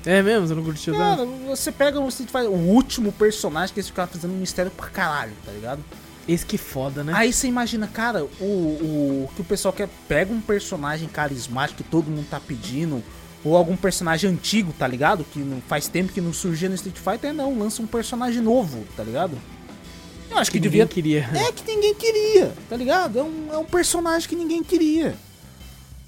É 0.05 0.21
mesmo? 0.21 0.47
Você 0.47 0.55
não 0.55 0.63
curtiu 0.63 0.93
Cara, 0.95 1.17
tanto? 1.17 1.31
você 1.47 1.69
pega 1.71 1.99
Street 2.07 2.29
Fighter, 2.29 2.49
o 2.49 2.69
último 2.69 3.11
personagem 3.11 3.73
que 3.73 3.79
eles 3.81 3.89
ficaram 3.89 4.09
fazendo 4.09 4.31
um 4.33 4.37
mistério 4.37 4.71
pra 4.71 4.87
caralho, 4.87 5.33
tá 5.45 5.51
ligado? 5.51 5.83
Esse 6.27 6.45
que 6.45 6.57
foda, 6.57 7.03
né? 7.03 7.13
Aí 7.15 7.31
você 7.31 7.47
imagina, 7.47 7.87
cara, 7.87 8.25
o, 8.39 8.43
o 8.43 9.29
que 9.35 9.41
o 9.41 9.45
pessoal 9.45 9.73
quer. 9.73 9.87
Pega 10.07 10.33
um 10.33 10.41
personagem 10.41 11.07
carismático 11.07 11.83
que 11.83 11.89
todo 11.89 12.09
mundo 12.09 12.27
tá 12.29 12.39
pedindo. 12.39 13.03
Ou 13.43 13.55
algum 13.55 13.77
personagem 13.77 14.29
antigo, 14.29 14.73
tá 14.73 14.87
ligado? 14.87 15.23
Que 15.23 15.39
não 15.39 15.61
faz 15.61 15.87
tempo 15.87 16.11
que 16.11 16.19
não 16.19 16.33
surgia 16.33 16.67
no 16.67 16.75
Street 16.75 16.97
Fighter, 16.97 17.33
não. 17.33 17.57
Lança 17.57 17.81
um 17.81 17.87
personagem 17.87 18.41
novo, 18.41 18.85
tá 18.95 19.03
ligado? 19.03 19.37
Eu 20.29 20.37
acho 20.37 20.51
que, 20.51 20.57
que 20.57 20.61
devia. 20.61 20.85
queria. 20.85 21.29
É 21.33 21.51
que 21.51 21.63
ninguém 21.65 21.95
queria, 21.95 22.53
tá 22.69 22.75
ligado? 22.75 23.19
É 23.19 23.23
um, 23.23 23.47
é 23.53 23.57
um 23.57 23.65
personagem 23.65 24.27
que 24.27 24.35
ninguém 24.35 24.63
queria. 24.63 25.15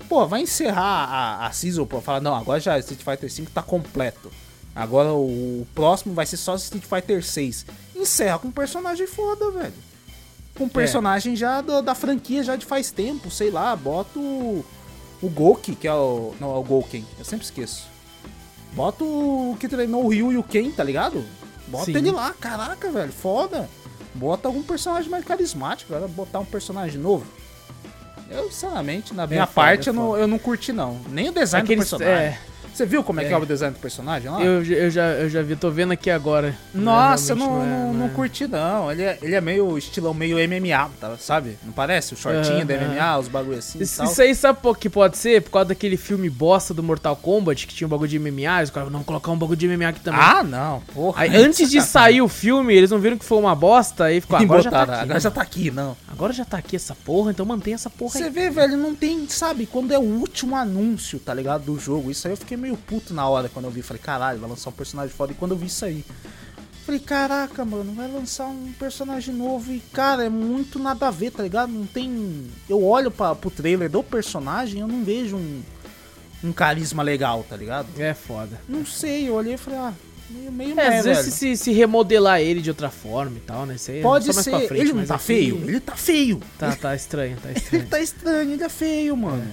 Pô, 0.10 0.28
vai 0.28 0.42
encerrar 0.42 1.06
a, 1.06 1.48
a 1.48 1.52
Season 1.52 1.86
pra 1.86 2.02
falar, 2.02 2.20
não, 2.20 2.36
agora 2.36 2.60
já 2.60 2.78
Street 2.80 3.02
Fighter 3.02 3.32
V 3.32 3.50
tá 3.54 3.62
completo. 3.62 4.32
Agora 4.76 5.14
o, 5.14 5.68
próximo 5.76 6.14
vai 6.14 6.26
ser 6.26 6.38
só 6.38 6.56
Street 6.56 6.84
Fighter 6.84 7.24
6. 7.24 7.66
Encerra 7.96 8.40
com 8.40 8.48
um 8.48 8.52
personagem 8.52 9.06
foda, 9.06 9.52
velho. 9.52 9.74
Com 10.60 10.66
um 10.66 10.70
personagem 10.70 11.36
já 11.36 11.62
da, 11.62 11.82
da 11.82 11.96
franquia 11.96 12.44
já 12.44 12.56
de 12.56 12.66
faz 12.66 12.92
tempo, 12.92 13.32
sei 13.32 13.50
lá, 13.50 13.76
bota 13.76 14.20
o. 14.20 14.64
O 15.22 15.28
Goki, 15.30 15.76
que 15.76 15.88
é 15.88 15.94
o. 15.94 16.34
Não, 16.40 16.54
é 16.56 16.58
o 16.60 16.64
Gouken, 16.64 17.06
eu 17.18 17.26
sempre 17.26 17.46
esqueço. 17.46 17.88
Bota 18.74 19.04
o 19.04 19.58
que 19.60 19.68
treinou 19.68 20.06
o 20.06 20.10
Ryu 20.10 20.32
e 20.32 20.38
o 20.38 20.44
Ken, 20.44 20.70
tá 20.72 20.84
ligado? 20.84 21.26
Bota 21.68 21.86
Sim. 21.86 21.96
ele 21.98 22.12
lá, 22.12 22.32
caraca, 22.40 22.92
velho, 22.92 23.12
foda. 23.12 23.68
Bota 24.14 24.48
algum 24.48 24.62
personagem 24.62 25.10
mais 25.10 25.26
carismático, 25.26 25.94
agora 25.94 26.08
botar 26.10 26.40
um 26.40 26.46
personagem 26.46 27.00
novo. 27.00 27.26
Eu, 28.30 28.52
sinceramente, 28.52 29.14
na 29.14 29.26
minha 29.26 29.46
foda, 29.48 29.56
parte, 29.56 29.90
é 29.90 29.92
eu, 29.92 29.94
não, 29.94 30.18
eu 30.18 30.28
não 30.28 30.38
curti, 30.38 30.72
não. 30.72 31.00
Nem 31.10 31.30
o 31.30 31.34
design 31.34 31.64
Aqueles- 31.66 31.90
do 31.90 31.98
personagem. 31.98 32.26
é. 32.28 32.40
Você 32.80 32.86
viu 32.86 33.04
como 33.04 33.20
é, 33.20 33.26
que 33.26 33.30
É. 33.30 33.34
é 33.34 33.38
o 33.38 33.46
design 33.46 33.76
do 33.76 33.80
personagem 33.82 34.32
lá? 34.32 34.42
Eu, 34.42 34.64
eu, 34.64 34.90
já, 34.90 35.08
eu 35.08 35.30
já 35.30 35.42
vi, 35.42 35.54
tô 35.58 35.70
vendo 35.70 35.92
aqui 35.92 36.10
agora. 36.10 36.56
Nossa, 36.74 37.34
eu 37.34 37.36
Realmente 37.36 37.58
não, 37.60 37.66
é, 37.66 37.68
não, 37.88 37.94
não 37.94 38.06
é. 38.06 38.10
curti, 38.10 38.48
não. 38.48 38.90
Ele 38.90 39.04
é, 39.04 39.20
ele 39.22 39.36
é 39.36 39.42
meio 39.42 39.78
estilão, 39.78 40.14
meio 40.14 40.38
MMA, 40.38 40.90
tá, 40.98 41.18
sabe? 41.20 41.58
Não 41.62 41.74
parece? 41.74 42.14
O 42.14 42.18
shortinho 42.18 42.66
da 42.66 42.76
Aham. 42.76 42.94
MMA, 42.94 43.18
os 43.20 43.28
bagulho 43.28 43.58
assim 43.58 43.80
Isso, 43.82 44.02
isso 44.02 44.22
aí 44.22 44.34
sabe 44.34 44.60
por 44.62 44.78
que 44.78 44.90
pode 44.90 45.18
ser? 45.18 45.42
Por 45.42 45.52
causa 45.52 45.68
daquele 45.70 45.98
filme 45.98 46.30
bosta 46.30 46.74
do 46.74 46.82
Mortal 46.82 47.18
Kombat, 47.18 47.68
que 47.68 47.76
tinha 47.76 47.86
um 47.86 47.90
bagulho 47.90 48.08
de 48.10 48.18
MMA, 48.18 48.64
os 48.64 48.70
caras 48.70 48.90
não 48.90 49.04
colocar 49.04 49.30
um 49.30 49.38
bagulho 49.38 49.58
de 49.58 49.68
MMA 49.68 49.90
aqui 49.90 50.00
também. 50.00 50.22
Ah, 50.22 50.42
não, 50.42 50.80
porra. 50.94 51.24
Aí, 51.24 51.36
antes 51.36 51.70
de 51.70 51.82
sair 51.82 52.22
o 52.22 52.30
filme, 52.30 52.74
eles 52.74 52.92
não 52.92 53.00
viram 53.00 53.18
que 53.18 53.26
foi 53.26 53.40
uma 53.40 53.54
bosta, 53.56 54.06
aí 54.06 54.22
ficou, 54.22 54.38
agora 54.40 54.62
já 54.62 54.72
tá 54.72 54.80
botaram, 54.80 54.94
aqui. 54.94 55.04
agora 55.04 55.20
já 55.20 55.32
tá 55.32 55.42
aqui, 55.42 55.70
não. 55.70 55.98
Agora 56.08 56.32
já 56.32 56.46
tá 56.46 56.58
aqui 56.58 56.78
essa 56.78 56.96
porra, 56.96 57.32
então 57.32 57.46
mantém 57.46 57.74
essa 57.74 57.90
porra 57.90 58.14
Você 58.14 58.24
aí. 58.24 58.30
vê, 58.30 58.50
velho, 58.50 58.78
não 58.78 58.96
tem, 58.96 59.28
sabe, 59.28 59.66
quando 59.66 59.92
é 59.94 60.00
o 60.00 60.04
último 60.04 60.56
anúncio, 60.56 61.20
tá 61.20 61.34
ligado, 61.34 61.64
do 61.66 61.78
jogo. 61.78 62.10
Isso 62.10 62.26
aí 62.26 62.32
eu 62.34 62.38
fiquei 62.38 62.56
meio 62.56 62.69
puto 62.78 63.14
na 63.14 63.28
hora 63.28 63.50
quando 63.50 63.66
eu 63.66 63.72
vi. 63.72 63.82
Falei, 63.82 64.02
caralho, 64.02 64.40
vai 64.40 64.50
lançar 64.50 64.70
um 64.70 64.74
personagem 64.74 65.14
foda. 65.16 65.32
E 65.32 65.36
quando 65.36 65.52
eu 65.52 65.58
vi 65.58 65.68
isso 65.68 65.86
aí, 65.86 66.04
falei, 66.86 67.00
caraca, 67.00 67.64
mano, 67.66 67.94
vai 67.94 68.12
lançar 68.12 68.48
um 68.48 68.72
personagem 68.80 69.34
novo. 69.34 69.72
E, 69.72 69.80
cara, 69.94 70.24
é 70.26 70.30
muito 70.30 70.80
nada 70.80 71.08
a 71.08 71.12
ver, 71.12 71.32
tá 71.32 71.44
ligado? 71.44 71.72
Não 71.72 71.86
tem. 71.86 72.46
Eu 72.70 72.84
olho 72.84 73.12
pra, 73.12 73.36
pro 73.36 73.50
trailer 73.52 73.90
do 73.90 74.04
personagem, 74.04 74.82
eu 74.82 74.88
não 74.88 75.04
vejo 75.04 75.36
um, 75.38 75.62
um 76.44 76.52
carisma 76.52 77.04
legal, 77.04 77.46
tá 77.48 77.56
ligado? 77.56 77.88
É 77.98 78.14
foda. 78.14 78.60
Não 78.68 78.86
sei, 78.86 79.28
eu 79.30 79.34
olhei 79.36 79.54
e 79.54 79.58
falei, 79.58 79.80
ah, 79.80 79.94
meio, 80.30 80.52
meio 80.52 80.80
É, 80.80 80.98
às 81.00 81.06
vezes 81.06 81.26
velho. 81.40 81.58
se, 81.58 81.64
se 81.64 81.72
remodelar 81.72 82.40
ele 82.42 82.62
de 82.62 82.70
outra 82.70 82.90
forma 82.90 83.38
e 83.38 83.42
tal, 83.42 83.66
né? 83.66 83.76
Isso 83.76 83.92
aí 83.92 84.00
é 84.00 84.02
Pode 84.02 84.34
ser. 84.34 84.68
frente, 84.68 84.74
ele 84.82 84.90
não 84.90 84.96
mas 85.00 85.08
tá 85.10 85.16
aqui- 85.16 85.24
feio? 85.26 85.56
Ele 85.68 85.80
tá 85.80 85.96
feio. 85.96 86.42
Tá, 86.58 86.76
tá 86.76 86.96
estranho, 86.96 87.38
tá 87.42 87.50
Ele 87.52 87.58
estranho. 87.60 87.88
tá 87.88 88.00
estranho, 88.00 88.52
ele 88.54 88.64
é 88.64 88.70
feio, 88.70 89.16
mano. 89.18 89.48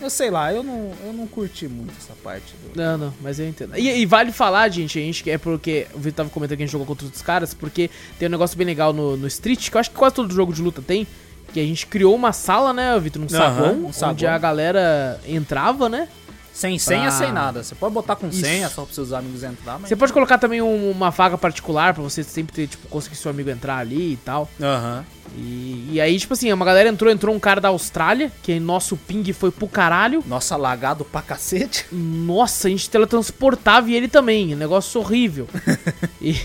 Eu 0.00 0.08
sei 0.08 0.30
lá, 0.30 0.52
eu 0.52 0.62
não, 0.62 0.92
eu 1.04 1.12
não 1.12 1.26
curti 1.26 1.68
muito 1.68 1.92
essa 1.98 2.14
parte 2.24 2.54
do. 2.56 2.80
Não, 2.80 2.96
não, 2.96 3.14
mas 3.20 3.38
eu 3.38 3.46
entendo. 3.46 3.76
E, 3.76 3.88
e 3.88 4.06
vale 4.06 4.32
falar, 4.32 4.68
gente, 4.70 4.98
a 4.98 5.02
gente 5.02 5.28
é 5.30 5.36
porque. 5.36 5.86
O 5.92 5.98
Vitor 5.98 6.16
tava 6.16 6.30
comentando 6.30 6.56
que 6.56 6.62
a 6.62 6.66
gente 6.66 6.72
jogou 6.72 6.86
contra 6.86 7.04
outros 7.04 7.22
caras, 7.22 7.52
porque 7.52 7.90
tem 8.18 8.28
um 8.28 8.30
negócio 8.30 8.56
bem 8.56 8.66
legal 8.66 8.92
no, 8.92 9.16
no 9.16 9.26
Street, 9.26 9.68
que 9.68 9.76
eu 9.76 9.80
acho 9.80 9.90
que 9.90 9.96
quase 9.96 10.14
todo 10.14 10.32
jogo 10.32 10.52
de 10.52 10.62
luta 10.62 10.80
tem. 10.80 11.06
Que 11.52 11.60
a 11.60 11.64
gente 11.64 11.86
criou 11.86 12.14
uma 12.14 12.32
sala, 12.32 12.72
né, 12.72 12.98
Vitor? 12.98 13.22
Um 13.22 13.28
saguão, 13.28 13.86
um 13.86 13.92
saguão. 13.92 14.12
onde 14.12 14.26
a 14.26 14.38
galera 14.38 15.20
entrava, 15.26 15.88
né? 15.88 16.08
Sem 16.52 16.78
senha, 16.78 17.02
Pra- 17.02 17.10
sem 17.12 17.32
nada. 17.32 17.62
Você 17.62 17.74
pode 17.74 17.94
botar 17.94 18.16
com 18.16 18.28
Isso. 18.28 18.40
senha 18.40 18.68
só 18.68 18.82
pros 18.82 18.94
seus 18.94 19.12
amigos 19.12 19.42
entrar, 19.42 19.78
mas. 19.78 19.88
Você 19.88 19.96
pode 19.96 20.12
colocar 20.12 20.36
também 20.36 20.60
um- 20.60 20.90
uma 20.90 21.10
vaga 21.10 21.38
particular 21.38 21.94
pra 21.94 22.02
você 22.02 22.22
sempre 22.22 22.54
ter, 22.54 22.66
tipo, 22.66 22.88
conseguir 22.88 23.16
seu 23.16 23.30
amigo 23.30 23.48
entrar 23.50 23.78
ali 23.78 24.12
e 24.12 24.16
tal. 24.16 24.50
Aham. 24.60 25.04
E, 25.36 25.90
e 25.92 26.00
aí, 26.00 26.18
tipo 26.18 26.34
assim, 26.34 26.52
uma 26.52 26.64
galera 26.64 26.88
entrou, 26.88 27.10
entrou 27.10 27.34
um 27.34 27.38
cara 27.38 27.60
da 27.60 27.68
Austrália, 27.68 28.32
que 28.42 28.58
nosso 28.58 28.96
ping 28.96 29.32
foi 29.32 29.50
pro 29.52 29.68
caralho. 29.68 30.24
Nossa, 30.26 30.56
lagado 30.56 31.04
pra 31.04 31.22
cacete. 31.22 31.86
Nossa, 31.92 32.66
a 32.66 32.70
gente 32.70 32.90
teletransportava 32.90 33.88
e 33.88 33.94
ele 33.94 34.08
também, 34.08 34.54
negócio 34.56 35.00
horrível. 35.00 35.48
e, 36.20 36.36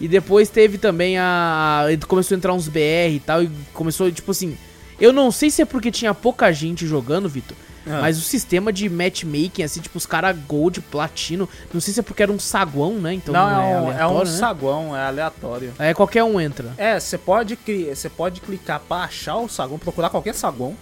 e 0.00 0.08
depois 0.08 0.48
teve 0.48 0.78
também 0.78 1.18
a. 1.18 1.84
ele 1.88 1.98
Começou 2.06 2.34
a 2.34 2.38
entrar 2.38 2.54
uns 2.54 2.66
BR 2.66 3.14
e 3.14 3.22
tal, 3.24 3.42
e 3.42 3.50
começou, 3.74 4.10
tipo 4.10 4.30
assim. 4.30 4.56
Eu 4.98 5.12
não 5.12 5.30
sei 5.30 5.48
se 5.50 5.62
é 5.62 5.64
porque 5.64 5.90
tinha 5.92 6.12
pouca 6.14 6.50
gente 6.50 6.86
jogando, 6.86 7.28
Vitor. 7.28 7.56
Ah. 7.88 8.00
Mas 8.00 8.18
o 8.18 8.20
sistema 8.20 8.72
de 8.72 8.88
matchmaking, 8.88 9.62
assim, 9.62 9.80
tipo, 9.80 9.96
os 9.96 10.06
caras 10.06 10.36
gold, 10.46 10.80
platino. 10.82 11.48
Não 11.72 11.80
sei 11.80 11.94
se 11.94 12.00
é 12.00 12.02
porque 12.02 12.22
era 12.22 12.32
um 12.32 12.38
saguão, 12.38 12.94
né? 12.94 13.14
Então 13.14 13.32
não, 13.32 13.50
não, 13.50 13.62
é, 13.62 13.72
é, 13.72 13.80
um, 13.80 14.00
é 14.00 14.06
um 14.06 14.18
né? 14.18 14.26
saguão, 14.26 14.96
é 14.96 15.06
aleatório. 15.06 15.72
Aí 15.78 15.94
qualquer 15.94 16.24
um 16.24 16.40
entra. 16.40 16.72
É, 16.76 16.98
você 16.98 17.16
pode, 17.16 17.58
você 17.94 18.08
pode 18.08 18.40
clicar 18.40 18.80
pra 18.80 18.98
achar 18.98 19.36
o 19.36 19.48
saguão, 19.48 19.78
procurar 19.78 20.10
qualquer 20.10 20.34
saguão. 20.34 20.76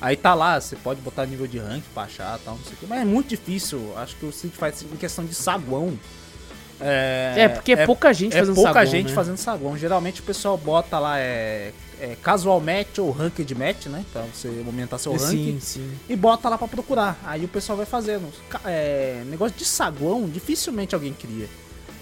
Aí 0.00 0.14
tá 0.14 0.34
lá, 0.34 0.60
você 0.60 0.76
pode 0.76 1.00
botar 1.00 1.24
nível 1.24 1.46
de 1.46 1.58
rank 1.58 1.82
pra 1.94 2.02
achar 2.02 2.38
e 2.38 2.44
tal, 2.44 2.54
não 2.54 2.64
sei 2.64 2.74
o 2.74 2.76
que. 2.76 2.86
Mas 2.86 3.00
é 3.00 3.04
muito 3.04 3.28
difícil. 3.28 3.92
Acho 3.96 4.14
que 4.16 4.26
o 4.26 4.28
Street 4.28 4.54
Fighter 4.54 4.88
em 4.92 4.96
questão 4.96 5.24
de 5.24 5.34
saguão. 5.34 5.98
É, 6.78 7.34
É, 7.36 7.48
porque 7.48 7.72
é 7.72 7.86
pouca 7.86 8.12
gente 8.12 8.36
é 8.36 8.40
fazendo 8.40 8.54
pouca 8.54 8.72
saguão, 8.74 8.90
gente 8.92 9.08
né? 9.08 9.14
fazendo 9.14 9.36
saguão. 9.38 9.78
Geralmente 9.78 10.20
o 10.20 10.24
pessoal 10.24 10.58
bota 10.58 10.98
lá 10.98 11.18
é, 11.18 11.72
é 12.00 12.16
casual 12.22 12.60
match 12.60 12.98
ou 12.98 13.10
ranked 13.10 13.54
match, 13.54 13.86
né? 13.86 14.04
Pra 14.12 14.22
você 14.22 14.62
aumentar 14.66 14.98
seu 14.98 15.12
rank. 15.12 15.30
Sim, 15.30 15.58
sim. 15.60 15.90
E 16.08 16.16
bota 16.16 16.48
lá 16.48 16.58
pra 16.58 16.68
procurar. 16.68 17.18
Aí 17.24 17.44
o 17.44 17.48
pessoal 17.48 17.76
vai 17.76 17.86
fazendo. 17.86 18.30
É, 18.64 19.22
negócio 19.26 19.56
de 19.56 19.64
saguão, 19.64 20.28
dificilmente 20.28 20.94
alguém 20.94 21.12
cria. 21.12 21.48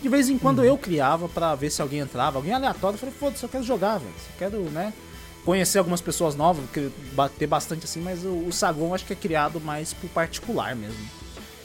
De 0.02 0.08
vez 0.08 0.28
em 0.28 0.36
quando 0.36 0.62
eu 0.62 0.76
criava 0.76 1.28
pra 1.28 1.54
ver 1.54 1.70
se 1.70 1.80
alguém 1.80 2.00
entrava. 2.00 2.38
Alguém 2.38 2.52
aleatório, 2.52 2.94
eu 2.96 2.98
falei, 2.98 3.14
foda-se, 3.18 3.42
eu 3.42 3.48
quero 3.48 3.64
jogar, 3.64 3.98
velho. 3.98 4.10
Eu 4.10 4.38
quero, 4.38 4.60
né? 4.70 4.92
Conhecer 5.44 5.78
algumas 5.78 6.00
pessoas 6.00 6.34
novas, 6.34 6.64
bater 7.12 7.46
bastante 7.46 7.84
assim, 7.84 8.00
mas 8.00 8.24
o, 8.24 8.46
o 8.46 8.52
saguão 8.52 8.94
acho 8.94 9.04
que 9.04 9.12
é 9.12 9.16
criado 9.16 9.60
mais 9.60 9.92
pro 9.92 10.08
particular 10.08 10.74
mesmo. 10.74 10.98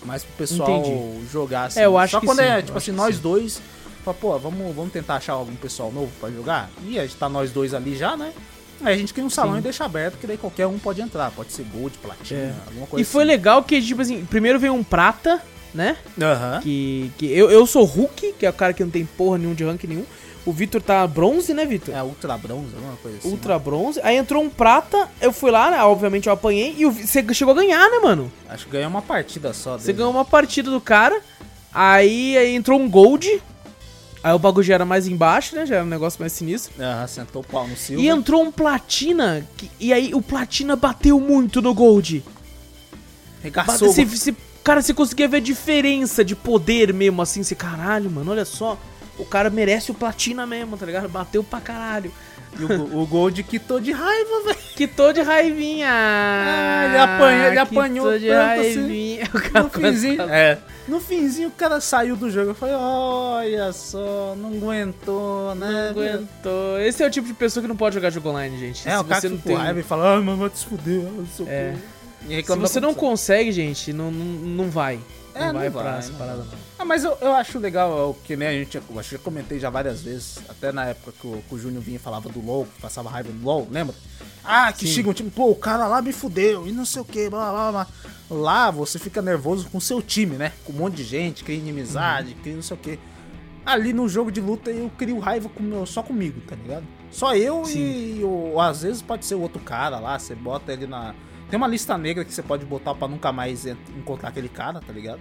Mais 0.06 0.24
pro 0.24 0.34
pessoal 0.34 0.80
Entendi. 0.80 1.28
jogar 1.32 1.66
assim. 1.66 1.80
É, 1.80 1.86
eu 1.86 1.98
acho 1.98 2.12
Só 2.12 2.20
que 2.20 2.26
quando 2.26 2.40
sim, 2.40 2.46
é, 2.46 2.62
tipo 2.62 2.78
assim, 2.78 2.92
nós 2.92 3.16
sim. 3.16 3.22
dois. 3.22 3.62
Fala, 4.04 4.16
pô, 4.20 4.38
vamos, 4.40 4.76
vamos 4.76 4.92
tentar 4.94 5.16
achar 5.16 5.34
algum 5.34 5.56
pessoal 5.56 5.92
novo 5.92 6.12
pra 6.20 6.30
jogar? 6.30 6.70
E 6.86 6.98
a 7.00 7.04
gente 7.04 7.16
tá 7.18 7.28
nós 7.30 7.52
dois 7.52 7.74
ali 7.74 7.96
já, 7.96 8.16
né? 8.16 8.32
Aí 8.82 8.94
a 8.94 8.98
gente 8.98 9.14
cria 9.14 9.26
um 9.26 9.30
salão 9.30 9.54
Sim. 9.54 9.60
e 9.60 9.62
deixa 9.64 9.84
aberto, 9.84 10.18
que 10.18 10.26
daí 10.26 10.38
qualquer 10.38 10.66
um 10.68 10.80
pode 10.80 11.02
entrar. 11.02 11.30
Pode 11.32 11.52
ser 11.52 11.64
gold, 11.64 11.98
platina, 11.98 12.40
É. 12.40 12.54
alguma 12.68 12.88
coisa 12.88 13.02
E 13.02 13.06
foi 13.06 13.24
assim. 13.24 13.32
legal 13.32 13.62
que, 13.64 13.82
tipo 13.82 14.02
assim, 14.02 14.24
primeiro 14.26 14.58
veio 14.58 14.74
um 14.74 14.84
prata, 14.84 15.42
né? 15.74 15.98
Aham. 16.22 16.62
Que, 16.62 17.12
que 17.18 17.26
eu, 17.30 17.52
eu 17.52 17.66
sou 17.68 17.84
Hulk, 17.84 18.34
que 18.40 18.46
é 18.46 18.50
o 18.50 18.54
cara 18.54 18.72
que 18.74 18.82
não 18.84 18.90
tem 18.90 19.06
porra 19.06 19.38
nenhum 19.38 19.54
de 19.54 19.66
rank 19.66 19.84
nenhum. 19.84 20.06
O 20.46 20.54
Vitor 20.54 20.82
tá 20.82 21.06
bronze, 21.06 21.54
né, 21.54 21.66
Vitor? 21.66 21.94
É 21.94 22.02
ultra 22.02 22.38
bronze, 22.38 22.74
alguma 22.74 22.96
coisa 22.96 23.18
assim. 23.18 23.30
Ultra 23.30 23.60
bronze. 23.60 24.00
Aí 24.02 24.16
entrou 24.16 24.42
um 24.42 24.50
prata, 24.50 25.10
eu 25.20 25.34
fui 25.34 25.52
lá, 25.52 25.70
né? 25.70 25.84
Obviamente 25.84 26.28
eu 26.28 26.34
apanhei. 26.34 26.74
E 26.78 26.86
você 26.86 27.22
chegou 27.34 27.52
a 27.52 27.58
ganhar, 27.58 27.90
né, 27.92 28.00
mano? 28.00 28.24
né? 28.24 28.30
Acho 28.54 28.66
que 28.66 28.72
ganhou 28.72 28.90
uma 28.90 29.02
partida 29.02 29.54
só. 29.54 29.78
Você 29.78 29.92
ganhou 29.92 30.10
uma 30.10 30.24
partida 30.24 30.72
do 30.72 30.80
cara. 30.80 31.22
Aí, 31.74 32.38
aí 32.38 32.56
entrou 32.56 32.80
um 32.80 32.90
gold. 32.90 33.42
Aí 34.24 34.34
o 34.34 34.40
bagulho 34.40 34.66
já 34.66 34.74
era 34.74 34.86
mais 34.86 35.08
embaixo, 35.08 35.56
né? 35.56 35.66
Já 35.66 35.76
era 35.76 35.84
um 35.86 35.88
negócio 35.88 36.20
mais 36.20 36.34
sinistro. 36.34 36.74
Aham, 36.84 37.08
sentou 37.08 37.42
o 37.42 37.46
pau 37.46 37.68
no 37.68 37.78
Silva. 37.78 38.02
E 38.02 38.08
entrou 38.10 38.44
um 38.44 38.52
platina. 38.52 39.48
que- 39.56 39.72
e 39.80 39.94
aí 39.94 40.14
o 40.14 40.22
platina 40.22 40.76
bateu 40.76 41.20
muito 41.20 41.62
no 41.62 41.74
gold. 41.74 42.24
Regaçou. 43.42 43.94
Bate- 43.94 44.10
se- 44.10 44.18
se- 44.18 44.36
cara, 44.64 44.82
você 44.82 44.94
conseguia 44.94 45.28
ver 45.28 45.38
a 45.38 45.42
diferença 45.42 46.24
de 46.26 46.36
poder 46.36 46.94
mesmo, 46.94 47.22
assim, 47.22 47.42
você, 47.44 47.56
caralho, 47.56 48.10
mano, 48.12 48.32
olha 48.32 48.46
só. 48.46 48.78
O 49.18 49.26
cara 49.26 49.50
merece 49.50 49.92
o 49.92 49.94
platina 49.94 50.46
mesmo, 50.46 50.78
tá 50.78 50.86
ligado? 50.86 51.08
Bateu 51.10 51.44
pra 51.44 51.60
caralho. 51.62 52.12
E 52.58 52.64
o, 52.64 53.02
o 53.02 53.06
Gold 53.06 53.42
quitou 53.44 53.80
de 53.80 53.92
raiva, 53.92 54.44
velho. 54.46 54.58
Quitou 54.76 55.12
de 55.14 55.22
raivinha. 55.22 55.88
Ah, 55.92 56.86
ele 56.88 56.98
apanhou- 56.98 57.48
ele 57.48 57.60
apanhou 57.60 58.06
tanto 58.12 58.16
assim. 58.26 58.76
raivinha. 58.76 59.30
O 59.34 59.42
cara 59.42 59.64
No 59.64 59.70
finzinho, 59.70 60.22
é, 60.24 60.58
no 60.88 61.00
finzinho 61.00 61.48
o 61.50 61.52
cara 61.52 61.80
saiu 61.82 62.16
do 62.16 62.30
jogo. 62.32 62.52
Eu 62.52 62.56
falei, 62.56 62.76
olha 62.76 63.72
só, 63.74 64.36
não 64.38 64.50
aguentou, 64.50 65.54
né? 65.56 65.68
Não 65.70 65.90
aguentou. 65.90 66.80
Esse 66.80 67.04
é 67.04 67.08
o 67.08 67.12
tipo 67.12 67.28
de 67.28 67.34
pessoa 67.34 67.62
que 67.62 67.68
não 67.68 67.76
pode 67.76 67.96
jogar 67.96 68.10
jogo 68.10 68.30
online, 68.30 68.58
gente. 68.58 68.88
É, 68.88 68.96
Se 68.96 69.02
o 69.02 69.04
cara 69.06 69.22
fica 69.22 69.38
tem... 69.44 69.56
raiva 69.56 69.80
e 69.80 69.84
fala, 69.84 70.16
ai, 70.16 70.22
mano, 70.22 70.38
vai 70.38 70.50
te 70.50 70.66
fuder. 70.66 71.04
É. 71.48 71.76
Se 72.44 72.56
você 72.58 72.80
não 72.80 72.94
consegue, 72.94 73.52
gente, 73.52 73.94
não, 73.94 74.12
não, 74.12 74.26
não 74.66 74.70
vai. 74.70 75.00
É, 75.34 75.40
não 75.40 75.54
não 75.54 75.60
vai 75.60 75.70
vai, 75.70 75.84
pra 75.84 75.98
essa 75.98 76.14
parada, 76.14 76.38
vai. 76.38 76.48
não. 76.48 76.60
Ah, 76.80 76.86
mas 76.86 77.04
eu, 77.04 77.18
eu 77.22 77.34
acho 77.34 77.60
legal, 77.60 77.98
é 77.98 78.04
o 78.04 78.14
que 78.14 78.36
nem 78.36 78.48
a 78.48 78.52
gente, 78.52 78.76
eu 78.78 79.00
acho 79.00 79.10
que 79.10 79.16
já 79.16 79.22
comentei 79.22 79.60
já 79.60 79.70
várias 79.70 80.02
vezes, 80.02 80.40
até 80.50 80.72
na 80.72 80.86
época 80.86 81.14
que 81.20 81.28
o, 81.28 81.44
que 81.48 81.56
o 81.56 81.60
Júnior 81.60 81.84
vinha 81.84 81.98
e 81.98 82.00
falava 82.00 82.30
do 82.30 82.44
LoL, 82.44 82.66
que 82.66 82.82
passava 82.82 83.10
raiva 83.10 83.30
no 83.32 83.44
LoL, 83.46 83.68
lembra? 83.70 83.96
Ah, 84.44 84.72
que 84.72 84.88
Sim. 84.88 84.94
chega 84.94 85.10
um 85.10 85.14
time, 85.14 85.30
pô, 85.30 85.50
o 85.52 85.56
cara 85.56 85.88
lá 85.88 86.02
me 86.02 86.12
fudeu, 86.14 86.68
e 86.68 86.72
não 86.72 86.86
sei 86.86 87.02
o 87.02 87.06
que, 87.06 87.30
blá 87.30 87.52
blá 87.52 87.72
blá. 87.72 87.88
Lá 88.30 88.72
você 88.72 88.98
fica 89.00 89.22
nervoso 89.22 89.68
com 89.70 89.78
o 89.80 89.82
seu 89.82 90.02
time, 90.02 90.36
né? 90.38 90.54
Com 90.64 90.72
um 90.74 90.78
monte 90.78 90.96
de 90.98 91.04
gente, 91.04 91.44
cria 91.44 91.58
inimizade, 91.58 92.36
cria 92.36 92.56
não 92.56 92.62
sei 92.62 92.78
o 92.78 92.80
que. 92.80 93.00
Ali 93.66 93.92
no 93.94 94.08
jogo 94.08 94.32
de 94.32 94.40
luta 94.40 94.72
eu 94.72 94.90
crio 94.98 95.20
raiva 95.20 95.50
com 95.50 95.62
meu, 95.62 95.86
só 95.86 96.02
comigo, 96.02 96.40
tá 96.42 96.56
ligado? 96.56 96.84
Só 97.12 97.36
eu 97.36 97.64
e 97.68 98.22
ou, 98.24 98.60
às 98.62 98.84
vezes 98.84 99.02
pode 99.02 99.26
ser 99.26 99.36
o 99.36 99.42
outro 99.42 99.60
cara 99.60 100.00
lá, 100.00 100.18
você 100.18 100.34
bota 100.36 100.72
ele 100.72 100.88
na. 100.88 101.14
Tem 101.50 101.58
uma 101.58 101.68
lista 101.68 101.98
negra 101.98 102.24
que 102.24 102.34
você 102.34 102.44
pode 102.44 102.66
botar 102.66 102.94
pra 102.96 103.08
nunca 103.08 103.32
mais 103.32 103.66
en- 103.66 103.76
encontrar 103.98 104.30
aquele 104.30 104.50
cara, 104.50 104.80
tá 104.80 104.94
ligado? 104.94 105.20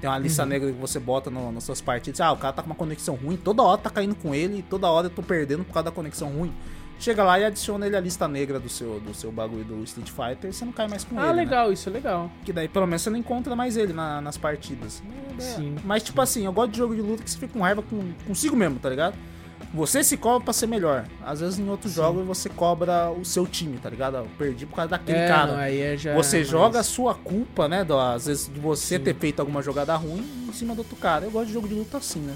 Tem 0.00 0.08
uma 0.08 0.18
lista 0.18 0.44
negra 0.46 0.70
que 0.70 0.78
você 0.78 1.00
bota 1.00 1.30
no- 1.30 1.50
nas 1.50 1.64
suas 1.64 1.80
partidas. 1.80 2.20
Ah, 2.20 2.30
o 2.32 2.36
cara 2.36 2.52
tá 2.52 2.62
com 2.62 2.66
uma 2.68 2.74
conexão 2.76 3.14
ruim, 3.16 3.36
toda 3.36 3.62
hora 3.62 3.78
tá 3.78 3.90
caindo 3.90 4.14
com 4.14 4.34
ele, 4.34 4.58
e 4.58 4.62
toda 4.62 4.88
hora 4.88 5.06
eu 5.06 5.10
tô 5.10 5.22
perdendo 5.22 5.64
por 5.64 5.72
causa 5.72 5.84
da 5.84 5.90
conexão 5.90 6.28
ruim. 6.28 6.52
Chega 6.98 7.22
lá 7.24 7.38
e 7.38 7.44
adiciona 7.44 7.86
ele 7.86 7.94
à 7.96 8.00
lista 8.00 8.26
negra 8.26 8.58
do 8.58 8.68
seu, 8.70 8.98
do 9.00 9.12
seu 9.12 9.30
bagulho 9.30 9.64
do 9.64 9.82
Street 9.84 10.08
Fighter 10.08 10.48
e 10.48 10.52
você 10.52 10.64
não 10.64 10.72
cai 10.72 10.88
mais 10.88 11.04
com 11.04 11.18
Ah, 11.18 11.24
ele. 11.24 11.32
né? 11.32 11.42
legal, 11.42 11.70
isso 11.72 11.88
é 11.90 11.92
legal. 11.92 12.30
Que 12.44 12.52
daí 12.54 12.68
pelo 12.68 12.86
menos 12.86 13.02
você 13.02 13.10
não 13.10 13.18
encontra 13.18 13.54
mais 13.54 13.76
ele 13.76 13.92
na- 13.92 14.20
nas 14.22 14.38
partidas. 14.38 15.02
Sim. 15.38 15.76
Mas 15.84 16.02
tipo 16.02 16.18
assim, 16.22 16.46
eu 16.46 16.52
gosto 16.54 16.70
de 16.72 16.78
jogo 16.78 16.94
de 16.94 17.02
luta 17.02 17.22
que 17.22 17.30
você 17.30 17.36
fica 17.38 17.52
com 17.52 17.60
raiva 17.60 17.82
com, 17.82 18.12
consigo 18.26 18.56
mesmo, 18.56 18.78
tá 18.78 18.88
ligado? 18.88 19.14
Você 19.76 20.02
se 20.02 20.16
cobra 20.16 20.42
pra 20.42 20.52
ser 20.54 20.66
melhor. 20.66 21.04
Às 21.22 21.40
vezes 21.40 21.58
em 21.58 21.68
outros 21.68 21.92
Sim. 21.92 21.96
jogos 22.00 22.26
você 22.26 22.48
cobra 22.48 23.10
o 23.10 23.24
seu 23.26 23.46
time, 23.46 23.76
tá 23.76 23.90
ligado? 23.90 24.16
Eu 24.16 24.26
perdi 24.38 24.64
por 24.64 24.74
causa 24.76 24.88
daquele 24.88 25.18
é, 25.18 25.28
cara. 25.28 25.52
não, 25.52 25.60
é 25.60 25.96
Você 26.14 26.42
joga 26.42 26.80
a 26.80 26.82
sua 26.82 27.14
culpa, 27.14 27.68
né? 27.68 27.84
do- 27.84 27.98
às 27.98 28.24
vezes 28.26 28.50
de 28.52 28.58
você 28.58 28.96
Sim. 28.96 29.04
ter 29.04 29.14
feito 29.14 29.40
alguma 29.40 29.60
jogada 29.60 29.94
ruim 29.94 30.46
em 30.48 30.52
cima 30.54 30.74
do 30.74 30.78
outro 30.78 30.96
cara. 30.96 31.26
Eu 31.26 31.30
gosto 31.30 31.48
de 31.48 31.52
jogo 31.52 31.68
de 31.68 31.74
luta 31.74 31.98
assim, 31.98 32.20
né? 32.20 32.34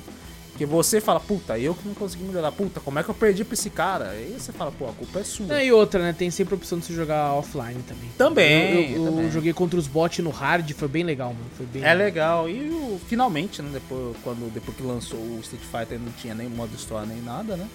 Porque 0.61 0.66
você 0.70 1.00
fala, 1.00 1.18
puta, 1.18 1.58
eu 1.58 1.74
que 1.74 1.88
não 1.88 1.94
consegui 1.94 2.22
melhorar. 2.24 2.52
Puta, 2.52 2.80
como 2.80 2.98
é 2.98 3.02
que 3.02 3.08
eu 3.08 3.14
perdi 3.14 3.44
pra 3.44 3.54
esse 3.54 3.70
cara? 3.70 4.11
Aí 4.11 4.36
você 4.38 4.52
fala, 4.52 4.70
pô, 4.70 4.90
a 4.90 4.92
culpa 4.92 5.20
é 5.20 5.24
sua. 5.24 5.46
Não, 5.46 5.58
e 5.58 5.72
outra, 5.72 6.02
né? 6.02 6.12
Tem 6.12 6.30
sempre 6.30 6.52
a 6.52 6.56
opção 6.58 6.78
de 6.78 6.84
você 6.84 6.92
jogar 6.92 7.32
offline 7.32 7.82
também. 7.88 8.11
Também, 8.18 8.92
Eu, 8.92 8.98
eu- 8.98 9.04
eu 9.06 9.11
também. 9.11 9.30
joguei 9.30 9.54
contra 9.54 9.78
os 9.78 9.86
bots 9.86 10.18
no 10.22 10.28
hard, 10.28 10.70
foi 10.72 10.86
bem 10.86 11.02
legal, 11.02 11.28
mano. 11.32 11.46
Foi 11.56 11.64
bem 11.64 11.82
É 11.82 11.94
legal. 11.94 12.46
E 12.46 12.68
o- 12.68 13.00
finalmente, 13.08 13.62
né? 13.62 13.70
Depois, 13.72 14.14
quando, 14.22 14.52
depois 14.52 14.76
que 14.76 14.82
lançou 14.82 15.18
o 15.18 15.38
Street 15.40 15.62
Fighter 15.64 15.98
não 15.98 16.12
tinha 16.12 16.34
nem 16.34 16.46
modo 16.50 16.74
história 16.76 17.06
nem 17.06 17.22
nada, 17.22 17.56
né? 17.56 17.66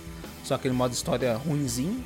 Só 0.43 0.53
aquele 0.53 0.75
modo 0.75 0.93
história 0.93 1.33
ruinzinho. 1.37 2.03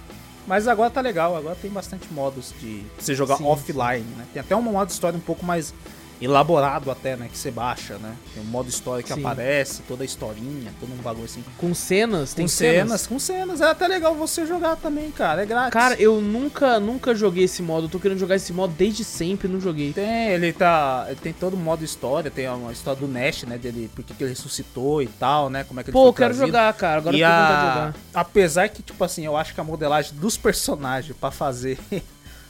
Mas 0.47 0.65
agora 0.65 0.89
tá 0.89 1.01
legal, 1.01 1.36
agora 1.36 1.55
tem 1.61 1.69
bastante 1.69 2.07
modos 2.13 2.53
de 2.61 2.84
você 2.97 3.13
jogar 3.13 3.36
Sim, 3.36 3.43
offline, 3.43 4.05
né? 4.17 4.25
Tem 4.32 4.39
até 4.39 4.55
um 4.55 4.61
modo 4.61 4.89
história 4.89 5.17
um 5.17 5.21
pouco 5.21 5.45
mais 5.45 5.73
elaborado 6.22 6.91
até, 6.91 7.15
né? 7.15 7.30
Que 7.32 7.38
você 7.38 7.49
baixa, 7.49 7.97
né? 7.97 8.15
Tem 8.34 8.43
um 8.43 8.45
modo 8.45 8.70
história 8.70 9.01
que 9.01 9.13
Sim. 9.13 9.22
aparece, 9.22 9.82
toda 9.84 10.03
a 10.03 10.05
historinha, 10.05 10.74
todo 10.80 10.91
um 10.91 10.97
bagulho 10.97 11.26
assim. 11.26 11.43
Com 11.57 11.74
cenas, 11.74 12.34
tem 12.34 12.45
com 12.45 12.49
cenas, 12.49 13.07
com 13.07 13.20
cenas. 13.20 13.61
É 13.61 13.65
até 13.65 13.88
legal 13.88 14.13
você 14.15 14.45
jogar 14.45 14.76
também, 14.76 15.11
cara. 15.11 15.43
É 15.43 15.45
grátis. 15.45 15.74
Cara, 15.74 15.95
eu 15.95 16.20
nunca, 16.20 16.80
nunca 16.80 17.15
joguei 17.15 17.45
esse 17.45 17.61
modo. 17.61 17.86
Eu 17.86 17.89
tô 17.89 17.99
querendo 17.99 18.20
jogar 18.20 18.36
esse 18.36 18.51
modo 18.51 18.74
desde 18.78 19.03
sempre, 19.03 19.47
não 19.47 19.61
joguei. 19.61 19.93
Tem, 19.93 20.30
ele 20.30 20.51
tá. 20.51 21.05
Ele 21.07 21.20
tem 21.20 21.34
todo 21.34 21.53
o 21.53 21.57
modo 21.57 21.84
história, 21.84 22.30
tem 22.30 22.49
uma 22.49 22.72
história 22.72 22.99
do 22.99 23.07
Nash, 23.07 23.43
né? 23.43 23.57
Dele, 23.57 23.89
porque 23.95 24.13
que 24.13 24.24
ele 24.24 24.32
ressuscitou 24.32 25.01
e 25.01 25.07
tal, 25.07 25.49
né? 25.49 25.63
Como 25.63 25.80
é 25.80 25.84
que 25.84 25.89
ele 25.89 25.93
Pô, 25.93 26.01
foi 26.01 26.09
eu 26.09 26.13
quero 26.13 26.34
trazido. 26.34 26.47
jogar, 26.47 26.74
cara. 26.74 26.97
Agora 26.97 27.15
e 27.15 27.22
eu 27.22 27.28
tô 27.28 27.34
com 27.34 27.41
vontade 27.41 27.61
de 27.61 27.67
a... 27.67 27.74
jogar. 27.74 27.95
Apesar 28.13 28.70
que, 28.70 28.82
tipo 28.82 29.03
assim, 29.03 29.26
eu 29.26 29.38
acho 29.38 29.53
que 29.53 29.61
a 29.61 29.63
modelagem 29.63 30.13
dos 30.15 30.38
personagens 30.38 31.15
pra 31.15 31.32
fazer 31.32 31.80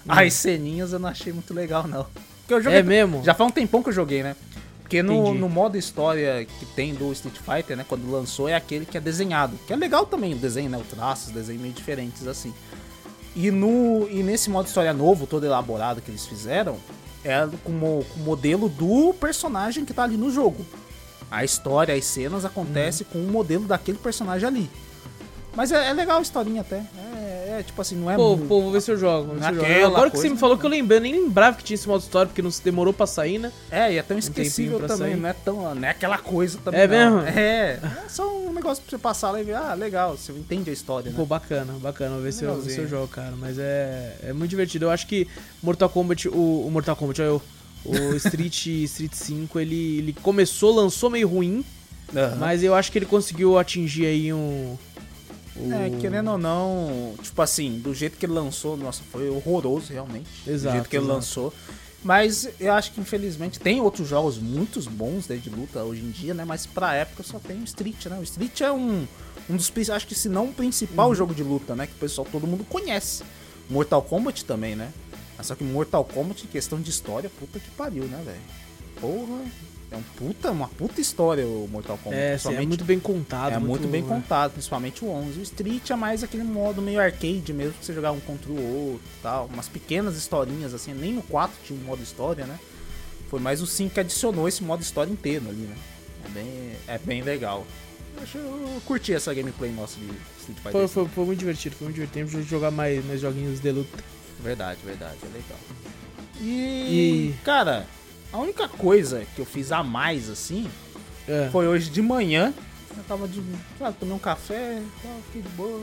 as 0.07 0.34
ceninhas 0.34 0.93
eu 0.93 0.99
não 0.99 1.09
achei 1.09 1.32
muito 1.32 1.53
legal, 1.53 1.88
não. 1.88 2.07
É 2.79 2.83
mesmo? 2.83 3.23
Já 3.23 3.33
faz 3.33 3.49
um 3.49 3.53
tempão 3.53 3.81
que 3.83 3.89
eu 3.89 3.93
joguei, 3.93 4.23
né? 4.23 4.35
Porque 4.81 5.03
no, 5.03 5.35
no 5.35 5.47
modo 5.47 5.77
história 5.77 6.45
que 6.45 6.65
tem 6.65 6.95
do 6.95 7.11
Street 7.11 7.37
Fighter, 7.37 7.77
né? 7.77 7.85
Quando 7.87 8.09
lançou, 8.09 8.49
é 8.49 8.55
aquele 8.55 8.87
que 8.87 8.97
é 8.97 8.99
desenhado. 8.99 9.55
Que 9.67 9.73
é 9.73 9.75
legal 9.75 10.05
também 10.05 10.33
o 10.33 10.37
desenho, 10.37 10.67
né? 10.67 10.79
O 10.79 10.83
traço, 10.83 11.27
os 11.27 11.31
desenhos 11.31 11.61
meio 11.61 11.73
diferentes, 11.73 12.25
assim. 12.25 12.51
E, 13.35 13.51
no, 13.51 14.07
e 14.09 14.23
nesse 14.23 14.49
modo 14.49 14.65
história 14.65 14.91
novo, 14.91 15.27
todo 15.27 15.45
elaborado 15.45 16.01
que 16.01 16.09
eles 16.09 16.25
fizeram, 16.25 16.77
é 17.23 17.47
com, 17.63 18.03
com 18.03 18.19
o 18.19 18.23
modelo 18.23 18.67
do 18.67 19.13
personagem 19.13 19.85
que 19.85 19.93
tá 19.93 20.03
ali 20.03 20.17
no 20.17 20.31
jogo. 20.31 20.65
A 21.29 21.43
história, 21.43 21.93
as 21.93 22.05
cenas 22.05 22.43
acontecem 22.43 23.05
com 23.11 23.19
o 23.19 23.27
modelo 23.27 23.65
daquele 23.65 23.99
personagem 23.99 24.47
ali. 24.47 24.69
Mas 25.55 25.71
é, 25.71 25.89
é 25.89 25.93
legal 25.93 26.17
a 26.17 26.21
historinha 26.21 26.61
até. 26.61 26.77
É, 26.77 27.09
é, 27.60 27.64
tipo 27.64 27.82
assim, 27.82 27.95
não 27.95 28.10
é 28.10 28.16
Pô, 28.16 28.36
mu- 28.38 28.45
pô, 28.47 28.62
vou 28.62 28.72
ver 28.72 28.82
se 28.82 28.91
eu 28.91 28.97
jogo. 28.97 29.30
Se 29.39 29.45
eu 29.45 29.53
jogo. 29.55 29.62
Naquela 29.68 29.88
Agora 29.88 30.10
que 30.12 30.18
você 30.18 30.30
me 30.30 30.38
falou 30.38 30.57
que 30.57 30.66
eu 30.66 30.70
lembrei, 30.70 30.97
eu 30.97 31.01
nem 31.01 31.14
lembrava 31.14 31.57
que 31.57 31.64
tinha 31.64 31.76
esse 31.76 31.88
modo 31.88 32.01
história, 32.01 32.28
porque 32.28 32.41
não 32.41 32.51
se 32.51 32.64
demorou 32.64 32.93
pra 32.93 33.05
sair, 33.05 33.38
né? 33.39 33.51
É, 33.70 33.93
e 33.93 33.97
é 33.97 34.01
tão 34.01 34.18
tempinho 34.18 34.20
esquecível 34.20 34.80
também, 34.80 34.97
sair. 34.97 35.16
não 35.18 35.30
é 35.30 35.34
tão. 35.34 35.76
Não 35.76 35.88
é 35.88 35.91
aquela 35.91 36.18
coisa 36.18 36.57
também. 36.64 36.80
É 36.82 36.88
não. 36.88 37.22
mesmo? 37.22 37.30
É. 37.39 37.80
É 38.05 38.10
só 38.10 38.28
um 38.38 38.53
negócio 38.53 38.84
pra 38.84 38.89
você 38.91 38.97
passar 38.97 39.32
lá 39.32 39.41
e 39.41 39.43
ver, 39.43 39.55
ah, 39.55 39.74
legal, 39.74 40.16
você 40.18 40.32
entende 40.32 40.70
a 40.70 40.74
história, 40.74 41.10
né? 41.12 41.16
Pô, 41.18 41.26
bacana, 41.26 41.74
bacana. 41.82 42.16
Vou 42.16 42.24
ver 42.24 42.32
se 42.34 42.43
eu, 42.43 42.62
se 42.62 42.78
eu 42.78 42.88
jogo, 42.88 43.07
cara. 43.07 43.34
Mas 43.38 43.57
é, 43.60 44.16
é 44.24 44.34
muito 44.34 44.49
divertido. 44.49 44.86
Eu 44.86 44.91
acho 44.91 45.05
que 45.07 45.28
Mortal 45.62 45.89
Kombat, 45.89 46.28
o, 46.30 46.66
o 46.66 46.72
Mortal 46.72 46.95
Kombat, 46.95 47.22
olha 47.22 47.28
eu. 47.30 47.41
O 47.86 48.14
Street, 48.16 48.66
Street 48.88 49.14
5, 49.14 49.57
ele, 49.60 49.99
ele 49.99 50.14
começou, 50.22 50.76
lançou 50.76 51.10
meio 51.10 51.28
ruim, 51.30 51.64
Aham. 52.16 52.36
mas 52.38 52.62
eu 52.62 52.76
acho 52.76 52.91
que 52.91 52.97
ele 52.99 53.05
conseguiu 53.05 53.57
atingir 53.57 54.05
aí 54.05 54.34
um. 54.34 54.78
O- 55.60 55.74
É, 55.74 55.89
querendo 55.99 56.32
ou 56.32 56.38
não, 56.38 57.14
tipo 57.22 57.41
assim, 57.41 57.80
do 57.80 57.93
jeito 57.93 58.18
que 58.18 58.26
ele 58.26 58.34
lançou, 58.34 58.76
nossa, 58.78 59.01
foi 59.12 59.30
horroroso 59.30 59.91
realmente. 59.91 60.30
Exato, 60.47 60.70
Do 60.70 60.72
jeito 60.78 60.89
que 60.89 60.97
ele 60.97 61.05
lançou. 61.05 61.53
Mas 62.01 62.47
eu 62.60 62.72
acho 62.74 62.93
que 62.93 63.01
infelizmente 63.01 63.60
tem 63.60 63.82
outros 63.82 64.07
jogos 64.07 64.38
muito 64.38 64.80
bons 64.89 65.28
né, 65.28 65.36
de 65.36 65.49
luta 65.49 65.84
hoje 65.84 66.01
em 66.01 66.12
dia, 66.12 66.34
né? 66.34 66.45
Mas 66.45 66.66
pra 66.66 66.93
época 66.93 67.24
só 67.24 67.39
tem 67.39 67.60
o 67.60 67.64
Street, 67.66 68.05
né? 68.05 68.18
O 68.18 68.24
Street 68.24 68.62
é 68.62 68.72
um, 68.72 69.05
um 69.49 69.55
dos, 69.57 69.70
acho 69.89 70.07
que 70.07 70.16
se 70.16 70.30
não 70.30 70.45
o 70.45 70.53
principal 70.53 71.10
Uhum. 71.10 71.16
jogo 71.16 71.36
de 71.36 71.43
luta, 71.43 71.76
né? 71.76 71.88
Que 71.88 71.93
o 71.93 71.97
pessoal, 71.97 72.26
todo 72.32 72.47
mundo 72.47 72.64
conhece. 72.64 73.22
Mortal 73.70 74.01
Kombat 74.01 74.45
também, 74.45 74.78
né? 74.78 74.93
Mas 75.38 75.47
Só 75.47 75.55
que 75.55 75.64
Mortal 75.64 76.05
Kombat, 76.05 76.47
questão 76.47 76.80
de 76.82 76.89
história, 76.89 77.30
puta 77.38 77.60
que 77.60 77.70
pariu, 77.72 78.05
né, 78.05 78.22
velho? 78.26 78.39
Porra, 79.01 79.41
é 79.91 79.97
um 79.97 80.03
puta, 80.17 80.51
uma 80.51 80.67
puta 80.67 81.01
história 81.01 81.45
o 81.45 81.67
Mortal 81.71 81.97
Kombat. 81.97 82.21
É, 82.21 82.37
sim, 82.37 82.53
é 82.53 82.61
muito 82.61 82.85
bem 82.85 82.99
contado. 82.99 83.53
é 83.53 83.59
muito, 83.59 83.87
bem 83.87 84.03
contado, 84.03 84.51
principalmente 84.51 85.03
o 85.03 85.09
11. 85.09 85.39
O 85.39 85.41
Street 85.41 85.89
é 85.89 85.95
mais 85.95 86.23
aquele 86.23 86.43
modo 86.43 86.81
meio 86.81 86.99
arcade 86.99 87.51
mesmo, 87.51 87.73
que 87.73 87.85
você 87.85 87.93
jogar 87.93 88.11
um 88.11 88.19
contra 88.19 88.51
o 88.51 88.55
outro 88.55 89.07
e 89.17 89.21
tal. 89.23 89.49
Umas 89.51 89.67
pequenas 89.67 90.15
historinhas, 90.15 90.73
assim. 90.73 90.93
Nem 90.93 91.13
no 91.13 91.23
4 91.23 91.55
tinha 91.65 91.79
um 91.79 91.83
modo 91.83 92.03
história, 92.03 92.45
né? 92.45 92.59
Foi 93.29 93.39
mais 93.39 93.61
o 93.61 93.67
5 93.67 93.93
que 93.93 93.99
adicionou 93.99 94.47
esse 94.47 94.63
modo 94.63 94.81
história 94.81 95.11
inteiro 95.11 95.45
ali, 95.49 95.61
né? 95.61 95.75
É 96.25 96.29
bem, 96.29 96.71
é 96.87 96.97
bem 96.99 97.21
legal. 97.23 97.65
Eu, 98.15 98.23
acho, 98.23 98.37
eu 98.37 98.81
curti 98.85 99.13
essa 99.13 99.33
gameplay 99.33 99.71
nossa 99.71 99.97
de 99.99 100.05
Street 100.39 100.57
Fighter. 100.57 100.71
Foi, 100.71 100.87
foi, 100.87 101.07
foi 101.07 101.25
muito 101.25 101.39
divertido, 101.39 101.75
foi 101.75 101.85
muito 101.85 101.95
divertido. 101.95 102.27
Temos 102.31 102.47
jogar 102.47 102.69
mais, 102.69 103.03
mais 103.05 103.21
joguinhos 103.21 103.59
de 103.59 103.71
luta. 103.71 103.97
Verdade, 104.43 104.79
verdade, 104.85 105.17
é 105.23 105.27
legal. 105.27 105.59
E, 106.41 107.31
E- 107.31 107.35
cara, 107.43 107.85
a 108.32 108.38
única 108.38 108.67
coisa 108.67 109.25
que 109.36 109.41
eu 109.41 109.45
fiz 109.45 109.71
a 109.71 109.84
mais, 109.84 110.30
assim, 110.30 110.69
É. 111.27 111.47
Foi 111.51 111.67
hoje 111.67 111.89
de 111.91 112.01
manhã. 112.01 112.51
Eu 112.97 113.03
tava 113.03 113.27
de. 113.27 113.41
Sabe, 113.77 113.95
tomei 113.99 114.15
um 114.15 114.19
café, 114.19 114.82
tal, 115.03 115.11
fiquei 115.27 115.41
de 115.43 115.49
boa. 115.49 115.82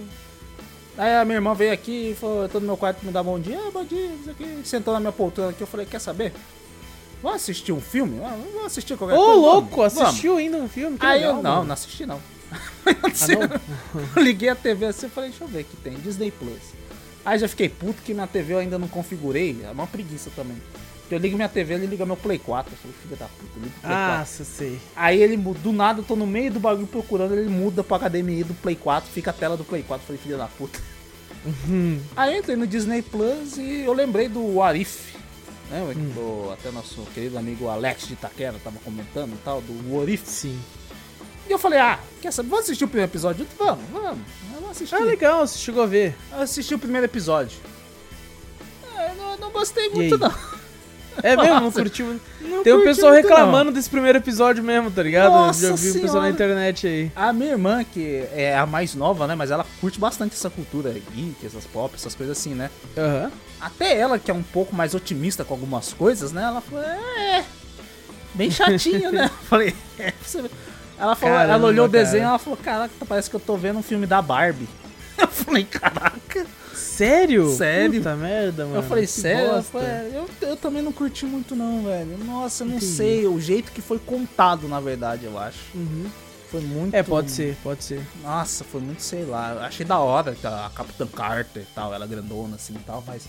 Aí 0.99 1.15
a 1.15 1.25
minha 1.25 1.37
irmã 1.37 1.55
veio 1.55 1.73
aqui 1.73 2.11
e 2.11 2.15
falou, 2.15 2.43
eu 2.43 2.49
tô 2.49 2.59
no 2.59 2.67
meu 2.67 2.77
quarto 2.77 3.05
me 3.07 3.13
dar 3.13 3.23
bom 3.23 3.39
dia, 3.39 3.59
ah, 3.65 3.71
bom 3.71 3.85
dia, 3.85 4.07
isso 4.21 4.31
aqui. 4.31 4.61
Sentou 4.65 4.93
na 4.95 4.99
minha 4.99 5.13
poltrona 5.13 5.51
aqui, 5.51 5.61
eu 5.61 5.67
falei, 5.67 5.87
quer 5.87 6.01
saber? 6.01 6.33
Vamos 7.23 7.37
assistir 7.43 7.71
um 7.73 7.81
filme? 7.81 8.19
Ah, 8.25 8.37
Vamos 8.53 8.67
assistir 8.67 8.97
qualquer 8.97 9.15
Ô, 9.17 9.25
coisa. 9.25 9.41
louco, 9.41 9.77
Vamos, 9.77 9.95
vamos. 9.95 10.09
assistiu 10.09 10.37
ainda 10.37 10.57
um 10.57 10.69
filme? 10.69 10.99
Que 10.99 11.07
Aí 11.07 11.21
legal, 11.21 11.37
eu, 11.37 11.43
não, 11.43 11.51
mano. 11.57 11.65
não 11.67 11.73
assisti 11.75 12.07
não. 12.07 12.21
Ah, 12.87 12.93
não? 12.95 14.13
eu 14.17 14.23
liguei 14.23 14.49
a 14.49 14.55
TV 14.55 14.87
assim 14.87 15.07
e 15.07 15.11
falei, 15.11 15.31
deixa 15.31 15.45
eu 15.45 15.49
ver 15.49 15.61
o 15.63 15.65
que 15.65 15.77
tem, 15.77 15.95
Disney 15.95 16.31
Plus. 16.31 16.61
Aí 17.25 17.39
já 17.39 17.47
fiquei 17.49 17.69
puto 17.69 18.03
que 18.03 18.15
minha 18.15 18.27
TV 18.27 18.55
eu 18.55 18.59
ainda 18.59 18.79
não 18.79 18.89
configurei, 18.89 19.61
é 19.65 19.71
uma 19.71 19.87
preguiça 19.87 20.31
também. 20.35 20.57
Eu 21.11 21.19
ligo 21.19 21.37
minha 21.37 21.49
TV, 21.49 21.75
ele 21.75 21.87
liga 21.87 22.05
meu 22.05 22.17
Play 22.17 22.39
4. 22.39 22.73
Eu 22.73 22.77
falei, 22.79 22.97
filha 23.03 23.17
da 23.17 23.27
puta, 23.27 23.53
liga 23.57 23.77
o 23.77 23.81
Play 23.81 23.95
4. 23.97 24.21
Ah, 24.21 24.25
sei. 24.25 24.81
Aí 24.97 25.23
ele, 25.23 25.37
do 25.37 25.73
nada, 25.73 26.01
eu 26.01 26.05
tô 26.05 26.17
no 26.17 26.27
meio 26.27 26.51
do 26.53 26.59
bagulho 26.61 26.87
procurando, 26.87 27.35
ele 27.35 27.49
muda 27.49 27.85
pro 27.85 27.97
HDMI 27.99 28.45
do 28.45 28.55
Play 28.55 28.75
4, 28.77 29.11
fica 29.11 29.31
a 29.31 29.35
tela 29.35 29.57
do 29.57 29.65
Play 29.65 29.83
4. 29.83 30.05
Falei, 30.07 30.21
filha 30.21 30.37
da 30.37 30.47
puta. 30.47 30.79
Uhum. 31.45 32.01
Aí 32.17 32.35
eu 32.35 32.41
entrei 32.41 32.57
no 32.57 32.67
Disney 32.67 33.03
Plus 33.03 33.57
e 33.57 33.83
eu 33.83 33.93
lembrei 33.93 34.29
do 34.29 34.61
Arif. 34.61 35.15
Né, 35.71 35.83
Hum. 35.97 36.53
até 36.53 36.71
nosso 36.71 37.03
querido 37.13 37.37
amigo 37.39 37.69
Alex 37.69 38.07
de 38.07 38.13
Itaquera 38.13 38.55
tava 38.63 38.79
comentando 38.85 39.33
e 39.33 39.39
tal, 39.45 39.61
do 39.61 40.01
Arif. 40.01 40.23
Sim. 40.27 40.59
E 41.49 41.53
eu 41.53 41.59
falei, 41.59 41.79
ah, 41.79 42.01
quer 42.21 42.33
saber? 42.33 42.49
Vamos 42.49 42.65
assistir 42.65 42.85
o 42.85 42.89
primeiro 42.89 43.11
episódio? 43.11 43.47
Vamos, 43.57 43.85
vamos. 43.93 44.19
Vamos 44.53 44.71
assistir. 44.71 44.95
Ah, 44.97 44.99
legal, 45.01 45.47
você 45.47 45.59
chegou 45.59 45.83
a 45.85 45.87
ver. 45.87 46.17
Eu 46.33 46.41
assisti 46.41 46.75
o 46.75 46.79
primeiro 46.79 47.05
episódio. 47.07 47.59
É, 48.97 49.15
não, 49.15 49.37
não 49.39 49.51
gostei 49.53 49.89
muito, 49.91 50.19
não. 50.19 50.35
É 51.23 51.37
mesmo, 51.37 51.61
não 51.61 51.73
curtiu. 51.73 52.21
Não 52.41 52.63
Tem 52.63 52.73
um 52.73 52.83
pessoal 52.83 53.13
reclamando 53.13 53.73
desse 53.73 53.89
primeiro 53.89 54.19
episódio 54.19 54.63
mesmo, 54.63 54.91
tá 54.91 55.03
ligado? 55.03 55.33
Nossa 55.33 55.69
Já 55.69 55.75
vi 55.75 55.91
o 55.91 55.93
pessoal 55.93 56.09
senhora. 56.09 56.21
na 56.21 56.31
internet 56.31 56.87
aí. 56.87 57.13
A 57.17 57.33
minha 57.33 57.53
irmã, 57.53 57.85
que 57.85 58.25
é 58.33 58.57
a 58.57 58.67
mais 58.67 58.95
nova, 58.95 59.27
né? 59.27 59.35
Mas 59.35 59.51
ela 59.51 59.67
curte 59.81 59.99
bastante 59.99 60.35
essa 60.35 60.51
cultura 60.51 60.93
geek, 61.15 61.45
essas 61.45 61.65
pop, 61.65 61.95
essas 61.95 62.15
coisas 62.15 62.39
assim, 62.39 62.55
né? 62.55 62.71
Aham. 62.97 63.31
Até 63.61 63.99
ela, 63.99 64.19
que 64.19 64.31
é 64.31 64.35
um 64.35 64.43
pouco 64.43 64.75
mais 64.75 64.95
otimista 64.95 65.45
com 65.45 65.55
algumas 65.55 65.93
coisas, 65.93 66.33
né? 66.33 66.43
Ela 66.43 66.61
falou, 66.61 66.85
é. 66.85 67.45
Bem 68.35 68.51
chatinho, 68.51 69.11
né? 69.13 69.25
Eu 69.33 69.47
falei, 69.49 69.75
é. 69.99 70.13
você. 70.23 70.45
Ela, 70.99 71.15
falou, 71.15 71.37
Caramba, 71.37 71.55
ela 71.55 71.67
olhou 71.67 71.87
o 71.87 71.91
cara. 71.91 72.05
desenho 72.05 72.23
e 72.23 72.27
ela 72.27 72.39
falou, 72.39 72.57
caraca, 72.57 72.95
parece 73.07 73.29
que 73.29 73.37
eu 73.37 73.41
tô 73.41 73.55
vendo 73.57 73.79
um 73.79 73.83
filme 73.83 74.07
da 74.07 74.23
Barbie. 74.23 74.69
Eu 75.19 75.29
falei, 75.29 75.65
caraca. 75.65 76.47
Sério? 76.97 77.51
Sério. 77.55 78.01
Puta 78.01 78.17
merda, 78.17 78.65
mano. 78.65 78.77
eu 78.77 78.83
falei, 78.83 79.05
que 79.05 79.11
sério? 79.13 79.63
Eu, 79.75 79.81
"É, 79.81 80.11
eu, 80.15 80.49
eu 80.49 80.57
também 80.57 80.83
não 80.83 80.93
curti 80.93 81.27
muito, 81.27 81.55
não, 81.55 81.85
velho. 81.85 82.17
Nossa, 82.25 82.65
eu 82.65 82.69
não 82.69 82.77
Entendi. 82.77 82.93
sei. 82.93 83.27
O 83.27 83.41
jeito 83.41 83.71
que 83.73 83.83
foi 83.83 83.99
contado, 83.99 84.67
na 84.69 84.81
verdade, 84.81 85.25
eu 85.27 85.39
acho. 85.39 85.59
Uhum. 85.75 86.07
Foi 86.51 86.61
muito. 86.61 86.95
É, 86.95 87.03
pode 87.03 87.31
ser, 87.31 87.57
pode 87.63 87.85
ser. 87.85 88.01
Nossa, 88.23 88.65
foi 88.65 88.81
muito, 88.81 89.03
sei 89.03 89.25
lá. 89.25 89.53
eu 89.55 89.61
Achei 89.61 89.85
da 89.85 89.99
hora 89.99 90.35
que 90.35 90.47
a 90.47 90.71
Capitã 90.75 91.07
Carter 91.07 91.63
e 91.63 91.75
tal, 91.75 91.93
ela 91.93 92.07
grandona 92.07 92.57
assim 92.57 92.75
e 92.75 92.79
tal, 92.79 93.03
mas. 93.07 93.25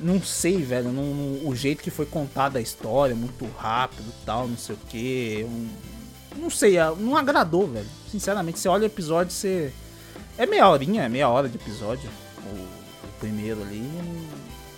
Não 0.00 0.20
sei, 0.20 0.58
velho. 0.60 0.90
não- 0.92 1.14
não- 1.14 1.48
o 1.48 1.54
jeito 1.56 1.82
que 1.82 1.90
foi 1.90 2.04
contada 2.04 2.58
a 2.58 2.62
história, 2.62 3.14
muito 3.14 3.46
rápido 3.56 4.02
e 4.08 4.26
tal, 4.26 4.46
não 4.48 4.56
sei 4.58 4.74
o 4.74 4.78
que. 4.88 5.46
não 6.36 6.50
sei, 6.50 6.74
não 6.98 7.16
agradou, 7.16 7.66
velho. 7.68 7.86
Sinceramente, 8.10 8.58
você 8.58 8.68
olha 8.68 8.82
o 8.82 8.86
episódio, 8.86 9.32
você. 9.32 9.72
É 10.36 10.44
meia 10.44 10.68
horinha, 10.68 11.04
é 11.04 11.08
meia 11.08 11.28
hora 11.28 11.48
de 11.48 11.56
episódio. 11.56 12.10
O, 12.46 12.68
primeiro 13.20 13.62
ali. 13.62 13.88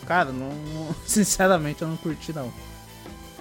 Cara, 0.06 0.30
não, 0.32 0.50
não- 0.50 0.94
Sinceramente, 1.06 1.82
eu 1.82 1.88
não 1.88 1.96
curti, 1.96 2.32
não. 2.32 2.52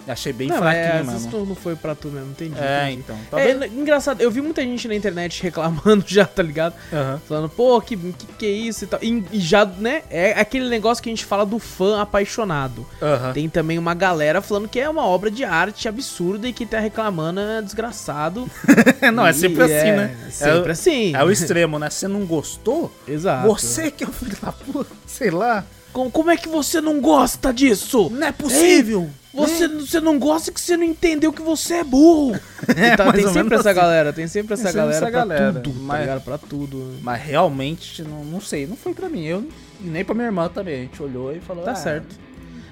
Achei 0.07 0.31
bem 0.31 0.47
não, 0.47 0.57
é, 0.57 0.59
fraquinho 0.59 1.05
vezes 1.11 1.23
mesmo. 1.25 1.39
não 1.39 1.45
não 1.47 1.55
foi 1.55 1.75
pra 1.75 1.95
tu 1.95 2.09
mesmo, 2.09 2.29
entendi. 2.31 2.55
É, 2.59 2.91
entendi. 2.91 2.99
então. 3.03 3.15
É, 3.15 3.19
Talvez. 3.53 3.57
n- 3.71 3.81
engraçado, 3.81 4.21
eu 4.21 4.29
vi 4.29 4.41
muita 4.41 4.61
gente 4.61 4.87
na 4.87 4.93
internet 4.95 5.41
reclamando 5.43 6.03
já, 6.07 6.25
tá 6.25 6.43
ligado? 6.43 6.75
Aham. 6.93 7.21
Falando, 7.27 7.49
pô, 7.49 7.81
que, 7.81 7.95
que 7.97 8.25
que 8.37 8.45
é 8.45 8.49
isso 8.51 8.83
e 8.83 8.87
tal. 8.87 8.99
E, 9.01 9.23
e 9.31 9.39
já, 9.39 9.65
né, 9.65 10.03
é 10.09 10.33
aquele 10.39 10.69
negócio 10.69 11.01
que 11.03 11.09
a 11.09 11.11
gente 11.11 11.25
fala 11.25 11.45
do 11.45 11.57
fã 11.59 12.01
apaixonado. 12.01 12.85
Aham. 13.01 13.33
Tem 13.33 13.49
também 13.49 13.77
uma 13.79 13.93
galera 13.93 14.41
falando 14.41 14.67
que 14.69 14.79
é 14.79 14.89
uma 14.89 15.05
obra 15.05 15.31
de 15.31 15.43
arte 15.43 15.87
absurda 15.87 16.47
e 16.47 16.53
que 16.53 16.65
tá 16.65 16.79
reclamando 16.79 17.39
é 17.39 17.61
desgraçado. 17.61 18.49
não, 19.13 19.25
é 19.25 19.31
E 19.31 19.33
sempre 19.33 19.63
assim, 19.63 19.73
é, 19.73 19.95
né? 19.95 20.17
Sempre 20.31 20.69
é, 20.69 20.71
assim. 20.71 21.15
É 21.15 21.23
o 21.23 21.31
extremo, 21.31 21.79
né? 21.79 21.89
Você 21.89 22.07
não 22.07 22.25
gostou? 22.25 22.93
Exato. 23.07 23.47
Você 23.47 23.89
que 23.91 24.03
é 24.03 24.07
o 24.07 24.11
filho 24.11 24.37
da 24.41 24.51
puta, 24.51 24.91
sei 25.07 25.31
lá. 25.31 25.63
Como, 25.91 26.11
como 26.11 26.29
é 26.29 26.35
que 26.37 26.49
você 26.49 26.81
não 26.81 26.99
gosta 26.99 27.53
disso? 27.53 28.09
Não 28.11 28.27
é 28.27 28.31
possível. 28.31 29.09
Você, 29.35 29.67
você 29.67 29.99
não 29.99 30.17
gosta 30.17 30.51
que 30.51 30.59
você 30.61 30.75
não 30.77 30.83
entendeu 30.85 31.31
que 31.33 31.41
você 31.41 31.75
é 31.75 31.83
burro. 31.83 32.39
É, 32.75 32.95
Tá, 32.95 33.05
mais 33.05 33.23
tem 33.23 33.31
sempre 33.33 33.55
essa 33.55 33.69
assim. 33.69 33.79
galera, 33.79 34.13
tem 34.13 34.27
sempre 34.27 34.53
essa 34.53 34.63
Tem 34.63 34.71
sempre 34.71 34.81
galera 34.87 34.97
essa 34.97 35.11
pra 35.11 35.19
galera, 35.19 35.59
tudo, 35.61 35.71
tá 35.79 35.79
mas- 35.85 35.99
ligado? 36.01 36.21
Pra 36.23 36.37
tudo. 36.37 36.93
Mas 37.01 37.21
realmente, 37.21 38.01
não, 38.03 38.23
não 38.25 38.41
sei, 38.41 38.65
não 38.65 38.75
foi 38.75 38.93
pra 38.93 39.07
mim. 39.09 39.25
Eu 39.25 39.47
nem 39.81 40.03
pra 40.03 40.15
minha 40.15 40.25
irmã 40.27 40.47
também. 40.49 40.75
A 40.75 40.81
gente 40.83 41.03
olhou 41.03 41.35
e 41.35 41.39
falou. 41.39 41.63
Tá 41.63 41.71
ah, 41.71 41.75
certo. 41.75 42.15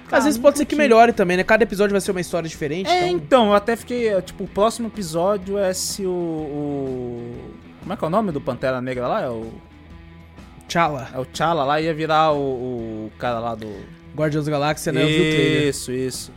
cara, 0.08 0.18
Às 0.18 0.24
vezes 0.24 0.38
pode 0.40 0.58
ser 0.58 0.64
que 0.64 0.74
melhore 0.74 1.12
também, 1.12 1.36
né? 1.36 1.44
Cada 1.44 1.62
episódio 1.62 1.92
vai 1.92 2.00
ser 2.00 2.10
uma 2.10 2.20
história 2.20 2.48
diferente, 2.48 2.88
É, 2.90 3.06
então... 3.06 3.16
então, 3.16 3.46
eu 3.48 3.54
até 3.54 3.76
fiquei. 3.76 4.20
Tipo, 4.22 4.44
o 4.44 4.48
próximo 4.48 4.88
episódio 4.88 5.56
é 5.58 5.72
se 5.72 6.04
o. 6.04 6.10
o- 6.10 7.34
Como 7.80 7.92
é 7.92 7.96
que 7.96 8.04
é 8.04 8.06
o 8.06 8.10
nome 8.10 8.32
do 8.32 8.40
Pantera 8.40 8.80
Negra 8.80 9.06
lá? 9.06 9.22
É 9.22 9.28
o, 9.28 9.52
Tchala. 10.68 11.08
é 11.14 11.18
o 11.18 11.24
T'Challa 11.24 11.64
lá, 11.64 11.80
ia 11.80 11.92
virar 11.94 12.32
o, 12.32 12.38
o 13.06 13.12
cara 13.18 13.38
lá 13.38 13.54
do. 13.54 13.70
Guardiões 14.16 14.46
da 14.46 14.52
Galáxia, 14.52 14.92
né? 14.92 15.02
Eu 15.02 15.08
vi 15.08 15.14
o 15.14 15.18
trailer. 15.34 15.68
Isso, 15.68 15.92
isso. 15.92 16.32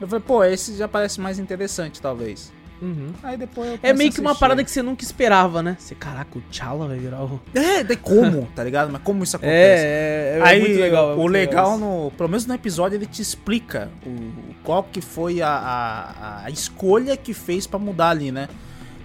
Eu 0.00 0.08
falei, 0.08 0.24
pô, 0.26 0.42
esse 0.44 0.76
já 0.76 0.88
parece 0.88 1.20
mais 1.20 1.38
interessante, 1.38 2.00
talvez. 2.00 2.52
Uhum. 2.82 3.12
Aí 3.22 3.36
depois 3.36 3.72
eu 3.72 3.78
É 3.82 3.92
meio 3.92 4.10
que 4.10 4.20
uma 4.22 4.34
parada 4.34 4.64
que 4.64 4.70
você 4.70 4.80
nunca 4.80 5.04
esperava, 5.04 5.62
né? 5.62 5.76
Você, 5.78 5.94
caraca, 5.94 6.38
o 6.38 6.40
T'Challa 6.40 6.88
vai 6.88 6.98
virar 6.98 7.22
o... 7.24 7.38
É, 7.54 7.84
daí 7.84 7.96
como, 7.96 8.48
tá 8.56 8.64
ligado? 8.64 8.90
Mas 8.90 9.02
como 9.02 9.22
isso 9.22 9.36
acontece? 9.36 9.84
É, 9.84 10.36
é, 10.36 10.38
é 10.38 10.42
Aí, 10.42 10.60
muito 10.60 10.80
legal. 10.80 11.10
é 11.10 11.14
o 11.14 11.16
muito 11.18 11.30
legal, 11.32 11.70
isso. 11.72 11.80
no, 11.80 12.10
pelo 12.16 12.28
menos 12.30 12.46
no 12.46 12.54
episódio, 12.54 12.96
ele 12.96 13.04
te 13.04 13.20
explica 13.20 13.90
o, 14.06 14.32
qual 14.64 14.82
que 14.84 15.02
foi 15.02 15.42
a, 15.42 15.50
a, 15.50 16.44
a 16.46 16.50
escolha 16.50 17.18
que 17.18 17.34
fez 17.34 17.66
pra 17.66 17.78
mudar 17.78 18.08
ali, 18.08 18.32
né? 18.32 18.48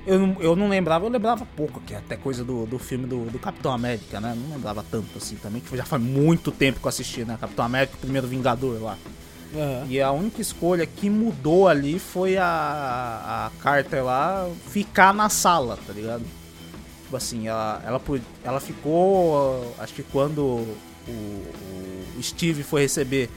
Eu, 0.07 0.19
não- 0.19 0.37
eu 0.39 0.55
não 0.55 0.69
lembrava, 0.69 1.05
eu 1.05 1.09
lembrava 1.09 1.45
pouco, 1.57 1.81
que 1.81 1.93
é 1.93 1.97
até 1.97 2.15
coisa 2.15 2.45
do, 2.45 2.65
do 2.65 2.79
filme 2.79 3.05
do, 3.05 3.25
do 3.25 3.39
Capitão 3.39 3.73
América, 3.73 4.21
né? 4.21 4.33
Não 4.37 4.55
lembrava 4.55 4.85
tanto 4.89 5.17
assim 5.17 5.35
também, 5.35 5.61
que 5.61 5.75
já 5.75 5.83
faz 5.83 6.01
muito 6.01 6.49
tempo 6.49 6.79
que 6.79 6.85
eu 6.85 6.89
assisti, 6.89 7.25
né? 7.25 7.37
Capitão 7.41 7.65
América, 7.65 7.95
o 7.97 7.99
primeiro 7.99 8.25
Vingador 8.25 8.81
lá. 8.81 8.97
Aham. 9.55 9.85
E 9.89 10.01
a 10.01 10.11
única 10.11 10.41
escolha 10.41 10.85
que 10.85 11.09
mudou 11.09 11.67
ali 11.67 11.97
foi 11.97 12.37
a, 12.37 13.51
a 13.55 13.61
Carter 13.61 14.03
lá 14.03 14.49
ficar 14.67 15.13
na 15.13 15.29
sala, 15.29 15.77
tá 15.87 15.93
ligado? 15.93 16.23
Tipo 17.03 17.17
assim, 17.17 17.47
ela, 17.47 17.81
ela, 17.85 18.01
ela 18.43 18.59
ficou. 18.59 19.73
Acho 19.79 19.93
que 19.93 20.03
quando 20.03 20.41
o, 21.07 21.45
o 22.17 22.23
Steve 22.23 22.63
foi 22.63 22.81
receber 22.81 23.29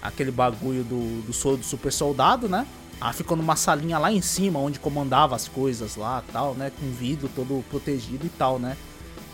aquele 0.00 0.30
bagulho 0.30 0.84
do, 0.84 1.22
do 1.22 1.32
soro 1.32 1.56
do 1.56 1.64
super 1.64 1.92
soldado, 1.92 2.48
né? 2.48 2.66
Ela 3.00 3.12
ficou 3.12 3.36
numa 3.36 3.56
salinha 3.56 3.98
lá 3.98 4.12
em 4.12 4.22
cima, 4.22 4.58
onde 4.58 4.78
comandava 4.78 5.34
as 5.34 5.48
coisas 5.48 5.96
lá 5.96 6.22
tal, 6.32 6.54
né? 6.54 6.70
Com 6.78 6.90
vidro 6.92 7.28
todo 7.34 7.64
protegido 7.68 8.26
e 8.26 8.30
tal, 8.30 8.58
né? 8.58 8.76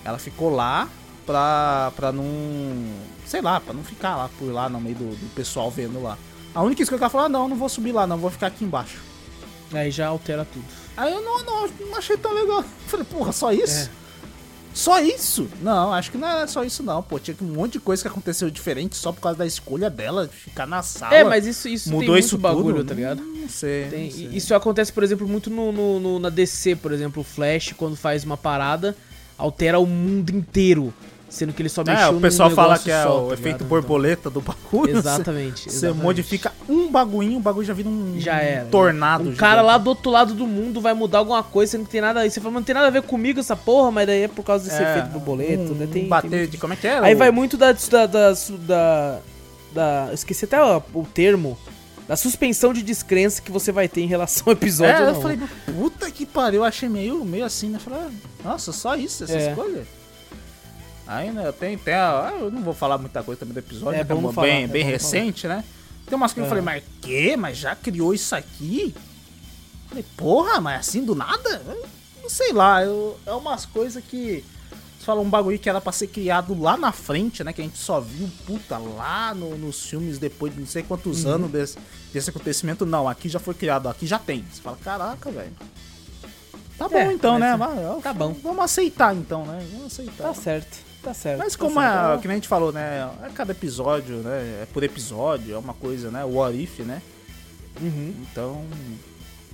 Ela 0.04 0.18
ficou 0.18 0.50
lá 0.50 0.88
pra, 1.26 1.92
pra 1.96 2.12
não. 2.12 2.24
Sei 3.26 3.40
lá, 3.40 3.60
pra 3.60 3.72
não 3.72 3.82
ficar 3.84 4.16
lá 4.16 4.30
por 4.38 4.52
lá 4.52 4.68
no 4.68 4.80
meio 4.80 4.96
do, 4.96 5.04
do 5.16 5.34
pessoal 5.34 5.70
vendo 5.70 6.02
lá. 6.02 6.18
A 6.54 6.62
única 6.62 6.82
escolha 6.82 6.98
que 6.98 7.04
ela 7.04 7.10
falou: 7.10 7.26
ah, 7.26 7.28
não, 7.28 7.48
não 7.48 7.56
vou 7.56 7.68
subir 7.68 7.92
lá, 7.92 8.06
não, 8.06 8.18
vou 8.18 8.30
ficar 8.30 8.48
aqui 8.48 8.64
embaixo. 8.64 8.98
Aí 9.72 9.90
já 9.90 10.08
altera 10.08 10.44
tudo. 10.44 10.64
Aí 10.96 11.10
eu 11.12 11.22
não, 11.22 11.42
não, 11.42 11.68
não 11.88 11.96
achei 11.96 12.16
tão 12.16 12.34
legal. 12.34 12.62
Falei, 12.86 13.06
porra, 13.06 13.32
só 13.32 13.52
isso? 13.52 13.88
É. 13.88 14.02
Só 14.74 15.00
isso? 15.00 15.48
Não, 15.60 15.92
acho 15.92 16.10
que 16.10 16.16
não 16.16 16.26
era 16.26 16.46
só 16.46 16.64
isso 16.64 16.82
não, 16.82 17.02
pô. 17.02 17.18
Tinha 17.18 17.36
um 17.42 17.46
monte 17.46 17.72
de 17.74 17.80
coisa 17.80 18.02
que 18.02 18.08
aconteceu 18.08 18.50
diferente 18.50 18.96
só 18.96 19.12
por 19.12 19.20
causa 19.20 19.38
da 19.38 19.46
escolha 19.46 19.90
dela 19.90 20.26
de 20.26 20.34
ficar 20.34 20.66
na 20.66 20.82
sala. 20.82 21.14
É, 21.14 21.22
mas 21.22 21.46
isso, 21.46 21.68
isso 21.68 21.90
mudou 21.90 22.16
isso 22.16 22.38
bagulho, 22.38 22.76
tudo? 22.78 22.88
tá 22.88 22.94
ligado? 22.94 23.22
Não 23.22 23.48
sei. 23.50 23.88
Tem- 23.88 24.04
não 24.06 24.10
sei. 24.10 24.28
isso 24.32 24.54
acontece, 24.54 24.90
por 24.92 25.02
exemplo, 25.02 25.28
muito 25.28 25.50
no, 25.50 25.72
no- 25.72 26.00
no- 26.00 26.18
na 26.18 26.30
DC, 26.30 26.76
por 26.76 26.90
exemplo, 26.90 27.20
o 27.20 27.24
Flash, 27.24 27.74
quando 27.76 27.96
faz 27.96 28.24
uma 28.24 28.36
parada, 28.38 28.96
altera 29.36 29.78
o 29.78 29.86
mundo 29.86 30.30
inteiro. 30.30 30.92
Sendo 31.32 31.54
que 31.54 31.62
ele 31.62 31.70
só 31.70 31.82
mexeu 31.82 32.08
É, 32.08 32.10
o 32.10 32.20
pessoal 32.20 32.50
fala 32.50 32.78
que 32.78 32.90
é 32.90 33.02
só, 33.04 33.24
o 33.24 33.28
tá 33.28 33.34
efeito 33.34 33.64
borboleta 33.64 34.28
do 34.28 34.42
bagulho. 34.42 34.90
Então, 34.90 35.00
exatamente. 35.00 35.62
Você 35.62 35.86
exatamente. 35.86 36.02
modifica 36.02 36.52
um 36.68 36.90
bagulhinho, 36.90 37.38
o 37.38 37.40
bagulho 37.40 37.66
já 37.66 37.72
vira 37.72 37.88
um 37.88 38.20
Já 38.20 38.34
era. 38.42 38.66
tornado. 38.66 39.30
Um 39.30 39.34
cara 39.34 39.62
lá 39.62 39.78
do 39.78 39.88
outro 39.88 40.10
lado 40.10 40.34
do 40.34 40.46
mundo 40.46 40.78
vai 40.78 40.92
mudar 40.92 41.20
alguma 41.20 41.42
coisa, 41.42 41.72
sendo 41.72 41.86
que 41.86 41.90
tem 41.90 42.02
nada. 42.02 42.20
Aí 42.20 42.30
você 42.30 42.38
fala, 42.38 42.52
não 42.52 42.62
tem 42.62 42.74
nada 42.74 42.88
a 42.88 42.90
ver 42.90 43.00
comigo 43.00 43.40
essa 43.40 43.56
porra, 43.56 43.90
mas 43.90 44.06
daí 44.06 44.24
é 44.24 44.28
por 44.28 44.44
causa 44.44 44.68
desse 44.68 44.82
É, 44.82 44.90
efeito 44.90 45.08
borboleta, 45.08 45.72
um, 45.72 45.74
né? 45.74 45.88
Tem, 45.90 46.06
bater 46.06 46.28
tem 46.28 46.38
muito 46.40 46.50
de... 46.50 46.58
Como 46.58 46.74
é 46.74 46.76
que 46.76 46.86
é? 46.86 46.98
Aí 46.98 47.14
O- 47.14 47.18
vai 47.18 47.30
muito 47.30 47.56
da. 47.56 47.72
da, 47.72 48.04
da, 48.06 48.32
da, 48.66 49.18
da- 49.72 50.10
esqueci 50.12 50.44
até 50.44 50.62
o, 50.62 50.82
o 50.92 51.04
termo. 51.14 51.56
Da 52.06 52.14
suspensão 52.16 52.74
de 52.74 52.82
descrença 52.82 53.40
que 53.40 53.50
você 53.50 53.72
vai 53.72 53.88
ter 53.88 54.02
em 54.02 54.06
relação 54.06 54.42
ao 54.48 54.52
episódio. 54.52 54.92
É, 54.96 55.08
eu 55.08 55.14
não. 55.14 55.22
falei, 55.22 55.38
puta 55.64 56.10
que 56.10 56.26
pariu, 56.26 56.60
eu 56.60 56.64
achei 56.64 56.88
meio, 56.90 57.24
meio 57.24 57.44
assim, 57.44 57.70
né? 57.70 57.78
Falei, 57.78 58.00
ah, 58.02 58.10
nossa, 58.50 58.70
só 58.72 58.94
isso, 58.96 59.24
essa 59.24 59.32
É. 59.32 59.48
escolha? 59.50 59.84
Né, 61.06 61.52
tem, 61.58 61.76
tem 61.76 61.94
a, 61.94 62.28
ah, 62.28 62.32
eu 62.40 62.50
não 62.50 62.62
vou 62.62 62.72
falar 62.74 62.96
muita 62.98 63.22
coisa 63.22 63.38
também 63.40 63.54
do 63.54 63.58
episódio, 63.58 63.98
É 63.98 64.00
é 64.00 64.04
bom 64.04 64.16
uma- 64.16 64.32
falar, 64.32 64.46
bem, 64.46 64.64
é 64.64 64.66
bem 64.66 64.84
bom 64.84 64.90
recente, 64.90 65.46
né? 65.48 65.64
Tem 66.06 66.16
umas 66.16 66.32
coisas 66.32 66.50
que 66.50 66.54
É. 66.56 66.58
eu 66.60 66.64
falei, 66.64 66.82
mas 66.82 66.84
que? 67.00 67.36
Mas 67.36 67.56
já 67.58 67.74
criou 67.76 68.14
isso 68.14 68.34
aqui? 68.34 68.94
Falei, 69.88 70.04
porra, 70.16 70.60
mas 70.60 70.80
assim 70.80 71.04
do 71.04 71.14
nada? 71.14 71.62
Eu 71.66 71.88
Não 72.22 72.30
sei 72.30 72.52
lá, 72.52 72.82
eu, 72.84 73.18
é 73.26 73.32
umas 73.32 73.66
coisas 73.66 74.02
que. 74.04 74.44
Você 74.98 75.04
fala 75.06 75.20
um 75.20 75.28
bagulho 75.28 75.58
que 75.58 75.68
era 75.68 75.80
pra 75.80 75.90
ser 75.90 76.06
criado 76.06 76.56
lá 76.58 76.76
na 76.76 76.92
frente, 76.92 77.42
né? 77.42 77.52
Que 77.52 77.60
a 77.60 77.64
gente 77.64 77.76
só 77.76 77.98
viu, 78.00 78.30
puta, 78.46 78.78
lá 78.78 79.34
no- 79.34 79.58
nos 79.58 79.84
filmes 79.86 80.18
depois 80.20 80.54
de 80.54 80.60
não 80.60 80.66
sei 80.68 80.84
quantos 80.84 81.24
Uhum. 81.24 81.32
anos 81.32 81.50
desse, 81.50 81.76
desse 82.12 82.30
acontecimento. 82.30 82.86
Não, 82.86 83.08
aqui 83.08 83.28
já 83.28 83.40
foi 83.40 83.54
criado, 83.54 83.88
aqui 83.88 84.06
já 84.06 84.20
tem. 84.20 84.44
Você 84.52 84.62
fala, 84.62 84.76
caraca, 84.76 85.30
velho. 85.32 85.50
Tá 86.78 86.88
bom 86.88 86.96
É, 86.96 87.12
então, 87.12 87.32
mas 87.38 87.40
né? 87.40 87.56
Vai, 87.56 88.00
tá 88.00 88.12
bom. 88.14 88.32
Vamos 88.40 88.64
aceitar 88.64 89.14
então, 89.16 89.44
né? 89.44 89.66
Vamos 89.72 89.86
aceitar. 89.92 90.22
Tá 90.28 90.34
certo, 90.34 90.78
tá 91.02 91.12
certo. 91.14 91.38
Mas 91.38 91.52
tá 91.54 91.58
como 91.58 91.80
certo. 91.80 92.18
é, 92.18 92.18
que 92.22 92.28
a 92.28 92.34
gente 92.34 92.48
falou, 92.48 92.72
né? 92.72 93.10
É 93.24 93.28
cada 93.34 93.52
episódio, 93.52 94.16
né? 94.18 94.60
É 94.62 94.66
por 94.72 94.82
episódio, 94.82 95.54
é 95.54 95.58
uma 95.58 95.74
coisa, 95.74 96.10
né? 96.10 96.24
O 96.24 96.34
What 96.36 96.56
If, 96.62 96.80
né? 96.80 97.02
Uhum. 97.80 98.14
Então. 98.30 98.64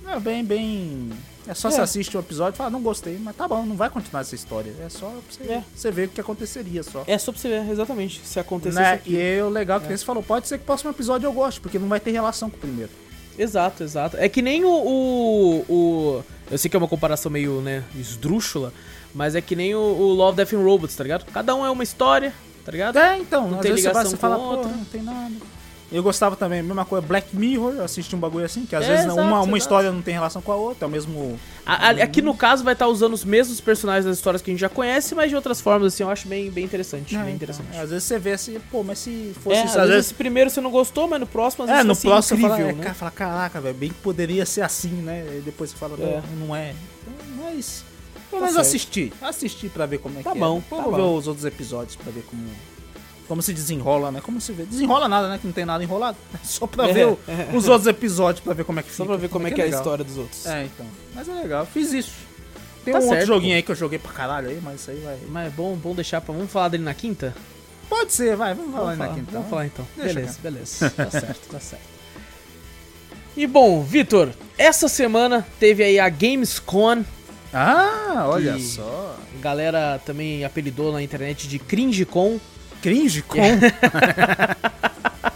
É 0.07 0.19
bem, 0.19 0.43
bem. 0.43 1.11
É 1.47 1.53
só 1.53 1.67
É. 1.67 1.71
você 1.71 1.81
assiste 1.81 2.15
um 2.17 2.19
episódio 2.19 2.55
e 2.55 2.57
fala, 2.57 2.69
não 2.69 2.81
gostei, 2.81 3.17
mas 3.19 3.35
tá 3.35 3.47
bom, 3.47 3.63
não 3.65 3.75
vai 3.75 3.89
continuar 3.89 4.21
essa 4.21 4.33
história. 4.33 4.73
É 4.83 4.89
só 4.89 5.07
pra 5.07 5.19
você, 5.29 5.43
É. 5.51 5.63
você 5.75 5.91
ver 5.91 6.07
o 6.07 6.09
que 6.11 6.21
aconteceria 6.21 6.81
só. 6.83 7.03
É 7.05 7.17
só 7.17 7.31
pra 7.31 7.39
você 7.41 7.49
ver, 7.49 7.69
exatamente. 7.69 8.21
Se 8.25 8.39
acontecer 8.39 8.79
Né? 8.79 8.93
aqui. 8.93 9.13
E 9.13 9.21
é 9.21 9.43
o 9.43 9.49
legal 9.49 9.79
que 9.79 9.87
nem 9.87 9.95
você 9.97 10.05
falou, 10.05 10.23
pode 10.23 10.47
ser 10.47 10.57
que 10.57 10.63
o 10.63 10.65
próximo 10.65 10.89
episódio 10.91 11.27
eu 11.27 11.33
goste, 11.33 11.59
porque 11.61 11.77
não 11.77 11.87
vai 11.87 11.99
ter 11.99 12.11
relação 12.11 12.49
com 12.49 12.57
o 12.57 12.59
primeiro. 12.59 12.91
Exato, 13.37 13.83
exato. 13.83 14.17
É 14.17 14.27
que 14.27 14.41
nem 14.41 14.65
o, 14.65 14.69
o, 14.69 15.65
o- 15.69 16.23
Eu 16.51 16.57
sei 16.57 16.69
que 16.69 16.75
é 16.75 16.79
uma 16.79 16.87
comparação 16.87 17.31
meio, 17.31 17.61
né, 17.61 17.83
esdrúxula, 17.95 18.73
mas 19.13 19.35
é 19.35 19.41
que 19.41 19.55
nem 19.55 19.73
o, 19.75 19.79
o 19.79 20.13
Love, 20.13 20.37
Death 20.37 20.53
and 20.53 20.63
Robots, 20.63 20.95
tá 20.95 21.03
ligado? 21.03 21.25
Cada 21.31 21.55
um 21.55 21.65
é 21.65 21.69
uma 21.69 21.83
história, 21.83 22.33
tá 22.65 22.71
ligado? 22.71 22.97
É, 22.97 23.17
então, 23.17 23.47
Não 23.49 23.55
às 23.57 23.61
tem 23.61 23.71
você, 23.71 23.77
ligação 23.77 24.11
você 24.11 24.17
fala, 24.17 24.35
com 24.37 24.41
pô, 24.41 24.49
outra. 24.55 24.71
não 24.71 24.85
tem 24.85 25.01
nada. 25.01 25.33
Eu 25.91 26.03
gostava 26.03 26.35
também, 26.35 26.59
a 26.59 26.63
mesma 26.63 26.85
coisa, 26.85 27.03
Black 27.07 27.35
Mirror, 27.35 27.73
eu 27.73 27.83
assisti 27.83 28.15
um 28.15 28.19
bagulho 28.19 28.45
assim, 28.45 28.63
que 28.63 28.75
às 28.75 28.85
É, 28.85 28.89
vezes 28.89 29.05
exato, 29.05 29.19
uma, 29.21 29.41
uma 29.41 29.57
história 29.57 29.91
não 29.91 30.03
tem 30.03 30.13
relação 30.13 30.39
com 30.39 30.51
a 30.51 30.55
outra, 30.55 30.85
é 30.85 30.87
o 30.87 30.91
mesmo. 30.91 31.39
A- 31.65 31.87
a- 31.87 32.03
aqui 32.03 32.21
no 32.21 32.35
caso 32.37 32.63
vai 32.63 32.73
estar 32.73 32.85
usando 32.87 33.13
os 33.13 33.25
mesmos 33.25 33.59
personagens 33.59 34.05
das 34.05 34.17
histórias 34.17 34.39
que 34.39 34.51
a 34.51 34.53
gente 34.53 34.61
já 34.61 34.69
conhece, 34.69 35.15
mas 35.15 35.29
de 35.31 35.35
outras 35.35 35.59
formas, 35.59 35.91
assim, 35.95 36.03
eu 36.03 36.09
acho 36.11 36.27
bem, 36.27 36.51
bem 36.51 36.63
interessante. 36.63 37.15
É, 37.15 37.17
bem 37.17 37.33
então, 37.33 37.35
interessante. 37.37 37.75
é, 37.75 37.79
às 37.81 37.89
vezes 37.89 38.03
você 38.03 38.19
vê 38.19 38.33
assim, 38.33 38.59
pô, 38.69 38.83
mas 38.83 38.99
se 38.99 39.33
fosse 39.43 39.55
É, 39.61 39.65
isso, 39.65 39.69
às 39.69 39.77
às 39.77 39.81
vezes 39.81 39.93
vezes. 39.95 40.05
esse 40.05 40.13
primeiro 40.13 40.51
você 40.51 40.61
não 40.61 40.69
gostou, 40.69 41.07
mas 41.07 41.19
no 41.19 41.25
próximo 41.25 41.63
às 41.63 41.71
É, 41.71 41.73
vezes 41.73 41.87
no 41.87 41.95
próximo 41.95 42.37
você 42.39 42.45
incrível, 42.45 42.55
fala, 42.67 42.69
é, 42.69 42.73
né? 42.75 42.83
cara, 42.83 42.93
fala, 42.95 43.11
caraca, 43.11 43.59
velho, 43.59 43.73
bem 43.75 43.89
que 43.89 43.95
poderia 43.95 44.45
ser 44.45 44.61
assim, 44.61 44.89
né? 44.91 45.25
E 45.39 45.41
depois 45.41 45.71
você 45.71 45.75
fala, 45.75 45.97
não, 45.97 46.05
É. 46.07 46.21
não 46.47 46.55
é. 46.55 46.75
Então, 47.01 47.47
é 47.47 47.53
isso. 47.55 47.83
Pelo 48.29 48.41
Tá 48.41 48.47
menos 48.47 48.57
assistir. 48.61 49.11
Assistir 49.21 49.69
pra 49.69 49.85
ver 49.85 49.97
como 49.99 50.19
é 50.19 50.23
Tá 50.23 50.33
que 50.33 50.39
bom, 50.39 50.57
é. 50.57 50.61
tá 50.61 50.75
Vamos 50.77 50.91
bom. 50.91 50.95
ver 50.95 51.01
os 51.19 51.27
outros 51.27 51.45
episódios 51.45 51.95
pra 51.95 52.11
ver 52.11 52.23
como. 52.23 52.43
Como 53.27 53.41
se 53.43 53.53
desenrola, 53.53 54.11
né? 54.11 54.21
Como 54.21 54.41
se 54.41 54.51
vê. 54.51 54.63
Desenrola 54.63 55.07
nada, 55.07 55.29
né? 55.29 55.37
Que 55.37 55.45
não 55.45 55.53
tem 55.53 55.63
nada 55.65 55.83
enrolado. 55.83 56.17
É 56.33 56.37
só 56.45 56.65
pra 56.65 56.89
É, 56.89 56.93
ver 56.93 57.07
o- 57.07 57.19
é. 57.27 57.55
os 57.55 57.67
outros 57.67 57.85
episódios 57.87 58.43
pra 58.43 58.53
ver 58.53 58.63
como 58.65 58.79
é 58.79 58.83
que 58.83 58.89
Só 58.89 59.03
fica. 59.03 59.07
pra 59.07 59.17
ver 59.17 59.29
como 59.29 59.47
é 59.47 59.51
que 59.51 59.61
é 59.61 59.65
a 59.65 59.67
história 59.67 60.03
dos 60.03 60.17
outros. 60.17 60.45
É, 60.47 60.65
então. 60.65 60.85
Mas 61.13 61.27
é 61.29 61.33
legal. 61.33 61.65
Fiz 61.65 61.93
isso. 61.93 62.11
Tem 62.83 62.93
Tá 62.93 62.99
um 62.99 63.03
outro 63.03 63.17
certo, 63.17 63.27
joguinho 63.27 63.51
pô. 63.53 63.55
aí 63.57 63.63
que 63.63 63.71
eu 63.71 63.75
joguei 63.75 63.99
pra 63.99 64.11
caralho 64.13 64.49
aí, 64.49 64.59
mas 64.63 64.81
isso 64.81 64.89
aí 64.91 64.99
vai. 65.01 65.17
Mas 65.29 65.47
é 65.47 65.49
bom, 65.51 65.75
bom 65.75 65.93
deixar 65.93 66.21
pra... 66.21 66.33
Vamos 66.33 66.49
falar 66.51 66.69
dele 66.69 66.83
na 66.83 66.93
quinta? 66.93 67.35
Pode 67.89 68.13
ser, 68.13 68.35
vai. 68.35 68.53
Vamos 68.55 68.71
falar 68.71 68.83
Vamos 68.85 68.97
falar, 68.97 69.09
na 69.09 69.15
quinta. 69.15 69.31
vamos 69.31 69.49
falar 69.49 69.65
então. 69.65 69.87
Deixa, 69.97 70.13
beleza, 70.13 70.39
beleza. 70.41 70.89
Tá 70.95 71.11
certo, 71.11 71.49
tá 71.51 71.59
certo. 71.59 71.83
E 73.37 73.45
bom, 73.45 73.83
Vitor, 73.83 74.29
essa 74.57 74.87
semana 74.87 75.45
teve 75.59 75.83
aí 75.83 75.99
a 75.99 76.09
Gamescom. 76.09 77.03
Ah, 77.53 78.25
olha 78.27 78.59
só. 78.59 79.15
Galera 79.41 79.99
também 80.05 80.43
apelidou 80.45 80.91
na 80.91 81.01
internet 81.01 81.47
de 81.47 81.57
CringeCon. 81.59 82.39
Cringe 82.81 83.21
com. 83.23 83.39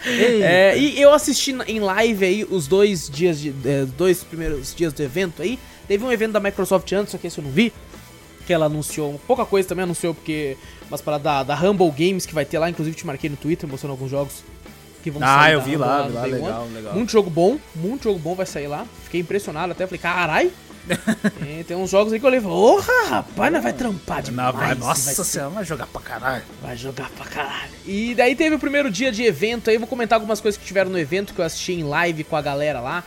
Ei, 0.06 0.44
É, 0.44 0.78
e 0.78 1.02
eu 1.02 1.14
assisti 1.14 1.56
em 1.68 1.80
live 1.80 2.26
aí 2.26 2.48
os 2.50 2.68
dois 2.68 3.10
dias 3.10 3.40
de, 3.40 3.54
é, 3.66 3.86
dois 3.98 4.24
primeiros 4.24 4.74
dias 4.76 4.94
do 4.94 5.02
evento 5.02 5.42
aí. 5.42 5.58
Teve 5.88 6.04
um 6.06 6.12
evento 6.12 6.34
da 6.34 6.40
Microsoft 6.40 6.90
antes, 6.94 7.12
só 7.12 7.18
que 7.18 7.28
esse 7.28 7.38
eu 7.40 7.44
não 7.44 7.52
vi. 7.52 7.74
Que 8.46 8.52
ela 8.54 8.66
anunciou, 8.66 9.20
pouca 9.26 9.46
coisa 9.46 9.68
também 9.68 9.84
anunciou, 9.84 10.14
porque 10.14 10.58
umas 10.90 11.00
paradas 11.02 11.24
da, 11.24 11.44
da 11.44 11.56
Humble 11.56 11.90
Games 11.92 12.26
que 12.26 12.34
vai 12.34 12.44
ter 12.44 12.60
lá, 12.60 12.70
inclusive 12.70 12.96
te 12.96 13.08
marquei 13.08 13.30
no 13.30 13.38
Twitter 13.38 13.68
mostrando 13.70 13.92
alguns 13.92 14.12
jogos 14.12 14.44
que 15.02 15.10
vão 15.10 15.24
Ah, 15.24 15.44
sair 15.44 15.54
eu 15.54 15.60
da 15.60 15.66
vi 15.66 15.78
lá, 15.78 16.06
lá, 16.08 16.22
One. 16.22 16.32
legal, 16.32 16.68
legal. 16.74 16.94
Muito 16.94 17.12
jogo 17.12 17.30
bom, 17.30 17.58
muito 17.74 18.04
jogo 18.04 18.20
bom 18.20 18.36
vai 18.36 18.46
sair 18.46 18.68
lá. 18.68 18.86
Fiquei 19.06 19.22
impressionado 19.22 19.72
até, 19.72 19.86
falei, 19.88 20.00
carai. 20.00 20.52
É, 21.46 21.64
tem 21.64 21.78
uns 21.78 21.90
jogos 21.90 22.12
aí 22.14 22.20
que 22.20 22.26
eu 22.26 22.28
olhei 22.30 22.40
e 22.40 22.44
falei, 22.44 22.58
porra, 22.58 22.94
rapaz, 23.10 23.54
nós 23.54 23.64
vai 23.64 23.74
trampar 23.74 24.22
demais. 24.22 24.54
Não, 24.54 24.60
vai, 24.60 24.76
nossa 24.76 25.14
vai 25.16 25.26
senhora, 25.26 25.50
vai 25.52 25.64
jogar 25.66 25.88
pra 25.88 26.02
caralho. 26.02 26.44
Vai 26.62 26.76
jogar 26.78 27.10
pra 27.12 27.26
caralho. 27.26 27.72
E 27.86 28.14
daí 28.16 28.36
teve 28.36 28.56
o 28.56 28.60
primeiro 28.60 28.90
dia 28.92 29.12
de 29.12 29.24
evento 29.24 29.70
aí, 29.70 29.78
vou 29.78 29.88
comentar 29.88 30.18
algumas 30.18 30.42
coisas 30.42 30.60
que 30.60 30.66
tiveram 30.66 30.90
no 30.92 30.98
evento 31.00 31.34
que 31.34 31.40
eu 31.40 31.46
assisti 31.46 31.74
em 31.74 31.84
live 31.84 32.24
com 32.24 32.36
a 32.36 32.42
galera 32.42 32.80
lá. 32.82 33.04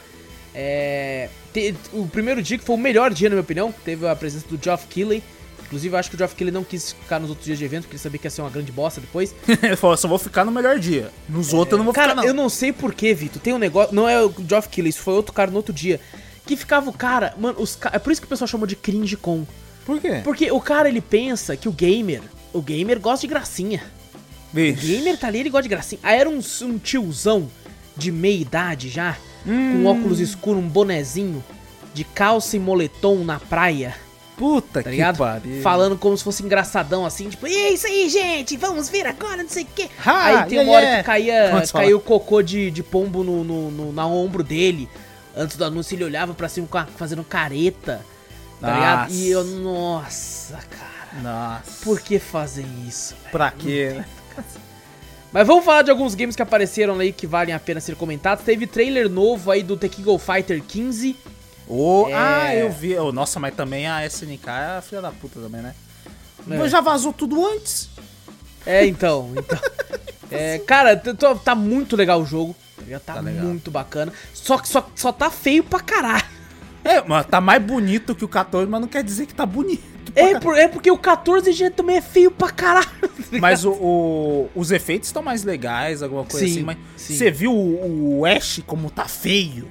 É, 0.55 1.29
te- 1.53 1.75
o 1.93 2.07
primeiro 2.07 2.43
dia 2.43 2.57
que 2.57 2.65
foi 2.65 2.75
o 2.77 2.79
melhor 2.79 3.13
dia, 3.13 3.29
na 3.29 3.35
minha 3.35 3.43
opinião, 3.43 3.73
teve 3.85 4.07
a 4.09 4.17
presença 4.17 4.47
do 4.49 4.59
Geoff 4.63 4.87
Keighley. 4.87 5.23
Inclusive, 5.67 5.95
eu 5.95 5.99
acho 5.99 6.09
que 6.09 6.15
o 6.15 6.19
Geoff 6.19 6.35
Keighley 6.35 6.53
não 6.55 6.63
quis 6.65 6.93
ficar 6.93 7.19
nos 7.19 7.29
outros 7.29 7.45
dias 7.45 7.59
de 7.59 7.65
evento, 7.65 7.83
porque 7.83 7.97
ele 7.97 8.03
sabia 8.03 8.19
que 8.21 8.27
ia 8.27 8.31
ser 8.31 8.41
uma 8.41 8.51
grande 8.51 8.71
bosta 8.71 9.01
depois. 9.01 9.35
Ele 9.63 9.75
falou, 9.75 9.97
só 9.97 10.07
vou 10.07 10.17
ficar 10.19 10.45
no 10.45 10.53
melhor 10.53 10.79
dia. 10.79 11.11
Nos 11.29 11.53
outros 11.53 11.73
eu 11.73 11.79
não 11.79 11.85
vou 11.85 11.93
Cara, 11.93 12.11
ficar, 12.11 12.21
não. 12.23 12.29
eu 12.29 12.33
não 12.33 12.49
sei 12.49 12.73
porquê, 12.73 13.13
Vitor. 13.13 13.43
Tem 13.43 13.53
um 13.53 13.59
negócio. 13.59 13.93
Não 13.93 14.09
é 14.09 14.23
o 14.23 14.33
Geoff 14.49 14.69
Keighley, 14.69 14.91
isso 14.91 15.01
foi 15.01 15.15
outro 15.15 15.33
cara 15.33 15.51
no 15.51 15.57
outro 15.57 15.75
dia. 15.75 16.01
Que 16.47 16.57
ficava 16.57 16.89
o 16.89 16.93
cara. 16.93 17.35
Mano, 17.39 17.61
os 17.61 17.75
ca... 17.77 17.91
é 17.93 17.99
por 17.99 18.13
isso 18.13 18.21
que 18.21 18.27
o 18.27 18.31
pessoal 18.31 18.47
chamou 18.49 18.67
de 18.67 18.77
cringe 18.77 19.17
com. 19.17 19.45
Por 19.85 20.01
quê? 20.01 20.21
Porque 20.25 20.51
o 20.51 20.61
cara 20.61 20.89
ele 20.89 21.01
pensa 21.01 21.57
que 21.57 21.69
o 21.69 21.73
gamer. 21.73 22.23
O 22.53 22.63
gamer 22.63 22.99
gosta 23.01 23.21
de 23.23 23.27
gracinha. 23.27 23.83
O 24.53 24.57
Bicho. 24.57 24.87
gamer 24.87 25.19
tá 25.19 25.27
ali, 25.27 25.41
ele 25.41 25.51
gosta 25.51 25.65
de 25.65 25.69
gracinha. 25.69 25.99
Aí 26.03 26.19
era 26.19 26.31
um, 26.31 26.41
um 26.63 26.79
tiozão 26.79 27.51
de 27.97 28.11
meia 28.13 28.41
idade 28.41 28.89
já, 28.89 29.17
Hum. 29.47 29.83
com 29.85 29.87
óculos 29.91 30.19
escuros, 30.21 30.63
um 30.63 30.69
bonezinho, 30.69 31.45
de 31.95 32.03
calça 32.05 32.57
e 32.57 32.61
moletom 32.61 33.17
na 33.25 33.39
praia, 33.39 33.95
Puta 34.37 34.83
tá 34.83 34.83
que 34.83 34.91
ligado? 34.91 35.19
pariu. 35.19 35.63
Falando 35.63 35.97
como 35.97 36.17
se 36.17 36.23
fosse 36.25 36.43
engraçadão, 36.43 37.07
assim, 37.07 37.29
tipo, 37.29 37.47
e 37.47 37.55
é 37.55 37.73
isso 37.73 37.87
aí, 37.87 38.09
gente, 38.09 38.57
vamos 38.57 38.89
ver 38.91 39.07
agora, 39.07 39.43
não 39.43 39.49
sei 39.49 39.63
o 39.63 39.69
quê. 39.75 39.89
Ha, 40.05 40.25
aí 40.43 40.49
tem 40.49 40.59
uma 40.59 40.65
yeah, 40.65 40.73
hora 40.73 40.85
yeah. 40.85 40.99
que 40.99 41.07
caía, 41.07 41.63
caiu 41.73 42.01
cocô 42.01 42.43
de, 42.43 42.71
de 42.71 42.83
pombo 42.83 43.23
no, 43.25 43.43
no, 43.45 43.71
no- 43.71 43.93
na 43.93 44.07
ombro 44.07 44.43
dele. 44.43 44.89
Antes 45.37 45.57
do 45.57 45.65
anúncio, 45.65 45.95
ele 45.95 46.05
olhava 46.05 46.33
pra 46.33 46.49
cima 46.49 46.67
fazendo 46.97 47.23
careta, 47.23 48.01
tá 48.59 48.75
ligado? 48.75 49.13
E 49.13 49.31
eu, 49.31 49.45
nossa, 49.45 50.57
cara, 50.57 51.23
Nossa. 51.23 51.85
por 51.85 52.01
que 52.01 52.19
fazer 52.19 52.65
isso, 52.87 53.15
velho? 53.15 53.33
Pra 53.33 53.51
quê, 53.51 53.93
né? 53.97 54.07
Mas 55.31 55.47
vamos 55.47 55.67
falar 55.67 55.83
de 55.83 55.91
alguns 55.91 56.15
games 56.15 56.35
que 56.35 56.41
apareceram 56.41 56.99
aí 56.99 57.13
que 57.13 57.27
valem 57.27 57.55
a 57.55 57.61
pena 57.61 57.79
ser 57.79 57.95
comentados. 57.97 58.43
Teve 58.43 58.67
trailer 58.67 59.11
novo 59.11 59.51
aí 59.51 59.63
do 59.63 59.77
The 59.77 59.89
King 59.89 60.09
of 60.09 60.25
Fighter 60.25 60.63
15. 60.63 61.15
Oh, 61.69 62.07
É. 62.09 62.15
Ah, 62.15 62.55
eu 62.55 62.73
vi. 62.73 62.97
Oh, 62.97 63.13
nossa, 63.13 63.39
mas 63.39 63.55
também 63.55 63.87
a 63.87 64.07
SNK 64.07 64.49
é 64.49 64.79
a 64.79 64.83
filha 64.83 65.03
da 65.03 65.13
puta 65.13 65.39
também, 65.39 65.61
né? 65.61 65.75
É. 66.51 66.57
Mas 66.57 66.71
já 66.71 66.81
vazou 66.81 67.13
tudo 67.13 67.45
antes. 67.45 67.91
É, 68.65 68.87
então. 68.87 69.33
então. 69.37 69.59
É, 70.29 70.59
cara, 70.59 71.01
tá 71.45 71.55
muito 71.55 71.95
legal 71.95 72.21
o 72.21 72.27
jogo. 72.27 72.57
Já 72.89 73.01
tá, 73.01 73.15
Tá 73.15 73.23
muito 73.23 73.71
bacana. 73.71 74.13
Só 74.35 74.59
que 74.59 74.69
só, 74.69 74.89
só 74.95 75.13
tá 75.13 75.31
feio 75.31 75.65
pra 75.65 75.81
caralho. 75.81 76.25
É, 76.85 77.03
mas 77.03 77.27
tá 77.27 77.41
mais 77.41 77.61
bonito 77.63 78.15
que 78.15 78.25
o 78.25 78.29
14, 78.29 78.71
mas 78.71 78.81
não 78.81 78.87
quer 78.89 79.03
dizer 79.03 79.27
que 79.27 79.35
tá 79.35 79.45
bonito. 79.45 79.83
É, 80.15 80.39
por- 80.39 80.57
é 80.57 80.69
porque 80.69 80.91
o 80.91 80.97
14 80.97 81.53
já 81.53 81.71
também 81.71 81.97
é 81.97 82.01
feio 82.01 82.31
pra 82.31 82.49
caralho. 82.51 82.87
tá? 83.01 83.39
Mas 83.41 83.65
o, 83.65 83.73
o- 83.73 84.51
os 84.55 84.71
efeitos 84.71 85.09
estão 85.09 85.23
mais 85.23 85.43
legais, 85.43 86.03
alguma 86.03 86.25
coisa 86.25 86.47
Sim, 86.47 86.53
assim. 86.53 86.63
Mas 86.63 86.77
sim. 86.97 87.17
você 87.17 87.31
viu 87.31 87.53
o, 87.53 88.21
o 88.21 88.25
Ash 88.27 88.63
como 88.67 88.89
tá 88.91 89.07
feio? 89.07 89.69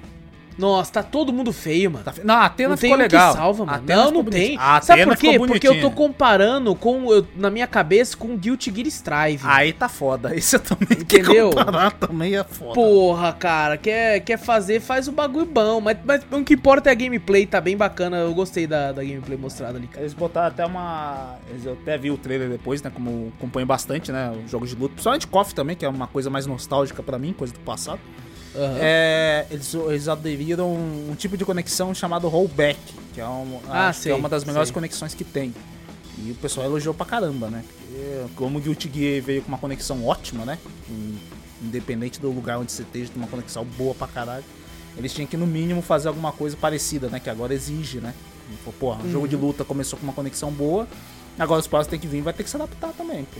Nossa, 0.57 0.91
tá 0.93 1.03
todo 1.03 1.33
mundo 1.33 1.51
feio, 1.51 1.91
mano. 1.91 2.05
Tá 2.05 2.13
feio. 2.13 2.25
Não, 2.25 2.35
a 2.35 2.45
Atena 2.45 2.69
Não 2.69 2.77
tem 2.77 2.89
ficou 2.89 2.97
um 2.97 3.01
legal. 3.01 3.31
que 3.33 3.37
salva, 3.37 3.63
A 3.63 3.65
mano. 3.65 3.77
Atena 3.77 4.03
Não, 4.05 4.11
não 4.11 4.23
tem. 4.23 4.57
A 4.57 4.79
Sabe 4.81 5.01
Atena 5.01 5.15
por 5.15 5.21
quê? 5.21 5.31
ficou 5.33 5.47
Porque 5.47 5.67
eu 5.67 5.81
tô 5.81 5.91
comparando 5.91 6.73
com, 6.75 7.11
eu- 7.11 7.27
na 7.35 7.49
minha 7.49 7.67
cabeça 7.67 8.15
com 8.15 8.37
Guilty 8.37 8.71
Gear 8.73 8.87
Strive. 8.87 9.41
Aí 9.43 9.73
tá 9.73 9.89
foda. 9.89 10.33
Esse 10.35 10.55
eu 10.55 10.59
também 10.61 10.97
Entendeu? 11.01 11.49
comparar 11.49 11.91
também 11.91 12.37
é 12.37 12.43
foda. 12.43 12.73
Porra, 12.73 13.33
cara, 13.33 13.77
quer, 13.77 14.21
quer 14.21 14.37
fazer, 14.37 14.79
faz 14.79 15.07
o 15.07 15.11
bagulho 15.11 15.45
bom. 15.45 15.81
Mas, 15.81 15.97
mas 16.05 16.21
o 16.31 16.43
que 16.43 16.53
importa 16.53 16.89
é 16.89 16.91
a 16.91 16.95
gameplay, 16.95 17.45
tá 17.45 17.59
bem 17.59 17.75
bacana. 17.75 18.17
Eu 18.17 18.33
gostei 18.33 18.65
da, 18.65 18.91
da 18.93 19.03
gameplay 19.03 19.37
mostrada 19.37 19.77
ali, 19.77 19.87
cara. 19.87 20.01
Eles 20.03 20.13
botaram 20.13 20.47
até 20.47 20.65
uma. 20.65 21.35
eles- 21.49 21.65
Eu 21.65 21.73
até 21.73 21.97
vi 21.97 22.11
o 22.11 22.17
trailer 22.17 22.47
depois, 22.49 22.81
né? 22.81 22.89
Como 22.93 23.33
acompanho 23.37 23.65
bastante, 23.67 24.11
né? 24.11 24.31
Os 24.45 24.49
jogos 24.51 24.69
de 24.69 24.75
luta. 24.75 24.93
Principalmente 24.93 25.27
KOF 25.27 25.53
também, 25.53 25.75
que 25.75 25.83
é 25.83 25.89
uma 25.89 26.07
coisa 26.07 26.29
mais 26.29 26.45
nostálgica 26.47 27.03
pra 27.03 27.19
mim, 27.19 27.33
coisa 27.33 27.53
do 27.53 27.59
passado. 27.59 27.99
Aham. 28.55 28.77
É, 28.79 29.45
eles, 29.51 29.73
eles 29.73 30.07
aderiram 30.07 30.73
um, 30.73 31.13
tipo 31.15 31.35
de 31.37 31.43
conexão 31.45 31.93
chamado 31.93 32.27
rollback, 32.27 32.79
que 33.13 33.19
é, 33.21 33.27
um, 33.27 33.59
Ah, 33.69 33.89
acho 33.89 33.99
que 33.99 34.03
sei, 34.03 34.11
é 34.11 34.15
uma 34.15 34.29
das 34.29 34.43
melhores 34.45 34.69
sei. 34.69 34.73
conexões 34.73 35.13
que 35.13 35.23
tem. 35.23 35.53
E 36.17 36.31
o 36.31 36.35
pessoal 36.35 36.65
elogiou 36.65 36.93
pra 36.93 37.05
caramba, 37.05 37.49
né? 37.49 37.63
Porque 37.67 38.33
como 38.35 38.57
o 38.57 38.61
Guilty 38.61 38.89
Gear 38.93 39.21
veio 39.23 39.41
com 39.41 39.49
uma 39.49 39.57
conexão 39.57 40.05
ótima, 40.05 40.45
né? 40.45 40.57
In- 40.89 41.17
Independente 41.63 42.19
do 42.19 42.29
lugar 42.29 42.59
onde 42.59 42.71
você 42.71 42.83
esteja, 42.83 43.09
tem 43.11 43.21
uma 43.21 43.27
conexão 43.29 43.63
boa 43.65 43.93
pra 43.95 44.07
caralho. 44.07 44.43
Eles 44.97 45.13
tinham 45.13 45.27
que, 45.27 45.35
no 45.37 45.47
mínimo, 45.47 45.81
fazer 45.81 46.07
alguma 46.09 46.31
coisa 46.31 46.55
parecida, 46.55 47.07
né? 47.09 47.19
Que 47.19 47.29
agora 47.29 47.53
exige, 47.53 47.99
né? 47.99 48.13
Pô, 48.63 48.71
Porra, 48.73 49.01
o 49.01 49.05
Uhum. 49.05 49.11
jogo 49.11 49.27
de 49.27 49.35
luta 49.35 49.63
começou 49.65 49.97
com 49.97 50.03
uma 50.05 50.13
conexão 50.13 50.51
boa, 50.51 50.87
agora 51.39 51.59
os 51.59 51.67
próximos 51.67 51.91
tem 51.91 51.99
que 51.99 52.07
vir 52.07 52.21
vai 52.21 52.31
ter 52.33 52.43
que 52.43 52.49
se 52.49 52.55
adaptar 52.55 52.93
também, 52.93 53.23
pô. 53.25 53.39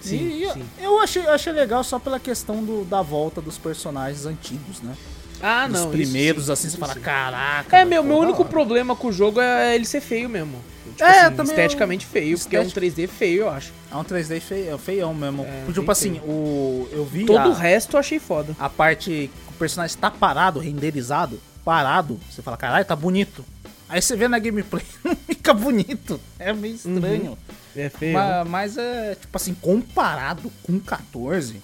Sim, 0.00 0.28
e 0.28 0.42
eu- 0.44 0.52
sim. 0.54 0.64
eu 0.78 1.00
achei, 1.00 1.22
eu 1.24 1.30
achei 1.32 1.52
legal 1.52 1.84
só 1.84 1.98
pela 1.98 2.18
questão 2.18 2.64
do, 2.64 2.84
da 2.84 3.02
volta 3.02 3.40
dos 3.40 3.58
personagens 3.58 4.24
antigos, 4.26 4.80
né? 4.82 4.94
Ah, 5.42 5.64
Os 5.66 5.72
não. 5.72 5.80
isso 5.80 5.88
primeiros, 5.90 6.46
sim, 6.46 6.52
assim, 6.52 6.68
isso 6.68 6.76
você 6.76 6.80
fala, 6.80 6.94
caraca. 6.96 7.76
É, 7.76 7.84
meu, 7.84 8.02
meu 8.04 8.18
único 8.18 8.40
hora." 8.42 8.50
problema 8.50 8.94
com 8.94 9.08
o 9.08 9.12
jogo 9.12 9.40
é 9.40 9.74
ele 9.74 9.86
ser 9.86 10.00
feio 10.00 10.28
mesmo. 10.28 10.62
Tipo 10.96 11.02
É, 11.04 11.20
assim, 11.22 11.36
também 11.36 11.52
esteticamente 11.54 12.04
feio, 12.06 12.38
porque 12.38 12.56
é 12.56 12.60
um 12.60 12.62
estético- 12.64 12.80
3D 13.02 13.06
feio, 13.08 13.42
eu 13.42 13.50
acho. 13.50 13.72
É 13.90 13.96
um 13.96 14.04
3D 14.04 14.38
feio, 14.40 14.76
feião 14.76 15.14
mesmo. 15.14 15.44
É, 15.44 15.64
tipo 15.68 15.80
bem 15.80 15.90
assim, 15.92 16.20
o, 16.24 16.86
eu 16.92 17.04
vi 17.06 17.24
Todo 17.24 17.38
a, 17.38 17.48
o 17.48 17.52
resto 17.52 17.96
eu 17.96 18.00
achei 18.00 18.18
foda. 18.18 18.54
a 18.58 18.68
parte 18.68 19.30
que 19.48 19.54
o 19.54 19.58
personagem 19.58 19.96
tá 19.96 20.10
parado, 20.10 20.58
renderizado, 20.60 21.40
parado. 21.64 22.20
Você 22.30 22.42
fala, 22.42 22.56
caralho, 22.58 22.84
tá 22.84 22.94
bonito. 22.96 23.42
Aí 23.90 24.00
você 24.00 24.16
vê 24.16 24.28
na 24.28 24.38
gameplay, 24.38 24.84
não 25.04 25.14
fica 25.16 25.52
bonito. 25.52 26.18
É 26.38 26.52
meio 26.52 26.74
estranho. 26.76 27.36
É 27.76 27.88
feio. 27.88 28.14
Mas, 28.14 28.48
mas 28.48 28.78
é, 28.78 29.14
tipo 29.16 29.36
assim, 29.36 29.52
comparado 29.54 30.50
com 30.62 30.78
14, 30.80 31.60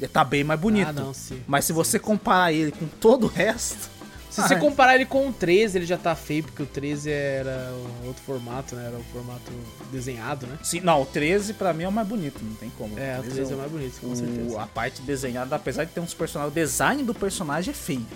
ele 0.00 0.08
tá 0.08 0.22
bem 0.24 0.44
mais 0.44 0.60
bonito. 0.60 0.88
Ah, 0.88 0.92
não, 0.92 1.12
sim. 1.14 1.42
Mas 1.46 1.64
se 1.64 1.72
você 1.72 1.98
comparar 1.98 2.52
ele 2.52 2.70
com 2.70 2.86
todo 2.86 3.24
o 3.24 3.28
resto. 3.28 3.88
Se 4.30 4.42
você 4.42 4.54
comparar 4.56 4.94
ele 4.94 5.06
com 5.06 5.26
o 5.28 5.32
13, 5.32 5.78
ele 5.78 5.86
já 5.86 5.96
tá 5.96 6.14
feio, 6.14 6.44
porque 6.44 6.62
o 6.62 6.66
13 6.66 7.10
era 7.10 7.72
outro 8.06 8.22
formato, 8.22 8.76
né? 8.76 8.86
Era 8.86 8.96
o 8.96 9.02
formato 9.04 9.50
desenhado, 9.90 10.46
né? 10.46 10.56
Sim, 10.62 10.80
não, 10.80 11.02
o 11.02 11.06
13 11.06 11.54
pra 11.54 11.72
mim 11.72 11.84
é 11.84 11.88
o 11.88 11.92
mais 11.92 12.06
bonito, 12.06 12.38
não 12.44 12.54
tem 12.54 12.70
como. 12.78 12.96
É, 12.96 13.18
o 13.18 13.22
13 13.22 13.54
é 13.54 13.56
mais 13.56 13.72
bonito, 13.72 13.98
com 14.00 14.12
o- 14.12 14.14
certeza. 14.14 14.60
A 14.60 14.66
parte 14.66 15.02
desenhada, 15.02 15.56
apesar 15.56 15.84
de 15.84 15.90
ter 15.92 15.98
uns 16.00 16.14
personagens, 16.14 16.52
o 16.52 16.54
design 16.54 17.02
do 17.02 17.14
personagem 17.14 17.72
é 17.72 17.74
feio. 17.74 18.06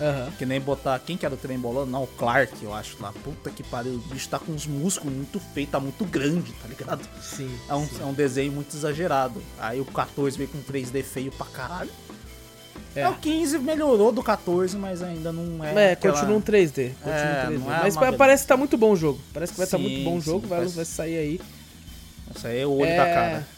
Aham. 0.00 0.30
Que 0.38 0.46
nem 0.46 0.60
botar. 0.60 0.98
Quem 1.00 1.16
que 1.16 1.26
era 1.26 1.34
o 1.34 1.38
trem 1.38 1.58
bolando? 1.58 1.90
Não, 1.90 2.04
o 2.04 2.06
Clark, 2.06 2.52
eu 2.62 2.72
acho 2.72 2.96
lá. 3.02 3.12
Puta 3.24 3.50
que 3.50 3.62
pariu. 3.62 3.94
O 3.94 3.98
bicho 3.98 4.28
tá 4.28 4.38
com 4.38 4.52
uns 4.52 4.66
músculos 4.66 5.12
muito 5.14 5.40
feios, 5.40 5.70
tá 5.70 5.80
muito 5.80 6.04
grande, 6.04 6.52
tá 6.52 6.68
ligado? 6.68 7.08
Sim. 7.22 7.50
É 7.68 7.74
um, 7.74 7.86
sim. 7.86 8.00
é 8.00 8.04
um 8.04 8.12
desenho 8.12 8.52
muito 8.52 8.76
exagerado. 8.76 9.42
Aí 9.58 9.80
o 9.80 9.84
14 9.84 10.36
veio 10.38 10.48
com 10.50 10.58
3D 10.62 11.02
feio 11.02 11.32
pra 11.32 11.46
caralho. 11.46 11.90
É. 12.96 13.06
o 13.08 13.14
15 13.14 13.58
melhorou 13.58 14.10
do 14.10 14.22
14, 14.22 14.76
mas 14.76 15.02
ainda 15.02 15.30
não 15.32 15.62
é. 15.64 15.88
É, 15.88 15.92
aquela- 15.92 16.14
continua 16.14 16.36
um 16.36 16.40
3D. 16.40 16.94
Continua 17.02 17.14
É, 17.14 17.42
um 17.44 17.46
3D. 17.48 17.58
não 17.64 17.74
é 17.74 17.80
Mas 17.82 18.16
parece 18.16 18.42
que 18.44 18.48
tá 18.48 18.56
muito 18.56 18.76
bom 18.78 18.92
o 18.92 18.96
jogo. 18.96 19.20
Parece 19.32 19.52
que 19.52 19.58
vai 19.58 19.66
estar 19.66 19.76
Sim, 19.78 19.82
muito 19.84 20.04
bom 20.04 20.16
o 20.16 20.20
jogo, 20.20 20.40
sim, 20.42 20.46
vai, 20.48 20.58
parece- 20.58 20.76
vai 20.76 20.84
sair 20.84 21.16
aí. 21.18 21.40
Isso 22.34 22.46
aí 22.46 22.58
é 22.60 22.66
o 22.66 22.70
olho 22.72 22.84
É, 22.90 22.96
da 22.96 23.04
cara. 23.04 23.48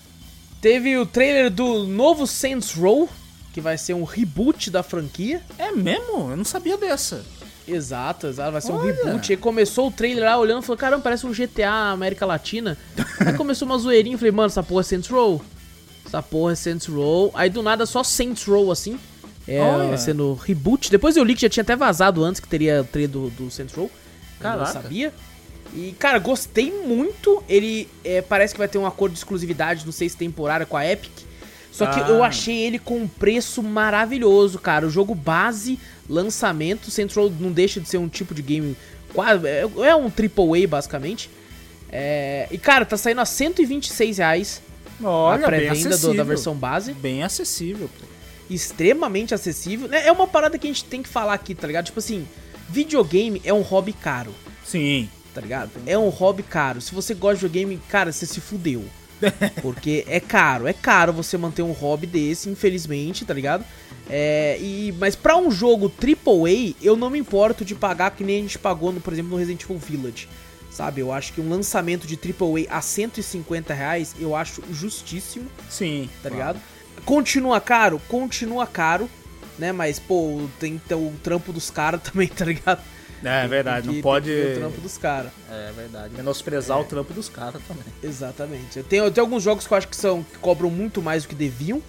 Teve 0.61 0.97
o 0.99 1.07
trailer 1.07 1.51
do 1.51 1.87
novo 1.87 2.27
Saints 2.27 2.73
Row, 2.75 3.09
que 3.53 3.61
vai 3.61 3.77
ser 3.77 3.95
um 3.95 4.05
reboot 4.05 4.71
da 4.71 4.83
franquia. 4.83 5.43
É 5.59 5.73
mesmo? 5.73 6.31
Eu 6.31 6.37
não 6.37 6.45
sabia 6.45 6.77
dessa. 6.77 7.25
Exato, 7.67 8.27
exato, 8.27 8.53
vai 8.53 8.61
ser 8.61 8.73
um 8.73 8.77
Olha. 8.77 8.93
reboot. 8.93 9.33
Aí 9.33 9.37
começou 9.37 9.89
o 9.89 9.91
trailer 9.91 10.25
lá 10.25 10.39
olhando 10.39 10.63
e 10.63 10.67
falou: 10.67 10.79
caramba, 10.79 11.03
parece 11.03 11.27
um 11.27 11.33
GTA 11.33 11.91
América 11.93 12.27
Latina. 12.27 12.77
Aí 13.25 13.33
começou 13.35 13.67
uma 13.67 13.79
zoeirinha, 13.79 14.19
falei, 14.19 14.33
mano, 14.33 14.47
essa 14.47 14.63
porra 14.63 14.81
é 14.81 14.85
Saints 14.85 15.09
Row. 15.09 15.41
Essa 16.05 16.23
porra 16.23 16.53
é 16.53 16.57
Saints 16.57 16.87
Row. 16.87 17.31
Aí 17.35 17.51
do 17.51 17.63
nada 17.63 17.87
só 17.87 18.03
Saints 18.03 18.45
Row 18.45 18.73
assim. 18.73 18.99
É, 19.47 19.61
Olha. 19.61 19.97
sendo 19.99 20.35
reboot. 20.35 20.91
Depois 20.91 21.17
eu 21.17 21.25
li 21.25 21.35
que 21.35 21.43
já 21.43 21.49
tinha 21.49 21.63
até 21.63 21.77
vazado 21.77 22.25
antes 22.25 22.41
que 22.41 22.49
teria 22.49 22.85
trailer 22.85 23.11
do, 23.11 23.31
do 23.31 23.51
Saints 23.51 23.75
Row. 23.75 23.85
Eu 23.85 23.91
não 24.51 24.59
Caraca. 24.59 24.73
sabia. 24.73 25.13
E, 25.75 25.95
cara, 25.99 26.19
gostei 26.19 26.73
muito. 26.73 27.43
Ele 27.49 27.89
é, 28.05 28.21
parece 28.23 28.55
que 28.55 28.59
vai 28.59 28.69
ter 28.69 28.79
um 28.79 28.87
acordo 28.87 29.13
de 29.13 29.19
exclusividade, 29.19 29.85
não 29.85 29.93
sei 29.93 30.09
se 30.09 30.17
temporária, 30.17 30.67
com 30.67 30.77
a 30.77 30.85
Epic. 30.87 31.13
Só 31.81 31.87
que 31.87 32.01
Ah. 32.01 32.09
eu 32.09 32.23
achei 32.23 32.57
ele 32.59 32.79
com 32.79 32.99
um 32.99 33.09
preço 33.09 33.63
maravilhoso, 33.63 34.59
cara. 34.59 34.87
O 34.87 34.91
jogo 34.91 35.15
base, 35.15 35.79
lançamento, 36.09 36.89
Row 37.17 37.33
não 37.41 37.51
deixa 37.51 37.81
de 37.81 37.89
ser 37.89 37.97
um 37.99 38.09
tipo 38.09 38.35
de 38.35 38.43
game 38.43 38.77
quase 39.15 39.47
é, 39.47 39.63
é 39.63 39.97
um 39.97 40.11
AAA 40.11 40.69
basicamente. 40.69 41.31
É, 41.91 42.47
e 42.51 42.59
cara, 42.59 42.85
tá 42.85 42.97
saindo 42.97 43.21
a 43.21 43.25
126 43.25 44.19
reais 44.19 44.63
Olha, 45.03 45.47
a 45.47 45.51
bem 45.51 45.61
pré-venda 45.69 46.15
da 46.15 46.23
versão 46.23 46.55
base, 46.55 46.93
Bem 46.93 47.23
acessível, 47.25 47.89
pô. 47.99 48.07
extremamente 48.49 49.35
acessível. 49.35 49.89
né? 49.89 50.07
É 50.07 50.13
uma 50.13 50.27
parada 50.27 50.59
que 50.59 50.67
a 50.67 50.71
gente 50.71 50.85
tem 50.85 51.03
que 51.03 51.09
falar 51.09 51.33
aqui, 51.35 51.55
tá 51.55 51.67
ligado? 51.67 51.87
Tipo 51.87 51.99
assim, 51.99 52.29
videogame 52.69 53.41
é 53.45 53.53
um 53.53 53.63
hobby 53.63 53.93
caro, 53.93 54.33
Sim. 54.65 55.09
tá 55.35 55.41
ligado? 55.41 55.71
É 55.87 55.97
um 55.99 56.09
hobby 56.11 56.43
caro. 56.43 56.81
Se 56.81 56.95
você 56.95 57.15
gosta 57.15 57.37
de 57.37 57.47
videogame, 57.47 57.81
cara, 57.89 58.13
você 58.13 58.27
se 58.27 58.41
fudeu. 58.41 58.85
Porque 59.63 60.05
é 60.09 60.21
caro, 60.21 60.67
é 60.67 60.73
caro 60.73 61.13
você 61.13 61.37
manter 61.37 61.63
um 61.63 61.73
hobby 61.73 62.07
desse, 62.07 62.49
infelizmente, 62.49 63.25
tá 63.25 63.35
ligado? 63.35 63.65
É, 64.09 64.59
e, 64.61 64.95
mas 64.99 65.15
pra 65.15 65.37
um 65.37 65.51
jogo 65.51 65.93
AAA, 66.03 66.75
eu 66.83 66.97
não 66.97 67.11
me 67.11 67.19
importo 67.19 67.65
de 67.65 67.75
pagar 67.75 68.11
que 68.11 68.25
nem 68.25 68.39
a 68.39 68.43
gente 68.43 68.59
pagou, 68.59 68.93
no, 68.93 69.01
por 69.01 69.13
exemplo, 69.13 69.31
no 69.31 69.37
Resident 69.37 69.63
Evil 69.63 69.79
Village. 69.79 70.29
Sabe, 70.71 71.01
eu 71.01 71.13
acho 71.13 71.33
que 71.33 71.41
um 71.41 71.49
lançamento 71.49 72.07
de 72.07 72.15
AAA 72.15 72.77
a 72.77 72.81
150 72.81 73.75
reais, 73.75 74.15
eu 74.19 74.37
acho 74.37 74.63
justíssimo, 74.71 75.47
Sim. 75.69 76.09
tá 76.23 76.31
claro. 76.31 76.35
ligado? 76.35 76.61
Continua 77.05 77.61
caro? 77.61 78.01
Continua 78.09 78.67
caro, 78.67 79.11
né? 79.59 79.73
Mas, 79.73 79.99
pô, 79.99 80.49
tem 80.59 80.79
que 80.79 80.89
ter 80.89 80.95
o 80.95 81.13
trampo 81.23 81.53
dos 81.53 81.71
caras 81.71 82.01
também, 82.09 82.29
tá 82.29 82.45
ligado? 82.45 82.81
É 83.23 83.47
verdade, 83.47 83.83
Tem 83.83 83.91
que- 83.91 83.97
não 83.99 84.03
pode. 84.03 84.31
o 84.31 84.55
trampo 84.55 84.81
dos 84.81 84.97
caras. 84.99 85.31
É 85.51 85.73
verdade. 85.77 86.15
Menosprezar 86.15 86.81
o 86.81 86.85
trampo 86.85 87.13
dos 87.13 87.29
caras 87.29 87.61
também. 87.69 87.85
Exatamente. 88.03 88.83
Tem, 88.85 89.11
tem 89.11 89.21
alguns 89.21 89.43
jogos 89.43 89.67
que 89.67 89.73
eu 89.73 89.79
acho 89.79 89.89
que 89.89 89.97
são 89.97 90.23
que 90.23 90.39
cobram 90.39 90.71
muito 90.71 91.03
mais 91.03 91.25
do 91.25 91.29
que 91.29 91.35
deviam, 91.35 91.83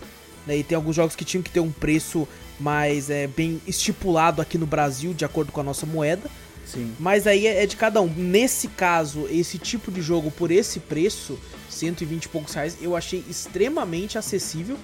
né? 0.46 0.58
E 0.58 0.64
tem 0.64 0.76
alguns 0.76 0.96
jogos 0.96 1.16
que 1.16 1.24
tinham 1.24 1.42
que 1.42 1.50
ter 1.52 1.60
um 1.62 1.72
preço 1.72 2.28
mais 2.60 3.10
é, 3.10 3.28
bem 3.28 3.62
estipulado 3.66 4.42
aqui 4.42 4.58
no 4.58 4.66
Brasil, 4.66 5.14
de 5.14 5.24
acordo 5.26 5.52
com 5.52 5.62
a 5.62 5.64
nossa 5.64 5.86
moeda. 5.86 6.30
Sim. 6.66 6.94
Mas 7.00 7.26
aí 7.26 7.48
é 7.48 7.64
é 7.64 7.66
de 7.66 7.76
cada 7.76 8.02
um. 8.02 8.08
Nesse 8.08 8.68
caso, 8.68 9.28
esse 9.32 9.58
tipo 9.58 9.92
de 9.92 10.02
jogo 10.02 10.30
por 10.32 10.52
esse 10.52 10.80
preço, 10.80 11.40
120 11.70 12.26
e 12.26 12.30
poucos 12.30 12.54
reais, 12.54 12.78
eu 12.82 12.96
achei 12.96 13.24
extremamente 13.30 14.18
acessível, 14.18 14.78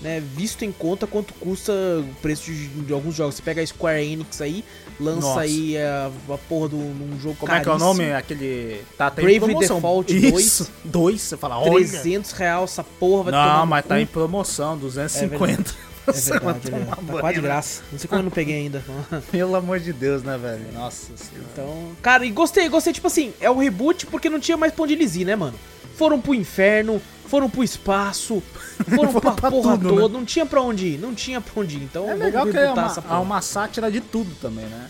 né? 0.00 0.22
Visto 0.34 0.64
em 0.64 0.72
conta 0.72 1.06
quanto 1.06 1.34
custa 1.34 1.72
o 1.72 2.14
preço 2.22 2.50
de, 2.50 2.68
de 2.68 2.92
alguns 2.92 3.14
jogos. 3.14 3.34
Você 3.36 3.42
pega 3.42 3.62
a 3.62 3.66
Square 3.66 4.02
Enix 4.04 4.40
aí, 4.40 4.64
lança 4.98 5.26
Nossa. 5.26 5.40
aí 5.40 5.76
a, 5.76 6.10
a 6.28 6.38
porra 6.38 6.70
de 6.70 6.74
um 6.76 7.10
de 7.16 7.22
jogo 7.22 7.36
Como 7.36 7.52
é 7.52 7.60
que 7.60 7.68
é 7.68 7.72
o 7.72 7.78
nome? 7.78 8.12
Aquele. 8.12 8.82
Tá 8.96 9.08
até 9.08 9.22
Bravely. 9.22 9.58
Default 9.58 10.16
Isso, 10.16 10.70
dois. 10.84 11.20
Você 11.20 11.36
fala, 11.36 11.58
olha. 11.58 11.86
300 11.86 12.32
reais 12.32 12.64
essa 12.64 12.84
porra 12.84 13.24
vai 13.24 13.32
Não, 13.32 13.66
mas 13.66 13.84
tá 13.84 14.00
em 14.00 14.06
promoção, 14.06 14.76
250. 14.76 15.70
É 16.06 16.10
vai 16.10 16.54
verdade, 16.54 16.70
tomar 16.70 16.84
né? 16.84 16.96
tá 17.06 17.20
quase 17.20 17.34
de 17.34 17.40
graça. 17.42 17.82
Não 17.92 17.98
sei 17.98 18.08
como 18.08 18.20
eu 18.20 18.24
não 18.24 18.30
peguei 18.30 18.56
ainda. 18.56 18.82
Pelo 19.30 19.54
amor 19.54 19.78
de 19.80 19.92
Deus, 19.92 20.22
né, 20.22 20.38
velho? 20.38 20.72
Nossa 20.72 21.16
senhora. 21.16 21.48
Então, 21.52 21.92
cara, 22.02 22.24
e 22.24 22.30
gostei, 22.30 22.68
gostei, 22.68 22.92
tipo 22.92 23.06
assim, 23.06 23.32
é 23.40 23.50
o 23.50 23.58
reboot 23.58 24.06
porque 24.06 24.30
não 24.30 24.40
tinha 24.40 24.56
mais 24.56 24.72
onde 24.78 24.94
eles 24.94 25.14
ir, 25.16 25.24
né, 25.24 25.36
mano? 25.36 25.58
Foram 25.96 26.20
pro 26.20 26.34
inferno, 26.34 27.00
foram 27.30 27.48
pro 27.48 27.62
espaço, 27.64 28.42
foram 28.84 29.12
Foram 29.12 29.20
pra, 29.20 29.30
pra 29.32 29.50
porra 29.50 29.78
tudo, 29.78 29.94
né? 29.94 30.00
toda, 30.02 30.18
não 30.18 30.24
tinha 30.24 30.44
pra 30.44 30.60
onde 30.60 30.86
ir, 30.88 30.98
não 30.98 31.14
tinha 31.14 31.40
pra 31.40 31.62
onde 31.62 31.76
ir. 31.76 31.82
Então 31.84 32.04
É 32.04 32.08
vamos 32.08 32.24
legal 32.24 32.46
que 32.46 32.56
é 32.58 32.70
uma, 32.70 32.86
essa 32.86 33.00
é 33.00 33.02
porra. 33.02 33.20
uma 33.20 33.40
sátira 33.40 33.90
de 33.90 34.00
tudo 34.00 34.34
também, 34.40 34.66
né? 34.66 34.88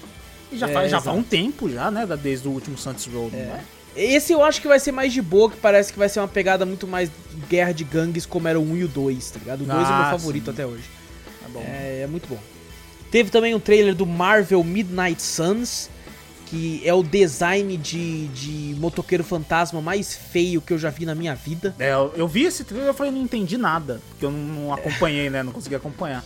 E 0.51 0.57
já, 0.59 0.69
É, 0.69 0.73
faz, 0.73 0.91
já 0.91 0.97
exato. 0.97 1.05
faz 1.05 1.19
um 1.19 1.23
tempo 1.23 1.71
já, 1.71 1.91
né? 1.91 2.05
da- 2.07 2.17
Desde 2.17 2.49
o 2.49 2.51
último 2.51 2.77
Saints 2.77 3.07
Row, 3.07 3.31
não 3.33 3.39
é? 3.39 3.61
Esse 3.95 4.33
eu 4.33 4.43
acho 4.45 4.61
que 4.61 4.69
vai 4.69 4.79
ser 4.81 4.93
mais 4.93 5.13
de 5.13 5.21
boa, 5.21 5.51
que 5.51 5.57
parece 5.57 5.93
que 5.93 5.99
vai 5.99 6.09
ser 6.09 6.21
uma 6.21 6.29
pegada 6.29 6.65
muito 6.65 6.87
mais 6.87 7.11
guerra 7.49 7.73
de 7.73 7.83
gangues 7.85 8.25
como 8.25 8.47
era 8.49 8.59
o 8.59 8.63
1 8.63 8.77
e 8.77 8.85
o 8.85 8.89
2, 8.89 9.31
tá 9.33 9.39
ligado? 9.41 9.63
O 9.63 9.65
2 9.65 9.79
é 9.79 9.83
o 9.83 9.87
meu 9.87 9.95
Ah, 10.07 10.11
favorito 10.13 10.45
sim. 10.47 10.51
até 10.51 10.65
hoje. 10.67 10.85
Tá 11.43 11.49
bom. 11.53 11.61
É, 11.67 12.03
é 12.03 12.07
muito 12.07 12.29
bom. 12.29 12.39
Teve 13.11 13.31
também 13.31 13.53
um 13.55 13.59
trailer 13.61 13.93
do 13.95 14.07
Marvel 14.07 14.63
Midnight 14.63 15.21
Suns, 15.21 15.91
que 16.51 16.83
é 16.85 16.93
o 16.93 17.03
design 17.03 17.77
de, 17.77 18.27
de 18.29 18.75
motoqueiro 18.77 19.23
fantasma 19.23 19.81
mais 19.81 20.17
feio 20.17 20.61
que 20.61 20.73
eu 20.73 20.79
já 20.79 20.91
vi 20.91 21.07
na 21.07 21.15
minha 21.15 21.33
vida. 21.33 21.73
É, 21.79 21.93
eu, 21.93 22.27
vi 22.27 22.43
esse 22.43 22.65
trailer 22.65 22.91
e 22.91 22.93
falei, 22.93 23.13
não 23.13 23.23
entendi 23.23 23.57
nada. 23.57 24.01
Porque 24.11 24.27
eu 24.27 24.33
não, 24.33 24.39
não 24.39 24.75
acompanhei, 24.75 25.31
né? 25.31 25.45
Não 25.45 25.53
consegui 25.53 25.77
acompanhar. 25.77 26.25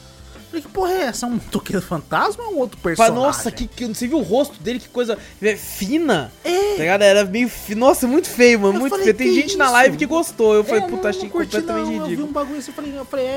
Falei, 0.54 0.62
que 0.62 0.68
porra 0.68 0.90
é 0.92 1.00
essa? 1.06 1.26
É 1.26 1.28
um 1.28 1.32
motoqueiro 1.32 1.82
fantasma 1.82 2.44
ou 2.44 2.54
um 2.54 2.58
outro 2.58 2.78
personagem? 2.78 3.14
nossa, 3.16 3.50
que, 3.50 3.66
que, 3.66 3.86
você 3.86 4.06
viu 4.06 4.18
o 4.18 4.22
rosto 4.22 4.62
dele? 4.62 4.78
Que 4.78 4.88
coisa 4.88 5.18
é, 5.42 5.56
fina. 5.56 6.30
É. 6.44 6.74
Tá 6.74 6.78
ligado? 6.80 7.02
Era 7.02 7.24
meio. 7.24 7.48
fi- 7.48 7.74
Nossa, 7.74 8.06
muito 8.06 8.28
feio, 8.28 8.60
mano. 8.60 8.74
Eu 8.74 8.80
muito 8.80 8.90
falei, 8.90 9.06
feio. 9.06 9.16
Tem 9.16 9.34
gente 9.34 9.56
na 9.56 9.64
isso? 9.64 9.72
live 9.72 9.96
que 9.96 10.06
gostou. 10.06 10.54
Eu 10.54 10.60
É, 10.60 10.64
falei, 10.64 10.80
não- 10.82 10.90
puta, 10.90 11.08
achei 11.08 11.22
não 11.24 11.30
curti, 11.30 11.50
completamente 11.56 11.84
não. 11.86 11.92
Eu 11.92 11.98
vi 11.98 12.04
ridículo. 12.04 12.28
um 12.28 12.32
bagulho 12.32 12.58
assim, 12.58 12.70
eu 12.70 12.74
falei, 12.74 12.98
eu 12.98 13.04
falei, 13.04 13.26
é, 13.26 13.28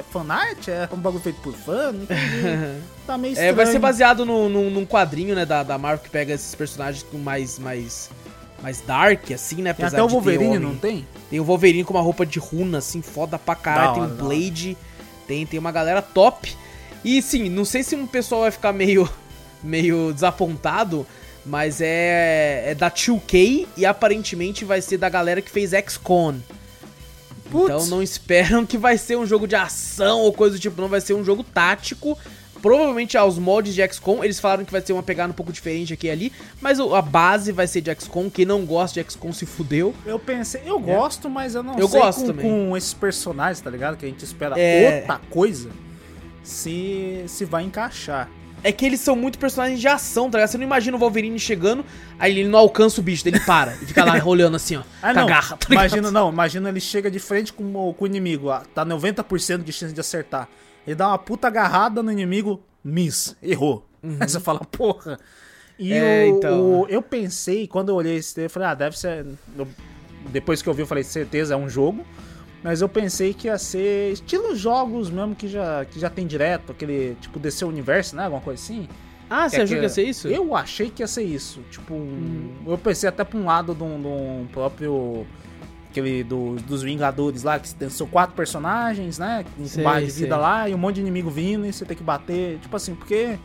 é 0.00 0.04
fanart? 0.12 0.68
É 0.68 0.88
um 0.92 0.98
bagulho 0.98 1.22
feito 1.22 1.40
por 1.40 1.54
fã? 1.54 1.92
Não 1.92 2.02
entendi. 2.02 2.20
tá 3.06 3.16
meio 3.16 3.32
estranho. 3.32 3.50
É, 3.50 3.52
vai 3.54 3.66
ser 3.66 3.78
baseado 3.78 4.26
no, 4.26 4.48
no- 4.48 4.68
num 4.70 4.84
quadrinho, 4.84 5.34
né, 5.34 5.46
da, 5.46 5.62
da 5.62 5.78
Marvel 5.78 6.04
que 6.04 6.10
pega 6.10 6.34
esses 6.34 6.54
personagens 6.54 7.04
mais, 7.14 7.58
mais, 7.58 8.10
mais 8.62 8.80
dark, 8.82 9.30
assim, 9.32 9.56
né? 9.62 9.72
Tem 9.72 9.86
Apesar 9.86 9.96
até 9.98 10.02
o 10.04 10.08
Wolverine, 10.08 10.48
homem. 10.48 10.60
não 10.60 10.76
tem? 10.76 11.06
Tem 11.30 11.40
o 11.40 11.44
Wolverine 11.44 11.82
com 11.84 11.94
uma 11.94 12.02
roupa 12.02 12.26
de 12.26 12.38
runa, 12.38 12.78
assim, 12.78 13.00
foda 13.00 13.38
pra 13.38 13.54
caralho. 13.54 13.94
Tem 13.94 14.02
o 14.02 14.06
hora. 14.06 14.14
Blade, 14.14 14.76
tem, 15.26 15.46
tem 15.46 15.58
uma 15.58 15.72
galera 15.72 16.00
top. 16.00 16.56
E 17.04 17.20
sim, 17.22 17.48
não 17.48 17.64
sei 17.64 17.82
se 17.82 17.94
um 17.94 18.06
pessoal 18.06 18.42
vai 18.42 18.50
ficar 18.50 18.72
meio, 18.72 19.08
meio 19.62 20.12
desapontado, 20.12 21.06
mas 21.44 21.80
é, 21.80 22.70
é 22.70 22.74
da 22.74 22.90
2K 22.90 23.66
e 23.76 23.86
aparentemente 23.86 24.64
vai 24.64 24.80
ser 24.80 24.98
da 24.98 25.08
galera 25.08 25.40
que 25.40 25.50
fez 25.50 25.70
XCON. 25.70 26.36
Putz. 27.50 27.64
Então 27.64 27.86
não 27.86 28.02
esperam 28.02 28.66
que 28.66 28.76
vai 28.76 28.98
ser 28.98 29.16
um 29.16 29.26
jogo 29.26 29.46
de 29.46 29.54
ação 29.54 30.20
ou 30.20 30.32
coisa 30.32 30.56
do 30.56 30.60
tipo, 30.60 30.80
não 30.80 30.88
vai 30.88 31.00
ser 31.00 31.14
um 31.14 31.24
jogo 31.24 31.44
tático. 31.44 32.18
Provavelmente 32.66 33.16
aos 33.16 33.38
mods 33.38 33.76
de 33.76 33.88
XCOM, 33.88 34.24
eles 34.24 34.40
falaram 34.40 34.64
que 34.64 34.72
vai 34.72 34.80
ter 34.80 34.92
uma 34.92 35.00
pegada 35.02 35.30
um 35.30 35.34
pouco 35.34 35.52
diferente 35.52 35.94
aqui 35.94 36.08
e 36.08 36.10
ali, 36.10 36.32
mas 36.60 36.80
a 36.80 37.00
base 37.00 37.52
vai 37.52 37.64
ser 37.68 37.80
de 37.80 37.94
XCOM. 37.94 38.28
Quem 38.28 38.44
não 38.44 38.66
gosta 38.66 39.00
de 39.00 39.08
XCOM 39.08 39.32
se 39.32 39.46
fudeu. 39.46 39.94
Eu 40.04 40.18
pensei, 40.18 40.62
eu 40.66 40.80
gosto, 40.80 41.30
mas 41.30 41.54
eu 41.54 41.62
não 41.62 41.78
Eu 41.78 41.86
sei 41.86 42.00
gosto 42.00 42.20
com, 42.22 42.26
também. 42.26 42.44
com 42.44 42.76
esses 42.76 42.92
personagens, 42.92 43.60
tá 43.60 43.70
ligado? 43.70 43.96
Que 43.96 44.04
a 44.04 44.08
gente 44.08 44.24
espera 44.24 44.58
É. 44.58 44.98
outra 44.98 45.20
coisa, 45.30 45.70
se, 46.42 47.22
se 47.28 47.44
vai 47.44 47.62
encaixar. 47.62 48.28
É 48.64 48.72
que 48.72 48.84
eles 48.84 48.98
são 48.98 49.14
muito 49.14 49.38
personagens 49.38 49.78
de 49.78 49.86
ação, 49.86 50.28
tá 50.28 50.38
ligado? 50.38 50.50
Você 50.50 50.58
não 50.58 50.64
imagina 50.64 50.96
o 50.96 50.98
Wolverine 50.98 51.38
chegando, 51.38 51.84
aí 52.18 52.36
ele 52.36 52.48
não 52.48 52.58
alcança 52.58 53.00
o 53.00 53.04
bicho, 53.04 53.22
daí 53.22 53.32
ele 53.34 53.44
para 53.44 53.74
e 53.74 53.86
fica 53.86 54.04
lá 54.04 54.18
rolando 54.18 54.56
assim, 54.56 54.74
ó. 54.74 54.82
Ah, 55.00 55.14
não. 55.14 55.26
garra, 55.26 55.56
tá 55.56 55.68
imagina, 55.70 56.10
não, 56.10 56.32
imagina 56.32 56.68
ele 56.68 56.80
chega 56.80 57.08
de 57.08 57.20
frente 57.20 57.52
com 57.52 57.62
o, 57.76 57.94
com 57.94 58.04
o 58.04 58.08
inimigo, 58.08 58.48
ó, 58.48 58.58
tá 58.74 58.84
90% 58.84 59.62
de 59.62 59.72
chance 59.72 59.94
de 59.94 60.00
acertar. 60.00 60.48
Ele 60.86 60.94
dá 60.94 61.08
uma 61.08 61.18
puta 61.18 61.48
agarrada 61.48 62.02
no 62.02 62.12
inimigo, 62.12 62.60
miss, 62.84 63.36
errou. 63.42 63.86
Aí 64.02 64.28
você 64.28 64.38
fala, 64.40 64.60
porra. 64.60 65.18
E 65.78 65.92
Uhum. 65.92 65.98
É, 65.98 66.24
o, 66.24 66.26
então. 66.28 66.80
o- 66.82 66.86
eu 66.88 67.02
pensei, 67.02 67.66
quando 67.66 67.90
eu 67.90 67.96
olhei 67.96 68.16
esse 68.16 68.32
trailer, 68.34 68.48
eu 68.48 68.52
falei, 68.52 68.68
ah, 68.68 68.74
deve 68.74 68.98
ser. 68.98 69.26
eu- 69.58 69.68
depois 70.30 70.62
que 70.62 70.68
eu 70.68 70.74
vi, 70.74 70.82
eu 70.82 70.86
falei, 70.86 71.04
certeza 71.04 71.54
é 71.54 71.56
um 71.56 71.68
jogo. 71.68 72.04
Mas 72.62 72.80
eu 72.80 72.88
pensei 72.88 73.32
que 73.34 73.46
ia 73.46 73.58
ser 73.58 74.12
estilo 74.12 74.56
jogos 74.56 75.08
mesmo 75.10 75.34
que 75.36 75.46
já, 75.46 75.84
que 75.84 76.00
já 76.00 76.10
tem 76.10 76.26
direto, 76.26 76.72
aquele 76.72 77.14
tipo 77.20 77.38
DC 77.38 77.64
Universo, 77.64 78.16
né? 78.16 78.24
Alguma 78.24 78.40
coisa 78.40 78.60
assim. 78.60 78.88
Ah, 79.28 79.48
você 79.48 79.56
É 79.56 79.62
achou 79.62 79.76
que 79.76 79.82
ia 79.82 79.88
ser 79.88 80.02
isso? 80.04 80.26
Eu 80.28 80.54
achei 80.56 80.88
que 80.90 81.02
ia 81.02 81.06
ser 81.06 81.22
isso. 81.22 81.60
Tipo, 81.70 81.94
um- 81.94 81.98
Uhum. 82.64 82.72
eu 82.72 82.78
pensei 82.78 83.08
até 83.08 83.22
pra 83.22 83.38
um 83.38 83.44
lado 83.44 83.74
de 83.74 83.82
um, 83.84 84.00
de 84.00 84.06
um 84.06 84.46
próprio. 84.52 85.26
Aquele 85.98 86.22
do- 86.22 86.56
dos 86.56 86.82
Vingadores 86.82 87.42
lá, 87.42 87.58
que 87.58 87.68
são 87.88 88.06
quatro 88.06 88.36
personagens, 88.36 89.18
né? 89.18 89.46
Com 89.56 89.64
Sei, 89.66 89.82
barra 89.82 90.02
de 90.02 90.10
sei. 90.10 90.24
vida 90.24 90.36
lá, 90.36 90.68
e 90.68 90.74
um 90.74 90.78
monte 90.78 90.96
de 90.96 91.00
inimigo 91.00 91.30
vindo, 91.30 91.64
e 91.64 91.72
você 91.72 91.86
tem 91.86 91.96
que 91.96 92.02
bater. 92.02 92.58
Tipo 92.58 92.76
assim, 92.76 92.94
porque. 92.94 93.38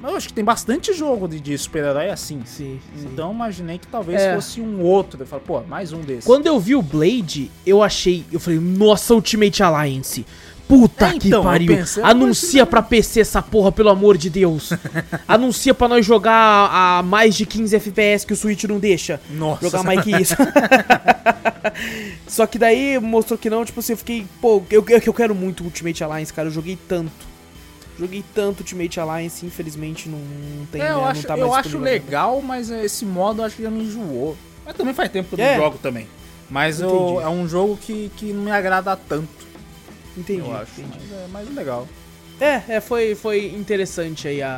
Eu 0.00 0.14
acho 0.14 0.28
que 0.28 0.34
tem 0.34 0.44
bastante 0.44 0.92
jogo 0.92 1.26
de, 1.26 1.40
de 1.40 1.56
super-herói 1.58 2.08
assim. 2.10 2.42
Sim, 2.44 2.78
sim. 2.94 3.08
Então 3.12 3.32
imaginei 3.32 3.78
que 3.78 3.86
talvez 3.88 4.20
É. 4.20 4.32
fosse 4.34 4.60
um 4.60 4.80
outro. 4.82 5.20
Eu 5.20 5.26
falei, 5.26 5.44
pô, 5.44 5.60
mais 5.62 5.92
um 5.92 6.00
desses. 6.02 6.24
Quando 6.24 6.46
eu 6.46 6.60
vi 6.60 6.76
o 6.76 6.82
Blade, 6.82 7.50
eu 7.66 7.82
achei. 7.82 8.24
Eu 8.30 8.38
falei, 8.38 8.60
nossa, 8.60 9.12
Ultimate 9.14 9.60
Alliance. 9.62 10.24
Puta 10.68 11.06
É, 11.06 11.18
que 11.18 11.28
então, 11.28 11.42
pariu. 11.42 11.74
pensei, 11.74 12.02
Anuncia 12.02 12.66
pra 12.66 12.82
PC 12.82 13.20
essa 13.20 13.40
porra, 13.40 13.72
pelo 13.72 13.88
amor 13.88 14.18
de 14.18 14.28
Deus. 14.28 14.70
Anuncia 15.26 15.72
pra 15.72 15.88
nós 15.88 16.04
jogar 16.04 16.68
a 16.70 17.02
mais 17.02 17.34
de 17.34 17.46
15 17.46 17.74
FPS 17.76 18.26
que 18.26 18.34
o 18.34 18.36
Switch 18.36 18.64
não 18.64 18.78
deixa. 18.78 19.18
Nossa. 19.30 19.62
Jogar 19.62 19.82
mais 19.82 20.02
que 20.04 20.10
isso. 20.14 20.34
Só 22.26 22.46
que 22.46 22.58
daí 22.58 22.98
mostrou 22.98 23.38
que 23.38 23.48
não, 23.48 23.64
tipo 23.64 23.80
assim, 23.80 23.92
eu 23.92 23.96
fiquei, 23.96 24.26
pô, 24.40 24.62
eu, 24.70 24.84
eu, 24.88 25.00
eu 25.06 25.14
quero 25.14 25.34
muito 25.34 25.64
Ultimate 25.64 26.04
Alliance, 26.04 26.32
cara. 26.32 26.48
Eu 26.48 26.52
joguei 26.52 26.78
tanto. 26.88 27.10
Joguei 27.98 28.24
tanto 28.34 28.60
Ultimate 28.60 29.00
Alliance, 29.00 29.44
infelizmente 29.44 30.08
não, 30.08 30.18
não 30.18 30.66
tem, 30.66 30.80
É, 30.80 30.84
né, 30.84 30.90
eu 30.92 30.96
não 30.98 31.06
acho, 31.06 31.26
tá 31.26 31.36
eu 31.36 31.52
acho 31.52 31.78
legal, 31.78 32.40
mas 32.40 32.70
esse 32.70 33.04
modo 33.04 33.40
eu 33.42 33.46
acho 33.46 33.56
que 33.56 33.62
já 33.62 33.70
me 33.70 33.82
enjoou. 33.84 34.36
Mas 34.64 34.76
também 34.76 34.94
faz 34.94 35.10
tempo 35.10 35.34
que 35.34 35.40
eu 35.40 35.44
É. 35.44 35.56
não 35.56 35.64
jogo 35.64 35.78
também. 35.78 36.06
Mas 36.48 36.80
eu- 36.80 37.20
é 37.20 37.28
um 37.28 37.48
jogo 37.48 37.76
que, 37.76 38.10
que 38.16 38.32
não 38.32 38.44
me 38.44 38.50
agrada 38.52 38.94
tanto, 38.96 39.28
Entendi, 40.18 40.40
eu 40.40 40.56
acho. 40.56 40.80
entendi. 40.80 40.98
Mas 41.10 41.12
é 41.12 41.28
mais 41.28 41.54
legal. 41.54 41.88
É, 42.40 42.62
é 42.76 42.80
foi, 42.80 43.14
foi 43.16 43.46
interessante 43.46 44.28
aí 44.28 44.40
a, 44.42 44.48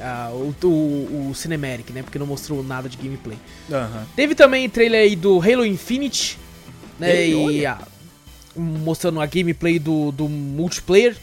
a- 0.00 0.26
a- 0.28 0.30
o, 0.32 0.54
o, 0.64 1.28
o 1.30 1.34
Cinematic, 1.34 1.90
né? 1.90 2.02
Porque 2.02 2.18
não 2.18 2.26
mostrou 2.26 2.62
nada 2.62 2.88
de 2.88 2.96
gameplay. 2.96 3.36
Teve 4.14 4.34
também 4.34 4.68
trailer 4.68 5.00
aí 5.02 5.16
do 5.16 5.40
Halo 5.40 5.64
Infinite, 5.66 6.38
né? 6.98 7.26
E 7.28 7.34
Olha. 7.34 7.72
a- 7.72 7.78
mostrando 8.60 9.20
a 9.20 9.26
gameplay 9.26 9.78
do, 9.78 10.12
do 10.12 10.28
multiplayer. 10.28 11.16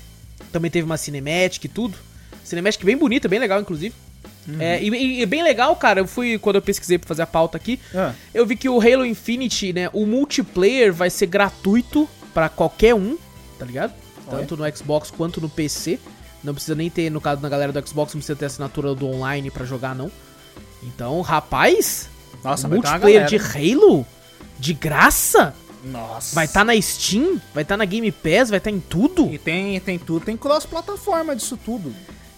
Também 0.51 0.69
teve 0.69 0.85
uma 0.85 0.97
Cinematic 0.97 1.63
e 1.65 1.67
tudo. 1.69 1.97
Cinematic 2.43 2.83
bem 2.83 2.97
bonita, 2.97 3.27
bem 3.29 3.39
legal, 3.39 3.59
inclusive. 3.61 3.93
Uhum. 4.47 4.61
É, 4.61 4.81
e, 4.83 4.89
e- 4.89 5.21
e 5.21 5.25
bem 5.25 5.43
legal, 5.43 5.75
cara, 5.77 6.01
eu 6.01 6.07
fui, 6.07 6.37
quando 6.37 6.57
eu 6.57 6.61
pesquisei 6.61 6.97
pra 6.97 7.07
fazer 7.07 7.23
a 7.23 7.27
pauta 7.27 7.57
aqui, 7.57 7.79
Ah, 7.93 8.13
eu 8.33 8.45
vi 8.45 8.55
que 8.55 8.69
o 8.69 8.79
Halo 8.79 9.05
Infinite, 9.05 9.73
né, 9.73 9.89
o 9.91 10.05
multiplayer 10.05 10.93
vai 10.93 11.09
ser 11.09 11.25
gratuito 11.25 12.07
pra 12.33 12.47
qualquer 12.47 12.93
um, 12.93 13.17
tá 13.57 13.65
ligado? 13.65 13.93
Tanto 14.29 14.57
no 14.57 14.77
Xbox 14.77 15.11
quanto 15.11 15.39
no 15.41 15.49
PC. 15.49 15.99
Não 16.43 16.53
precisa 16.53 16.75
nem 16.75 16.89
ter, 16.89 17.09
no 17.09 17.19
caso 17.21 17.41
da 17.41 17.49
galera 17.49 17.71
do 17.71 17.87
Xbox, 17.87 18.13
não 18.13 18.19
precisa 18.19 18.35
ter 18.37 18.45
assinatura 18.45 18.93
do 18.93 19.07
online 19.07 19.49
pra 19.49 19.65
jogar, 19.65 19.95
não. 19.95 20.11
Então, 20.83 21.19
rapaz, 21.21 22.07
Nossa, 22.43 22.67
vai 22.67 22.77
multiplayer 22.77 23.25
de. 23.25 23.37
Halo? 23.37 24.05
De 24.59 24.73
graça? 24.73 25.53
Nossa. 25.83 26.33
Vai 26.35 26.45
estar 26.45 26.63
na 26.63 26.79
Steam? 26.81 27.39
Vai 27.53 27.63
estar 27.63 27.77
na 27.77 27.85
Game 27.85 28.11
Pass? 28.11 28.49
Vai 28.49 28.57
estar 28.57 28.71
em 28.71 28.79
tudo? 28.79 29.31
E 29.33 29.37
tem, 29.37 29.79
tem 29.79 29.97
tudo, 29.99 30.25
tem 30.25 30.37
cross-plataforma 30.37 31.35
disso 31.35 31.57
tudo. 31.57 31.93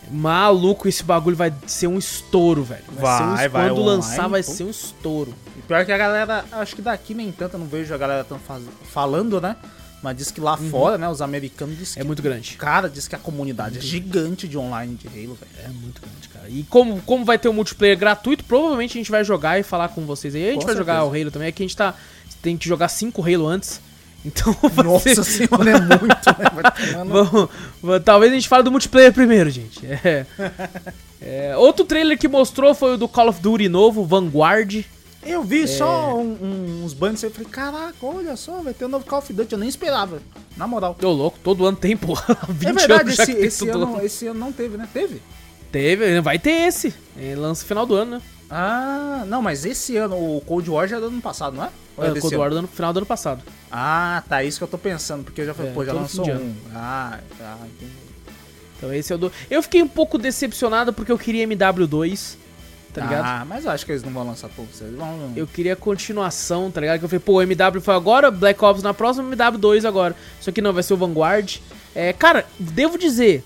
Maluco, 0.09 0.87
esse 0.87 1.03
bagulho 1.03 1.35
vai 1.35 1.53
ser 1.65 1.87
um 1.87 1.97
estouro, 1.97 2.63
velho. 2.63 2.83
Vai, 2.93 3.17
ser 3.17 3.23
um, 3.23 3.35
vai, 3.35 3.49
Quando 3.49 3.81
online, 3.81 3.85
lançar, 3.85 4.27
vai 4.29 4.41
pô. 4.43 4.51
ser 4.51 4.63
um 4.63 4.69
estouro. 4.69 5.33
E 5.57 5.61
pior 5.61 5.85
que 5.85 5.91
a 5.91 5.97
galera, 5.97 6.45
acho 6.53 6.75
que 6.75 6.81
daqui 6.81 7.13
nem 7.13 7.31
tanto, 7.31 7.55
eu 7.55 7.59
não 7.59 7.67
vejo 7.67 7.93
a 7.93 7.97
galera 7.97 8.23
tão 8.23 8.39
faz- 8.39 8.63
falando, 8.91 9.41
né? 9.41 9.57
Mas 10.01 10.15
diz 10.15 10.29
que 10.31 10.39
lá 10.39 10.55
fora, 10.55 10.97
né, 10.97 11.09
os 11.09 11.21
americanos 11.23 11.77
dizem 11.77 11.99
É 12.01 12.03
muito 12.03 12.21
grande. 12.21 12.55
Cara, 12.55 12.87
diz 12.87 13.07
que 13.07 13.15
a 13.15 13.19
comunidade 13.19 13.79
é 13.79 13.81
gigante 13.81 14.47
de 14.47 14.57
online 14.57 14.95
de 14.95 15.07
Halo, 15.07 15.35
velho. 15.35 15.51
É 15.65 15.69
muito 15.69 15.99
grande, 16.01 16.29
cara. 16.29 16.47
E 16.49 16.63
como, 16.69 17.01
como 17.01 17.25
vai 17.25 17.39
ter 17.39 17.49
o 17.49 17.53
multiplayer 17.53 17.97
gratuito, 17.97 18.43
provavelmente 18.43 18.91
a 18.91 19.01
gente 19.01 19.09
vai 19.09 19.23
jogar 19.23 19.59
e 19.59 19.63
falar 19.63 19.89
com 19.89 20.05
vocês 20.05 20.35
aí. 20.35 20.49
A 20.49 20.51
gente 20.51 20.61
Com 20.61 20.67
vai 20.67 20.75
jogar 20.77 20.93
certeza. 21.01 21.11
o 21.17 21.21
Halo 21.21 21.31
também. 21.31 21.47
Aqui 21.47 21.63
a 21.63 21.65
gente 21.65 21.75
tá. 21.75 21.95
Tem 22.41 22.55
que 22.55 22.67
jogar 22.69 22.87
5 22.89 23.21
Halo 23.23 23.47
antes. 23.47 23.81
Então 24.25 24.53
Nossa 24.83 25.23
ser- 25.23 25.47
senhora, 25.47 25.69
é 25.69 25.79
muito, 25.79 26.05
né? 26.07 27.05
Vamos, 27.07 27.49
vamos- 27.81 28.03
talvez 28.03 28.31
a 28.31 28.35
gente 28.35 28.47
fale 28.49 28.63
do 28.63 28.71
multiplayer 28.71 29.13
primeiro, 29.13 29.49
gente. 29.49 29.79
É. 29.85 30.25
É, 31.19 31.57
outro 31.57 31.83
trailer 31.83 32.17
que 32.17 32.27
mostrou 32.27 32.75
foi 32.75 32.93
o 32.93 32.97
do 32.97 33.07
Call 33.07 33.29
of 33.29 33.41
Duty 33.41 33.67
novo, 33.67 34.05
Vanguard. 34.05 34.83
Eu 35.27 35.43
vi 35.43 35.67
só 35.67 36.15
um- 36.17 36.37
um- 36.41 36.85
uns 36.85 36.93
banners 36.93 37.21
e 37.23 37.29
falei, 37.29 37.47
caraca, 37.49 37.95
olha 38.01 38.35
só, 38.35 38.61
vai 38.61 38.73
ter 38.73 38.85
um 38.85 38.89
novo 38.89 39.05
Call 39.05 39.19
of 39.19 39.31
Duty, 39.33 39.53
eu 39.53 39.59
nem 39.59 39.69
esperava. 39.69 40.21
Na 40.55 40.65
moral. 40.67 40.95
Tô 40.99 41.11
louco, 41.11 41.37
todo 41.43 41.65
ano 41.65 41.77
tem, 41.77 41.95
porra. 41.97 42.37
20 42.49 42.69
É 42.69 42.73
verdade, 42.73 43.11
esse, 43.11 43.31
esse, 43.33 43.65
todo 43.67 43.83
ano, 43.83 44.05
esse 44.05 44.27
ano 44.27 44.39
não 44.39 44.51
teve, 44.51 44.77
né? 44.77 44.87
Teve? 44.91 45.21
Teve, 45.71 46.21
vai 46.21 46.39
ter 46.39 46.51
esse. 46.67 46.93
É, 47.19 47.35
lança 47.35 47.65
final 47.65 47.85
do 47.85 47.93
ano, 47.95 48.11
né? 48.17 48.21
Ah, 48.49 49.23
não, 49.27 49.41
mas 49.41 49.65
esse 49.65 49.97
ano, 49.97 50.15
o 50.15 50.41
Cold 50.45 50.69
War 50.69 50.87
já 50.87 50.97
é 50.97 50.99
do 50.99 51.07
ano 51.07 51.21
passado, 51.21 51.55
não 51.57 51.65
é? 51.65 51.69
Ou 51.97 52.05
É, 52.05 52.07
desse 52.09 52.21
Cold 52.21 52.35
ano? 52.35 52.41
War 52.41 52.49
do 52.51 52.57
ano, 52.59 52.67
final 52.67 52.93
do 52.93 52.97
ano 52.99 53.05
passado. 53.05 53.43
Ah, 53.69 54.23
tá, 54.29 54.41
isso 54.43 54.57
que 54.57 54.63
eu 54.63 54.67
tô 54.69 54.77
pensando, 54.77 55.25
porque 55.25 55.41
eu 55.41 55.45
já 55.45 55.53
falei, 55.53 55.71
É, 55.71 55.73
pô, 55.73 55.83
já 55.83 55.91
lançou 55.93 56.25
um. 56.27 56.31
ano. 56.31 56.55
Ah, 56.73 57.19
tá, 57.37 57.57
entendi. 57.65 57.91
Então 58.77 58.93
esse 58.93 59.11
é 59.11 59.15
o 59.15 59.19
do. 59.19 59.31
Eu 59.49 59.61
fiquei 59.63 59.81
um 59.81 59.87
pouco 59.87 60.17
decepcionado 60.17 60.93
porque 60.93 61.11
eu 61.11 61.17
queria 61.17 61.45
MW2, 61.47 62.35
tá 62.97 63.05
ligado? 63.05 63.25
Ah, 63.25 63.45
mas 63.47 63.65
eu 63.65 63.71
acho 63.71 63.85
que 63.85 63.91
eles 63.91 64.03
não 64.03 64.11
vão 64.11 64.25
lançar. 64.25 64.49
Eles 64.57 64.97
vão... 64.97 65.33
Eu 65.35 65.45
queria 65.45 65.75
continuação, 65.75 66.71
tá 66.71 66.81
ligado? 66.81 66.99
Que 66.99 67.05
eu 67.05 67.09
falei, 67.09 67.23
pô, 67.23 67.33
o 67.33 67.41
MW 67.41 67.81
foi 67.81 67.93
agora, 67.93 68.31
Black 68.31 68.63
Ops 68.63 68.81
na 68.81 68.93
próxima, 68.93 69.27
MW 69.27 69.57
2 69.57 69.85
agora. 69.85 70.15
Só 70.41 70.51
que 70.51 70.61
não, 70.61 70.73
vai 70.73 70.81
ser 70.81 70.93
o 70.93 70.97
Vanguard. 70.97 71.57
É, 71.93 72.11
cara, 72.11 72.45
devo 72.57 72.97
dizer, 72.97 73.43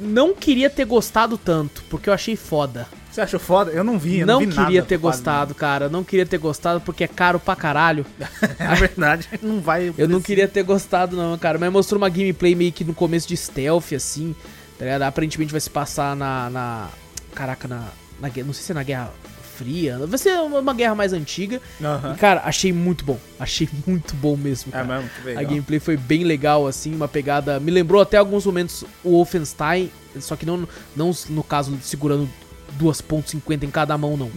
não 0.00 0.34
queria 0.34 0.68
ter 0.68 0.84
gostado 0.84 1.38
tanto, 1.38 1.84
porque 1.88 2.08
eu 2.10 2.14
achei 2.14 2.34
foda. 2.34 2.88
Você 3.10 3.20
achou 3.20 3.38
foda? 3.38 3.70
Eu 3.70 3.84
não 3.84 3.98
vi, 3.98 4.20
eu 4.20 4.26
não, 4.26 4.40
Não 4.40 4.46
vi 4.48 4.54
queria 4.54 4.82
ter 4.82 4.96
gostado, 4.96 5.54
cara. 5.54 5.88
Não 5.90 6.02
queria 6.02 6.24
ter 6.24 6.38
gostado 6.38 6.80
porque 6.80 7.04
é 7.04 7.08
caro 7.08 7.38
pra 7.38 7.54
caralho. 7.54 8.06
É 8.58 8.74
verdade, 8.74 9.28
não 9.42 9.60
vai... 9.60 9.92
Eu 9.98 10.08
não 10.08 10.20
queria 10.20 10.48
ter 10.48 10.62
gostado, 10.62 11.14
não, 11.14 11.36
cara. 11.36 11.58
Mas 11.58 11.70
mostrou 11.70 12.00
uma 12.00 12.08
gameplay 12.08 12.54
meio 12.54 12.72
que 12.72 12.84
no 12.84 12.94
começo 12.94 13.28
de 13.28 13.36
stealth, 13.36 13.92
assim. 13.92 14.34
Tá 14.78 14.84
ligado? 14.86 15.02
Aparentemente 15.02 15.52
vai 15.52 15.60
se 15.60 15.70
passar 15.70 16.16
na. 16.16 16.48
na 16.50 16.88
caraca, 17.34 17.68
na, 17.68 17.88
na. 18.22 18.28
guerra- 18.30 18.46
Não 18.46 18.54
sei 18.54 18.62
se 18.64 18.72
é 18.72 18.74
na 18.74 18.82
Guerra 18.82 19.12
Fria. 19.56 19.98
Vai 20.06 20.18
ser 20.18 20.32
uma, 20.40 20.72
guerra 20.72 20.94
mais 20.94 21.12
antiga. 21.12 21.60
Aham. 21.82 22.14
E, 22.14 22.16
cara, 22.18 22.40
achei 22.44 22.72
muito 22.72 23.04
bom. 23.04 23.18
Achei 23.38 23.68
muito 23.86 24.14
bom 24.16 24.36
mesmo, 24.36 24.70
É 24.70 24.72
cara. 24.72 24.84
mesmo, 24.96 25.10
que 25.10 25.20
A 25.22 25.24
legal. 25.26 25.44
gameplay 25.44 25.78
foi 25.80 25.96
bem 25.96 26.24
legal, 26.24 26.66
assim, 26.66 26.94
uma 26.94 27.06
pegada. 27.08 27.60
Me 27.60 27.70
lembrou 27.70 28.00
até 28.00 28.16
alguns 28.16 28.46
momentos 28.46 28.82
o 29.04 29.10
Wolfenstein, 29.10 29.90
só 30.20 30.36
que 30.36 30.46
não, 30.46 30.66
não 30.96 31.10
no 31.28 31.42
caso 31.44 31.76
segurando 31.82 32.28
2.50 32.78 33.62
em 33.64 33.70
cada 33.70 33.96
mão, 33.98 34.16
não. 34.16 34.30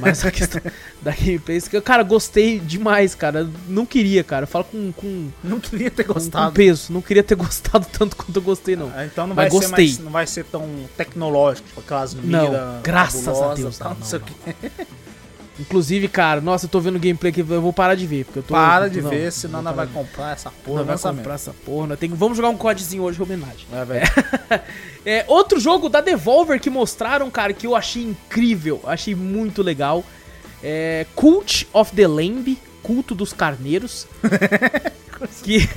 Mas 0.00 0.24
a 0.24 0.30
questão 0.30 0.60
da 1.00 1.12
gameplay. 1.12 1.60
Cara, 1.84 2.02
gostei 2.02 2.58
demais, 2.58 3.14
cara. 3.14 3.48
Não 3.68 3.84
queria, 3.86 4.22
cara. 4.22 4.44
Eu 4.44 4.48
falo 4.48 4.64
com, 4.64 4.92
com, 4.92 5.28
Não 5.42 5.58
queria 5.60 5.90
ter 5.90 6.04
com, 6.04 6.14
com 6.14 6.20
gostado. 6.20 6.52
peso. 6.52 6.92
Não 6.92 7.02
queria 7.02 7.22
ter 7.22 7.34
gostado 7.36 7.86
tanto 7.92 8.16
quanto 8.16 8.36
eu 8.36 8.42
gostei, 8.42 8.76
não. 8.76 8.92
Ah, 8.94 9.04
Então 9.06 9.26
não 9.26 9.34
Mas 9.34 9.50
vai, 9.52 9.60
ser 9.60 9.66
gostei. 9.68 9.86
mais, 9.86 9.98
não 9.98 10.10
vai 10.10 10.26
ser 10.26 10.44
tão 10.44 10.68
tecnológico, 10.96 11.68
tipo 11.68 11.80
aquelas 11.80 12.14
Não, 12.14 12.80
graças 12.82 13.26
a 13.28 13.54
Deus, 13.54 13.78
tal, 13.78 13.90
não, 13.90 13.98
não 13.98 14.06
sei 14.06 14.18
o 14.18 14.22
não. 14.22 15.01
Inclusive, 15.62 16.08
cara, 16.08 16.40
nossa, 16.40 16.66
eu 16.66 16.68
tô 16.70 16.80
vendo 16.80 16.98
gameplay 16.98 17.30
aqui, 17.30 17.40
eu 17.40 17.60
vou 17.62 17.72
parar 17.72 17.94
de 17.94 18.06
ver. 18.06 18.24
Porque 18.24 18.40
eu 18.40 18.42
tô, 18.42 18.52
Para 18.54 18.86
eu 18.86 18.90
tô- 18.90 18.94
de 18.96 19.02
não, 19.02 19.10
ver, 19.10 19.24
não 19.24 19.30
senão 19.30 19.62
parar 19.62 19.76
vai 19.76 19.86
comprar 19.86 20.32
essa 20.32 20.50
porra 20.50 20.78
Não 20.80 20.84
vai 20.86 20.94
lançamento. 20.94 21.18
comprar 21.18 21.34
essa 21.34 21.54
porra. 21.64 21.96
Tem, 21.96 22.10
vamos 22.10 22.36
jogar 22.36 22.48
um 22.50 22.56
CODzinho 22.56 23.02
hoje, 23.04 23.22
homenagem. 23.22 23.66
É, 23.72 23.84
velho. 23.84 24.06
É, 25.04 25.24
outro 25.26 25.58
jogo 25.58 25.88
da 25.88 26.00
Devolver 26.00 26.60
que 26.60 26.70
mostraram, 26.70 27.28
cara, 27.28 27.52
que 27.52 27.66
eu 27.66 27.74
achei 27.74 28.04
incrível, 28.04 28.80
achei 28.86 29.16
muito 29.16 29.60
legal. 29.60 30.04
É 30.62 31.06
Cult 31.16 31.66
of 31.72 31.90
the 31.92 32.06
Lamb, 32.06 32.56
Culto 32.84 33.12
dos 33.12 33.32
Carneiros. 33.32 34.06
que, 35.42 35.68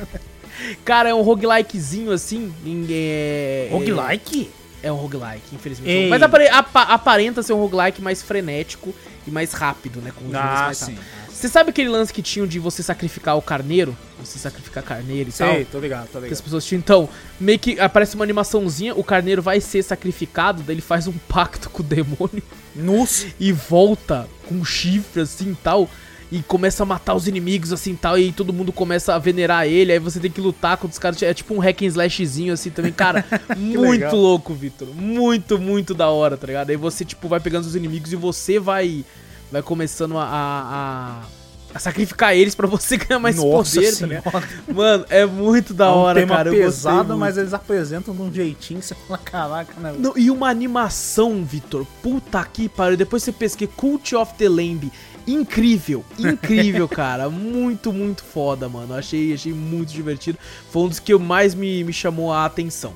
cara, 0.83 1.09
é 1.09 1.13
um 1.15 1.21
roguelikezinho 1.23 2.11
assim. 2.11 2.53
em- 2.65 2.85
É, 2.89 3.69
Roguelike? 3.71 4.49
É 4.83 4.91
um 4.91 4.95
roguelike, 4.97 5.55
infelizmente. 5.55 5.89
Ei. 5.91 6.07
Mas 6.09 6.21
apare- 6.21 6.49
apa- 6.49 6.83
aparenta 6.83 7.41
ser 7.41 7.53
um 7.53 7.59
roguelike 7.59 8.03
mais 8.03 8.21
frenético 8.21 8.93
e 9.27 9.31
mais 9.31 9.53
rápido, 9.53 10.01
né? 10.01 10.11
Com 10.15 10.25
Ah, 10.35 10.65
mais 10.65 10.77
sim. 10.77 10.97
Você 11.29 11.49
sabe 11.49 11.69
aquele 11.71 11.89
lance 11.89 12.13
que 12.13 12.21
tinham 12.21 12.47
de 12.47 12.59
você 12.59 12.81
sacrificar 12.81 13.37
o 13.37 13.41
carneiro? 13.41 13.95
Você 14.19 14.39
sacrificar 14.39 14.81
carneiro 14.81 15.29
e 15.29 15.33
tal? 15.33 15.51
Sei, 15.53 15.65
tô 15.65 15.79
ligado, 15.79 16.05
tô 16.05 16.11
que 16.13 16.17
as 16.17 16.23
ligado. 16.23 16.43
pessoas 16.43 16.65
tinham. 16.65 16.79
Então, 16.79 17.09
meio 17.39 17.59
que 17.59 17.77
aparece 17.79 18.15
uma 18.15 18.23
animaçãozinha, 18.23 18.95
o 18.95 19.03
carneiro 19.03 19.41
vai 19.41 19.59
ser 19.59 19.83
sacrificado, 19.83 20.63
daí 20.63 20.75
ele 20.75 20.81
faz 20.81 21.07
um 21.07 21.13
pacto 21.27 21.69
com 21.69 21.83
o 21.83 21.85
demônio 21.85 22.41
Nus. 22.73 23.27
e 23.39 23.51
volta 23.51 24.27
com 24.47 24.63
chifre 24.63 25.21
assim 25.21 25.51
e 25.51 25.55
tal. 25.55 25.89
E 26.31 26.41
começa 26.41 26.81
a 26.81 26.85
matar 26.85 27.13
os 27.13 27.27
inimigos 27.27 27.71
assim 27.71 27.91
e 27.93 27.97
tal. 27.97 28.17
E 28.17 28.31
todo 28.31 28.51
mundo 28.51 28.71
começa 28.73 29.13
a 29.13 29.19
venerar 29.19 29.67
ele. 29.67 29.91
Aí 29.91 29.99
você 29.99 30.19
tem 30.19 30.31
que 30.31 30.41
lutar 30.41 30.75
contra 30.77 30.93
os 30.93 30.99
caras. 30.99 31.21
É 31.21 31.33
tipo 31.33 31.53
um 31.53 31.59
hack 31.59 31.83
and 31.83 31.85
slashzinho 31.85 32.51
assim 32.53 32.71
também. 32.71 32.91
Cara, 32.91 33.23
muito 33.55 33.81
legal. 33.91 34.15
louco, 34.15 34.53
Vitor. 34.53 34.87
Muito, 34.95 35.59
muito 35.59 35.93
da 35.93 36.09
hora, 36.09 36.35
tá 36.35 36.47
ligado? 36.47 36.71
Aí 36.71 36.75
você, 36.77 37.05
tipo, 37.05 37.27
vai 37.27 37.39
pegando 37.39 37.65
os 37.65 37.75
inimigos 37.75 38.11
e 38.11 38.15
você 38.15 38.59
vai. 38.59 39.05
Vai 39.51 39.61
começando 39.61 40.17
a. 40.17 40.23
a, 40.23 41.21
a- 41.21 41.79
sacrificar 41.79 42.33
eles 42.33 42.55
pra 42.55 42.65
você 42.67 42.95
ganhar 42.97 43.19
mais 43.19 43.35
Nossa 43.35 43.75
poder, 43.75 43.95
tá 43.97 44.05
ligado? 44.07 44.23
senhora. 44.31 44.47
Mano, 44.73 45.05
é 45.09 45.25
muito 45.25 45.73
da 45.73 45.87
é 45.87 45.89
um 45.89 45.91
hora, 45.91 46.19
tema 46.21 46.35
cara. 46.37 46.49
Pesado, 46.49 47.17
mas 47.17 47.37
eles 47.37 47.53
apresentam 47.53 48.15
de 48.15 48.21
um 48.21 48.33
jeitinho 48.33 48.79
que 48.79 48.85
você 48.85 48.95
fala, 48.95 49.17
caraca, 49.19 49.79
né? 49.79 49.93
Não, 49.99 50.13
e 50.17 50.31
uma 50.31 50.49
animação, 50.49 51.43
Vitor. 51.43 51.85
Puta 52.01 52.43
que 52.45 52.69
pariu. 52.69 52.95
Depois 52.95 53.23
você 53.23 53.31
pesquisa 53.33 53.69
Cult 53.75 54.15
of 54.15 54.33
the 54.35 54.47
Lamb. 54.47 54.89
Incrível, 55.27 56.05
incrível, 56.19 56.87
cara. 56.87 57.29
Muito, 57.31 57.91
muito 57.91 58.23
foda, 58.23 58.69
mano. 58.69 58.93
Achei, 58.93 59.33
achei 59.33 59.51
muito 59.53 59.91
divertido. 59.91 60.37
Foi 60.71 60.83
um 60.83 60.87
dos 60.87 60.99
que 60.99 61.15
mais 61.17 61.55
me, 61.55 61.83
me 61.83 61.91
chamou 61.93 62.31
a 62.31 62.45
atenção. 62.45 62.93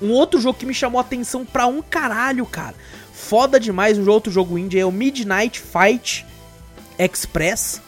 Um 0.00 0.10
outro 0.10 0.40
jogo 0.40 0.58
que 0.58 0.64
me 0.66 0.72
chamou 0.72 0.98
a 0.98 1.02
atenção 1.02 1.44
pra 1.44 1.66
um 1.66 1.82
caralho, 1.82 2.46
cara. 2.46 2.74
Foda 3.12 3.58
demais. 3.60 3.98
Um 3.98 4.08
outro 4.08 4.32
jogo 4.32 4.56
indie 4.56 4.78
é 4.78 4.86
o 4.86 4.92
Midnight 4.92 5.60
Fight 5.60 6.24
Express. 6.98 7.80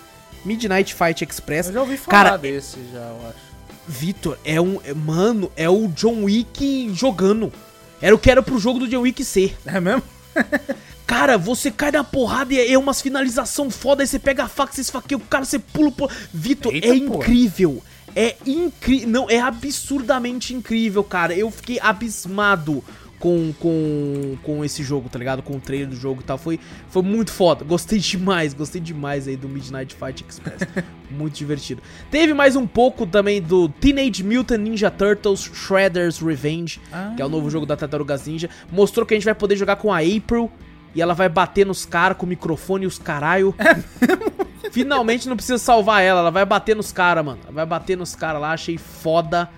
Midnight 0.45 0.95
Fight 0.95 1.25
Express. 1.25 1.69
Eu 1.69 1.75
já 1.75 1.81
ouvi 1.81 1.97
falar 1.97 2.25
Cara, 2.25 2.37
desse, 2.37 2.79
já, 2.93 2.99
eu 2.99 3.29
acho. 3.29 3.53
Vitor, 3.87 4.39
é 4.45 4.61
um. 4.61 4.81
é- 4.85 4.93
Mano, 4.95 5.51
é 5.57 5.69
o 5.69 5.89
John 5.89 6.25
Wick 6.25 6.93
jogando. 6.95 7.53
Era 8.01 8.15
o 8.15 8.19
que 8.19 8.31
era 8.31 8.43
pro 8.43 8.59
jogo 8.59 8.81
do 8.81 8.89
John 8.89 9.01
Wick 9.03 9.25
ser. 9.25 9.57
É 9.65 9.81
mesmo? 9.81 10.03
Cara, 11.07 11.37
você 11.37 11.71
cai 11.71 11.91
na 11.91 12.05
porrada 12.05 12.55
e 12.55 12.73
é 12.73 12.79
umas 12.79 13.03
finalização 13.03 13.71
foda, 13.71 14.03
aí 14.03 14.07
você 14.07 14.19
pega 14.19 14.45
a 14.45 14.49
faca, 14.49 14.73
você 14.73 14.81
esfaqueia 14.81 15.19
o 15.19 15.21
cara, 15.21 15.45
você 15.45 15.59
pula, 15.59 15.91
pula. 15.91 16.11
Vitor, 16.33 16.73
é 16.75 16.95
incrível. 16.95 17.83
É 18.15 18.37
incrível. 18.47 19.09
Não, 19.09 19.31
é 19.31 19.41
absurdamente 19.41 20.55
incrível, 20.55 21.03
cara. 21.03 21.35
Eu 21.35 21.51
fiquei 21.51 21.79
abismado 21.81 22.83
com, 23.19 23.53
com, 23.61 24.37
com 24.43 24.65
esse 24.65 24.83
jogo, 24.83 25.09
tá 25.09 25.19
ligado? 25.19 25.43
Com 25.43 25.55
o 25.57 25.61
trailer 25.61 25.89
do 25.89 25.95
jogo 25.97 26.21
e 26.21 26.25
tal. 26.25 26.37
Foi, 26.37 26.59
foi 26.89 27.03
muito 27.03 27.31
foda. 27.31 27.65
Gostei 27.65 27.99
demais, 27.99 28.53
gostei 28.53 28.81
demais 28.81 29.29
aí 29.29 29.37
do 29.37 29.49
Midnight 29.49 29.95
Fight 29.95 30.25
Express. 30.29 30.61
muito 31.11 31.35
divertido. 31.35 31.81
Teve 32.11 32.35
mais 32.35 32.57
um 32.57 32.67
pouco 32.67 33.07
também 33.07 33.41
do 33.41 33.69
Teenage 33.69 34.25
Mutant 34.25 34.61
Ninja 34.61 34.91
Turtles 34.91 35.49
Shredder's 35.55 36.19
Revenge, 36.19 36.81
Ah. 36.93 37.13
que 37.15 37.23
é 37.23 37.25
o 37.25 37.29
novo 37.29 37.49
jogo 37.49 37.65
da 37.65 37.77
Tartarugas 37.77 38.27
Ninja. 38.27 38.51
Mostrou 38.71 39.07
que 39.07 39.15
a 39.15 39.17
gente 39.17 39.25
vai 39.25 39.35
poder 39.35 39.57
jogar 39.57 39.77
com 39.77 39.93
a 39.93 39.99
April. 39.99 40.51
E 40.95 41.01
ela 41.01 41.15
vai 41.15 41.29
bater 41.29 41.65
nos 41.67 41.85
caras 41.87 42.17
com 42.17 42.27
o 42.27 42.29
microfone 42.29 42.85
e 42.85 42.87
os 42.87 42.99
caralho. 42.99 43.55
Finalmente 44.71 45.29
não 45.29 45.37
precisa 45.37 45.59
salvar 45.59 46.03
ela, 46.03 46.21
ela 46.21 46.31
vai 46.31 46.45
bater 46.45 46.75
nos 46.77 46.93
caras, 46.93 47.25
mano. 47.25 47.39
Ela 47.45 47.53
vai 47.53 47.67
bater 47.67 47.97
nos 47.97 48.15
caras 48.15 48.41
lá, 48.41 48.53
achei 48.53 48.79
foda. 48.79 49.49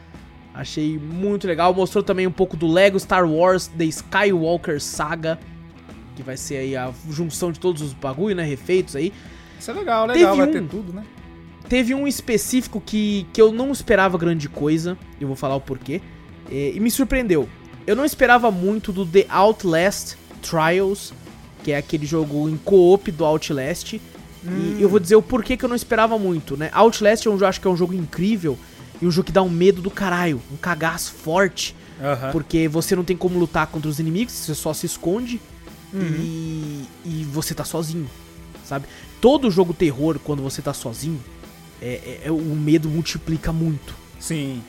Achei 0.52 0.98
muito 0.98 1.46
legal. 1.46 1.74
Mostrou 1.74 2.02
também 2.02 2.26
um 2.26 2.32
pouco 2.32 2.56
do 2.56 2.66
Lego 2.66 2.98
Star 2.98 3.28
Wars 3.28 3.66
The 3.66 3.84
Skywalker 3.84 4.80
Saga. 4.80 5.38
Que 6.16 6.22
vai 6.22 6.36
ser 6.36 6.58
aí 6.58 6.76
a 6.76 6.92
junção 7.10 7.50
de 7.50 7.58
todos 7.58 7.82
os 7.82 7.92
bagulho, 7.92 8.36
né? 8.36 8.44
Refeitos 8.44 8.94
aí. 8.94 9.12
Isso 9.58 9.70
é 9.70 9.74
legal, 9.74 10.06
legal, 10.06 10.34
Teve 10.36 10.36
vai 10.36 10.48
um- 10.48 10.52
ter 10.52 10.68
tudo, 10.68 10.92
né? 10.92 11.02
Teve 11.68 11.94
um 11.94 12.06
específico 12.06 12.80
que, 12.80 13.26
que 13.32 13.40
eu 13.40 13.50
não 13.50 13.72
esperava 13.72 14.16
grande 14.18 14.48
coisa. 14.48 14.96
Eu 15.20 15.26
vou 15.26 15.36
falar 15.36 15.56
o 15.56 15.60
porquê. 15.60 16.00
É, 16.50 16.72
E, 16.74 16.78
me 16.80 16.90
surpreendeu. 16.90 17.48
Eu 17.86 17.96
não 17.96 18.04
esperava 18.04 18.50
muito 18.50 18.92
do 18.92 19.04
The 19.04 19.26
Outlast 19.28 20.14
Trials, 20.42 21.12
que 21.64 21.72
é 21.72 21.76
aquele 21.78 22.06
jogo 22.06 22.48
em 22.48 22.56
co-op 22.58 23.10
do 23.10 23.24
Outlast. 23.24 23.94
E 24.46 24.76
eu 24.78 24.90
vou 24.90 25.00
dizer 25.00 25.16
o 25.16 25.22
porquê 25.22 25.56
que 25.56 25.64
eu 25.64 25.68
não 25.70 25.74
esperava 25.74 26.18
muito, 26.18 26.54
né? 26.54 26.68
Outlast 26.74 27.24
é 27.26 27.30
um, 27.30 27.36
jo- 27.38 27.46
acho 27.46 27.58
que 27.58 27.66
é 27.66 27.70
um 27.70 27.76
jogo 27.76 27.94
incrível 27.94 28.58
e 29.00 29.06
um 29.06 29.10
jogo 29.10 29.24
que 29.26 29.32
dá 29.32 29.42
um 29.42 29.48
medo 29.48 29.80
do 29.80 29.90
caralho, 29.90 30.38
um 30.52 30.56
cagaço 30.58 31.12
forte, 31.14 31.74
Aham. 31.98 32.30
porque 32.30 32.68
você 32.68 32.94
não 32.94 33.02
tem 33.02 33.16
como 33.16 33.38
lutar 33.38 33.66
contra 33.68 33.88
os 33.88 33.98
inimigos, 33.98 34.34
você 34.34 34.54
só 34.54 34.74
se 34.74 34.84
esconde 34.84 35.40
e, 35.94 36.84
e 37.06 37.24
você 37.32 37.54
tá 37.54 37.64
sozinho, 37.64 38.08
sabe? 38.64 38.84
Todo 39.20 39.50
jogo 39.50 39.72
terror, 39.72 40.18
quando 40.22 40.42
você 40.42 40.60
tá 40.60 40.74
sozinho, 40.74 41.18
é, 41.80 41.86
é- 41.86 42.20
é- 42.26 42.30
o 42.30 42.36
medo 42.54 42.88
multiplica 42.90 43.50
muito. 43.52 43.94
Sim, 44.20 44.60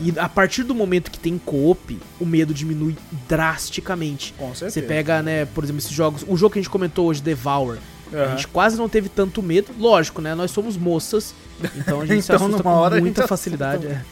E 0.00 0.12
a 0.18 0.28
partir 0.28 0.62
do 0.62 0.74
momento 0.74 1.10
que 1.10 1.18
tem 1.18 1.38
co-op, 1.38 1.98
o 2.20 2.26
medo 2.26 2.52
diminui 2.52 2.96
drasticamente. 3.28 4.34
com 4.36 4.54
certeza. 4.54 4.70
Você 4.70 4.82
pega, 4.82 5.22
né, 5.22 5.44
por 5.46 5.64
exemplo, 5.64 5.78
esses 5.78 5.90
jogos. 5.92 6.24
O 6.28 6.36
jogo 6.36 6.52
que 6.52 6.58
a 6.58 6.62
gente 6.62 6.70
comentou 6.70 7.06
hoje, 7.06 7.22
Devour. 7.22 7.78
A 8.12 8.16
Aham. 8.16 8.30
gente 8.36 8.46
quase 8.48 8.76
não 8.76 8.88
teve 8.88 9.08
tanto 9.08 9.42
medo. 9.42 9.68
Lógico, 9.78 10.20
né? 10.22 10.34
Nós 10.34 10.50
somos 10.50 10.76
moças. 10.76 11.34
Então 11.76 12.00
a 12.00 12.06
gente 12.06 12.22
se 12.22 12.32
Então, 12.32 12.46
assusta 12.46 12.62
numa 12.62 12.76
hora 12.78 12.96
a 12.96 12.98
com 12.98 13.04
muita 13.04 13.22
assusta 13.24 13.36
facilidade. 13.36 13.86
é. 13.86 14.02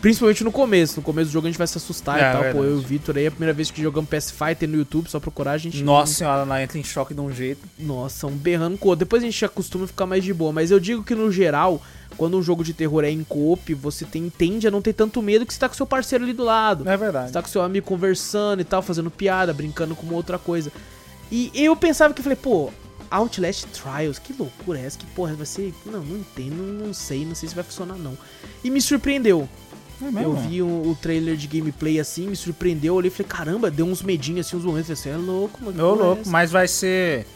Principalmente 0.00 0.42
no 0.42 0.50
começo. 0.50 0.96
No 0.96 1.02
começo 1.02 1.28
do 1.28 1.32
jogo 1.34 1.46
a 1.46 1.50
gente 1.50 1.58
vai 1.58 1.66
se 1.66 1.76
assustar 1.76 2.16
É, 2.16 2.20
e 2.20 2.22
tal. 2.32 2.36
Pô, 2.36 2.42
verdade. 2.44 2.66
eu 2.68 2.70
e 2.70 2.78
o 2.78 2.80
Vitor 2.80 3.16
aí, 3.18 3.26
a 3.26 3.30
primeira 3.30 3.52
vez 3.52 3.70
que 3.70 3.82
jogamos 3.82 4.08
PS 4.08 4.30
Fighter 4.30 4.66
no 4.66 4.76
YouTube, 4.78 5.10
só 5.10 5.20
procurar, 5.20 5.52
a 5.52 5.58
gente. 5.58 5.82
Nossa 5.82 6.14
senhora, 6.14 6.40
ela 6.42 6.62
entra 6.62 6.78
em 6.78 6.82
choque 6.84 7.12
de 7.12 7.20
um 7.20 7.30
jeito. 7.30 7.60
Nossa, 7.78 8.26
um 8.26 8.30
berrando 8.30 8.78
com. 8.78 8.96
Depois 8.96 9.22
a 9.22 9.26
gente 9.26 9.44
acostuma 9.44 9.84
a 9.84 9.88
ficar 9.88 10.06
mais 10.06 10.24
de 10.24 10.32
boa. 10.32 10.52
Mas 10.52 10.70
eu 10.70 10.80
digo 10.80 11.04
que 11.04 11.14
no 11.14 11.30
geral, 11.30 11.82
quando 12.20 12.36
um 12.36 12.42
jogo 12.42 12.62
de 12.62 12.74
terror 12.74 13.02
é 13.02 13.10
em 13.10 13.24
co-op, 13.24 13.72
você 13.72 14.04
tem, 14.04 14.28
tende 14.28 14.68
a 14.68 14.70
não 14.70 14.82
ter 14.82 14.92
tanto 14.92 15.22
medo 15.22 15.46
que 15.46 15.54
você 15.54 15.58
tá 15.58 15.70
com 15.70 15.74
seu 15.74 15.86
parceiro 15.86 16.22
ali 16.22 16.34
do 16.34 16.44
lado. 16.44 16.86
É 16.86 16.92
Você 16.92 16.98
verdade. 16.98 17.32
tá 17.32 17.40
com 17.40 17.48
seu 17.48 17.62
amigo 17.62 17.86
conversando 17.86 18.60
e 18.60 18.64
tal, 18.64 18.82
fazendo 18.82 19.10
piada, 19.10 19.54
brincando 19.54 19.96
com 19.96 20.04
uma 20.04 20.16
outra 20.16 20.38
coisa. 20.38 20.70
E 21.32 21.50
eu 21.54 21.74
pensava 21.74 22.12
que 22.12 22.20
eu 22.20 22.22
falei, 22.22 22.36
pô, 22.36 22.70
Outlast 23.10 23.64
Trials, 23.68 24.18
que 24.18 24.34
loucura 24.34 24.78
é 24.78 24.84
essa? 24.84 24.98
Que 24.98 25.06
porra 25.06 25.32
vai 25.32 25.46
ser? 25.46 25.72
Não, 25.86 26.04
não 26.04 26.18
entendo, 26.18 26.62
não 26.84 26.92
sei, 26.92 27.24
não 27.24 27.34
sei 27.34 27.48
se 27.48 27.54
vai 27.54 27.64
funcionar 27.64 27.94
não. 27.96 28.12
E 28.62 28.70
me 28.70 28.82
surpreendeu. 28.82 29.48
É 30.02 30.22
Eu 30.22 30.34
vi 30.34 30.60
o, 30.60 30.66
o 30.66 30.98
trailer 31.00 31.36
de 31.36 31.46
gameplay 31.46 31.98
assim, 31.98 32.28
me 32.28 32.36
surpreendeu. 32.36 32.92
Eu 32.92 32.96
olhei 32.98 33.08
e 33.08 33.10
falei, 33.10 33.28
caramba, 33.30 33.70
deu 33.70 33.86
uns 33.86 34.02
medinhos 34.02 34.46
assim, 34.46 34.58
uns 34.58 34.64
momentos. 34.64 34.90
Assim, 34.90 35.08
é 35.08 35.16
louco, 35.16 35.64
mano. 35.64 35.82
Ô, 35.82 35.94
é 35.94 35.98
louco, 35.98 36.20
essa?" 36.20 36.30
mas 36.30 36.50
vai 36.50 36.68
ser. 36.68 37.26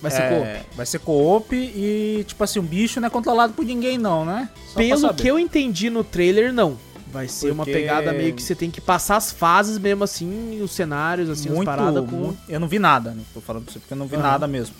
Vai 0.00 0.10
ser 0.10 0.22
é, 0.22 0.64
co 0.64 0.76
Vai 0.76 0.86
ser 0.86 0.98
co-op 1.00 1.54
e, 1.54 2.24
tipo 2.26 2.42
assim, 2.42 2.58
o 2.58 2.62
bicho 2.62 3.00
não 3.00 3.06
é 3.08 3.10
controlado 3.10 3.52
por 3.52 3.64
ninguém, 3.64 3.98
não, 3.98 4.24
né? 4.24 4.48
Só 4.68 4.78
Pelo 4.78 5.14
que 5.14 5.28
eu 5.28 5.38
entendi 5.38 5.90
no 5.90 6.02
trailer, 6.02 6.52
não. 6.52 6.78
Vai 7.12 7.26
ser 7.28 7.50
uma 7.50 7.64
Porque- 7.64 7.78
pegada 7.78 8.12
meio 8.12 8.32
que 8.34 8.42
você 8.42 8.54
tem 8.54 8.70
que 8.70 8.80
passar 8.80 9.16
as 9.16 9.32
fases 9.32 9.78
mesmo 9.78 10.04
assim, 10.04 10.60
os 10.62 10.70
cenários, 10.70 11.28
assim, 11.28 11.48
as 11.48 11.54
muito, 11.56 11.66
paradas 11.66 12.04
com. 12.08 12.16
muito- 12.16 12.38
Eu 12.48 12.60
não 12.60 12.68
vi 12.68 12.78
nada, 12.78 13.10
né? 13.10 13.22
Tô 13.34 13.40
falando 13.40 13.64
pra 13.64 13.72
você 13.72 13.78
porque 13.80 13.92
eu 13.92 13.98
não 13.98 14.06
vi 14.06 14.14
Aham. 14.14 14.22
nada 14.22 14.46
mesmo. 14.46 14.74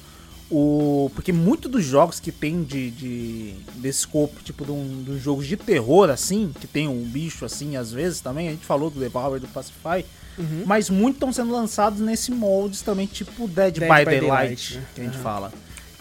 O, 0.49 1.11
porque 1.15 1.33
muito 1.33 1.69
dos 1.69 1.85
jogos 1.85 2.19
que 2.19 2.33
tem 2.33 2.65
de, 2.65 2.91
de 2.91 3.55
desse 3.77 4.01
scope, 4.01 4.43
tipo, 4.43 4.65
de 4.65 4.73
um, 4.73 5.03
de 5.05 5.11
um 5.13 5.19
jogo 5.19 5.45
de 5.45 5.57
terror, 5.57 6.11
assim, 6.11 6.53
que 6.61 6.67
tem 6.67 6.89
um 6.89 7.03
bicho 7.05 7.45
assim, 7.45 7.77
às 7.77 7.93
vezes 7.93 8.21
também, 8.21 8.49
a 8.49 8.51
gente 8.51 8.65
falou 8.67 8.91
do 8.91 8.99
Devour 8.99 9.39
do 9.39 9.47
Pacify, 9.49 10.05
Uhum. 10.39 10.63
mas 10.65 10.89
muito 10.89 11.17
estão 11.17 11.33
sendo 11.33 11.53
lançados 11.53 12.01
nesse 12.01 12.31
moldes 12.31 12.81
também, 12.83 13.07
tipo 13.07 13.47
Dead, 13.47 13.75
Dead 13.79 13.89
by, 13.89 13.99
by 13.99 14.05
Daylight, 14.05 14.21
Daylight, 14.21 14.75
né? 14.79 14.85
que 14.95 15.01
a 15.01 15.05
gente 15.05 15.15
Aham. 15.15 15.23
fala. 15.23 15.53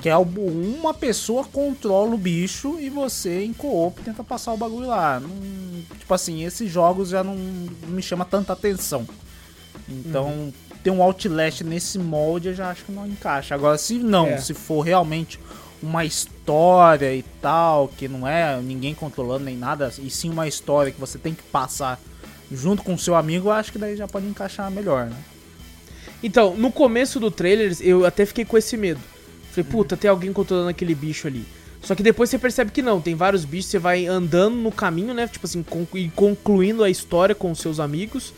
Que 0.02 0.08
é 0.08 0.16
uma 0.16 0.94
pessoa 0.94 1.44
controla 1.44 2.16
o 2.16 2.18
bicho 2.18 2.78
e 2.80 2.90
você 2.90 3.44
em 3.44 3.52
co-op 3.52 4.02
tenta 4.02 4.24
passar 4.24 4.54
o 4.54 4.58
bagulho 4.58 4.88
lá. 4.88 5.20
Não- 5.20 5.30
tipo 5.98 6.14
assim, 6.14 6.46
esses 6.46 6.72
jogos 6.72 7.10
já 7.10 7.22
não, 7.22 7.36
não 7.36 7.90
me 7.90 8.02
chama 8.02 8.24
tanta 8.24 8.54
atenção. 8.54 9.06
Então, 9.90 10.28
Uhum. 10.28 10.54
ter 10.84 10.92
um 10.92 11.02
Outlast 11.04 11.62
nesse 11.66 12.00
molde 12.00 12.48
eu 12.50 12.54
já 12.56 12.70
acho 12.70 12.86
que 12.86 12.92
não 12.94 13.06
encaixa. 13.06 13.56
Agora, 13.56 13.78
se 13.78 13.96
não, 13.96 14.28
É. 14.28 14.38
se 14.38 14.54
for 14.54 14.82
realmente 14.82 15.38
uma 15.84 16.06
história 16.06 17.14
e 17.14 17.24
tal, 17.42 17.88
que 17.90 18.08
não 18.08 18.26
é 18.28 18.60
ninguém 18.62 18.94
controlando 18.94 19.46
nem 19.46 19.58
nada, 19.58 19.92
e 20.00 20.10
sim 20.10 20.30
uma 20.30 20.48
história 20.48 20.92
que 20.92 21.00
você 21.00 21.18
tem 21.18 21.34
que 21.34 21.44
passar 21.44 22.00
junto 22.52 22.84
com 22.84 22.94
o 22.94 23.00
seu 23.00 23.16
amigo, 23.16 23.50
eu 23.50 23.52
acho 23.52 23.72
que 23.72 23.78
daí 23.78 23.96
já 23.96 24.08
pode 24.08 24.26
encaixar 24.28 24.70
melhor, 24.72 25.06
né? 25.08 25.16
Então, 26.22 26.56
no 26.56 26.72
começo 26.72 27.20
do 27.20 27.32
trailer, 27.32 27.76
eu 27.80 28.06
até 28.06 28.26
fiquei 28.26 28.44
com 28.44 28.58
esse 28.58 28.76
medo. 28.76 29.00
Falei, 29.52 29.70
puta, 29.70 29.96
tem 29.96 30.10
alguém 30.10 30.34
controlando 30.34 30.70
aquele 30.70 30.94
bicho 30.94 31.28
ali. 31.28 31.46
Só 31.82 31.96
que 31.96 32.04
depois 32.04 32.30
você 32.30 32.38
percebe 32.38 32.72
que 32.72 32.82
não, 32.82 33.00
tem 33.00 33.16
vários 33.16 33.46
bichos, 33.46 33.72
você 33.72 33.80
vai 33.80 34.06
andando 34.06 34.56
no 34.56 34.72
caminho, 34.72 35.14
né? 35.14 35.28
Tipo 35.28 35.46
assim, 35.46 35.66
e 35.96 36.10
concluindo 36.10 36.84
a 36.84 36.90
história 36.90 37.34
com 37.34 37.52
os 37.52 37.60
seus 37.60 37.80
amigos. 37.80 38.34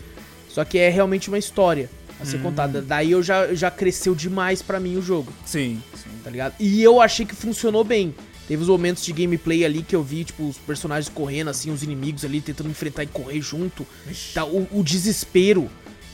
Só 0.47 0.63
que 0.63 0.77
é 0.77 0.89
realmente 0.89 1.27
uma 1.27 1.39
história 1.39 1.89
a 2.19 2.25
ser 2.25 2.39
contada. 2.39 2.81
Daí 2.81 3.11
eu 3.11 3.23
já, 3.23 3.53
já 3.53 3.71
cresceu 3.71 4.13
demais 4.13 4.61
pra 4.61 4.79
mim 4.79 4.95
o 4.95 5.01
jogo, 5.01 5.33
Sim, 5.45 5.81
sim. 5.95 6.09
tá 6.23 6.29
ligado? 6.29 6.53
E 6.59 6.83
eu 6.83 7.01
achei 7.01 7.25
que 7.25 7.35
funcionou 7.35 7.83
bem. 7.83 8.13
Teve 8.47 8.63
os 8.63 8.69
momentos 8.69 9.03
de 9.05 9.13
gameplay 9.13 9.63
ali 9.63 9.81
que 9.81 9.95
eu 9.95 10.03
vi, 10.03 10.23
tipo, 10.25 10.47
os 10.49 10.57
personagens 10.57 11.07
correndo, 11.13 11.49
assim, 11.49 11.71
os 11.71 11.83
inimigos 11.83 12.25
ali 12.25 12.41
tentando 12.41 12.69
enfrentar 12.69 13.03
e 13.03 13.07
correr 13.07 13.39
junto. 13.41 13.87
Tá, 14.33 14.43
o, 14.43 14.67
o 14.71 14.83
desespero, 14.83 15.69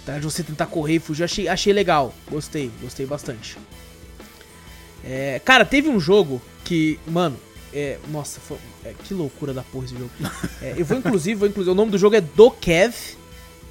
tá? 0.06 0.18
De 0.20 0.26
você 0.26 0.44
tentar 0.44 0.68
correr 0.68 0.96
e 0.96 1.00
fugir, 1.00 1.24
achei, 1.24 1.48
achei 1.48 1.74
legal. 1.74 2.14
Gostei, 2.30 2.70
gostei 2.82 3.06
bastante. 3.06 3.58
É, 5.04 5.40
cara, 5.44 5.64
teve 5.66 5.90
um 5.90 6.00
jogo 6.00 6.42
que, 6.64 7.00
mano, 7.08 7.38
é, 7.74 7.98
nossa, 8.12 8.40
foi- 8.40 8.58
é, 8.84 8.94
que 9.04 9.14
loucura 9.14 9.54
da 9.54 9.64
porra 9.64 9.86
esse 9.86 9.96
jogo. 9.98 10.12
É, 10.62 10.74
eu 10.78 10.86
vou 10.86 10.98
inclusive, 10.98 11.36
vou 11.36 11.48
inclusive, 11.48 11.72
o 11.72 11.76
nome 11.76 11.92
do 11.92 11.98
jogo 11.98 12.16
é 12.16 12.22
Do 12.22 12.50
Kev, 12.52 12.94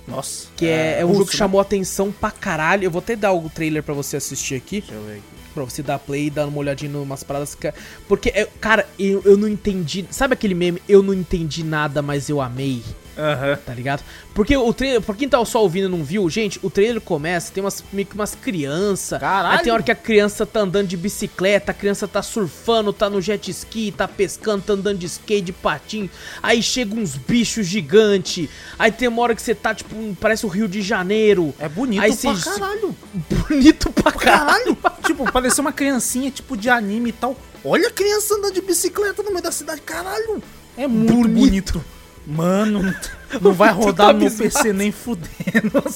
Nossa. 0.09 0.47
que 0.57 0.67
é, 0.67 1.01
é 1.01 1.05
um 1.05 1.09
russo, 1.09 1.19
jogo 1.21 1.31
que 1.31 1.37
né? 1.37 1.39
chamou 1.39 1.61
atenção 1.61 2.11
pra 2.13 2.31
caralho. 2.31 2.85
Eu 2.85 2.91
vou 2.91 3.01
até 3.01 3.15
dar 3.17 3.33
o 3.33 3.49
trailer 3.51 3.83
pra 3.83 3.93
você 3.95 4.17
assistir 4.17 4.55
aqui. 4.55 4.81
Deixa 4.81 4.95
eu 4.95 5.05
ver 5.05 5.15
aqui. 5.19 5.36
Pra 5.57 5.65
você 5.65 5.83
dar 5.83 5.99
play 5.99 6.27
e 6.27 6.31
dar 6.31 6.47
uma 6.47 6.59
olhadinha 6.59 6.93
em 6.93 6.97
umas 6.97 7.23
paradas. 7.23 7.55
que- 7.55 7.73
Porque, 8.07 8.29
é, 8.29 8.47
cara, 8.61 8.87
eu, 8.99 9.23
eu 9.25 9.39
não 9.39 9.49
entendi. 9.49 10.05
Sabe 10.11 10.35
aquele 10.35 10.55
meme? 10.55 10.83
Eu 10.87 11.03
não 11.03 11.15
entendi 11.15 11.65
nada, 11.65 12.03
mas 12.03 12.29
eu 12.29 12.43
amei. 12.43 12.83
Aham. 13.19 13.57
Tá 13.65 13.73
ligado? 13.75 14.03
Porque 14.35 14.57
o 14.57 14.73
trailer, 14.73 15.01
pra 15.01 15.15
quem 15.15 15.29
tá 15.29 15.43
só 15.45 15.63
ouvindo 15.63 15.87
e 15.87 15.91
não 15.91 16.05
viu, 16.05 16.29
gente, 16.29 16.59
o 16.63 16.69
trailer 16.69 17.01
começa, 17.01 17.51
tem 17.53 17.63
umas, 17.65 17.83
meio 17.93 18.07
que 18.07 18.15
umas 18.15 18.35
crianças. 18.35 19.19
Caralho! 19.19 19.59
Aí 19.59 19.65
tem 19.65 19.73
hora 19.73 19.83
que 19.83 19.91
a 19.91 19.95
criança 19.97 20.45
tá 20.45 20.61
andando 20.61 20.87
de 20.89 20.97
bicicleta, 20.97 21.71
a 21.71 21.75
criança 21.75 22.07
tá 22.07 22.23
surfando, 22.23 22.93
tá 22.93 23.09
no 23.09 23.21
jet 23.23 23.51
ski, 23.51 23.93
tá 23.97 24.07
pescando, 24.07 24.63
tá 24.63 24.73
andando 24.75 24.99
de 24.99 25.07
skate, 25.07 25.41
de 25.47 25.53
patinho. 25.53 26.11
Aí 26.43 26.63
chega 26.63 26.95
uns 26.95 27.17
bichos 27.17 27.67
gigantes. 27.67 28.49
Aí 28.79 28.93
tem 28.93 29.09
uma 29.09 29.23
hora 29.23 29.35
que 29.35 29.41
você 29.43 29.55
tá, 29.55 29.75
tipo, 29.75 29.95
parece 30.21 30.45
o 30.45 30.49
Rio 30.49 30.69
de 30.69 30.83
Janeiro. 30.83 31.55
É 31.59 31.69
bonito 31.69 32.03
Aí 32.03 32.15
pra 32.15 32.35
cê- 32.35 32.51
caralho. 32.51 32.97
Bonito 33.49 33.91
pra 33.93 34.13
caralho. 34.13 34.77
Caralho! 34.77 35.03
tipo, 35.07 35.31
pareceu 35.33 35.63
uma 35.63 35.73
criancinha, 35.73 36.31
tipo, 36.31 36.57
de 36.57 36.69
anime 36.69 37.11
e 37.11 37.13
tal. 37.13 37.37
Olha 37.65 37.89
a 37.89 37.91
criança 37.91 38.35
andando 38.35 38.55
de 38.55 38.61
bicicleta 38.61 39.23
no 39.23 39.31
meio 39.31 39.43
da 39.43 39.51
cidade, 39.51 39.81
caralho! 39.81 40.43
É 40.77 40.87
muito 40.87 41.13
Bonito. 41.15 41.35
bonito. 41.39 41.85
Mano, 42.27 42.93
não 43.41 43.53
vai 43.53 43.71
rodar 43.73 44.09
tá 44.09 44.13
no 44.13 44.19
meu. 44.21 44.31
PC 44.31 44.73
nem 44.73 44.91
fudendo. 44.91 45.31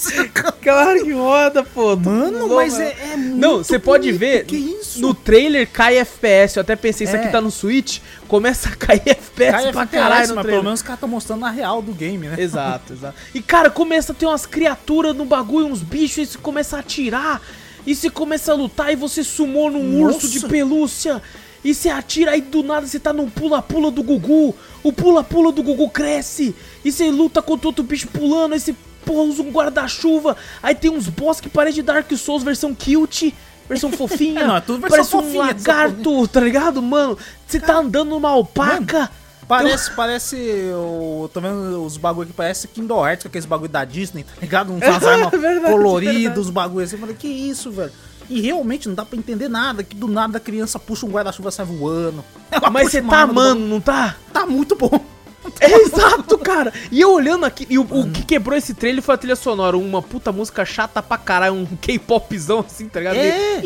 Claro 0.62 1.02
que 1.02 1.12
roda, 1.12 1.64
pô. 1.64 1.96
Mano, 1.96 2.48
mas 2.54 2.74
mano. 2.74 2.84
é, 2.84 2.96
é 3.12 3.16
muito 3.16 3.36
Não, 3.38 3.58
você 3.58 3.78
pode 3.78 4.12
ver, 4.12 4.44
Que 4.44 4.56
isso? 4.56 5.00
no 5.00 5.14
trailer 5.14 5.66
cai 5.68 5.96
FPS, 5.98 6.56
eu 6.56 6.60
até 6.60 6.76
pensei, 6.76 7.06
isso 7.06 7.16
É. 7.16 7.20
aqui 7.20 7.32
tá 7.32 7.40
no 7.40 7.50
Switch, 7.50 7.98
começa 8.28 8.68
a 8.68 8.76
cair 8.76 9.00
FPS 9.08 9.50
Cai 9.64 9.72
pra 9.72 9.82
FPS, 9.82 9.90
caralho 9.90 10.28
no 10.28 10.34
mas 10.34 10.34
pelo 10.34 10.42
trailer. 10.42 10.62
menos 10.64 10.80
os 10.80 10.82
caras 10.82 10.96
estão 10.98 11.08
mostrando 11.08 11.44
a 11.46 11.50
real 11.50 11.80
do 11.82 11.92
game, 11.92 12.26
né? 12.28 12.36
Exato, 12.38 12.92
exato. 12.92 13.14
E 13.34 13.40
cara, 13.40 13.70
começa 13.70 14.12
a 14.12 14.14
ter 14.14 14.26
umas 14.26 14.44
criaturas 14.46 15.16
no 15.16 15.24
bagulho, 15.24 15.66
uns 15.66 15.82
bichos, 15.82 16.18
e 16.18 16.26
você 16.26 16.38
começa 16.38 16.76
a 16.76 16.80
atirar, 16.80 17.40
e 17.86 17.94
você 17.94 18.10
começa 18.10 18.52
a 18.52 18.54
lutar, 18.54 18.92
e 18.92 18.96
você 18.96 19.24
sumou 19.24 19.70
num 19.70 20.02
Nossa. 20.02 20.16
urso 20.16 20.28
de 20.28 20.40
pelúcia, 20.46 21.22
e 21.64 21.74
você 21.74 21.88
atira, 21.88 22.32
aí 22.32 22.40
do 22.40 22.62
nada 22.62 22.86
você 22.86 22.98
tá 22.98 23.12
num 23.12 23.28
pula-pula 23.28 23.90
do 23.90 24.02
Gugu, 24.02 24.54
o 24.82 24.92
pula-pula 24.92 25.52
do 25.52 25.62
Gugu 25.62 25.88
cresce, 25.90 26.54
e 26.84 26.90
você 26.90 27.10
luta 27.10 27.42
contra 27.42 27.68
outro 27.68 27.84
bicho 27.84 28.08
pulando, 28.08 28.54
aí 28.54 28.60
você 28.60 28.74
porra, 29.04 29.22
usa 29.22 29.42
um 29.42 29.50
guarda-chuva, 29.50 30.36
aí 30.62 30.74
tem 30.74 30.90
uns 30.90 31.08
boss 31.08 31.40
que 31.40 31.48
parecem 31.48 31.76
de 31.76 31.82
Dark 31.82 32.10
Souls 32.16 32.42
versão 32.42 32.74
cute, 32.74 33.34
versão 33.68 33.90
fofinha, 33.90 34.40
É, 34.42 34.46
não, 34.46 34.56
é 34.56 34.60
tudo 34.60 34.80
versão 34.80 34.98
parece 34.98 35.16
um 35.16 35.20
fofinha, 35.20 35.44
essa 35.44 35.72
lagarto, 35.72 36.28
tá 36.28 36.40
ligado, 36.40 36.82
mano? 36.82 37.18
Você 37.46 37.60
tá 37.60 37.76
andando 37.76 38.10
numa 38.10 38.30
alpaca... 38.30 39.10
Parece, 39.50 39.90
parece. 39.96 40.36
Eu 40.36 41.28
tô 41.34 41.40
vendo 41.40 41.84
os 41.84 41.96
bagulho 41.96 42.22
aqui, 42.22 42.32
parece 42.32 42.68
Kingdom 42.68 43.04
Hearts, 43.04 43.26
aqueles 43.26 43.44
bagulho 43.44 43.68
da 43.68 43.84
Disney, 43.84 44.22
tá 44.22 44.34
ligado? 44.40 44.72
Uns 44.72 44.78
umas 44.86 45.02
armas 45.02 45.30
verdade, 45.32 45.72
coloridas, 45.72 46.14
verdade. 46.14 46.38
os 46.38 46.50
bagulho 46.50 46.84
assim. 46.84 46.94
Eu 46.94 47.00
falei, 47.00 47.16
que 47.16 47.26
isso, 47.26 47.72
velho? 47.72 47.90
E 48.30 48.40
realmente 48.40 48.88
não 48.88 48.94
dá 48.94 49.04
pra 49.04 49.18
entender 49.18 49.48
nada, 49.48 49.82
que 49.82 49.94
do 49.96 50.06
nada 50.06 50.38
a 50.38 50.40
criança 50.40 50.78
puxa 50.78 51.04
um 51.04 51.10
guarda-chuva 51.10 51.48
e 51.48 51.52
sai 51.52 51.66
voando. 51.66 52.24
Ela 52.50 52.70
Mas 52.70 52.84
puxa 52.84 53.02
você 53.02 53.08
tá 53.08 53.22
amando, 53.22 53.60
não 53.66 53.80
tá? 53.80 54.16
Tá 54.32 54.46
muito 54.46 54.74
bom. 54.76 54.88
É 55.58 55.72
exato, 55.72 56.36
cara. 56.36 56.70
E 56.92 57.00
eu 57.00 57.12
olhando 57.12 57.46
aqui, 57.46 57.66
e 57.70 57.78
o, 57.78 57.82
o 57.82 58.10
que 58.10 58.22
quebrou 58.22 58.56
esse 58.56 58.74
trailer 58.74 59.02
foi 59.02 59.14
a 59.14 59.18
trilha 59.18 59.34
sonora. 59.34 59.76
Uma 59.76 60.02
puta 60.02 60.30
música 60.30 60.66
chata 60.66 61.02
pra 61.02 61.16
caralho, 61.16 61.54
um 61.54 61.64
K-popzão 61.64 62.60
assim, 62.60 62.88
tá 62.88 63.00
ligado? 63.00 63.16
É. 63.16 63.60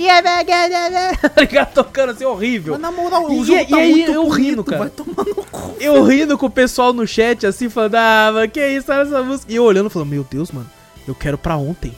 tá 1.34 1.40
ligado? 1.40 1.74
Tocando 1.74 2.10
assim, 2.10 2.24
horrível. 2.24 2.74
Mas 2.74 2.80
na 2.80 2.92
moral, 2.92 3.30
E- 3.30 3.38
o 3.40 3.44
jogo 3.44 3.60
e 3.60 3.66
tá 3.66 3.76
aí 3.76 3.90
muito 3.90 4.12
eu 4.12 4.22
bonito, 4.22 4.40
rindo, 4.40 4.64
cara. 4.64 4.78
Vai 4.78 4.90
tomar 4.90 5.24
no 5.24 5.34
cu. 5.34 5.74
Eu 5.80 6.04
rindo 6.04 6.38
com 6.38 6.46
o 6.46 6.50
pessoal 6.50 6.92
no 6.92 7.06
chat, 7.08 7.44
assim, 7.44 7.68
falando, 7.68 7.96
ah, 7.96 8.30
mas 8.32 8.50
que 8.52 8.64
isso, 8.66 8.90
essa 8.92 9.22
música. 9.24 9.52
E 9.52 9.56
eu 9.56 9.64
olhando, 9.64 9.90
falando, 9.90 10.08
meu 10.10 10.24
Deus, 10.28 10.52
mano, 10.52 10.70
eu 11.08 11.14
quero 11.14 11.36
pra 11.36 11.56
ontem. 11.56 11.92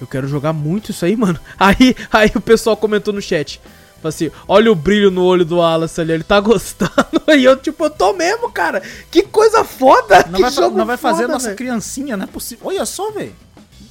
Eu 0.00 0.06
quero 0.06 0.26
jogar 0.28 0.52
muito 0.52 0.90
isso 0.90 1.04
aí, 1.04 1.14
mano. 1.16 1.38
Aí, 1.58 1.94
aí 2.12 2.30
o 2.34 2.40
pessoal 2.40 2.76
comentou 2.76 3.12
no 3.12 3.22
chat. 3.22 3.60
Assim, 4.02 4.30
olha 4.46 4.70
o 4.70 4.74
brilho 4.74 5.10
no 5.10 5.24
olho 5.24 5.46
do 5.46 5.56
Wallace 5.56 5.98
ali, 5.98 6.12
ele 6.12 6.24
tá 6.24 6.38
gostando. 6.40 6.92
E 7.28 7.42
eu, 7.42 7.56
tipo, 7.56 7.86
eu 7.86 7.90
tô 7.90 8.12
mesmo, 8.12 8.50
cara. 8.50 8.82
Que 9.10 9.22
coisa 9.22 9.64
foda. 9.64 10.26
Não 10.30 10.40
vai, 10.40 10.50
jogo 10.50 10.76
não 10.76 10.84
vai 10.84 10.98
fazer 10.98 11.22
foda, 11.22 11.32
nossa 11.32 11.54
criancinha, 11.54 12.14
não 12.14 12.24
é 12.24 12.26
possível. 12.26 12.66
Olha 12.66 12.84
só, 12.84 13.10
velho. 13.10 13.34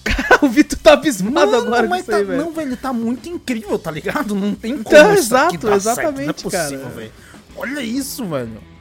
o 0.42 0.50
Vitor 0.50 0.78
tá 0.80 0.94
abismado 0.94 1.52
Mano, 1.52 1.66
agora 1.66 1.88
mas 1.88 2.06
tá, 2.06 2.18
aí, 2.18 2.26
não, 2.26 2.52
velho, 2.52 2.70
ele 2.70 2.76
tá 2.76 2.92
muito 2.92 3.28
incrível, 3.30 3.80
tá 3.80 3.90
ligado? 3.90 4.36
Não 4.36 4.54
tem 4.54 4.84
como 4.84 4.84
Tá, 4.84 5.14
isso 5.14 5.36
aqui 5.36 5.56
exato, 5.56 5.58
dar 5.58 5.80
certo, 5.80 6.00
exatamente, 6.02 6.26
não 6.26 6.30
é 6.30 6.34
possível, 6.34 6.80
cara. 6.80 6.96
velho. 6.96 7.12
Olha 7.56 7.82
isso, 7.82 8.26
velho. 8.26 8.73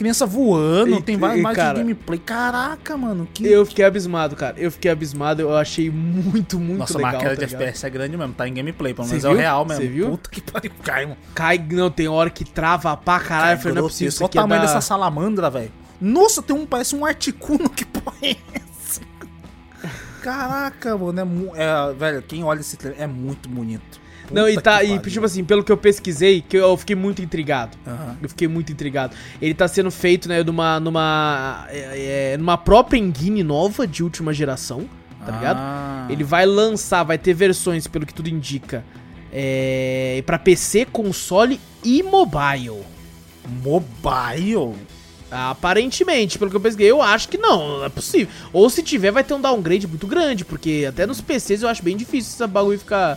Criança 0.00 0.24
voando, 0.24 0.96
E- 0.96 1.02
tem 1.02 1.18
várias 1.18 1.42
mais 1.42 1.54
cara, 1.54 1.74
de 1.74 1.80
gameplay. 1.80 2.18
Caraca, 2.18 2.96
mano, 2.96 3.28
que... 3.34 3.46
Eu 3.46 3.66
fiquei 3.66 3.84
abismado, 3.84 4.34
cara. 4.34 4.54
Eu 4.58 4.70
fiquei 4.70 4.90
abismado, 4.90 5.42
eu 5.42 5.54
achei 5.54 5.90
muito, 5.90 6.58
muito 6.58 6.78
Nossa, 6.78 6.96
legal. 6.96 7.12
mas 7.12 7.20
a 7.20 7.22
queda 7.22 7.36
tá 7.36 7.44
de 7.44 7.52
ligado? 7.52 7.60
FPS 7.60 7.86
é 7.86 7.90
grande 7.90 8.16
mesmo, 8.16 8.32
tá 8.32 8.48
em 8.48 8.54
gameplay, 8.54 8.94
pelo 8.94 9.06
menos 9.06 9.22
é 9.22 9.28
o 9.28 9.34
real 9.34 9.66
mesmo. 9.66 9.82
Cê 9.82 9.88
viu? 9.88 10.10
Puta 10.12 10.30
que 10.30 10.40
pariu, 10.40 10.70
cai, 10.82 11.04
mano. 11.04 11.18
Cai, 11.34 11.58
não, 11.70 11.90
tem 11.90 12.08
hora 12.08 12.30
que 12.30 12.46
trava 12.46 12.96
pra 12.96 13.20
caralho. 13.20 13.58
Eu 13.58 13.60
falei, 13.60 13.74
não 13.74 13.82
é 13.82 13.88
possível. 13.88 14.14
Olha 14.20 14.24
o 14.24 14.30
é 14.30 14.32
tamanho 14.32 14.60
da... 14.62 14.66
dessa 14.68 14.80
salamandra, 14.80 15.50
velho. 15.50 15.70
Nossa, 16.00 16.40
tem 16.40 16.56
um, 16.56 16.64
parece 16.64 16.96
um 16.96 17.04
articuno, 17.04 17.68
que 17.68 17.84
porra 17.84 18.16
é 18.22 18.36
essa? 18.54 19.02
Caraca, 20.22 20.96
mano, 20.96 21.52
é, 21.54 21.90
é 21.90 21.92
velho, 21.92 22.22
quem 22.22 22.42
olha 22.42 22.60
esse 22.60 22.78
trailer 22.78 23.02
é 23.02 23.06
muito 23.06 23.50
bonito. 23.50 24.00
Não, 24.30 24.48
e 24.48 24.60
tá, 24.60 24.82
e 24.84 24.98
tipo 24.98 25.24
assim, 25.24 25.44
pelo 25.44 25.64
que 25.64 25.72
eu 25.72 25.76
pesquisei, 25.76 26.40
que 26.40 26.56
eu 26.56 26.76
fiquei 26.76 26.96
muito 26.96 27.22
intrigado. 27.22 27.76
Aham. 27.86 28.16
Eu 28.22 28.28
fiquei 28.28 28.48
muito 28.48 28.70
intrigado. 28.70 29.14
Ele 29.40 29.54
tá 29.54 29.66
sendo 29.66 29.90
feito, 29.90 30.28
né, 30.28 30.42
numa. 30.42 30.78
numa. 30.80 31.66
é, 31.70 32.32
é, 32.32 32.36
numa 32.36 32.56
própria 32.56 32.98
engine 32.98 33.42
nova 33.42 33.86
de 33.86 34.02
última 34.02 34.32
geração, 34.32 34.88
tá 35.24 35.32
ligado? 35.32 35.58
Ah. 35.58 36.06
Ele 36.08 36.24
vai 36.24 36.46
lançar, 36.46 37.02
vai 37.02 37.18
ter 37.18 37.34
versões, 37.34 37.86
pelo 37.86 38.06
que 38.06 38.14
tudo 38.14 38.28
indica, 38.28 38.84
é, 39.32 40.22
pra 40.26 40.38
PC, 40.38 40.86
console 40.86 41.60
e 41.84 42.02
mobile. 42.02 42.82
Mobile? 43.62 44.74
Aparentemente, 45.30 46.38
pelo 46.38 46.50
que 46.50 46.56
eu 46.56 46.60
pesquei, 46.60 46.90
eu 46.90 47.00
acho 47.00 47.28
que 47.28 47.38
não, 47.38 47.78
não 47.78 47.84
é 47.84 47.88
possível. 47.88 48.28
Ou 48.52 48.68
se 48.68 48.82
tiver, 48.82 49.12
vai 49.12 49.22
ter 49.22 49.32
um 49.32 49.40
downgrade 49.40 49.86
muito 49.86 50.06
grande, 50.06 50.44
porque 50.44 50.84
até 50.88 51.06
nos 51.06 51.20
PCs 51.20 51.62
eu 51.62 51.68
acho 51.68 51.82
bem 51.82 51.96
difícil 51.96 52.32
esse 52.32 52.46
bagulho 52.52 52.78
ficar. 52.78 53.16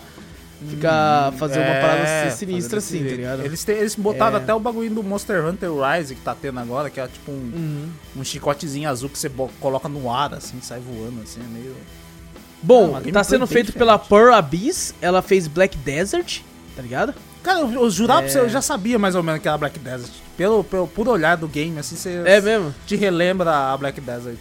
Ficar. 0.70 1.32
fazer 1.34 1.60
uma 1.60 1.76
parada 1.82 2.02
É, 2.08 2.30
sinistra 2.30 2.80
fazer 2.82 2.98
assim, 2.98 3.10
tá 3.10 3.16
ligado? 3.16 3.46
Eles, 3.46 3.64
têm- 3.64 3.76
eles 3.78 3.96
botaram 3.96 4.38
É. 4.38 4.42
até 4.42 4.54
o 4.54 4.60
bagulho 4.60 4.90
do 4.90 5.04
Monster 5.04 5.46
Hunter 5.46 5.70
Rise 5.74 6.16
que 6.16 6.22
tá 6.22 6.36
tendo 6.36 6.60
agora, 6.60 6.90
que 6.90 7.00
é 7.00 7.08
tipo 7.08 7.32
um, 7.32 7.36
Uhum. 7.36 7.90
um 8.18 8.24
chicotezinho 8.24 8.90
azul 8.90 9.10
que 9.10 9.18
você 9.18 9.30
coloca 9.60 9.88
no 9.90 10.12
ar, 10.12 10.34
assim, 10.34 10.60
sai 10.62 10.80
voando, 10.80 11.22
assim, 11.24 11.40
é 11.42 11.48
meio. 11.48 11.76
Ah, 11.76 12.36
Bom, 12.62 12.90
uma 12.92 13.02
tá 13.02 13.24
sendo 13.24 13.46
feito 13.46 13.68
diferente. 13.68 13.78
pela 13.78 14.00
Pearl 14.00 14.34
Abyss, 14.34 14.96
ela 15.02 15.22
fez 15.22 15.48
Black 15.48 15.78
Desert, 15.78 16.40
tá 16.76 16.82
ligado? 16.82 17.14
Cara, 17.44 17.60
eu, 17.60 17.72
eu 17.74 17.90
jurava 17.90 18.22
pra 18.22 18.30
É. 18.30 18.32
você, 18.32 18.40
eu 18.40 18.48
já 18.50 18.62
sabia 18.62 18.98
mais 18.98 19.16
ou 19.16 19.22
menos 19.24 19.42
que 19.42 19.48
era 19.50 19.58
Black 19.58 19.78
Desert. 19.78 20.12
Pelo, 20.38 20.64
pelo 20.64 20.88
por 20.88 21.10
olhar 21.10 21.36
do 21.36 21.48
game, 21.48 21.78
assim, 21.78 21.96
você 21.98 22.22
É 22.26 22.40
mesmo? 22.40 22.74
te 22.88 22.96
relembra 22.96 23.52
a 23.74 23.78
Black 23.78 24.00
Desert. 24.00 24.40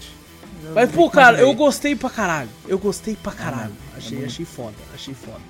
Eu 0.65 0.73
Mas, 0.75 0.93
pô, 0.93 1.11
cara, 1.11 1.41
eu 1.41 1.53
gostei 1.55 1.97
pra 1.97 2.09
caralho. 2.09 2.49
Eu 2.69 2.79
gostei 2.79 3.17
pra 3.21 3.33
caralho. 3.33 3.71
mano, 3.71 3.77
é 3.95 3.99
achei, 3.99 4.25
achei 4.25 4.45
foda, 4.45 4.75
achei 4.95 5.13
foda. 5.15 5.41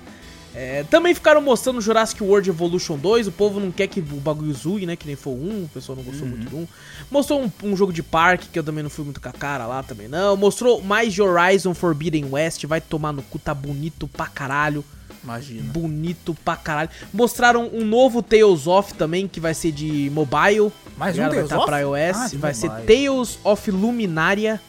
É, 0.55 0.83
também 0.83 1.15
ficaram 1.15 1.41
mostrando 1.41 1.81
Jurassic 1.81 2.23
World 2.23 2.49
Evolution 2.49 2.97
2. 2.97 3.27
O 3.27 3.31
povo 3.31 3.59
não 3.59 3.71
quer 3.71 3.87
que 3.87 3.99
o 3.99 4.03
bagulho 4.03 4.53
zoe, 4.53 4.85
né? 4.85 4.95
Que 4.95 5.07
nem 5.07 5.15
foi 5.15 5.33
1. 5.33 5.63
O 5.63 5.69
pessoal 5.73 5.95
não 5.95 6.03
gostou 6.03 6.27
muito 6.27 6.49
do 6.49 6.57
1. 6.57 6.67
Mostrou 7.09 7.43
um, 7.43 7.51
um 7.63 7.75
jogo 7.75 7.91
de 7.91 8.03
parque, 8.03 8.47
que 8.49 8.59
eu 8.59 8.63
também 8.63 8.83
não 8.83 8.89
fui 8.89 9.03
muito 9.03 9.19
com 9.19 9.29
a 9.29 9.33
cara 9.33 9.65
lá 9.65 9.81
também, 9.81 10.07
não. 10.07 10.37
Mostrou 10.37 10.81
mais 10.81 11.13
de 11.13 11.21
Horizon 11.21 11.73
Forbidden 11.73 12.27
West. 12.29 12.65
Vai 12.65 12.79
tomar 12.79 13.11
no 13.11 13.23
cu, 13.23 13.39
tá 13.39 13.53
bonito 13.53 14.07
pra 14.07 14.27
caralho. 14.27 14.85
Imagina. 15.23 15.71
Bonito 15.71 16.35
pra 16.43 16.55
caralho. 16.55 16.89
Mostraram 17.13 17.69
um 17.73 17.85
novo 17.85 18.21
Tales 18.21 18.67
of 18.67 18.93
também, 18.93 19.27
que 19.27 19.39
vai 19.39 19.53
ser 19.53 19.71
de 19.71 20.11
mobile. 20.11 20.71
Mais 20.97 21.15
tá 21.15 21.23
um? 21.23 21.29
Tales 21.29 21.49
vai 21.49 21.49
tá 21.49 21.57
of? 21.57 21.65
pra 21.65 21.79
iOS. 21.79 22.17
Ah, 22.17 22.29
vai 22.33 22.53
ser 22.53 22.69
mobile. 22.69 22.87
Tales 22.87 23.39
of 23.43 23.71
Luminária. 23.71 24.61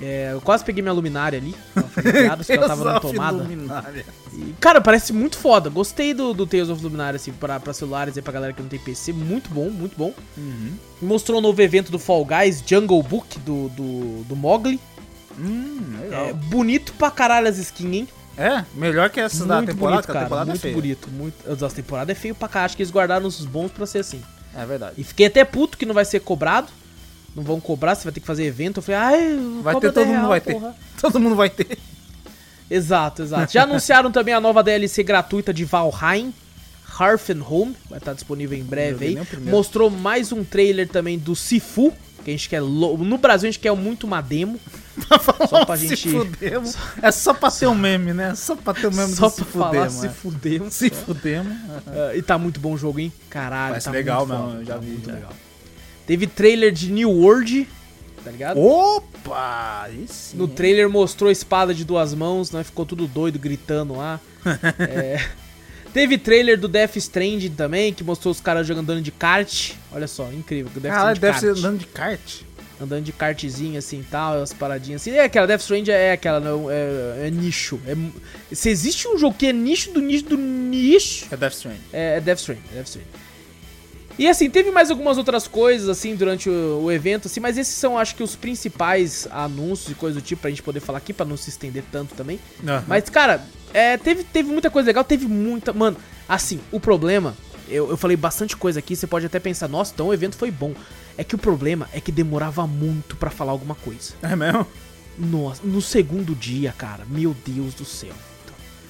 É, 0.00 0.30
eu 0.32 0.40
quase 0.40 0.64
peguei 0.64 0.82
minha 0.82 0.92
luminária 0.92 1.38
ali. 1.38 1.54
Ligada, 1.96 2.42
que 2.44 2.52
ela 2.52 2.68
tava 2.68 2.84
na 2.84 3.00
tomada. 3.00 3.46
E, 4.32 4.54
cara, 4.60 4.80
parece 4.80 5.12
muito 5.12 5.36
foda. 5.36 5.68
Gostei 5.68 6.14
do, 6.14 6.32
do 6.32 6.46
Tales 6.46 6.68
of 6.68 6.82
Luminária, 6.82 7.16
assim, 7.16 7.32
pra, 7.32 7.58
pra 7.58 7.72
celulares 7.72 8.16
e 8.16 8.22
pra 8.22 8.32
galera 8.32 8.52
que 8.52 8.62
não 8.62 8.68
tem 8.68 8.78
PC. 8.78 9.12
Muito 9.12 9.50
bom, 9.50 9.70
muito 9.70 9.96
bom. 9.96 10.14
Uhum. 10.36 10.74
Mostrou 11.02 11.38
um 11.38 11.40
novo 11.40 11.60
evento 11.60 11.90
do 11.90 11.98
Fall 11.98 12.24
Guys, 12.24 12.62
Jungle 12.64 13.02
Book, 13.02 13.38
do, 13.40 13.68
do, 13.70 14.24
do 14.24 14.36
Mogli. 14.36 14.80
Hum, 15.38 15.98
legal. 16.00 16.26
É, 16.26 16.32
bonito 16.32 16.92
pra 16.94 17.10
caralho 17.10 17.48
as 17.48 17.58
skins, 17.58 17.92
hein? 17.92 18.08
É, 18.36 18.64
melhor 18.72 19.10
que 19.10 19.18
essas 19.18 19.44
da 19.44 19.56
muito 19.56 19.72
temporada, 19.72 19.96
bonito, 19.96 20.12
cara. 20.12 20.24
temporada 20.26 20.50
muito 20.50 20.66
é 20.66 20.72
bonito. 20.72 21.10
Muito... 21.10 21.50
As 21.50 21.58
das 21.58 21.72
temporadas 21.72 22.16
é 22.16 22.20
feio 22.20 22.36
pra 22.36 22.46
caralho. 22.46 22.66
Acho 22.66 22.76
que 22.76 22.82
eles 22.82 22.92
guardaram 22.92 23.26
os 23.26 23.44
bons 23.44 23.70
pra 23.72 23.84
ser 23.84 23.98
assim. 23.98 24.22
É 24.54 24.64
verdade. 24.64 24.94
E 24.96 25.02
fiquei 25.02 25.26
até 25.26 25.44
puto 25.44 25.76
que 25.76 25.84
não 25.84 25.94
vai 25.94 26.04
ser 26.04 26.20
cobrado. 26.20 26.68
Não 27.36 27.42
vão 27.42 27.60
cobrar, 27.60 27.94
você 27.94 28.04
vai 28.04 28.12
ter 28.12 28.20
que 28.20 28.26
fazer 28.26 28.44
evento. 28.44 28.78
Eu 28.78 28.82
falei, 28.82 29.00
ai, 29.00 29.38
Vai 29.62 29.74
ter, 29.74 29.80
todo 29.92 29.94
10 29.94 30.06
mundo 30.08 30.16
real, 30.16 30.28
vai 30.28 30.40
ter. 30.40 30.52
porra. 30.54 30.74
Todo 31.00 31.20
mundo 31.20 31.36
vai 31.36 31.48
ter. 31.50 31.78
Exato, 32.70 33.22
exato. 33.22 33.52
Já 33.52 33.62
anunciaram 33.62 34.10
também 34.10 34.34
a 34.34 34.40
nova 34.40 34.62
DLC 34.62 35.02
gratuita 35.02 35.54
de 35.54 35.64
Valheim, 35.64 36.34
Home, 37.48 37.76
vai 37.88 37.98
estar 37.98 38.12
disponível 38.12 38.58
em 38.58 38.62
breve 38.64 39.06
aí. 39.06 39.18
Mostrou 39.42 39.88
mais 39.88 40.32
um 40.32 40.42
trailer 40.42 40.88
também 40.88 41.16
do 41.16 41.36
Sifu, 41.36 41.92
que 42.24 42.30
a 42.30 42.32
gente 42.32 42.48
quer. 42.48 42.60
lo- 42.60 42.98
No 42.98 43.16
Brasil 43.18 43.48
a 43.48 43.52
gente 43.52 43.60
quer 43.60 43.72
muito 43.76 44.04
uma 44.04 44.20
demo. 44.20 44.58
Só 45.48 45.64
pra 45.64 45.76
Se 45.76 45.86
gente- 45.86 46.10
fudemos. 46.10 46.74
É 47.00 47.12
só 47.12 47.32
pra 47.32 47.52
ter 47.52 47.68
um 47.68 47.74
meme, 47.74 48.12
né? 48.12 48.34
Só 48.34 48.56
pra 48.56 48.74
ter 48.74 48.88
um 48.88 48.90
meme 48.90 49.12
Só 49.14 49.28
do 49.28 49.34
pra 49.36 49.44
se 49.44 49.50
falar 49.52 49.68
fudemos. 49.68 49.92
se 49.94 50.06
é. 50.06 50.10
fudemos. 50.10 50.74
Se 50.74 50.90
fudemos. 50.90 51.52
Ah, 51.86 52.16
e 52.16 52.20
tá 52.22 52.36
muito 52.36 52.58
bom 52.58 52.72
o 52.72 52.76
jogo, 52.76 52.98
hein? 52.98 53.12
Caralho, 53.30 53.70
Parece 53.74 53.84
tá 53.86 53.92
legal 53.92 54.26
muito 54.26 54.32
mesmo, 54.32 54.48
foda, 54.50 54.60
eu 54.62 54.64
já 54.66 54.74
tá 54.74 54.80
vi, 54.80 54.86
muito 54.90 55.06
já. 55.06 55.12
legal. 55.14 55.32
Teve 56.08 56.26
trailer 56.26 56.72
de 56.72 56.90
New 56.90 57.10
World, 57.10 57.68
tá 58.24 58.30
ligado? 58.32 58.58
Opa! 58.58 59.88
Sim. 60.08 60.38
No 60.38 60.48
trailer 60.48 60.88
mostrou 60.88 61.28
a 61.28 61.32
espada 61.32 61.72
de 61.74 61.84
duas 61.84 62.14
mãos, 62.14 62.50
né? 62.50 62.64
Ficou 62.64 62.84
tudo 62.86 63.06
doido, 63.06 63.38
gritando 63.38 63.94
lá. 63.94 64.18
É. 64.80 65.22
Teve 65.92 66.18
trailer 66.18 66.58
do 66.58 66.68
Death 66.68 66.96
Stranding 66.96 67.50
também, 67.50 67.92
que 67.92 68.02
mostrou 68.04 68.30
os 68.32 68.40
caras 68.40 68.66
jogando 68.66 68.90
andando 68.90 69.02
de 69.02 69.10
kart. 69.12 69.72
Olha 69.92 70.06
só, 70.08 70.30
incrível. 70.32 70.70
o 70.74 70.80
Death 70.80 70.92
Stranding 70.94 71.20
deve 71.20 71.38
ser 71.38 71.46
kart. 71.46 71.58
andando 71.58 71.78
de 71.78 71.86
kart. 71.86 72.40
Andando 72.80 73.04
de 73.04 73.12
kartzinho 73.12 73.78
assim 73.78 74.00
e 74.00 74.04
tal, 74.04 74.40
as 74.40 74.52
paradinhas 74.52 75.00
assim. 75.02 75.10
É 75.10 75.24
aquela, 75.24 75.46
Death 75.46 75.60
Stranding 75.62 75.90
é 75.90 76.12
aquela, 76.12 76.38
não, 76.40 76.70
é, 76.70 77.26
é 77.26 77.30
nicho. 77.30 77.80
É, 77.86 77.94
se 78.54 78.68
existe 78.70 79.08
um 79.08 79.18
jogo 79.18 79.34
que 79.36 79.46
é 79.46 79.52
nicho 79.52 79.90
do 79.90 80.00
nicho 80.00 80.24
do 80.26 80.36
nicho, 80.38 81.26
É 81.30 81.36
Death 81.36 81.54
Stranding. 81.54 81.80
é, 81.92 82.16
é 82.16 82.20
Death 82.20 82.38
Stranding, 82.38 82.62
é 82.70 82.74
Death 82.76 82.86
Stranding. 82.86 83.10
E 84.18 84.26
assim, 84.26 84.50
teve 84.50 84.70
mais 84.70 84.90
algumas 84.90 85.16
outras 85.16 85.46
coisas, 85.46 85.88
assim, 85.88 86.16
durante 86.16 86.50
o, 86.50 86.82
o 86.82 86.92
evento, 86.92 87.28
assim, 87.28 87.38
mas 87.38 87.56
esses 87.56 87.74
são, 87.74 87.96
acho 87.96 88.16
que, 88.16 88.22
os 88.22 88.34
principais 88.34 89.28
anúncios 89.30 89.90
e 89.90 89.94
coisas 89.94 90.20
do 90.20 90.24
tipo 90.24 90.42
pra 90.42 90.50
gente 90.50 90.62
poder 90.62 90.80
falar 90.80 90.98
aqui, 90.98 91.12
pra 91.12 91.24
não 91.24 91.36
se 91.36 91.50
estender 91.50 91.84
tanto 91.92 92.14
também. 92.14 92.40
Aham. 92.66 92.84
Mas, 92.88 93.08
cara, 93.08 93.44
é, 93.72 93.96
teve, 93.96 94.24
teve 94.24 94.50
muita 94.50 94.70
coisa 94.70 94.88
legal, 94.88 95.04
teve 95.04 95.26
muita. 95.26 95.72
Mano, 95.72 95.96
assim, 96.28 96.60
o 96.72 96.80
problema. 96.80 97.36
Eu, 97.68 97.90
eu 97.90 97.96
falei 97.98 98.16
bastante 98.16 98.56
coisa 98.56 98.78
aqui, 98.78 98.96
você 98.96 99.06
pode 99.06 99.26
até 99.26 99.38
pensar, 99.38 99.68
nossa, 99.68 99.92
então 99.94 100.08
o 100.08 100.14
evento 100.14 100.36
foi 100.36 100.50
bom. 100.50 100.74
É 101.18 101.22
que 101.22 101.34
o 101.34 101.38
problema 101.38 101.88
é 101.92 102.00
que 102.00 102.10
demorava 102.10 102.66
muito 102.66 103.14
pra 103.16 103.30
falar 103.30 103.52
alguma 103.52 103.74
coisa. 103.74 104.14
É 104.22 104.34
mesmo? 104.34 104.66
Nossa, 105.18 105.60
no 105.64 105.82
segundo 105.82 106.34
dia, 106.34 106.72
cara, 106.76 107.04
meu 107.08 107.36
Deus 107.44 107.74
do 107.74 107.84
céu. 107.84 108.14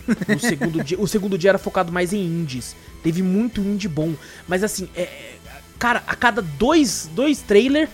No 0.29 0.41
segundo 0.41 0.83
dia, 0.83 1.01
o 1.01 1.07
segundo 1.07 1.39
dia 1.39 1.51
era 1.51 1.59
focado 1.59 1.93
mais 1.93 2.13
em 2.13 2.25
indies. 2.25 2.75
Teve 3.03 3.23
muito 3.23 3.61
indie 3.61 3.89
bom. 3.89 4.15
Mas 4.47 4.63
assim, 4.63 4.89
é, 4.95 5.03
é, 5.03 5.39
cara, 5.79 6.03
a 6.07 6.15
cada 6.15 6.43
dois, 6.43 7.09
dois 7.15 7.41
trailers 7.41 7.89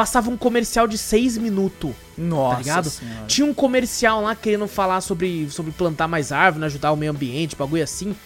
passava 0.00 0.30
um 0.30 0.36
comercial 0.36 0.86
de 0.86 0.96
seis 0.96 1.36
minutos 1.36 1.90
Nossa 2.16 2.54
tá 2.54 2.58
ligado? 2.58 2.90
senhora. 2.90 3.26
Tinha 3.26 3.46
um 3.46 3.52
comercial 3.52 4.22
lá 4.22 4.34
querendo 4.34 4.66
falar 4.66 5.00
sobre, 5.00 5.50
sobre 5.50 5.72
plantar 5.72 6.08
mais 6.08 6.32
árvore, 6.32 6.64
ajudar 6.64 6.92
o 6.92 6.96
meio 6.96 7.12
ambiente, 7.12 7.54
bagulho 7.54 7.82
assim. 7.82 8.16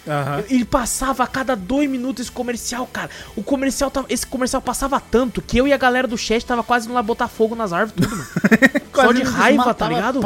Ele 0.48 0.64
passava 0.64 1.24
a 1.24 1.26
cada 1.26 1.56
dois 1.56 1.90
minutos 1.90 2.26
esse 2.26 2.32
comercial, 2.32 2.88
cara. 2.92 3.10
O 3.34 3.42
comercial 3.42 3.90
tava, 3.90 4.06
esse 4.08 4.26
comercial 4.26 4.62
passava 4.62 5.00
tanto 5.00 5.42
que 5.42 5.58
eu 5.58 5.66
e 5.66 5.72
a 5.72 5.76
galera 5.76 6.06
do 6.06 6.16
chat 6.16 6.44
tava 6.44 6.62
quase 6.62 6.86
indo 6.86 6.94
lá 6.94 7.02
botar 7.02 7.28
fogo 7.28 7.56
nas 7.56 7.72
árvores, 7.72 7.94
tudo, 7.94 8.16
mano. 8.16 8.28
Só 8.94 9.12
de 9.12 9.22
raiva, 9.22 9.74
tá 9.74 9.88
ligado? 9.88 10.20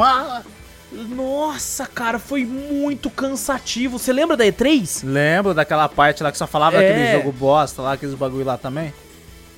Nossa, 0.91 1.85
cara, 1.85 2.17
foi 2.19 2.43
muito 2.45 3.09
cansativo. 3.09 3.99
Você 3.99 4.11
lembra 4.11 4.35
da 4.35 4.45
E3? 4.45 5.01
Lembra 5.03 5.53
daquela 5.53 5.87
parte 5.87 6.23
lá 6.23 6.31
que 6.31 6.37
só 6.37 6.47
falava 6.47 6.81
É. 6.81 6.89
aquele 6.91 7.17
jogo 7.17 7.31
bosta 7.31 7.81
lá, 7.81 7.93
aqueles 7.93 8.15
bagulho 8.15 8.45
lá 8.45 8.57
também? 8.57 8.93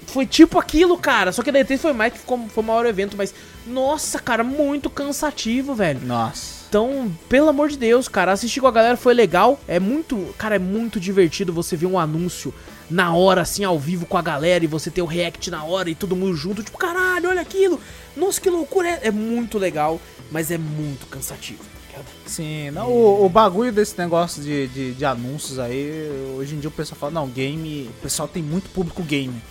Foi 0.07 0.25
tipo 0.25 0.59
aquilo, 0.59 0.97
cara. 0.97 1.31
Só 1.31 1.41
que 1.41 1.51
da 1.51 1.59
E3 1.59 1.77
foi 1.77 1.93
mais 1.93 2.11
que 2.13 2.19
ficou, 2.19 2.37
foi 2.49 2.63
o 2.63 2.67
maior 2.67 2.85
evento, 2.85 3.15
mas. 3.15 3.33
Nossa, 3.65 4.19
cara, 4.19 4.43
muito 4.43 4.89
cansativo, 4.89 5.73
velho. 5.73 6.01
Nossa. 6.03 6.61
Então, 6.67 7.11
pelo 7.29 7.49
amor 7.49 7.69
de 7.69 7.77
Deus, 7.77 8.07
cara, 8.07 8.31
assistir 8.31 8.59
com 8.61 8.67
a 8.67 8.71
galera 8.71 8.97
foi 8.97 9.13
legal. 9.13 9.59
É 9.67 9.79
muito, 9.79 10.33
cara, 10.37 10.55
é 10.55 10.59
muito 10.59 10.99
divertido 10.99 11.51
você 11.53 11.75
ver 11.75 11.85
um 11.85 11.99
anúncio 11.99 12.53
na 12.89 13.13
hora, 13.13 13.41
assim, 13.41 13.63
ao 13.63 13.77
vivo 13.79 14.05
com 14.05 14.17
a 14.17 14.21
galera 14.21 14.63
e 14.63 14.67
você 14.67 14.89
ter 14.89 15.01
o 15.01 15.05
react 15.05 15.49
na 15.51 15.63
hora 15.63 15.89
e 15.89 15.95
todo 15.95 16.15
mundo 16.15 16.35
junto, 16.35 16.63
tipo, 16.63 16.77
caralho, 16.77 17.29
olha 17.29 17.41
aquilo. 17.41 17.79
Nossa, 18.17 18.39
que 18.41 18.49
loucura. 18.49 18.87
É, 18.89 18.99
é 19.07 19.11
muito 19.11 19.57
legal, 19.57 19.99
mas 20.31 20.49
é 20.49 20.57
muito 20.57 21.05
cansativo. 21.07 21.59
tá 21.63 21.97
ligado? 21.97 22.05
Sim, 22.25 22.71
não, 22.71 22.87
o, 22.89 23.25
o 23.25 23.29
bagulho 23.29 23.71
desse 23.71 23.97
negócio 23.97 24.41
de, 24.41 24.67
de, 24.69 24.93
de 24.93 25.05
anúncios 25.05 25.59
aí, 25.59 26.09
hoje 26.37 26.55
em 26.55 26.59
dia 26.59 26.69
o 26.69 26.71
pessoal 26.71 26.97
fala, 26.99 27.11
não, 27.11 27.27
game, 27.27 27.87
o 27.89 28.01
pessoal 28.01 28.27
tem 28.27 28.41
muito 28.41 28.69
público 28.69 29.03
game. 29.03 29.41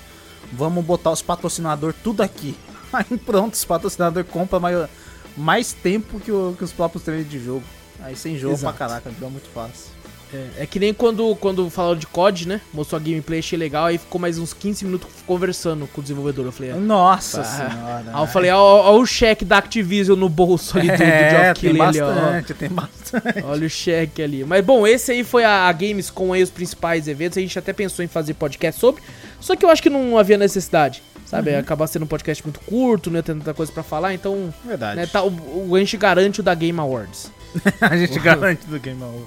Vamos 0.53 0.85
botar 0.85 1.11
os 1.13 1.23
patrocinadores 1.23 1.97
tudo 2.03 2.23
aqui. 2.23 2.57
Aí 2.93 3.05
pronto, 3.19 3.55
os 3.55 3.65
patrocinadores 3.65 4.29
compram 4.29 4.59
mais, 4.59 4.89
mais 5.37 5.73
tempo 5.73 6.19
que, 6.19 6.33
o- 6.33 6.57
que 6.59 6.65
os 6.65 6.73
próprios 6.73 7.05
trailers 7.05 7.31
de 7.31 7.39
jogo. 7.39 7.63
Aí 8.01 8.17
sem 8.17 8.37
jogo 8.37 8.55
Exato. 8.55 8.77
pra 8.77 8.89
caraca, 8.89 9.11
então 9.11 9.29
é 9.29 9.31
muito 9.31 9.49
fácil. 9.51 9.90
É, 10.33 10.63
é 10.63 10.67
que 10.67 10.79
nem 10.79 10.95
quando, 10.95 11.35
quando 11.37 11.69
falaram 11.71 11.99
de 11.99 12.07
COD, 12.07 12.47
né? 12.47 12.61
Mostrou 12.73 13.01
a 13.01 13.03
gameplay, 13.03 13.41
achei 13.41 13.59
legal, 13.59 13.87
aí 13.87 13.99
ficou 13.99 14.21
mais 14.21 14.39
uns 14.39 14.53
15 14.55 14.85
minutos 14.85 15.09
conversando 15.27 15.87
com 15.89 16.01
o 16.01 16.03
desenvolvedor. 16.03 16.47
Eu 16.47 16.53
falei, 16.53 16.71
é. 16.71 16.75
Nossa 16.75 17.41
Ah, 17.41 17.45
senhora. 17.45 18.05
Aí 18.13 18.23
eu 18.23 18.27
falei, 18.29 18.51
ó, 18.53 18.59
ó, 18.59 18.93
ó 18.93 18.99
o 18.99 19.05
cheque 19.07 19.45
da 19.45 19.59
Activision 19.59 20.17
no 20.19 20.29
bolso 20.29 20.79
ali 20.79 20.89
do, 20.91 20.97
do 20.97 21.03
é, 21.03 21.31
Geoff 21.31 21.61
tem 21.61 21.71
ali, 21.83 22.01
ó. 22.01 22.07
bastante, 22.07 22.55
tem 22.55 22.69
bastante. 22.69 23.43
Olha 23.45 23.67
o 23.67 23.71
cheque 23.71 24.23
ali. 24.23 24.45
Mas 24.45 24.65
bom, 24.65 24.87
esse 24.87 25.11
aí 25.13 25.25
foi 25.25 25.43
a, 25.45 25.69
a 25.69 25.73
Games 25.73 26.11
com 26.11 26.33
aí 26.33 26.43
os 26.43 26.51
principais 26.51 27.09
eventos. 27.09 27.37
A 27.37 27.41
gente 27.41 27.59
até 27.59 27.73
pensou 27.73 28.05
em 28.05 28.09
fazer 28.09 28.35
podcast 28.35 28.81
sobre. 28.81 29.03
Só 29.41 29.57
que 29.57 29.65
eu 29.65 29.71
acho 29.71 29.83
que 29.83 29.91
não 29.91 30.17
havia 30.17 30.39
necessidade. 30.39 31.03
Sabe? 31.27 31.51
Uhum. 31.53 31.59
Acabar 31.61 31.87
sendo 31.87 32.05
um 32.05 32.09
podcast 32.09 32.43
muito 32.45 32.59
curto, 32.61 33.09
não 33.11 33.17
ia 33.19 33.23
ter 33.23 33.35
tanta 33.35 33.55
coisa 33.55 33.71
pra 33.71 33.83
falar. 33.85 34.13
Então, 34.15 34.53
Verdade. 34.65 34.97
né, 34.97 35.07
tá, 35.07 35.23
o, 35.23 35.69
o- 35.71 35.77
a 35.77 35.79
gente 35.79 35.97
garante 35.97 36.41
o 36.41 36.43
da 36.43 36.53
Game 36.55 36.79
Awards. 36.81 37.31
a 37.81 37.97
gente 37.97 38.19
garante 38.19 38.67
do 38.67 38.79
Game 38.81 39.01
Over. 39.03 39.27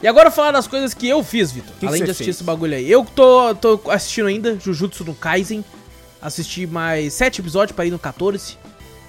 E 0.00 0.06
agora 0.06 0.30
falar 0.30 0.52
das 0.52 0.66
coisas 0.66 0.94
que 0.94 1.08
eu 1.08 1.24
fiz, 1.24 1.50
Vitor. 1.50 1.74
Além 1.82 2.04
de 2.04 2.10
assistir 2.10 2.24
fez? 2.24 2.36
esse 2.36 2.44
bagulho 2.44 2.76
aí. 2.76 2.90
Eu 2.90 3.04
tô, 3.04 3.54
tô 3.54 3.80
assistindo 3.90 4.26
ainda 4.26 4.58
Jujutsu 4.58 5.04
no 5.04 5.14
Kaisen. 5.14 5.64
Assisti 6.22 6.66
mais 6.66 7.14
sete 7.14 7.40
episódios 7.40 7.74
para 7.74 7.86
ir 7.86 7.90
no 7.90 7.98
14. 7.98 8.56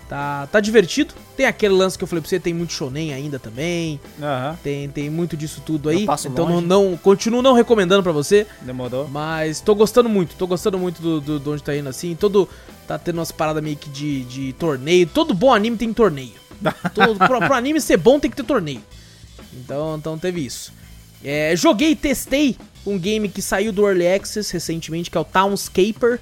Tá, 0.10 0.48
tá 0.52 0.60
divertido. 0.60 1.14
Tem 1.38 1.46
aquele 1.46 1.76
lance 1.76 1.96
que 1.96 2.04
eu 2.04 2.08
falei 2.08 2.22
pra 2.22 2.30
você, 2.30 2.40
tem 2.40 2.52
muito 2.52 2.74
shonen 2.74 3.14
ainda 3.14 3.38
também. 3.38 4.00
Aham. 4.20 4.58
Tem, 4.64 4.90
tem 4.90 5.10
muito 5.10 5.38
disso 5.38 5.62
tudo 5.64 5.90
aí. 5.90 6.08
Então 6.26 6.48
não, 6.48 6.56
longe. 6.56 6.66
não 6.68 6.98
continuo 6.98 7.44
não 7.44 7.54
recomendando 7.54 8.02
pra 8.02 8.12
você, 8.12 8.48
Demorou. 8.62 9.08
mas 9.08 9.62
tô 9.62 9.76
gostando 9.76 10.10
muito. 10.10 10.36
Tô 10.36 10.48
gostando 10.48 10.80
muito 10.80 11.00
do, 11.00 11.22
do, 11.22 11.40
de 11.40 11.50
onde 11.50 11.62
tá 11.62 11.76
indo 11.76 11.88
assim. 11.88 12.16
Todo 12.16 12.50
tá 12.88 12.98
tendo 12.98 13.20
umas 13.20 13.32
paradas 13.32 13.62
meio 13.62 13.78
que 13.78 13.92
de, 13.92 14.24
de 14.24 14.54
torneio. 14.54 15.06
Todo 15.06 15.36
bom 15.36 15.54
anime 15.54 15.78
tem 15.78 15.94
torneio. 15.94 16.34
Todo, 16.96 17.16
pro, 17.16 17.40
pro 17.40 17.54
anime 17.54 17.80
ser 17.80 17.98
bom 17.98 18.20
tem 18.20 18.32
que 18.32 18.38
ter 18.38 18.44
torneio. 18.44 18.82
Então, 19.54 19.96
então 19.96 20.18
teve 20.18 20.44
isso. 20.44 20.74
É, 21.24 21.56
joguei 21.56 21.92
e 21.92 21.96
testei 21.96 22.56
um 22.86 22.98
game 22.98 23.28
que 23.30 23.42
saiu 23.42 23.72
do 23.72 23.86
Early 23.88 24.08
Access 24.08 24.52
recentemente, 24.52 25.12
que 25.12 25.18
é 25.18 25.22
o 25.22 25.26
Townscaper. 25.26 26.20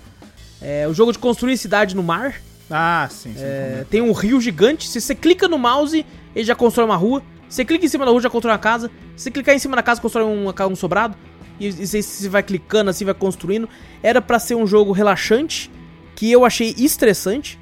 É 0.62 0.88
o 0.88 0.94
jogo 0.94 1.12
de 1.12 1.20
construir 1.20 1.58
cidade 1.58 1.96
no 1.96 2.04
mar. 2.04 2.42
Ah, 2.70 3.08
sim, 3.10 3.34
sim. 3.34 3.40
É, 3.40 3.86
tem 3.90 4.02
um 4.02 4.12
rio 4.12 4.42
gigante. 4.42 4.88
Se 4.88 5.00
você 5.00 5.16
clica 5.16 5.48
no 5.48 5.58
mouse, 5.58 6.06
ele 6.36 6.46
já 6.46 6.56
constrói 6.56 6.86
uma 6.86 6.96
rua. 6.96 7.24
Você 7.48 7.64
clica 7.64 7.86
em 7.86 7.90
cima 7.90 8.06
da 8.06 8.12
rua, 8.12 8.22
já 8.22 8.30
constrói 8.30 8.54
uma 8.54 8.60
casa. 8.60 8.92
Se 9.16 9.24
você 9.24 9.32
clicar 9.32 9.56
em 9.56 9.60
cima 9.60 9.76
da 9.76 9.84
casa, 9.84 10.02
constrói 10.02 10.26
um, 10.26 10.50
um 10.50 10.76
sobrado. 10.76 11.16
E, 11.60 11.68
e 11.68 11.88
você, 11.88 12.02
você 12.02 12.28
vai 12.28 12.44
clicando 12.44 12.90
assim, 12.90 13.06
vai 13.06 13.14
construindo. 13.14 13.70
Era 14.04 14.22
pra 14.22 14.40
ser 14.40 14.56
um 14.56 14.68
jogo 14.68 14.92
relaxante, 14.92 15.72
que 16.16 16.32
eu 16.32 16.44
achei 16.44 16.74
estressante. 16.78 17.60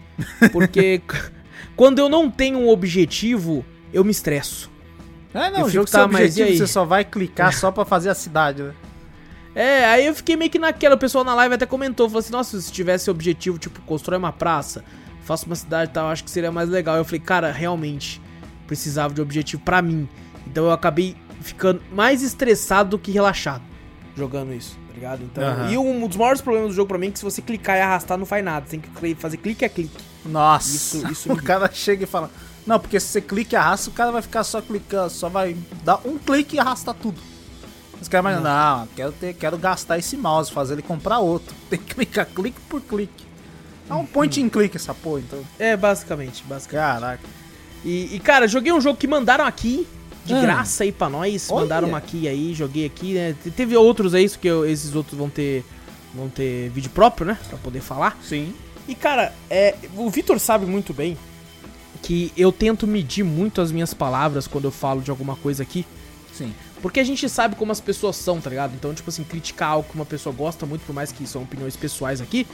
Porque 0.51 1.01
quando 1.75 1.99
eu 1.99 2.09
não 2.09 2.31
tenho 2.31 2.57
um 2.57 2.69
objetivo, 2.69 3.63
eu 3.93 4.03
me 4.03 4.11
estresso. 4.11 4.71
É, 5.35 5.51
não, 5.51 5.59
eu 5.59 5.65
o 5.65 5.69
jogo 5.69 5.89
tá, 5.91 6.07
mas 6.07 6.29
objetivo, 6.31 6.57
você 6.57 6.67
só 6.67 6.85
vai 6.85 7.03
clicar 7.03 7.51
só 7.57 7.71
pra 7.71 7.83
fazer 7.85 8.09
a 8.09 8.15
cidade, 8.15 8.63
né? 8.63 8.73
É, 9.53 9.85
aí 9.85 10.05
eu 10.05 10.13
fiquei 10.15 10.35
meio 10.35 10.49
que 10.51 10.59
naquela. 10.59 10.95
O 10.95 10.97
pessoal 10.97 11.23
na 11.23 11.33
live 11.35 11.55
até 11.55 11.65
comentou, 11.65 12.07
falou 12.09 12.19
assim: 12.19 12.31
Nossa, 12.31 12.59
se 12.59 12.71
tivesse 12.71 13.09
objetivo, 13.09 13.57
tipo, 13.57 13.81
constrói 13.81 14.17
uma 14.17 14.31
praça, 14.33 14.83
faça 15.23 15.45
uma 15.45 15.55
cidade 15.55 15.91
e 15.91 15.93
tal, 15.93 16.07
acho 16.09 16.23
que 16.23 16.31
seria 16.31 16.51
mais 16.51 16.69
legal. 16.69 16.95
Eu 16.97 17.05
falei, 17.05 17.19
cara, 17.21 17.51
realmente 17.51 18.21
precisava 18.67 19.13
de 19.13 19.21
objetivo 19.21 19.61
pra 19.63 19.81
mim. 19.81 20.09
Então 20.47 20.65
eu 20.65 20.71
acabei 20.71 21.15
ficando 21.41 21.81
mais 21.91 22.21
estressado 22.21 22.91
do 22.91 22.99
que 22.99 23.11
relaxado 23.11 23.61
jogando 24.17 24.53
isso, 24.53 24.77
tá 24.87 24.93
ligado? 24.93 25.23
Então, 25.23 25.43
Aham. 25.43 25.71
E 25.71 25.77
um 25.77 26.07
dos 26.07 26.15
maiores 26.17 26.41
problemas 26.41 26.69
do 26.71 26.75
jogo 26.75 26.87
pra 26.87 26.97
mim 26.97 27.07
é 27.07 27.11
que 27.11 27.19
se 27.19 27.25
você 27.25 27.41
clicar 27.41 27.77
e 27.77 27.81
arrastar 27.81 28.17
não 28.17 28.25
faz 28.25 28.43
nada. 28.43 28.65
Você 28.65 28.77
tem 28.77 28.79
que 28.79 29.15
fazer 29.15 29.37
clique 29.37 29.65
a 29.65 29.69
clique. 29.69 29.95
Nossa, 30.25 30.73
Isso- 30.75 31.11
isso 31.11 31.31
o 31.33 31.35
cara 31.41 31.69
chega 31.71 32.05
e 32.05 32.07
fala... 32.07 32.31
Não, 32.65 32.79
porque 32.79 32.99
se 32.99 33.07
você 33.07 33.21
clica 33.21 33.55
e 33.55 33.57
arrasta, 33.57 33.89
o 33.89 33.93
cara 33.93 34.11
vai 34.11 34.21
ficar 34.21 34.43
só 34.43 34.61
clicando, 34.61 35.09
só 35.11 35.29
vai 35.29 35.55
dar 35.83 35.99
um 36.05 36.17
clique 36.17 36.55
e 36.55 36.59
arrastar 36.59 36.95
tudo. 36.95 37.19
Os 38.01 38.07
caras 38.07 38.23
mais, 38.23 38.41
não, 38.43 38.87
quero, 38.95 39.11
ter, 39.11 39.33
quero 39.35 39.57
gastar 39.57 39.97
esse 39.97 40.17
mouse, 40.17 40.51
fazer 40.51 40.73
ele 40.73 40.81
comprar 40.81 41.19
outro. 41.19 41.55
Tem 41.69 41.79
que 41.79 41.93
clicar 41.95 42.25
clique 42.25 42.59
por 42.69 42.81
clique. 42.81 43.23
É 43.89 43.93
um 43.93 44.05
point 44.05 44.41
and 44.41 44.49
click 44.49 44.75
essa 44.75 44.93
porra, 44.93 45.19
então. 45.19 45.39
É, 45.59 45.77
basicamente, 45.77 46.43
basicamente. 46.43 46.87
Caraca. 46.93 47.23
E, 47.83 48.15
e, 48.15 48.19
cara, 48.19 48.47
joguei 48.47 48.71
um 48.73 48.81
jogo 48.81 48.97
que 48.97 49.07
mandaram 49.07 49.45
aqui, 49.45 49.87
de 50.25 50.33
Hum. 50.33 50.41
graça 50.41 50.83
aí 50.83 50.91
pra 50.91 51.07
nós. 51.07 51.49
Olha. 51.51 51.61
Mandaram 51.61 51.87
uma 51.87 51.99
aqui 51.99 52.27
aí, 52.27 52.51
joguei 52.55 52.83
aqui, 52.87 53.13
né? 53.13 53.35
Te- 53.43 53.51
Teve 53.51 53.77
outros 53.77 54.15
aí, 54.15 54.23
isso 54.25 54.39
que 54.39 54.47
eu- 54.47 54.65
esses 54.65 54.95
outros 54.95 55.15
vão 55.15 55.29
ter 55.29 55.63
vão 56.15 56.29
ter 56.29 56.69
vídeo 56.69 56.89
próprio, 56.89 57.27
né? 57.27 57.37
Pra 57.47 57.57
poder 57.59 57.81
falar. 57.81 58.17
Sim. 58.23 58.55
E, 58.87 58.95
cara, 58.95 59.33
é, 59.49 59.75
o 59.95 60.09
Vitor 60.09 60.39
sabe 60.39 60.65
muito 60.65 60.93
bem 60.93 61.15
que 62.05 62.31
eu 62.37 62.51
tento 62.51 62.85
medir 62.85 63.23
muito 63.23 63.59
as 63.59 63.71
minhas 63.71 63.91
palavras 63.91 64.45
quando 64.45 64.65
eu 64.65 64.71
falo 64.71 65.01
de 65.01 65.09
alguma 65.09 65.35
coisa 65.35 65.63
aqui. 65.63 65.85
Sim. 66.31 66.53
Porque 66.79 66.99
a 66.99 67.03
gente 67.03 67.27
sabe 67.27 67.55
como 67.55 67.71
as 67.71 67.81
pessoas 67.81 68.15
são, 68.15 68.39
tá 68.39 68.47
ligado? 68.47 68.75
Então, 68.75 68.93
tipo 68.93 69.09
assim, 69.09 69.23
criticar 69.23 69.69
algo 69.69 69.89
que 69.89 69.95
uma 69.95 70.05
pessoa 70.05 70.33
gosta 70.33 70.67
muito, 70.67 70.85
por 70.85 70.93
mais 70.93 71.11
que 71.11 71.25
são 71.25 71.41
opiniões 71.41 71.75
pessoais 71.75 72.21
aqui, 72.21 72.45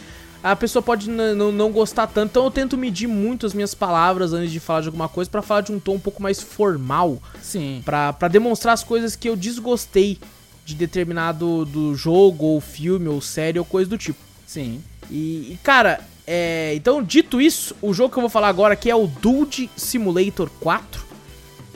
a 0.42 0.56
pessoa 0.56 0.82
pode 0.82 1.10
não 1.10 1.70
gostar 1.70 2.08
tanto. 2.08 2.30
Então, 2.32 2.46
eu 2.46 2.52
tento 2.52 2.78
medir 2.78 3.08
muito 3.08 3.46
as 3.46 3.54
minhas 3.54 3.76
palavras 3.76 4.32
antes 4.32 4.54
de 4.54 4.60
falar 4.62 4.82
de 4.82 4.88
alguma 4.88 5.10
coisa 5.10 5.30
pra 5.30 5.42
falar 5.42 5.62
de 5.62 5.74
um 5.74 5.80
tom 5.80 5.96
um 5.96 6.00
pouco 6.00 6.24
mais 6.24 6.40
formal, 6.42 7.22
Sim. 7.42 7.82
Pra 7.84 8.14
pra 8.14 8.30
demonstrar 8.30 8.74
as 8.74 8.86
coisas 8.86 9.18
que 9.18 9.28
eu 9.28 9.36
desgostei 9.36 10.18
de 10.64 10.76
determinado 10.76 11.66
do 11.66 11.94
jogo, 11.94 12.46
ou 12.46 12.62
filme, 12.62 13.10
ou 13.10 13.20
série, 13.20 13.60
ou 13.60 13.66
coisa 13.66 13.90
do 13.90 13.98
tipo. 13.98 14.20
Sim. 14.48 14.82
E, 15.10 15.52
e, 15.54 15.60
cara, 15.62 16.00
é, 16.34 16.74
então, 16.76 17.04
dito 17.04 17.42
isso, 17.42 17.76
o 17.82 17.94
jogo 17.94 18.14
que 18.14 18.18
eu 18.18 18.22
vou 18.22 18.30
falar 18.30 18.48
agora 18.48 18.74
aqui 18.74 18.90
é 18.90 18.96
o 18.96 19.06
Dude 19.06 19.70
Simulator 19.76 20.50
4. 20.62 21.04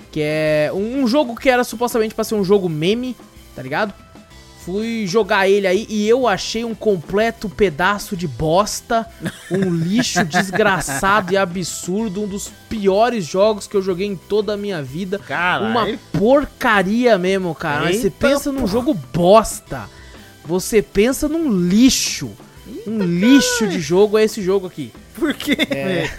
Que 0.10 0.22
é 0.24 0.72
um, 0.74 1.06
jogo 1.06 1.36
que 1.36 1.50
era 1.50 1.66
supostamente 1.66 2.16
pra 2.16 2.24
ser 2.24 2.36
um 2.36 2.44
jogo 2.46 2.70
meme, 2.70 3.18
tá 3.54 3.62
ligado? 3.62 3.94
Fui 4.64 5.06
jogar 5.06 5.50
ele 5.50 5.68
aí 5.68 5.86
e 5.90 6.08
eu 6.08 6.26
achei 6.26 6.64
um 6.64 6.74
completo 6.74 7.50
pedaço 7.50 8.16
de 8.16 8.30
bosta, 8.30 9.06
um 9.52 9.70
lixo 9.70 10.24
desgraçado 10.24 11.34
e 11.34 11.38
absurdo, 11.38 12.24
um 12.24 12.28
dos 12.28 12.50
piores 12.70 13.26
jogos 13.26 13.68
que 13.68 13.76
eu 13.76 13.82
joguei 13.82 14.08
em 14.08 14.16
toda 14.16 14.54
a 14.54 14.58
minha 14.58 14.82
vida. 14.82 15.20
Caralho. 15.20 15.70
Uma 15.70 16.00
porcaria 16.14 17.18
mesmo, 17.18 17.54
cara. 17.54 17.84
Mas 17.84 17.98
você 17.98 18.08
Eita 18.08 18.18
pensa 18.18 18.54
num 18.54 18.66
jogo 18.66 18.94
bosta. 19.14 19.90
Você 20.46 20.82
pensa 20.82 21.28
num 21.28 21.52
lixo. 21.52 22.32
Um 22.88 23.00
lixo 23.00 23.68
de 23.68 23.80
jogo 23.80 24.18
é 24.18 24.24
esse 24.24 24.42
jogo 24.42 24.68
aqui. 24.68 24.92
Por 25.14 25.34
quê? 25.34 25.58
É. 25.70 26.10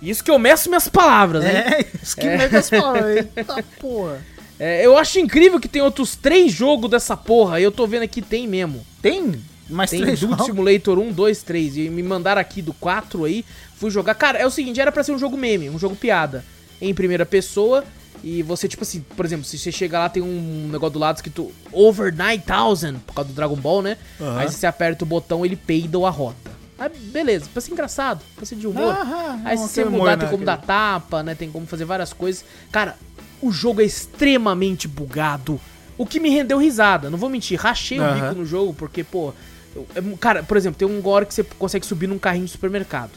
Isso 0.00 0.22
que 0.22 0.30
eu 0.30 0.38
meço 0.38 0.68
minhas 0.68 0.88
palavras, 0.88 1.44
hein? 1.44 1.50
É, 1.50 1.86
isso 2.02 2.16
que 2.16 2.26
mega 2.26 2.60
só. 2.62 2.96
Eita 2.96 3.62
porra. 3.80 4.24
É, 4.58 4.84
eu 4.84 4.96
acho 4.96 5.18
incrível 5.18 5.60
que 5.60 5.68
tem 5.68 5.82
outros 5.82 6.16
três 6.16 6.52
jogos 6.52 6.90
dessa 6.90 7.16
porra. 7.16 7.60
E 7.60 7.62
eu 7.62 7.72
tô 7.72 7.86
vendo 7.86 8.02
aqui, 8.02 8.22
tem 8.22 8.46
mesmo. 8.46 8.84
Tem? 9.02 9.34
Mais 9.68 9.90
Tem 9.90 10.00
três 10.00 10.20
Dude? 10.20 10.44
Simulator 10.44 10.98
1, 10.98 11.12
2, 11.12 11.42
3. 11.42 11.76
E 11.76 11.90
me 11.90 12.02
mandaram 12.02 12.40
aqui 12.40 12.62
do 12.62 12.72
4 12.72 13.24
aí. 13.24 13.44
Fui 13.76 13.90
jogar. 13.90 14.14
Cara, 14.14 14.38
é 14.38 14.46
o 14.46 14.50
seguinte, 14.50 14.80
era 14.80 14.92
pra 14.92 15.02
ser 15.02 15.12
um 15.12 15.18
jogo 15.18 15.36
meme, 15.36 15.68
um 15.68 15.78
jogo 15.78 15.96
piada. 15.96 16.44
Em 16.80 16.94
primeira 16.94 17.26
pessoa. 17.26 17.84
E 18.24 18.42
você, 18.42 18.66
tipo 18.66 18.82
assim, 18.82 19.04
por 19.16 19.24
exemplo, 19.24 19.44
se 19.44 19.58
você 19.58 19.70
chega 19.70 19.98
lá, 19.98 20.08
tem 20.08 20.22
um 20.22 20.68
negócio 20.72 20.94
do 20.94 20.98
lado 20.98 21.16
escrito 21.16 21.52
Over 21.70 22.12
9000, 22.14 23.00
por 23.06 23.14
causa 23.14 23.28
do 23.30 23.34
Dragon 23.34 23.56
Ball, 23.56 23.82
né? 23.82 23.96
Aham. 24.20 24.38
Aí 24.38 24.48
você 24.50 24.66
aperta 24.66 25.04
o 25.04 25.06
botão, 25.06 25.44
ele 25.44 25.54
peida 25.56 25.96
ou 25.98 26.06
arrota. 26.06 26.50
Aí, 26.78 26.90
beleza, 26.90 27.48
pra 27.52 27.62
ser 27.62 27.72
engraçado, 27.72 28.20
pra 28.34 28.44
ser 28.44 28.56
de 28.56 28.66
humor. 28.66 28.94
Aham, 28.94 29.40
Aí 29.44 29.56
se 29.56 29.68
você 29.68 29.84
mudar, 29.84 30.16
tem 30.18 30.28
como 30.28 30.44
dar 30.44 30.56
tapa, 30.58 31.22
né? 31.22 31.34
Tem 31.34 31.50
como 31.50 31.66
fazer 31.66 31.84
várias 31.84 32.12
coisas. 32.12 32.44
Cara, 32.72 32.96
o 33.40 33.50
jogo 33.52 33.80
é 33.80 33.84
extremamente 33.84 34.86
bugado. 34.88 35.60
O 35.96 36.04
que 36.04 36.20
me 36.20 36.28
rendeu 36.28 36.58
risada, 36.58 37.08
não 37.08 37.16
vou 37.18 37.30
mentir, 37.30 37.58
rachei 37.58 37.98
o 37.98 38.02
Aham. 38.02 38.28
bico 38.28 38.34
no 38.40 38.44
jogo, 38.46 38.74
porque, 38.74 39.02
pô. 39.04 39.32
eu- 39.74 39.86
é- 39.94 40.16
Cara, 40.18 40.42
por 40.42 40.56
exemplo, 40.56 40.78
tem 40.78 40.86
um 40.88 41.00
gore 41.00 41.24
que 41.26 41.32
você 41.34 41.44
consegue 41.44 41.86
subir 41.86 42.06
num 42.06 42.18
carrinho 42.18 42.44
de 42.46 42.50
supermercado 42.52 43.12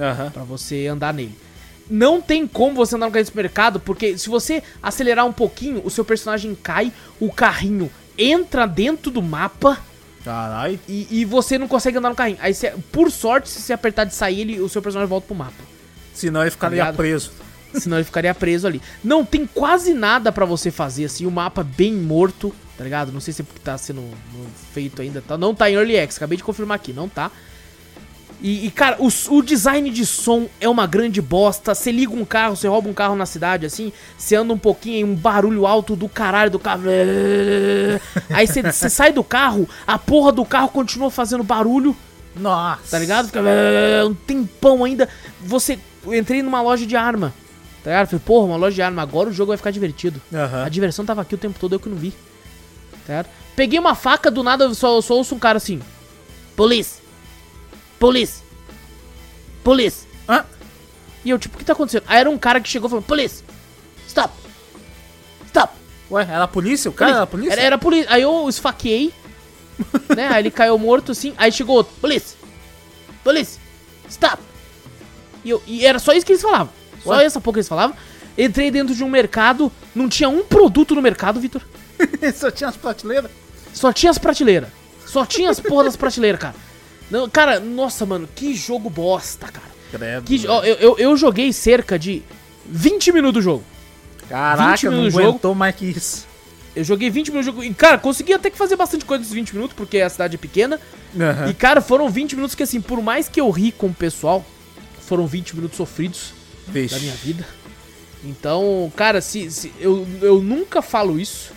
Aham. 0.00 0.30
pra 0.30 0.42
você 0.42 0.86
andar 0.86 1.12
nele. 1.14 1.36
Não 1.90 2.20
tem 2.20 2.46
como 2.46 2.74
você 2.76 2.96
andar 2.96 3.06
no 3.06 3.12
carrinho 3.12 3.24
de 3.24 3.28
supermercado, 3.30 3.78
porque 3.80 4.16
se 4.16 4.28
você 4.28 4.62
acelerar 4.82 5.26
um 5.26 5.32
pouquinho, 5.32 5.82
o 5.84 5.90
seu 5.90 6.04
personagem 6.04 6.54
cai, 6.54 6.92
o 7.20 7.30
carrinho 7.32 7.90
entra 8.16 8.66
dentro 8.66 9.10
do 9.10 9.20
mapa 9.20 9.78
Caralho. 10.24 10.78
e, 10.88 11.06
e 11.10 11.24
você 11.24 11.58
não 11.58 11.68
consegue 11.68 11.98
andar 11.98 12.08
no 12.08 12.14
carrinho. 12.14 12.38
Aí, 12.40 12.54
você- 12.54 12.72
por 12.90 13.10
sorte, 13.10 13.48
se 13.50 13.60
você 13.60 13.72
apertar 13.72 14.04
de 14.04 14.14
sair, 14.14 14.40
ele, 14.40 14.60
o 14.60 14.68
seu 14.68 14.80
personagem 14.80 15.08
volta 15.08 15.26
pro 15.26 15.36
mapa. 15.36 15.52
Senão 16.14 16.40
ele 16.42 16.50
ficaria 16.50 16.76
Ligado? 16.78 16.96
preso. 16.96 17.32
Senão 17.74 17.96
ele 17.98 18.04
ficaria 18.04 18.32
preso 18.34 18.66
ali. 18.66 18.80
Não 19.02 19.24
tem 19.24 19.46
quase 19.46 19.92
nada 19.92 20.30
pra 20.30 20.44
você 20.46 20.70
fazer, 20.70 21.04
assim, 21.06 21.26
o 21.26 21.30
mapa 21.30 21.62
bem 21.64 21.92
morto, 21.92 22.54
tá 22.78 22.84
ligado? 22.84 23.10
Não 23.12 23.20
sei 23.20 23.34
se 23.34 23.42
é 23.42 23.44
porque 23.44 23.58
tá 23.60 23.76
sendo 23.76 24.02
feito 24.72 25.02
ainda, 25.02 25.20
tá? 25.20 25.36
Não 25.36 25.52
tá 25.54 25.68
em 25.68 25.74
Early 25.74 25.98
Access, 25.98 26.16
acabei 26.18 26.38
de 26.38 26.44
confirmar 26.44 26.76
aqui, 26.76 26.92
não 26.92 27.08
tá. 27.08 27.30
E, 28.44 28.66
e, 28.66 28.70
cara, 28.70 28.98
o, 29.00 29.08
o 29.34 29.42
design 29.42 29.88
de 29.88 30.04
som 30.04 30.46
é 30.60 30.68
uma 30.68 30.86
grande 30.86 31.22
bosta. 31.22 31.74
Você 31.74 31.90
liga 31.90 32.12
um 32.12 32.26
carro, 32.26 32.54
você 32.54 32.68
rouba 32.68 32.90
um 32.90 32.92
carro 32.92 33.16
na 33.16 33.24
cidade, 33.24 33.64
assim, 33.64 33.90
você 34.18 34.36
anda 34.36 34.52
um 34.52 34.58
pouquinho 34.58 34.98
e 34.98 35.04
um 35.04 35.14
barulho 35.14 35.66
alto 35.66 35.96
do 35.96 36.10
caralho 36.10 36.50
do 36.50 36.58
carro. 36.58 36.82
Aí 38.28 38.46
você 38.46 38.60
você 38.60 38.90
sai 38.90 39.14
do 39.14 39.24
carro, 39.24 39.66
a 39.86 39.98
porra 39.98 40.30
do 40.30 40.44
carro 40.44 40.68
continua 40.68 41.10
fazendo 41.10 41.42
barulho. 41.42 41.96
Nossa. 42.36 42.90
Tá 42.90 42.98
ligado? 42.98 43.28
Fica 43.28 43.40
um 44.04 44.12
tempão 44.12 44.84
ainda. 44.84 45.08
Você. 45.40 45.78
Eu 46.04 46.14
entrei 46.14 46.42
numa 46.42 46.60
loja 46.60 46.84
de 46.84 46.94
arma. 46.94 47.32
Tá 47.82 47.92
ligado? 47.92 48.08
Falei, 48.08 48.22
porra, 48.26 48.46
uma 48.48 48.56
loja 48.56 48.74
de 48.74 48.82
arma. 48.82 49.00
Agora 49.00 49.30
o 49.30 49.32
jogo 49.32 49.52
vai 49.52 49.56
ficar 49.56 49.70
divertido. 49.70 50.20
Aham. 50.30 50.64
A 50.64 50.68
diversão 50.68 51.06
tava 51.06 51.22
aqui 51.22 51.34
o 51.34 51.38
tempo 51.38 51.58
todo, 51.58 51.76
eu 51.76 51.80
que 51.80 51.88
não 51.88 51.96
vi. 51.96 52.10
Tá 53.06 53.08
ligado? 53.08 53.28
Peguei 53.56 53.78
uma 53.78 53.94
faca, 53.94 54.30
do 54.30 54.42
nada 54.42 54.64
eu 54.64 54.74
só, 54.74 55.00
só 55.00 55.14
ouço 55.14 55.34
um 55.34 55.38
cara 55.38 55.56
assim. 55.56 55.80
Police! 56.54 57.03
Police! 58.04 58.42
Police! 59.62 60.06
Hã? 60.28 60.44
E 61.24 61.30
eu, 61.30 61.38
tipo, 61.38 61.56
o 61.56 61.58
que 61.58 61.64
tá 61.64 61.72
acontecendo? 61.72 62.04
Aí 62.06 62.18
era 62.20 62.28
um 62.28 62.36
cara 62.36 62.60
que 62.60 62.68
chegou 62.68 62.86
falando, 62.86 63.06
Police! 63.06 63.42
Stop! 64.06 64.34
Stop! 65.46 65.72
Ué, 66.10 66.22
era 66.22 66.44
a 66.44 66.48
polícia? 66.48 66.90
O 66.90 66.92
cara 66.92 67.12
era 67.12 67.22
a 67.22 67.26
polícia? 67.26 67.52
Era, 67.54 67.62
era 67.62 67.76
a 67.76 67.78
polícia. 67.78 68.12
Aí 68.12 68.20
eu 68.20 68.46
esfaqueei, 68.46 69.10
né? 70.14 70.28
Aí 70.28 70.42
ele 70.42 70.50
caiu 70.50 70.76
morto 70.76 71.12
assim. 71.12 71.32
Aí 71.38 71.50
chegou 71.50 71.76
outro. 71.76 71.94
Police! 71.98 72.34
Police! 73.24 73.58
Stop! 74.06 74.42
E, 75.42 75.48
eu- 75.48 75.62
e 75.66 75.86
era 75.86 75.98
só 75.98 76.12
isso 76.12 76.26
que 76.26 76.32
eles 76.32 76.42
falavam. 76.42 76.68
Só 77.02 77.12
Ué? 77.12 77.24
essa 77.24 77.40
pouco 77.40 77.54
que 77.54 77.60
eles 77.60 77.68
falavam. 77.68 77.96
Entrei 78.36 78.70
dentro 78.70 78.94
de 78.94 79.02
um 79.02 79.08
mercado. 79.08 79.72
Não 79.94 80.10
tinha 80.10 80.28
um 80.28 80.42
produto 80.44 80.94
no 80.94 81.00
mercado, 81.00 81.40
Vitor. 81.40 81.62
Só 82.36 82.50
tinha 82.50 82.68
as 82.68 82.76
prateleiras? 82.76 83.30
Só 83.72 83.94
tinha 83.94 84.10
as 84.10 84.18
prateleiras. 84.18 84.68
Só 85.06 85.24
tinha 85.24 85.48
as 85.48 85.58
porra 85.58 85.84
das 85.84 85.96
prateleiras, 85.96 86.38
cara. 86.38 86.54
Não, 87.10 87.28
cara, 87.28 87.60
nossa, 87.60 88.04
mano, 88.06 88.28
que 88.34 88.54
jogo 88.54 88.88
bosta, 88.90 89.46
cara. 89.48 89.74
Credo. 89.90 90.24
Que, 90.24 90.46
ó, 90.48 90.62
eu, 90.64 90.74
eu, 90.76 90.98
eu 90.98 91.16
joguei 91.16 91.52
cerca 91.52 91.98
de 91.98 92.22
20 92.66 93.12
minutos 93.12 93.34
do 93.34 93.42
jogo. 93.42 93.64
20 94.22 94.28
Caraca, 94.28 94.90
não 94.90 95.02
do 95.04 95.10
jogo. 95.10 95.28
aguentou 95.28 95.54
mais 95.54 95.74
que 95.74 95.86
isso. 95.86 96.26
Eu 96.74 96.82
joguei 96.82 97.08
20 97.10 97.28
minutos 97.28 97.46
do 97.46 97.52
jogo. 97.52 97.64
E, 97.64 97.72
cara, 97.72 97.98
consegui 97.98 98.32
até 98.32 98.50
que 98.50 98.58
fazer 98.58 98.74
bastante 98.76 99.04
coisa 99.04 99.20
nesses 99.20 99.34
20 99.34 99.54
minutos, 99.54 99.76
porque 99.76 100.00
a 100.00 100.08
cidade 100.08 100.34
é 100.34 100.38
pequena. 100.38 100.80
Aham. 101.18 101.48
E, 101.48 101.54
cara, 101.54 101.80
foram 101.80 102.08
20 102.08 102.34
minutos 102.34 102.54
que, 102.54 102.62
assim, 102.62 102.80
por 102.80 103.00
mais 103.00 103.28
que 103.28 103.40
eu 103.40 103.48
ri 103.50 103.70
com 103.70 103.86
o 103.86 103.94
pessoal, 103.94 104.44
foram 105.00 105.26
20 105.26 105.54
minutos 105.54 105.76
sofridos 105.76 106.32
Vixe. 106.66 106.94
da 106.94 107.00
minha 107.00 107.14
vida. 107.14 107.46
Então, 108.24 108.90
cara, 108.96 109.20
se, 109.20 109.50
se 109.50 109.72
eu, 109.78 110.06
eu 110.22 110.42
nunca 110.42 110.80
falo 110.80 111.20
isso, 111.20 111.52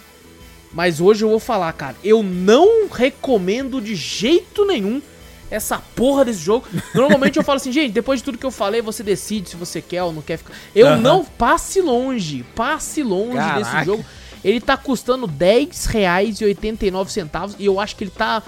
mas 0.74 1.00
hoje 1.00 1.24
eu 1.24 1.30
vou 1.30 1.40
falar, 1.40 1.72
cara. 1.74 1.96
Eu 2.04 2.22
não 2.22 2.88
recomendo 2.88 3.82
de 3.82 3.96
jeito 3.96 4.66
nenhum 4.66 5.02
essa 5.50 5.80
porra 5.96 6.26
desse 6.26 6.40
jogo. 6.40 6.66
Normalmente 6.94 7.38
eu 7.38 7.44
falo 7.44 7.56
assim, 7.58 7.72
gente, 7.72 7.94
depois 7.94 8.20
de 8.20 8.24
tudo 8.26 8.38
que 8.38 8.46
eu 8.46 8.52
falei, 8.52 8.82
você 8.82 9.02
decide 9.04 9.50
se 9.50 9.56
você 9.56 9.82
quer 9.82 10.04
ou 10.04 10.12
não 10.14 10.22
quer 10.22 10.38
ficar. 10.38 10.54
Eu 10.76 10.98
não 10.98 11.24
passe 11.24 11.82
longe, 11.82 12.44
passe 12.56 13.02
longe 13.04 13.38
Caraca. 13.38 13.60
desse 13.60 13.86
jogo. 13.86 14.06
Ele 14.44 14.62
tá 14.62 14.78
custando 14.78 15.26
R$10,89 15.26 17.56
e 17.60 17.66
eu 17.66 17.80
acho 17.80 17.96
que 17.96 18.04
ele 18.04 18.12
tá. 18.12 18.42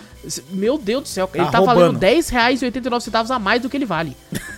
Meu 0.51 0.77
Deus 0.77 1.03
do 1.03 1.07
céu, 1.09 1.29
ele 1.33 1.45
Tá 1.45 1.51
tá 1.51 1.61
valendo 1.61 1.93
roubando. 1.93 2.03
R$10,89 2.03 3.31
a 3.35 3.39
mais 3.39 3.61
do 3.61 3.69
que 3.69 3.77
ele 3.77 3.85
vale. 3.85 4.15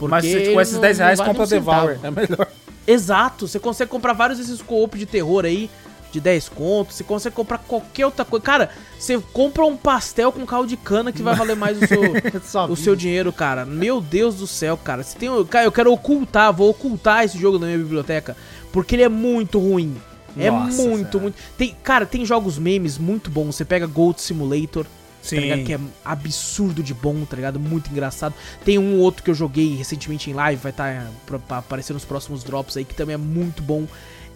Mas 0.00 0.24
ele 0.24 0.52
com 0.52 0.60
esses 0.60 0.74
não- 0.74 0.80
10 0.80 0.98
não 0.98 1.04
reais, 1.06 1.18
vale 1.18 1.30
compra 1.30 1.42
um 1.42 1.46
o 1.46 1.48
Devour. 1.48 1.98
É 2.02 2.10
melhor. 2.10 2.48
Exato, 2.86 3.48
você 3.48 3.58
consegue 3.58 3.90
comprar 3.90 4.12
vários 4.12 4.38
desses 4.38 4.60
co-op 4.60 4.98
de 4.98 5.06
terror 5.06 5.44
aí, 5.44 5.70
de 6.14 6.20
10 6.20 6.48
contos, 6.48 6.96
você 6.96 7.04
consegue 7.04 7.34
comprar 7.34 7.58
qualquer 7.58 8.06
outra 8.06 8.24
coisa. 8.24 8.44
Cara, 8.44 8.70
você 8.98 9.18
compra 9.32 9.64
um 9.64 9.76
pastel 9.76 10.30
com 10.30 10.46
caldo 10.46 10.68
de 10.68 10.76
cana 10.76 11.12
que 11.12 11.22
vai 11.22 11.34
valer 11.34 11.56
mais 11.56 11.76
o 11.80 11.86
seu, 11.86 12.00
o 12.70 12.76
seu 12.76 12.96
dinheiro, 12.96 13.32
cara. 13.32 13.64
Meu 13.64 14.00
Deus 14.00 14.36
do 14.36 14.46
céu, 14.46 14.76
cara. 14.76 15.02
Se 15.02 15.16
tem, 15.16 15.28
cara, 15.46 15.66
eu 15.66 15.72
quero 15.72 15.92
ocultar, 15.92 16.52
vou 16.52 16.70
ocultar 16.70 17.24
esse 17.24 17.36
jogo 17.36 17.58
na 17.58 17.66
minha 17.66 17.78
biblioteca, 17.78 18.36
porque 18.72 18.94
ele 18.94 19.02
é 19.02 19.08
muito 19.08 19.58
ruim. 19.58 19.96
É 20.36 20.50
Nossa 20.50 20.82
muito, 20.82 21.20
muito. 21.20 21.36
Tem, 21.56 21.76
cara, 21.82 22.06
tem 22.06 22.24
jogos 22.24 22.58
memes 22.58 22.96
muito 22.98 23.30
bons. 23.30 23.56
Você 23.56 23.64
pega 23.64 23.86
Gold 23.86 24.20
Simulator, 24.20 24.86
Sim. 25.22 25.36
tá 25.36 25.42
ligado? 25.42 25.64
Que 25.64 25.74
é 25.74 25.80
absurdo 26.04 26.82
de 26.82 26.94
bom, 26.94 27.24
tá 27.24 27.36
ligado? 27.36 27.58
Muito 27.58 27.90
engraçado. 27.90 28.34
Tem 28.64 28.78
um 28.78 28.98
outro 28.98 29.22
que 29.22 29.30
eu 29.30 29.34
joguei 29.34 29.74
recentemente 29.74 30.30
em 30.30 30.32
live, 30.32 30.60
vai 30.60 30.70
estar 30.70 31.10
pra, 31.26 31.38
pra 31.38 31.58
aparecer 31.58 31.92
nos 31.92 32.04
próximos 32.04 32.44
drops 32.44 32.76
aí, 32.76 32.84
que 32.84 32.94
também 32.94 33.14
é 33.14 33.18
muito 33.18 33.62
bom. 33.62 33.86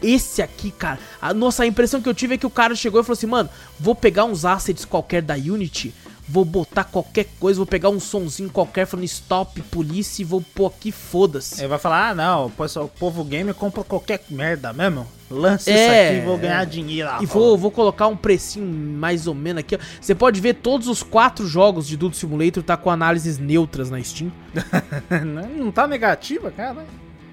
Esse 0.03 0.43
aqui, 0.43 0.71
cara, 0.71 0.99
a 1.21 1.35
nossa 1.35 1.63
a 1.63 1.67
impressão 1.67 2.01
que 2.01 2.09
eu 2.09 2.15
tive 2.15 2.35
é 2.35 2.39
que 2.39 2.47
o 2.47 2.51
cara 2.51 2.75
chegou 2.75 3.01
e 3.01 3.05
falou 3.05 3.17
assim: 3.17 3.27
mano, 3.27 3.49
vou 3.79 3.95
pegar 3.95 4.25
uns 4.25 4.45
assets 4.45 4.85
qualquer 4.85 5.23
da 5.23 5.35
Unity, 5.35 5.93
vou 6.29 6.45
botar 6.45 6.85
qualquer 6.85 7.27
coisa, 7.41 7.57
vou 7.57 7.67
pegar 7.67 7.89
um 7.89 7.99
sonzinho 7.99 8.51
qualquer 8.51 8.87
falando 8.87 9.07
stop, 9.07 9.61
polícia 9.63 10.23
e 10.23 10.25
vou 10.25 10.43
pôr 10.55 10.67
aqui, 10.67 10.93
foda-se. 10.93 11.61
Ele 11.61 11.69
vai 11.69 11.79
falar, 11.79 12.11
ah 12.11 12.15
não, 12.15 12.47
o 12.47 12.89
povo 12.89 13.25
gamer 13.25 13.55
compra 13.55 13.83
qualquer 13.83 14.23
merda 14.29 14.73
mesmo. 14.73 15.07
Lance 15.31 15.71
É, 15.71 15.75
isso 15.75 16.11
aqui 16.11 16.23
e 16.23 16.27
vou 16.27 16.39
ganhar 16.39 16.65
dinheiro. 16.65 17.11
E 17.21 17.27
vou, 17.27 17.57
vou 17.57 17.71
colocar 17.71 18.07
um 18.07 18.17
precinho 18.17 18.67
mais 18.67 19.27
ou 19.27 19.35
menos 19.35 19.61
aqui. 19.61 19.79
Você 20.01 20.15
pode 20.15 20.41
ver 20.41 20.55
todos 20.55 20.89
os 20.89 21.03
quatro 21.03 21.47
jogos 21.47 21.87
de 21.87 21.97
Dude 21.97 22.17
Simulator 22.17 22.63
tá 22.63 22.77
com 22.77 22.91
análises 22.91 23.39
neutras 23.39 23.91
na 23.91 24.03
Steam. 24.03 24.33
não, 25.25 25.49
não 25.65 25.73
tá 25.73 25.87
negativa, 25.87 26.51
cara. 26.51 26.87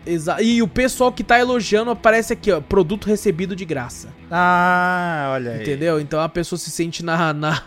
Exa 0.05 0.41
e 0.41 0.61
o 0.61 0.67
pessoal 0.67 1.11
que 1.11 1.23
tá 1.23 1.39
elogiando 1.39 1.89
aparece 1.91 2.31
aqui, 2.33 2.51
ó, 2.51 2.61
produto 2.61 3.05
recebido 3.07 3.55
de 3.55 3.65
graça. 3.65 4.09
Ah, 4.29 5.31
olha 5.33 5.51
aí. 5.53 5.61
Entendeu? 5.61 5.99
Então 5.99 6.19
a 6.21 6.29
pessoa 6.29 6.57
se 6.59 6.69
sente 6.69 7.03
na. 7.03 7.33
na... 7.33 7.61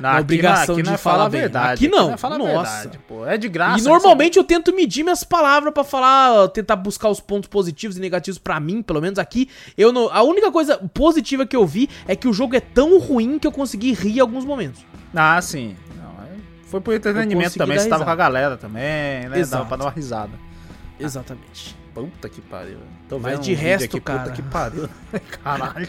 Não, 0.00 0.08
Na 0.10 0.12
aqui 0.14 0.20
obrigação 0.22 0.66
não, 0.66 0.74
aqui 0.74 0.82
de 0.82 0.88
não 0.88 0.94
é 0.94 0.98
falar 0.98 1.28
bem. 1.28 1.40
verdade. 1.42 1.86
Aqui 1.86 1.88
não, 1.88 2.12
é 2.14 2.16
falar 2.16 2.34
a 2.34 2.38
nossa. 2.38 2.72
verdade, 2.78 2.98
pô. 3.06 3.24
É 3.24 3.38
de 3.38 3.48
graça. 3.48 3.78
e 3.78 3.82
normalmente 3.88 4.36
eu 4.36 4.42
tento 4.42 4.74
medir 4.74 5.04
minhas 5.04 5.22
palavras 5.22 5.72
pra 5.72 5.84
falar, 5.84 6.48
tentar 6.48 6.74
buscar 6.74 7.08
os 7.10 7.20
pontos 7.20 7.48
positivos 7.48 7.96
e 7.96 8.00
negativos 8.00 8.36
pra 8.36 8.58
mim, 8.58 8.82
pelo 8.82 9.00
menos 9.00 9.20
aqui. 9.20 9.48
Eu 9.78 9.92
não, 9.92 10.12
a 10.12 10.20
única 10.24 10.50
coisa 10.50 10.78
positiva 10.92 11.46
que 11.46 11.54
eu 11.54 11.64
vi 11.64 11.88
é 12.08 12.16
que 12.16 12.26
o 12.26 12.32
jogo 12.32 12.56
é 12.56 12.60
tão 12.60 12.98
ruim 12.98 13.38
que 13.38 13.46
eu 13.46 13.52
consegui 13.52 13.92
rir 13.92 14.16
em 14.16 14.20
alguns 14.20 14.44
momentos. 14.44 14.84
Ah, 15.14 15.40
sim. 15.40 15.76
Não, 15.96 16.24
é- 16.24 16.38
foi 16.66 16.80
por 16.80 16.92
entretenimento 16.92 17.56
também. 17.56 17.78
Você 17.78 17.88
tava 17.88 18.04
com 18.04 18.10
a 18.10 18.16
galera 18.16 18.56
também, 18.56 18.82
né? 18.82 19.22
Dava 19.28 19.38
Exato. 19.38 19.66
pra 19.66 19.76
dar 19.76 19.84
uma 19.84 19.90
risada. 19.92 20.32
Exatamente. 20.98 21.76
Puta 21.94 22.28
que 22.28 22.40
pariu. 22.40 22.78
Tô 23.08 23.18
Mas 23.18 23.40
de 23.40 23.52
um 23.52 23.56
resto, 23.56 23.84
aqui, 23.84 24.00
cara. 24.00 24.22
Puta 24.24 24.32
que 24.32 24.42
pariu. 24.42 24.88
Caralho. 25.42 25.88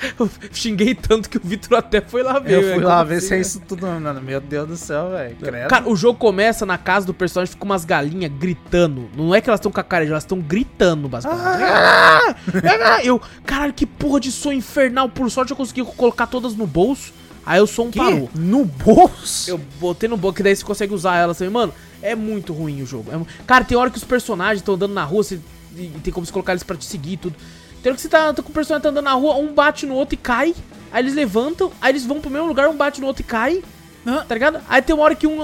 Eu 0.18 0.30
xinguei 0.52 0.94
tanto 0.94 1.28
que 1.28 1.36
o 1.36 1.40
Vitor 1.42 1.78
até 1.78 2.00
foi 2.00 2.22
lá 2.22 2.38
ver. 2.38 2.54
Eu 2.54 2.62
velho, 2.62 2.74
fui 2.74 2.84
lá 2.84 2.98
como 2.98 3.08
ver 3.08 3.16
assim, 3.16 3.26
se 3.26 3.32
é 3.34 3.36
né? 3.36 3.42
isso 3.42 3.60
tudo, 3.60 3.86
mano. 3.86 4.20
Meu 4.20 4.40
Deus 4.40 4.68
do 4.68 4.76
céu, 4.76 5.10
velho. 5.10 5.36
Cara, 5.68 5.88
o 5.88 5.94
jogo 5.94 6.18
começa 6.18 6.64
na 6.64 6.78
casa 6.78 7.06
do 7.06 7.14
personagem, 7.14 7.52
fica 7.52 7.64
umas 7.64 7.84
galinhas 7.84 8.32
gritando. 8.32 9.08
Não 9.14 9.34
é 9.34 9.40
que 9.40 9.50
elas 9.50 9.58
estão 9.58 9.70
com 9.70 9.80
a 9.80 9.84
cara, 9.84 10.04
elas 10.04 10.22
estão 10.22 10.40
gritando, 10.40 11.08
basicamente. 11.08 11.62
Ah! 11.62 12.34
Ah! 12.64 13.04
Eu, 13.04 13.20
caralho, 13.44 13.72
que 13.72 13.86
porra 13.86 14.20
de 14.20 14.32
som 14.32 14.52
infernal. 14.52 15.08
Por 15.08 15.30
sorte 15.30 15.50
eu 15.50 15.56
consegui 15.56 15.84
colocar 15.84 16.26
todas 16.26 16.54
no 16.54 16.66
bolso. 16.66 17.12
Aí 17.44 17.60
o 17.60 17.66
som 17.66 17.90
Que? 17.90 17.98
parou. 17.98 18.30
No 18.34 18.64
bolso? 18.64 19.50
Eu 19.50 19.58
botei 19.80 20.08
no 20.08 20.16
bolso, 20.16 20.36
que 20.36 20.42
daí 20.42 20.54
você 20.54 20.64
consegue 20.64 20.92
usar 20.94 21.16
elas 21.16 21.38
também. 21.38 21.52
Mano, 21.52 21.72
é 22.02 22.14
muito 22.14 22.52
ruim 22.52 22.82
o 22.82 22.86
jogo. 22.86 23.10
É 23.12 23.18
Cara, 23.46 23.64
tem 23.64 23.76
hora 23.76 23.90
que 23.90 23.96
os 23.98 24.04
personagens 24.04 24.60
estão 24.60 24.74
andando 24.74 24.92
na 24.92 25.04
rua, 25.04 25.22
você... 25.22 25.40
e 25.76 25.88
tem 26.02 26.12
como 26.12 26.24
você 26.26 26.32
colocar 26.32 26.52
eles 26.52 26.62
pra 26.62 26.76
te 26.76 26.84
seguir 26.84 27.12
e 27.14 27.16
tudo. 27.16 27.36
Tem 27.82 27.90
hora 27.90 27.96
que 27.96 28.02
você 28.02 28.08
tá, 28.08 28.32
tá 28.32 28.42
com 28.42 28.50
o 28.50 28.52
personagem 28.52 28.82
tá 28.82 28.88
andando 28.90 29.04
na 29.04 29.12
rua, 29.14 29.36
um 29.36 29.52
bate 29.54 29.86
no 29.86 29.94
outro 29.94 30.14
e 30.14 30.18
cai. 30.18 30.54
Aí 30.92 31.02
eles 31.02 31.14
levantam, 31.14 31.72
aí 31.80 31.92
eles 31.92 32.04
vão 32.04 32.20
pro 32.20 32.30
mesmo 32.30 32.46
lugar, 32.46 32.68
um 32.68 32.76
bate 32.76 33.00
no 33.00 33.06
outro 33.06 33.22
e 33.22 33.24
cai. 33.24 33.62
Hã? 34.06 34.24
Tá 34.26 34.34
ligado? 34.34 34.60
Aí 34.68 34.82
tem 34.82 34.94
uma 34.94 35.04
hora 35.04 35.14
que 35.14 35.26
um. 35.26 35.38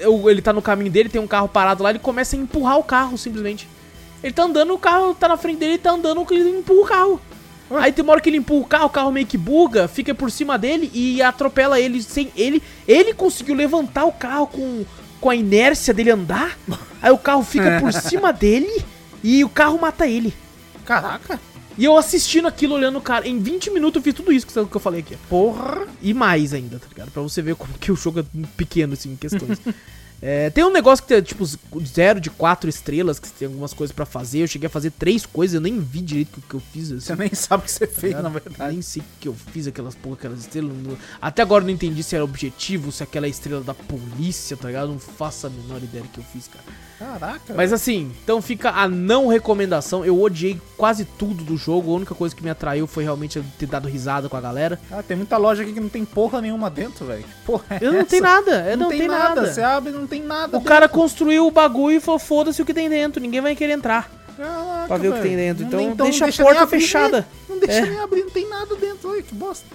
eu- 0.00 0.28
Ele 0.30 0.42
tá 0.42 0.52
no 0.52 0.60
caminho 0.62 0.90
dele, 0.90 1.08
tem 1.08 1.20
um 1.20 1.26
carro 1.26 1.48
parado 1.48 1.82
lá, 1.82 1.90
ele 1.90 1.98
começa 1.98 2.36
a 2.36 2.38
empurrar 2.38 2.78
o 2.78 2.82
carro, 2.84 3.16
simplesmente. 3.18 3.68
Ele 4.22 4.32
tá 4.32 4.42
andando, 4.44 4.74
o 4.74 4.78
carro 4.78 5.14
tá 5.14 5.28
na 5.28 5.36
frente 5.36 5.58
dele, 5.58 5.72
ele 5.72 5.78
tá 5.78 5.92
andando, 5.92 6.26
ele 6.30 6.58
empurra 6.58 6.80
o 6.80 6.84
carro. 6.86 7.20
Aí 7.70 7.92
tem 7.92 8.02
uma 8.02 8.12
hora 8.12 8.20
que 8.20 8.30
ele 8.30 8.38
empurra 8.38 8.60
o 8.62 8.66
carro, 8.66 8.86
o 8.86 8.90
carro 8.90 9.12
meio 9.12 9.26
que 9.26 9.36
buga, 9.36 9.86
fica 9.88 10.14
por 10.14 10.30
cima 10.30 10.56
dele 10.56 10.90
e 10.94 11.20
atropela 11.20 11.78
ele 11.78 12.02
sem. 12.02 12.32
Ele, 12.34 12.62
ele 12.86 13.12
conseguiu 13.12 13.54
levantar 13.54 14.04
o 14.04 14.12
carro 14.12 14.46
com, 14.46 14.84
com 15.20 15.30
a 15.30 15.36
inércia 15.36 15.92
dele 15.92 16.10
andar. 16.10 16.58
Aí 17.02 17.10
o 17.10 17.18
carro 17.18 17.42
fica 17.42 17.78
por 17.80 17.92
cima 17.92 18.32
dele 18.32 18.84
e 19.22 19.44
o 19.44 19.48
carro 19.48 19.78
mata 19.78 20.06
ele. 20.06 20.32
Caraca. 20.84 21.38
E 21.76 21.84
eu 21.84 21.96
assistindo 21.96 22.48
aquilo, 22.48 22.74
olhando 22.74 22.98
o 22.98 23.02
cara. 23.02 23.28
Em 23.28 23.38
20 23.38 23.70
minutos 23.70 23.96
eu 23.96 24.02
fiz 24.02 24.14
tudo 24.14 24.32
isso 24.32 24.46
que 24.46 24.56
eu 24.56 24.80
falei 24.80 25.00
aqui. 25.00 25.16
Porra. 25.28 25.86
E 26.02 26.12
mais 26.12 26.52
ainda, 26.52 26.78
tá 26.78 26.86
ligado? 26.88 27.10
Pra 27.12 27.22
você 27.22 27.40
ver 27.40 27.54
como 27.54 27.72
que 27.74 27.92
o 27.92 27.96
jogo 27.96 28.20
é 28.20 28.24
pequeno, 28.56 28.94
assim, 28.94 29.12
em 29.12 29.16
questões. 29.16 29.60
É, 30.20 30.50
tem 30.50 30.64
um 30.64 30.72
negócio 30.72 31.04
que 31.04 31.08
tem, 31.08 31.22
tipo, 31.22 31.44
zero 31.86 32.20
de 32.20 32.28
quatro 32.28 32.68
estrelas, 32.68 33.20
que 33.20 33.30
tem 33.30 33.46
algumas 33.46 33.72
coisas 33.72 33.94
pra 33.94 34.04
fazer. 34.04 34.42
Eu 34.42 34.46
cheguei 34.48 34.66
a 34.66 34.70
fazer 34.70 34.90
três 34.90 35.24
coisas, 35.24 35.54
eu 35.54 35.60
nem 35.60 35.78
vi 35.78 36.00
direito 36.00 36.38
o 36.38 36.42
que, 36.42 36.54
eu 36.54 36.60
fiz. 36.72 36.90
Assim, 36.90 37.00
Você 37.00 37.16
nem 37.16 37.32
sabe 37.34 37.62
o 37.62 37.66
que 37.66 37.72
você 37.72 37.86
fez, 37.86 38.14
tá 38.14 38.22
na 38.22 38.28
ligado? 38.28 38.42
verdade. 38.44 38.72
Nem 38.72 38.82
sei 38.82 39.02
o 39.02 39.04
que 39.20 39.28
eu 39.28 39.34
fiz, 39.34 39.66
aquelas 39.68 39.94
porra, 39.94 40.14
aquelas 40.16 40.40
estrelas. 40.40 40.72
Até 41.22 41.42
agora 41.42 41.62
eu 41.62 41.66
não 41.66 41.74
entendi 41.74 42.02
se 42.02 42.16
era 42.16 42.24
objetivo, 42.24 42.90
se 42.90 43.02
aquela 43.02 43.28
estrela 43.28 43.62
da 43.62 43.74
polícia, 43.74 44.56
tá 44.56 44.66
ligado? 44.66 44.88
Não 44.88 44.98
faço 44.98 45.46
a 45.46 45.50
menor 45.50 45.82
ideia 45.82 46.02
do 46.02 46.08
que 46.08 46.18
eu 46.18 46.24
fiz, 46.24 46.48
cara. 46.48 46.64
Caraca. 46.98 47.54
Mas 47.54 47.72
assim, 47.72 48.10
então 48.24 48.42
fica 48.42 48.70
a 48.70 48.88
não 48.88 49.28
recomendação. 49.28 50.04
Eu 50.04 50.20
odiei 50.20 50.60
quase 50.76 51.04
tudo 51.04 51.44
do 51.44 51.56
jogo. 51.56 51.92
A 51.92 51.96
única 51.96 52.14
coisa 52.14 52.34
que 52.34 52.42
me 52.42 52.50
atraiu 52.50 52.86
foi 52.88 53.04
realmente 53.04 53.38
eu 53.38 53.44
ter 53.58 53.66
dado 53.66 53.86
risada 53.88 54.28
com 54.28 54.36
a 54.36 54.40
galera. 54.40 54.80
Ah, 54.90 55.02
tem 55.02 55.16
muita 55.16 55.36
loja 55.36 55.62
aqui 55.62 55.72
que 55.72 55.80
não 55.80 55.88
tem 55.88 56.04
porra 56.04 56.40
nenhuma 56.40 56.68
dentro, 56.68 57.06
velho. 57.06 57.24
Porra, 57.46 57.64
é 57.70 57.78
Eu 57.80 57.92
não 57.92 58.04
tem 58.04 58.20
nada, 58.20 58.50
é, 58.56 58.74
não, 58.76 58.88
tem, 58.88 59.06
nada. 59.06 59.46
Você 59.52 59.62
abre 59.62 59.92
não 59.92 60.06
tem 60.06 60.22
nada. 60.22 60.48
O 60.48 60.50
dentro. 60.58 60.66
cara 60.66 60.88
construiu 60.88 61.46
o 61.46 61.50
bagulho 61.50 61.96
e 61.96 62.00
falou: 62.00 62.18
foda-se 62.18 62.60
o 62.60 62.64
que 62.64 62.74
tem 62.74 62.88
dentro, 62.88 63.20
ninguém 63.22 63.40
vai 63.40 63.54
querer 63.54 63.74
entrar 63.74 64.10
Caraca, 64.36 64.88
pra 64.88 64.96
ver 64.96 65.08
o 65.10 65.12
que 65.14 65.22
tem 65.22 65.36
dentro. 65.36 65.64
Não- 65.70 65.80
Então, 65.80 66.06
deixa 66.06 66.24
a 66.24 66.28
nem 66.28 66.36
porta 66.36 66.62
abrir, 66.62 66.80
fechada. 66.80 67.18
né? 67.20 67.24
Não 67.48 67.58
deixa 67.60 67.78
É. 67.78 67.86
nem 67.90 67.98
abrir, 68.00 68.22
não 68.22 68.30
tem 68.30 68.48
nada 68.48 68.74
dentro. 68.76 69.10
Olha 69.10 69.22
que 69.22 69.34
bosta. 69.34 69.66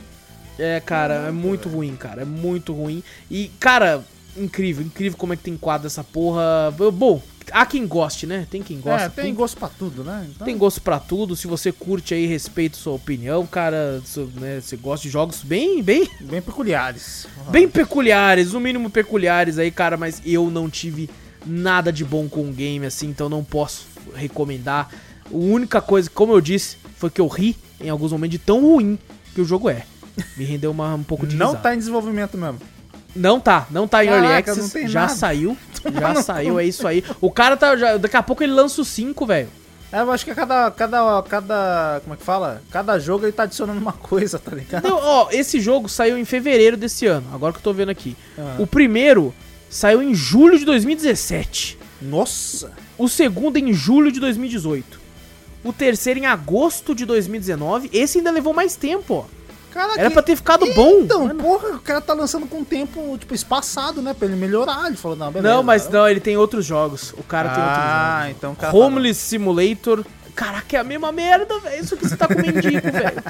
É, 0.60 0.80
cara, 0.82 1.16
é 1.28 1.32
muito 1.32 1.68
ruim, 1.70 1.96
cara. 1.96 2.22
É 2.22 2.26
muito 2.26 2.74
ruim. 2.74 3.02
E, 3.32 3.50
cara, 3.60 4.04
incrível, 4.38 4.84
incrível 4.86 5.18
como 5.18 5.34
é 5.34 5.36
que 5.38 5.44
tem 5.44 5.56
quadro 5.58 5.88
essa 5.88 6.04
porra. 6.04 6.74
Bom, 6.94 7.22
há 7.52 7.66
quem 7.66 7.86
goste, 7.88 8.26
né? 8.26 8.48
Tem 8.50 8.62
quem 8.64 8.80
gosta. 8.80 9.06
é, 9.06 9.10
tem 9.10 9.26
tudo. 9.26 9.36
gosto 9.38 9.58
pra 9.58 9.68
tudo, 9.70 10.04
né? 10.04 10.28
Então, 10.34 10.46
Tem 10.46 10.58
gosto 10.58 10.82
pra 10.82 11.00
tudo. 11.00 11.36
Se 11.36 11.48
você 11.48 11.72
curte 11.72 12.14
aí, 12.14 12.26
respeito 12.26 12.78
sua 12.78 12.94
opinião, 12.94 13.46
cara. 13.46 14.02
né, 14.36 14.60
você 14.62 14.76
gosta 14.78 15.04
de 15.06 15.12
jogos 15.12 15.42
bem, 15.44 15.82
bem, 15.84 16.08
Bem 16.22 16.42
peculiares. 16.42 17.28
bem 17.50 17.68
peculiares, 17.68 18.54
no 18.54 18.60
mínimo 18.60 18.90
peculiares 18.90 19.58
aí, 19.58 19.70
cara. 19.72 19.98
Mas 19.98 20.22
eu 20.26 20.50
não 20.50 20.70
tive 20.70 21.10
nada 21.46 21.92
de 21.92 22.06
bom 22.06 22.28
com 22.30 22.50
o 22.50 22.54
game, 22.54 22.86
assim, 22.86 23.08
então 23.08 23.28
não 23.30 23.44
posso 23.44 23.86
recomendar. 24.16 24.90
A 25.26 25.36
única 25.36 25.82
coisa, 25.82 26.10
como 26.10 26.34
eu 26.34 26.42
disse, 26.42 26.78
foi 26.98 27.10
que 27.10 27.20
eu 27.20 27.28
ri 27.28 27.56
em 27.82 27.90
alguns 27.90 28.12
momentos 28.12 28.32
de 28.32 28.40
tão 28.40 28.62
ruim 28.62 28.98
que 29.36 29.42
o 29.42 29.46
jogo 29.46 29.70
é. 29.70 29.86
Me 30.38 30.46
rendeu 30.46 30.70
uma, 30.72 30.94
um 30.94 31.04
pouco 31.04 31.26
de 31.26 31.36
Não 31.36 31.48
risada. 31.48 31.64
tá 31.64 31.74
em 31.76 31.78
desenvolvimento 31.80 32.38
mesmo. 32.38 32.60
Não 33.16 33.40
tá, 33.40 33.68
não 33.70 33.88
tá 33.88 34.04
em 34.04 34.08
Early 34.08 34.28
Caraca, 34.28 34.52
Access, 34.52 34.62
não 34.62 34.70
tem 34.70 34.88
já 34.88 35.02
nada. 35.02 35.14
saiu, 35.14 35.58
já 36.00 36.16
saiu, 36.16 36.60
é 36.60 36.66
isso 36.66 36.88
aí. 36.88 37.04
O 37.22 37.30
cara 37.30 37.56
tá, 37.56 37.76
já, 37.76 37.98
daqui 37.98 38.18
a 38.18 38.24
pouco 38.24 38.44
ele 38.44 38.54
lança 38.54 38.82
o 38.82 38.86
5, 38.86 39.26
velho. 39.26 39.50
É, 39.92 40.00
eu 40.00 40.12
acho 40.12 40.26
que 40.26 40.32
a 40.32 40.36
cada, 40.36 40.72
cada, 40.72 41.24
cada, 41.30 42.02
como 42.04 42.16
é 42.16 42.18
que 42.18 42.24
fala? 42.24 42.64
Cada 42.72 42.98
jogo 42.98 43.26
ele 43.26 43.32
tá 43.32 43.44
adicionando 43.44 43.80
uma 43.80 43.94
coisa, 43.94 44.40
tá 44.40 44.56
ligado? 44.56 44.84
Não, 44.84 44.98
ó, 44.98 45.28
esse 45.32 45.60
jogo 45.60 45.88
saiu 45.88 46.18
em 46.18 46.26
fevereiro 46.26 46.76
desse 46.76 47.06
ano, 47.06 47.28
agora 47.32 47.54
que 47.54 47.60
eu 47.60 47.64
tô 47.64 47.72
vendo 47.72 47.90
aqui. 47.90 48.18
Ah. 48.36 48.56
O 48.58 48.66
primeiro 48.66 49.32
saiu 49.70 50.02
em 50.02 50.16
julho 50.16 50.58
de 50.58 50.66
2017. 50.66 51.78
Nossa! 52.02 52.72
O 52.98 53.08
segundo 53.08 53.58
em 53.58 53.72
julho 53.72 54.12
de 54.12 54.20
2018. 54.20 55.00
O 55.64 55.72
terceiro 55.72 56.20
em 56.20 56.26
agosto 56.26 56.96
de 56.96 57.06
2019. 57.06 57.90
Esse 57.94 58.18
ainda 58.18 58.32
levou 58.32 58.54
mais 58.54 58.76
tempo, 58.76 59.14
ó. 59.14 59.43
Cara, 59.74 59.94
Era 59.98 60.08
que- 60.10 60.14
pra 60.14 60.22
ter 60.22 60.36
ficado 60.36 60.66
bom. 60.74 61.00
Então, 61.02 61.28
porra, 61.36 61.70
o 61.76 61.80
cara 61.80 62.00
tá 62.00 62.14
lançando 62.14 62.46
com 62.46 62.64
tempo, 62.64 63.18
tipo, 63.18 63.34
espaçado, 63.34 64.02
né? 64.04 64.14
Pra 64.14 64.28
ele 64.28 64.36
melhorar. 64.38 64.86
Ele 64.88 64.96
falou, 64.96 65.18
não, 65.18 65.32
beleza. 65.32 65.52
Não, 65.56 65.64
mas 65.64 65.84
cara. 65.88 65.98
não, 66.00 66.08
ele 66.10 66.20
tem 66.20 66.38
outros 66.38 66.64
jogos. 66.66 67.12
O 67.18 67.24
cara 67.24 67.50
tem 67.50 67.64
outros 67.64 67.80
Ah, 67.80 68.20
jogos. 68.22 68.36
então 68.38 68.52
o 68.52 68.56
cara 68.56 68.76
Homeless 68.76 69.20
Simulator. 69.20 70.06
Caraca, 70.36 70.78
é 70.78 70.80
a 70.80 70.84
mesma 70.84 71.12
merda, 71.12 71.60
velho. 71.60 71.84
Isso 71.84 71.98
que 71.98 72.08
você 72.08 72.16
tá 72.16 72.28
com 72.28 72.36
mendigo, 72.36 72.82
velho. 72.92 73.24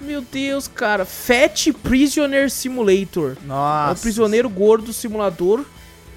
Meu 0.00 0.20
Deus, 0.22 0.68
cara. 0.68 1.04
Fat 1.04 1.72
Prisoner 1.82 2.50
Simulator. 2.50 3.34
Fala, 3.36 3.46
Nossa. 3.46 3.90
É 3.90 3.92
o 3.92 3.96
prisioneiro 4.02 4.48
gordo 4.48 4.92
simulador. 4.92 5.64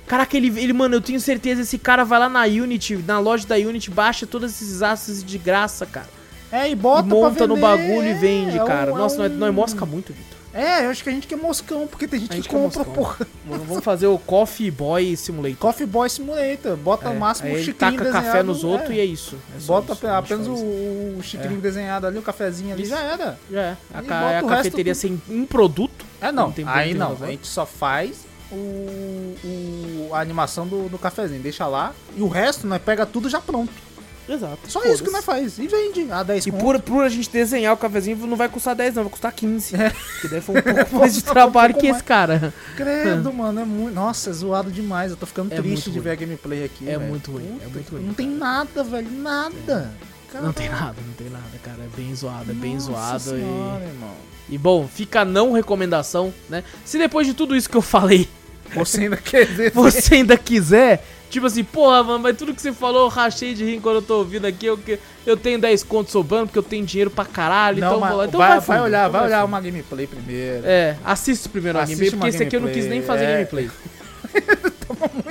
Caraca, 0.07 0.35
ele, 0.37 0.47
ele, 0.59 0.73
mano, 0.73 0.95
eu 0.95 1.01
tenho 1.01 1.19
certeza, 1.19 1.61
esse 1.61 1.77
cara 1.77 2.03
vai 2.03 2.19
lá 2.19 2.27
na 2.29 2.43
Unity, 2.43 2.95
na 3.05 3.19
loja 3.19 3.45
da 3.47 3.55
Unity, 3.55 3.91
baixa 3.91 4.25
todos 4.25 4.51
esses 4.51 4.81
assets 4.81 5.23
de 5.23 5.37
graça, 5.37 5.85
cara. 5.85 6.07
É, 6.51 6.69
e 6.69 6.76
bota 6.76 7.07
e 7.07 7.11
monta 7.11 7.45
no 7.47 7.57
bagulho 7.57 8.07
e 8.07 8.13
vende, 8.13 8.57
é 8.57 8.63
um- 8.63 8.67
cara. 8.67 8.91
é 8.91 8.93
Nossa, 8.93 9.17
nós, 9.17 9.31
um- 9.31 9.35
nós 9.35 9.53
mosca 9.53 9.85
muito, 9.85 10.11
Vitor. 10.13 10.39
É, 10.51 10.84
eu 10.85 10.89
acho 10.89 11.03
que 11.03 11.09
a 11.09 11.11
gente 11.13 11.27
que 11.27 11.34
é 11.35 11.38
moscão, 11.38 11.85
porque 11.85 12.07
tem 12.07 12.21
gente, 12.21 12.30
que 12.31 12.41
que 12.41 12.47
é 12.49 12.51
compra, 12.51 12.80
moscão. 12.80 12.93
porra. 12.95 13.27
Vamos 13.45 13.67
vamos 13.67 13.84
fazer 13.84 14.07
o 14.07 14.17
Coffee 14.17 14.71
Boy 14.71 15.15
Simulator. 15.15 15.57
Coffee 15.59 15.85
Boy 15.85 16.09
Simulator. 16.09 16.76
Bota 16.76 17.07
É, 17.07 17.11
o 17.11 17.19
máximo 17.19 17.53
o 17.53 17.57
chicrinho 17.59 17.76
taca 17.97 18.11
café 18.11 18.21
desenhado, 18.27 18.47
nos 18.47 18.63
outros 18.63 18.89
é. 18.89 18.93
e 18.95 18.99
é 18.99 19.05
isso. 19.05 19.35
É 19.55 19.61
Bota 19.61 19.93
isso, 19.93 20.07
apenas 20.07 20.47
o, 20.47 20.53
o 20.53 21.19
chicrinho 21.21 21.61
desenhado 21.61 22.07
ali, 22.07 22.17
o 22.17 22.23
cafezinho 22.23 22.73
ali, 22.73 22.81
Isso. 22.81 22.89
já 22.91 22.99
era. 22.99 23.39
Já 23.51 23.61
é. 23.61 23.77
A, 23.93 24.01
ca- 24.01 24.39
a 24.39 24.43
cafeteria 24.43 24.95
sem 24.95 25.21
um 25.30 25.45
produto. 25.45 26.03
É, 26.19 26.31
não. 26.31 26.47
Não 26.57 26.67
aí 26.67 26.95
não. 26.95 27.15
A 27.21 27.27
gente 27.27 27.45
só 27.45 27.63
faz 27.67 28.26
o, 28.51 28.55
o- 28.55 30.09
a 30.13 30.19
animação 30.19 30.67
do, 30.67 30.89
do 30.89 30.97
cafezinho. 30.97 31.41
Deixa 31.41 31.67
lá. 31.67 31.93
E 32.15 32.21
o 32.21 32.27
resto, 32.27 32.65
nós 32.65 32.81
pega 32.81 33.05
tudo 33.05 33.30
já 33.30 33.39
pronto. 33.39 33.71
Exato. 34.30 34.60
Só 34.68 34.84
isso 34.85 35.03
que 35.03 35.10
nós 35.10 35.26
faz. 35.26 35.57
E 35.57 35.68
vende 35.68 36.11
a 36.11 36.22
10 36.23 36.45
E 36.45 36.51
conto. 36.51 36.61
por, 36.64 36.80
por 36.81 37.03
a 37.03 37.10
gente 37.10 37.30
desenhar 37.30 37.73
o 37.73 37.77
cafezinho 37.77 38.15
não 38.27 38.38
vai 38.38 38.47
custar 38.47 38.76
10, 38.76 38.95
não, 38.95 39.03
vai 39.03 39.11
custar 39.11 39.31
15. 39.34 39.76
É. 39.76 39.91
Que 40.22 40.27
daí 40.27 40.39
foi 40.41 40.60
um 40.60 40.61
pouco 40.76 40.95
mais 40.97 41.15
de 41.15 41.23
trabalho 41.23 41.73
pouco 41.73 41.81
que 41.85 41.91
mais. 41.91 41.97
esse 41.97 42.03
cara. 42.07 42.53
Credo, 42.77 43.34
mano, 43.34 43.60
é 43.61 43.65
muito. 43.65 43.95
Nossa, 43.95 44.30
é 44.30 44.34
zoado 44.34 44.72
demais. 44.72 45.11
Eu 45.11 45.18
tô 45.18 45.26
ficando 45.26 45.51
É 45.53 45.57
triste 45.57 45.73
muito 45.73 45.84
de 45.91 45.97
ruim. 45.97 46.01
ver 46.03 46.11
a 46.11 46.15
gameplay 46.15 46.64
aqui. 46.65 46.88
É 46.88 46.97
velho. 46.97 47.10
muito 47.10 47.31
ruim, 47.31 47.45
é 47.61 47.64
Puta 47.65 47.69
muito 47.73 47.85
que- 47.89 47.95
ruim, 47.95 48.06
Não 48.06 48.14
tem 48.14 48.27
nada, 48.30 48.84
velho. 48.84 49.11
Nada. 49.11 49.91
Não 50.31 50.53
tem 50.53 50.69
nada, 50.69 50.95
não 51.07 51.14
tem 51.14 51.30
nada, 51.30 51.43
cara. 51.64 51.77
É 51.84 51.89
bem 51.97 52.14
zoado, 52.14 52.51
é 52.51 52.53
bem 52.53 52.76
Nossa 52.76 52.85
zoado. 52.91 53.19
senhora, 53.22 53.84
E... 53.84 53.88
irmão. 53.88 54.14
e 54.47 54.57
bom, 54.60 54.88
fica 54.88 55.22
a 55.22 55.26
não 55.26 55.53
recomendação, 55.53 56.31
né? 56.47 56.64
Se 56.85 56.99
depois 56.99 57.26
de 57.26 57.34
tudo 57.34 57.56
isso 57.56 57.68
que 57.68 57.76
eu 57.76 57.81
falei, 57.81 58.30
Você 58.75 59.01
ainda 59.01 59.17
quer 59.17 59.45
ver? 59.45 59.71
você 59.71 60.15
ainda 60.15 60.37
quiser, 60.37 61.05
tipo 61.29 61.45
assim, 61.45 61.63
porra, 61.63 62.03
mano, 62.03 62.19
mas 62.19 62.37
tudo 62.37 62.53
que 62.53 62.61
você 62.61 62.71
falou 62.71 63.03
eu 63.03 63.07
rachei 63.07 63.53
de 63.53 63.63
rir 63.65 63.79
quando 63.79 63.95
eu 63.97 64.01
tô 64.01 64.17
ouvindo 64.19 64.45
aqui, 64.45 64.65
eu, 64.65 64.79
eu 65.25 65.37
tenho 65.37 65.59
10 65.59 65.83
contos 65.83 66.11
sobrando 66.11 66.47
porque 66.47 66.59
eu 66.59 66.63
tenho 66.63 66.85
dinheiro 66.85 67.09
pra 67.09 67.25
caralho, 67.25 67.79
Não, 67.79 67.87
então 67.87 67.99
mas 67.99 68.09
vou 68.09 68.17
lá. 68.19 68.25
Então 68.25 68.37
vai, 68.39 68.49
vai, 68.49 68.59
vai 68.59 68.77
fundo, 68.77 68.85
olhar, 68.85 69.09
então 69.09 69.11
vai 69.19 69.27
olhar 69.27 69.41
fundo. 69.41 69.47
uma 69.47 69.61
gameplay 69.61 70.07
primeiro. 70.07 70.61
É, 70.65 70.97
assiste 71.03 71.49
primeiro 71.49 71.77
a 71.79 71.81
gameplay, 71.85 72.09
uma 72.09 72.17
porque 72.17 72.29
esse 72.35 72.43
aqui 72.43 72.55
eu 72.55 72.61
não 72.61 72.69
quis 72.69 72.85
nem 72.87 73.01
fazer 73.01 73.25
gameplay, 73.25 73.65
gameplay. 73.65 73.89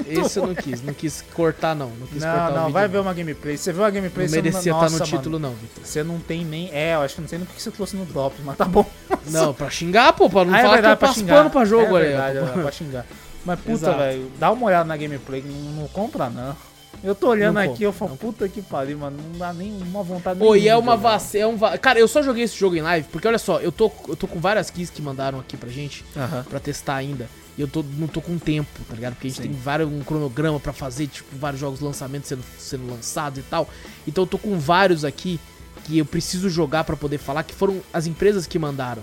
Esse 0.08 0.38
eu 0.38 0.46
não 0.46 0.54
quis, 0.54 0.82
não 0.82 0.94
quis 0.94 1.22
cortar 1.34 1.74
não, 1.74 1.90
não 1.90 2.06
quis 2.06 2.22
Não, 2.22 2.30
cortar 2.30 2.52
não, 2.52 2.72
vai 2.72 2.88
ver 2.88 2.98
uma 2.98 3.12
gameplay. 3.12 3.56
Você 3.56 3.72
viu 3.72 3.84
a 3.84 3.90
gameplay, 3.90 4.26
Não 4.26 4.30
você 4.30 4.42
merecia 4.42 4.72
não, 4.72 4.78
estar 4.80 4.90
no 4.92 4.98
nossa, 4.98 5.16
título 5.16 5.38
mano, 5.38 5.54
não, 5.54 5.60
Vitor. 5.60 5.84
Você 5.84 6.02
não 6.02 6.18
tem 6.18 6.44
nem... 6.44 6.70
É, 6.72 6.94
eu 6.94 7.02
acho 7.02 7.14
que 7.16 7.20
não 7.20 7.28
sei 7.28 7.38
nem 7.38 7.46
por 7.46 7.54
que 7.54 7.62
você 7.62 7.70
trouxe 7.70 7.96
no 7.96 8.04
drop, 8.06 8.34
mas 8.44 8.56
tá 8.56 8.64
bom. 8.64 8.86
Não, 9.30 9.52
pra 9.52 9.68
xingar, 9.68 10.12
pô, 10.14 10.30
pra 10.30 10.44
não 10.44 10.54
Ah, 10.54 10.58
é 10.58 10.62
falar 10.62 10.74
verdade, 10.74 10.96
que 10.98 11.04
eu 11.04 11.08
passo 11.08 11.24
pano 11.24 11.50
pra 11.50 11.64
jogo, 11.64 11.96
é 11.98 12.00
aí, 12.02 12.08
verdade, 12.08 12.38
ó. 12.38 12.58
é 12.58 12.62
pra 12.62 12.72
xingar. 12.72 13.06
Mas 13.44 13.60
puta, 13.60 13.92
velho, 13.92 14.30
dá 14.38 14.50
uma 14.50 14.66
olhada 14.66 14.84
na 14.84 14.96
gameplay, 14.96 15.42
não, 15.42 15.82
não 15.82 15.88
compra 15.88 16.28
não. 16.28 16.56
Eu 17.02 17.14
tô 17.14 17.28
olhando 17.28 17.54
Não 17.54 17.60
aqui, 17.62 17.70
compra, 17.70 17.84
eu 17.84 17.92
falo, 17.92 18.16
puta 18.16 18.48
que 18.48 18.60
pariu, 18.60 18.98
mano, 18.98 19.16
não 19.30 19.38
dá 19.38 19.52
nem 19.52 19.70
uma 19.82 20.02
vontade 20.02 20.38
Pô, 20.38 20.56
e 20.56 20.68
é 20.68 20.76
uma 20.76 20.96
vac... 20.96 21.34
é 21.34 21.46
um 21.46 21.56
va... 21.56 21.78
Cara, 21.78 21.98
eu 21.98 22.08
só 22.08 22.22
joguei 22.22 22.42
esse 22.42 22.56
jogo 22.56 22.74
em 22.74 22.82
live, 22.82 23.06
porque 23.12 23.28
olha 23.28 23.38
só, 23.38 23.60
eu 23.60 23.70
tô, 23.70 23.90
eu 24.08 24.16
tô 24.16 24.26
com 24.26 24.40
várias 24.40 24.68
keys 24.68 24.90
que 24.90 25.00
mandaram 25.00 25.38
aqui 25.38 25.56
pra 25.56 25.68
gente, 25.68 26.04
Aham. 26.16 26.44
pra 26.48 26.58
testar 26.58 26.96
ainda. 26.96 27.28
E 27.56 27.60
eu 27.60 27.68
tô, 27.68 27.84
não 27.96 28.06
tô 28.06 28.20
com 28.20 28.38
tempo, 28.38 28.68
tá 28.88 28.94
ligado? 28.94 29.14
Porque 29.14 29.26
a 29.26 29.30
gente 29.30 29.42
Sim. 29.42 29.48
tem 29.48 29.52
vários, 29.52 29.88
um 29.90 30.00
cronograma 30.00 30.58
pra 30.58 30.72
fazer, 30.72 31.06
tipo, 31.08 31.36
vários 31.36 31.60
jogos 31.60 31.80
lançamentos 31.80 32.28
sendo, 32.28 32.42
sendo 32.58 32.88
lançados 32.90 33.38
e 33.38 33.42
tal. 33.42 33.68
Então 34.06 34.22
eu 34.24 34.28
tô 34.28 34.38
com 34.38 34.58
vários 34.58 35.04
aqui 35.04 35.40
que 35.84 35.98
eu 35.98 36.04
preciso 36.04 36.48
jogar 36.48 36.84
pra 36.84 36.96
poder 36.96 37.18
falar, 37.18 37.42
que 37.42 37.54
foram 37.54 37.80
as 37.92 38.06
empresas 38.06 38.46
que 38.46 38.58
mandaram. 38.58 39.02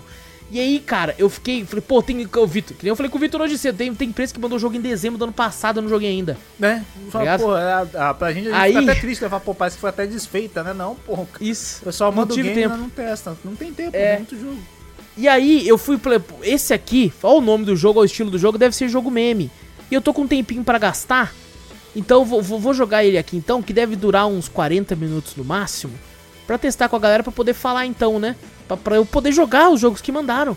E 0.50 0.60
aí, 0.60 0.78
cara, 0.78 1.12
eu 1.18 1.28
fiquei, 1.28 1.64
falei, 1.64 1.82
pô, 1.86 2.00
tem 2.00 2.24
o 2.24 2.46
Vitor, 2.46 2.76
que 2.76 2.84
nem 2.84 2.90
eu 2.90 2.94
falei 2.96 3.10
com 3.10 3.18
o 3.18 3.20
Vitor 3.20 3.40
hoje 3.40 3.58
cedo, 3.58 3.76
tem, 3.76 3.92
tem 3.92 4.08
empresa 4.10 4.32
que 4.32 4.38
mandou 4.38 4.56
o 4.56 4.60
jogo 4.60 4.76
em 4.76 4.80
dezembro 4.80 5.18
do 5.18 5.24
ano 5.24 5.32
passado, 5.32 5.78
eu 5.78 5.82
não 5.82 5.88
joguei 5.88 6.08
ainda. 6.08 6.38
Né? 6.56 6.84
Fala, 7.10 7.24
Ligado? 7.24 7.40
pô, 7.42 7.56
é, 7.56 7.86
a, 7.96 8.14
pra 8.14 8.32
gente, 8.32 8.48
a 8.48 8.50
gente 8.52 8.60
Aí- 8.60 8.72
fica 8.80 8.92
até 8.92 9.00
triste, 9.00 9.22
né? 9.22 9.28
Fala, 9.28 9.40
pô, 9.40 9.54
parece 9.54 9.76
que 9.76 9.80
foi 9.80 9.90
até 9.90 10.06
desfeita, 10.06 10.62
né? 10.62 10.72
Não, 10.72 10.94
pô, 10.94 11.14
o 11.14 11.28
Isso. 11.40 11.82
pessoal 11.82 12.12
Não 12.12 12.18
manda 12.18 12.32
o 12.32 12.36
game, 12.36 12.54
tempo. 12.54 12.76
não 12.76 12.88
testa. 12.88 13.36
Não 13.44 13.56
tem 13.56 13.72
tempo, 13.72 13.96
É. 13.96 14.14
é 14.14 14.16
muito 14.18 14.38
jogo. 14.38 14.58
E 15.16 15.26
aí 15.26 15.66
eu 15.66 15.76
fui. 15.78 15.98
Esse 16.42 16.72
aqui, 16.74 17.12
olha 17.22 17.38
o 17.38 17.40
nome 17.40 17.64
do 17.64 17.74
jogo, 17.74 17.98
olha 17.98 18.04
o 18.04 18.06
estilo 18.06 18.30
do 18.30 18.38
jogo, 18.38 18.56
deve 18.56 18.76
ser 18.76 18.88
jogo 18.88 19.10
meme. 19.10 19.50
E 19.90 19.94
eu 19.94 20.00
tô 20.00 20.12
com 20.14 20.22
um 20.22 20.28
tempinho 20.28 20.62
pra 20.62 20.78
gastar. 20.78 21.32
Então 21.94 22.20
eu 22.20 22.24
vou, 22.24 22.42
vou, 22.42 22.60
vou 22.60 22.74
jogar 22.74 23.02
ele 23.04 23.16
aqui 23.18 23.36
então, 23.36 23.62
que 23.62 23.72
deve 23.72 23.96
durar 23.96 24.26
uns 24.26 24.46
40 24.48 24.94
minutos 24.94 25.34
no 25.34 25.42
máximo. 25.44 25.94
Pra 26.46 26.58
testar 26.58 26.88
com 26.88 26.96
a 26.96 27.00
galera 27.00 27.22
pra 27.22 27.32
poder 27.32 27.54
falar 27.54 27.86
então, 27.86 28.18
né? 28.18 28.36
Pra, 28.68 28.76
pra 28.76 28.96
eu 28.96 29.04
poder 29.04 29.32
jogar 29.32 29.70
os 29.70 29.80
jogos 29.80 30.00
que 30.00 30.12
mandaram. 30.12 30.56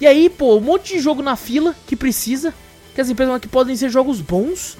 E 0.00 0.06
aí, 0.06 0.30
pô, 0.30 0.56
um 0.56 0.60
monte 0.60 0.94
de 0.94 1.00
jogo 1.00 1.22
na 1.22 1.36
fila 1.36 1.74
que 1.86 1.96
precisa. 1.96 2.54
Que 2.94 3.00
as 3.00 3.10
empresas 3.10 3.38
que 3.40 3.48
podem 3.48 3.76
ser 3.76 3.90
jogos 3.90 4.20
bons. 4.20 4.76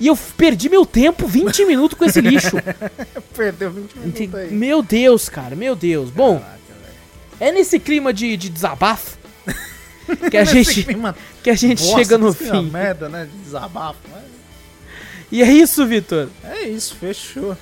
E 0.00 0.06
eu 0.06 0.16
perdi 0.36 0.68
meu 0.68 0.86
tempo, 0.86 1.26
20 1.26 1.64
minutos 1.66 1.98
com 1.98 2.04
esse 2.04 2.20
lixo. 2.20 2.56
Perdeu 3.36 3.70
20 3.70 3.94
minutos 3.98 4.34
aí. 4.34 4.52
Meu 4.52 4.82
Deus, 4.82 5.28
cara, 5.28 5.56
meu 5.56 5.74
Deus. 5.74 6.10
Bom, 6.10 6.38
Caraca, 6.38 6.58
é 7.40 7.52
nesse 7.52 7.78
clima 7.78 8.12
de, 8.12 8.36
de 8.36 8.48
desabafo 8.48 9.18
que 10.30 10.36
a 10.36 10.44
gente, 10.44 10.86
que 11.42 11.50
a 11.50 11.54
gente 11.54 11.82
chega 11.82 12.16
no 12.16 12.32
fim. 12.32 12.70
merda, 12.70 13.08
né? 13.08 13.28
De 13.30 13.38
desabafo. 13.38 13.98
mas 14.10 14.22
E 15.30 15.42
é 15.42 15.52
isso, 15.52 15.84
Vitor. 15.86 16.28
É 16.44 16.62
isso, 16.68 16.94
fechou. 16.96 17.56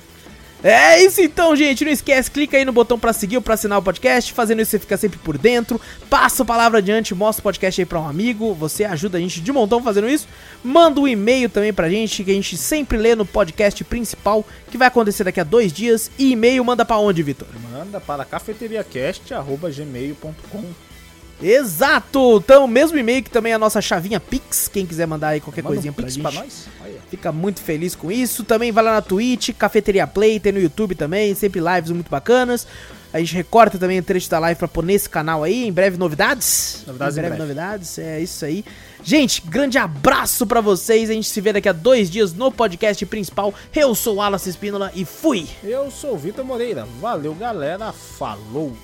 É 0.63 1.03
isso 1.03 1.21
então, 1.21 1.55
gente. 1.55 1.85
Não 1.85 1.91
esquece, 1.91 2.31
clica 2.31 2.57
aí 2.57 2.65
no 2.65 2.71
botão 2.71 2.97
pra 2.97 3.13
seguir 3.13 3.37
ou 3.37 3.41
pra 3.41 3.53
assinar 3.53 3.77
o 3.77 3.81
podcast. 3.81 4.33
Fazendo 4.33 4.61
isso, 4.61 4.71
você 4.71 4.79
fica 4.79 4.97
sempre 4.97 5.19
por 5.19 5.37
dentro. 5.37 5.79
Passa 6.09 6.43
a 6.43 6.45
palavra 6.45 6.79
adiante, 6.79 7.13
mostra 7.13 7.41
o 7.41 7.43
podcast 7.43 7.79
aí 7.79 7.85
pra 7.85 7.99
um 7.99 8.07
amigo. 8.07 8.53
Você 8.55 8.83
ajuda 8.83 9.17
a 9.17 9.21
gente 9.21 9.39
de 9.39 9.51
montão 9.51 9.83
fazendo 9.83 10.09
isso. 10.09 10.27
Manda 10.63 10.99
um 10.99 11.07
e-mail 11.07 11.49
também 11.49 11.71
pra 11.71 11.89
gente, 11.89 12.23
que 12.23 12.31
a 12.31 12.33
gente 12.33 12.57
sempre 12.57 12.97
lê 12.97 13.13
no 13.13 13.25
podcast 13.25 13.83
principal, 13.83 14.43
que 14.71 14.77
vai 14.77 14.87
acontecer 14.87 15.23
daqui 15.23 15.39
a 15.39 15.43
dois 15.43 15.71
dias. 15.71 16.09
E 16.17 16.31
e-mail 16.31 16.65
manda 16.65 16.83
pra 16.83 16.97
onde, 16.97 17.21
Vitor? 17.21 17.47
Manda 17.71 17.99
para 17.99 18.25
cafeteriacast.gmail.com 18.25 20.86
Exato! 21.41 22.41
Então, 22.43 22.65
o 22.65 22.67
mesmo 22.67 22.97
e-mail 22.97 23.23
que 23.23 23.29
também 23.29 23.51
é 23.51 23.55
a 23.55 23.59
nossa 23.59 23.81
chavinha 23.81 24.19
Pix. 24.19 24.67
Quem 24.67 24.85
quiser 24.85 25.05
mandar 25.05 25.29
aí 25.29 25.39
qualquer 25.39 25.63
Manda 25.63 25.75
coisinha 25.75 25.91
um 25.91 25.93
pra 25.95 26.09
gente. 26.09 26.21
pra 26.21 26.31
nós. 26.31 26.67
Fica 27.09 27.31
muito 27.31 27.61
feliz 27.61 27.95
com 27.95 28.11
isso. 28.11 28.43
Também 28.43 28.71
vai 28.71 28.83
lá 28.83 28.93
na 28.93 29.01
Twitch, 29.01 29.51
Cafeteria 29.57 30.05
Play, 30.05 30.39
tem 30.39 30.51
no 30.51 30.59
YouTube 30.59 30.93
também, 30.95 31.33
sempre 31.35 31.61
lives 31.61 31.91
muito 31.91 32.09
bacanas. 32.09 32.67
A 33.13 33.19
gente 33.19 33.33
recorta 33.35 33.77
também 33.77 33.99
o 33.99 34.03
trecho 34.03 34.29
da 34.29 34.37
live 34.37 34.57
pra 34.59 34.67
pôr 34.67 34.83
nesse 34.83 35.09
canal 35.09 35.43
aí. 35.43 35.65
Em 35.65 35.71
breve 35.71 35.97
novidades. 35.97 36.83
Novidades 36.85 37.15
em 37.15 37.19
em 37.19 37.21
breve, 37.21 37.35
breve. 37.37 37.53
novidades. 37.53 37.97
É 37.97 38.19
isso 38.19 38.43
aí. 38.43 38.65
Gente, 39.01 39.41
grande 39.41 39.77
abraço 39.77 40.45
pra 40.45 40.59
vocês. 40.59 41.09
A 41.09 41.13
gente 41.13 41.29
se 41.29 41.39
vê 41.39 41.53
daqui 41.53 41.69
a 41.69 41.73
dois 41.73 42.09
dias 42.09 42.33
no 42.33 42.51
podcast 42.51 43.05
principal. 43.05 43.53
Eu 43.73 43.95
sou 43.95 44.15
o 44.15 44.17
Wallace 44.17 44.49
Espínola 44.49 44.91
e 44.93 45.05
fui! 45.05 45.47
Eu 45.63 45.89
sou 45.89 46.15
o 46.15 46.17
Vitor 46.17 46.43
Moreira. 46.43 46.85
Valeu, 46.99 47.33
galera. 47.33 47.93
Falou. 47.93 48.75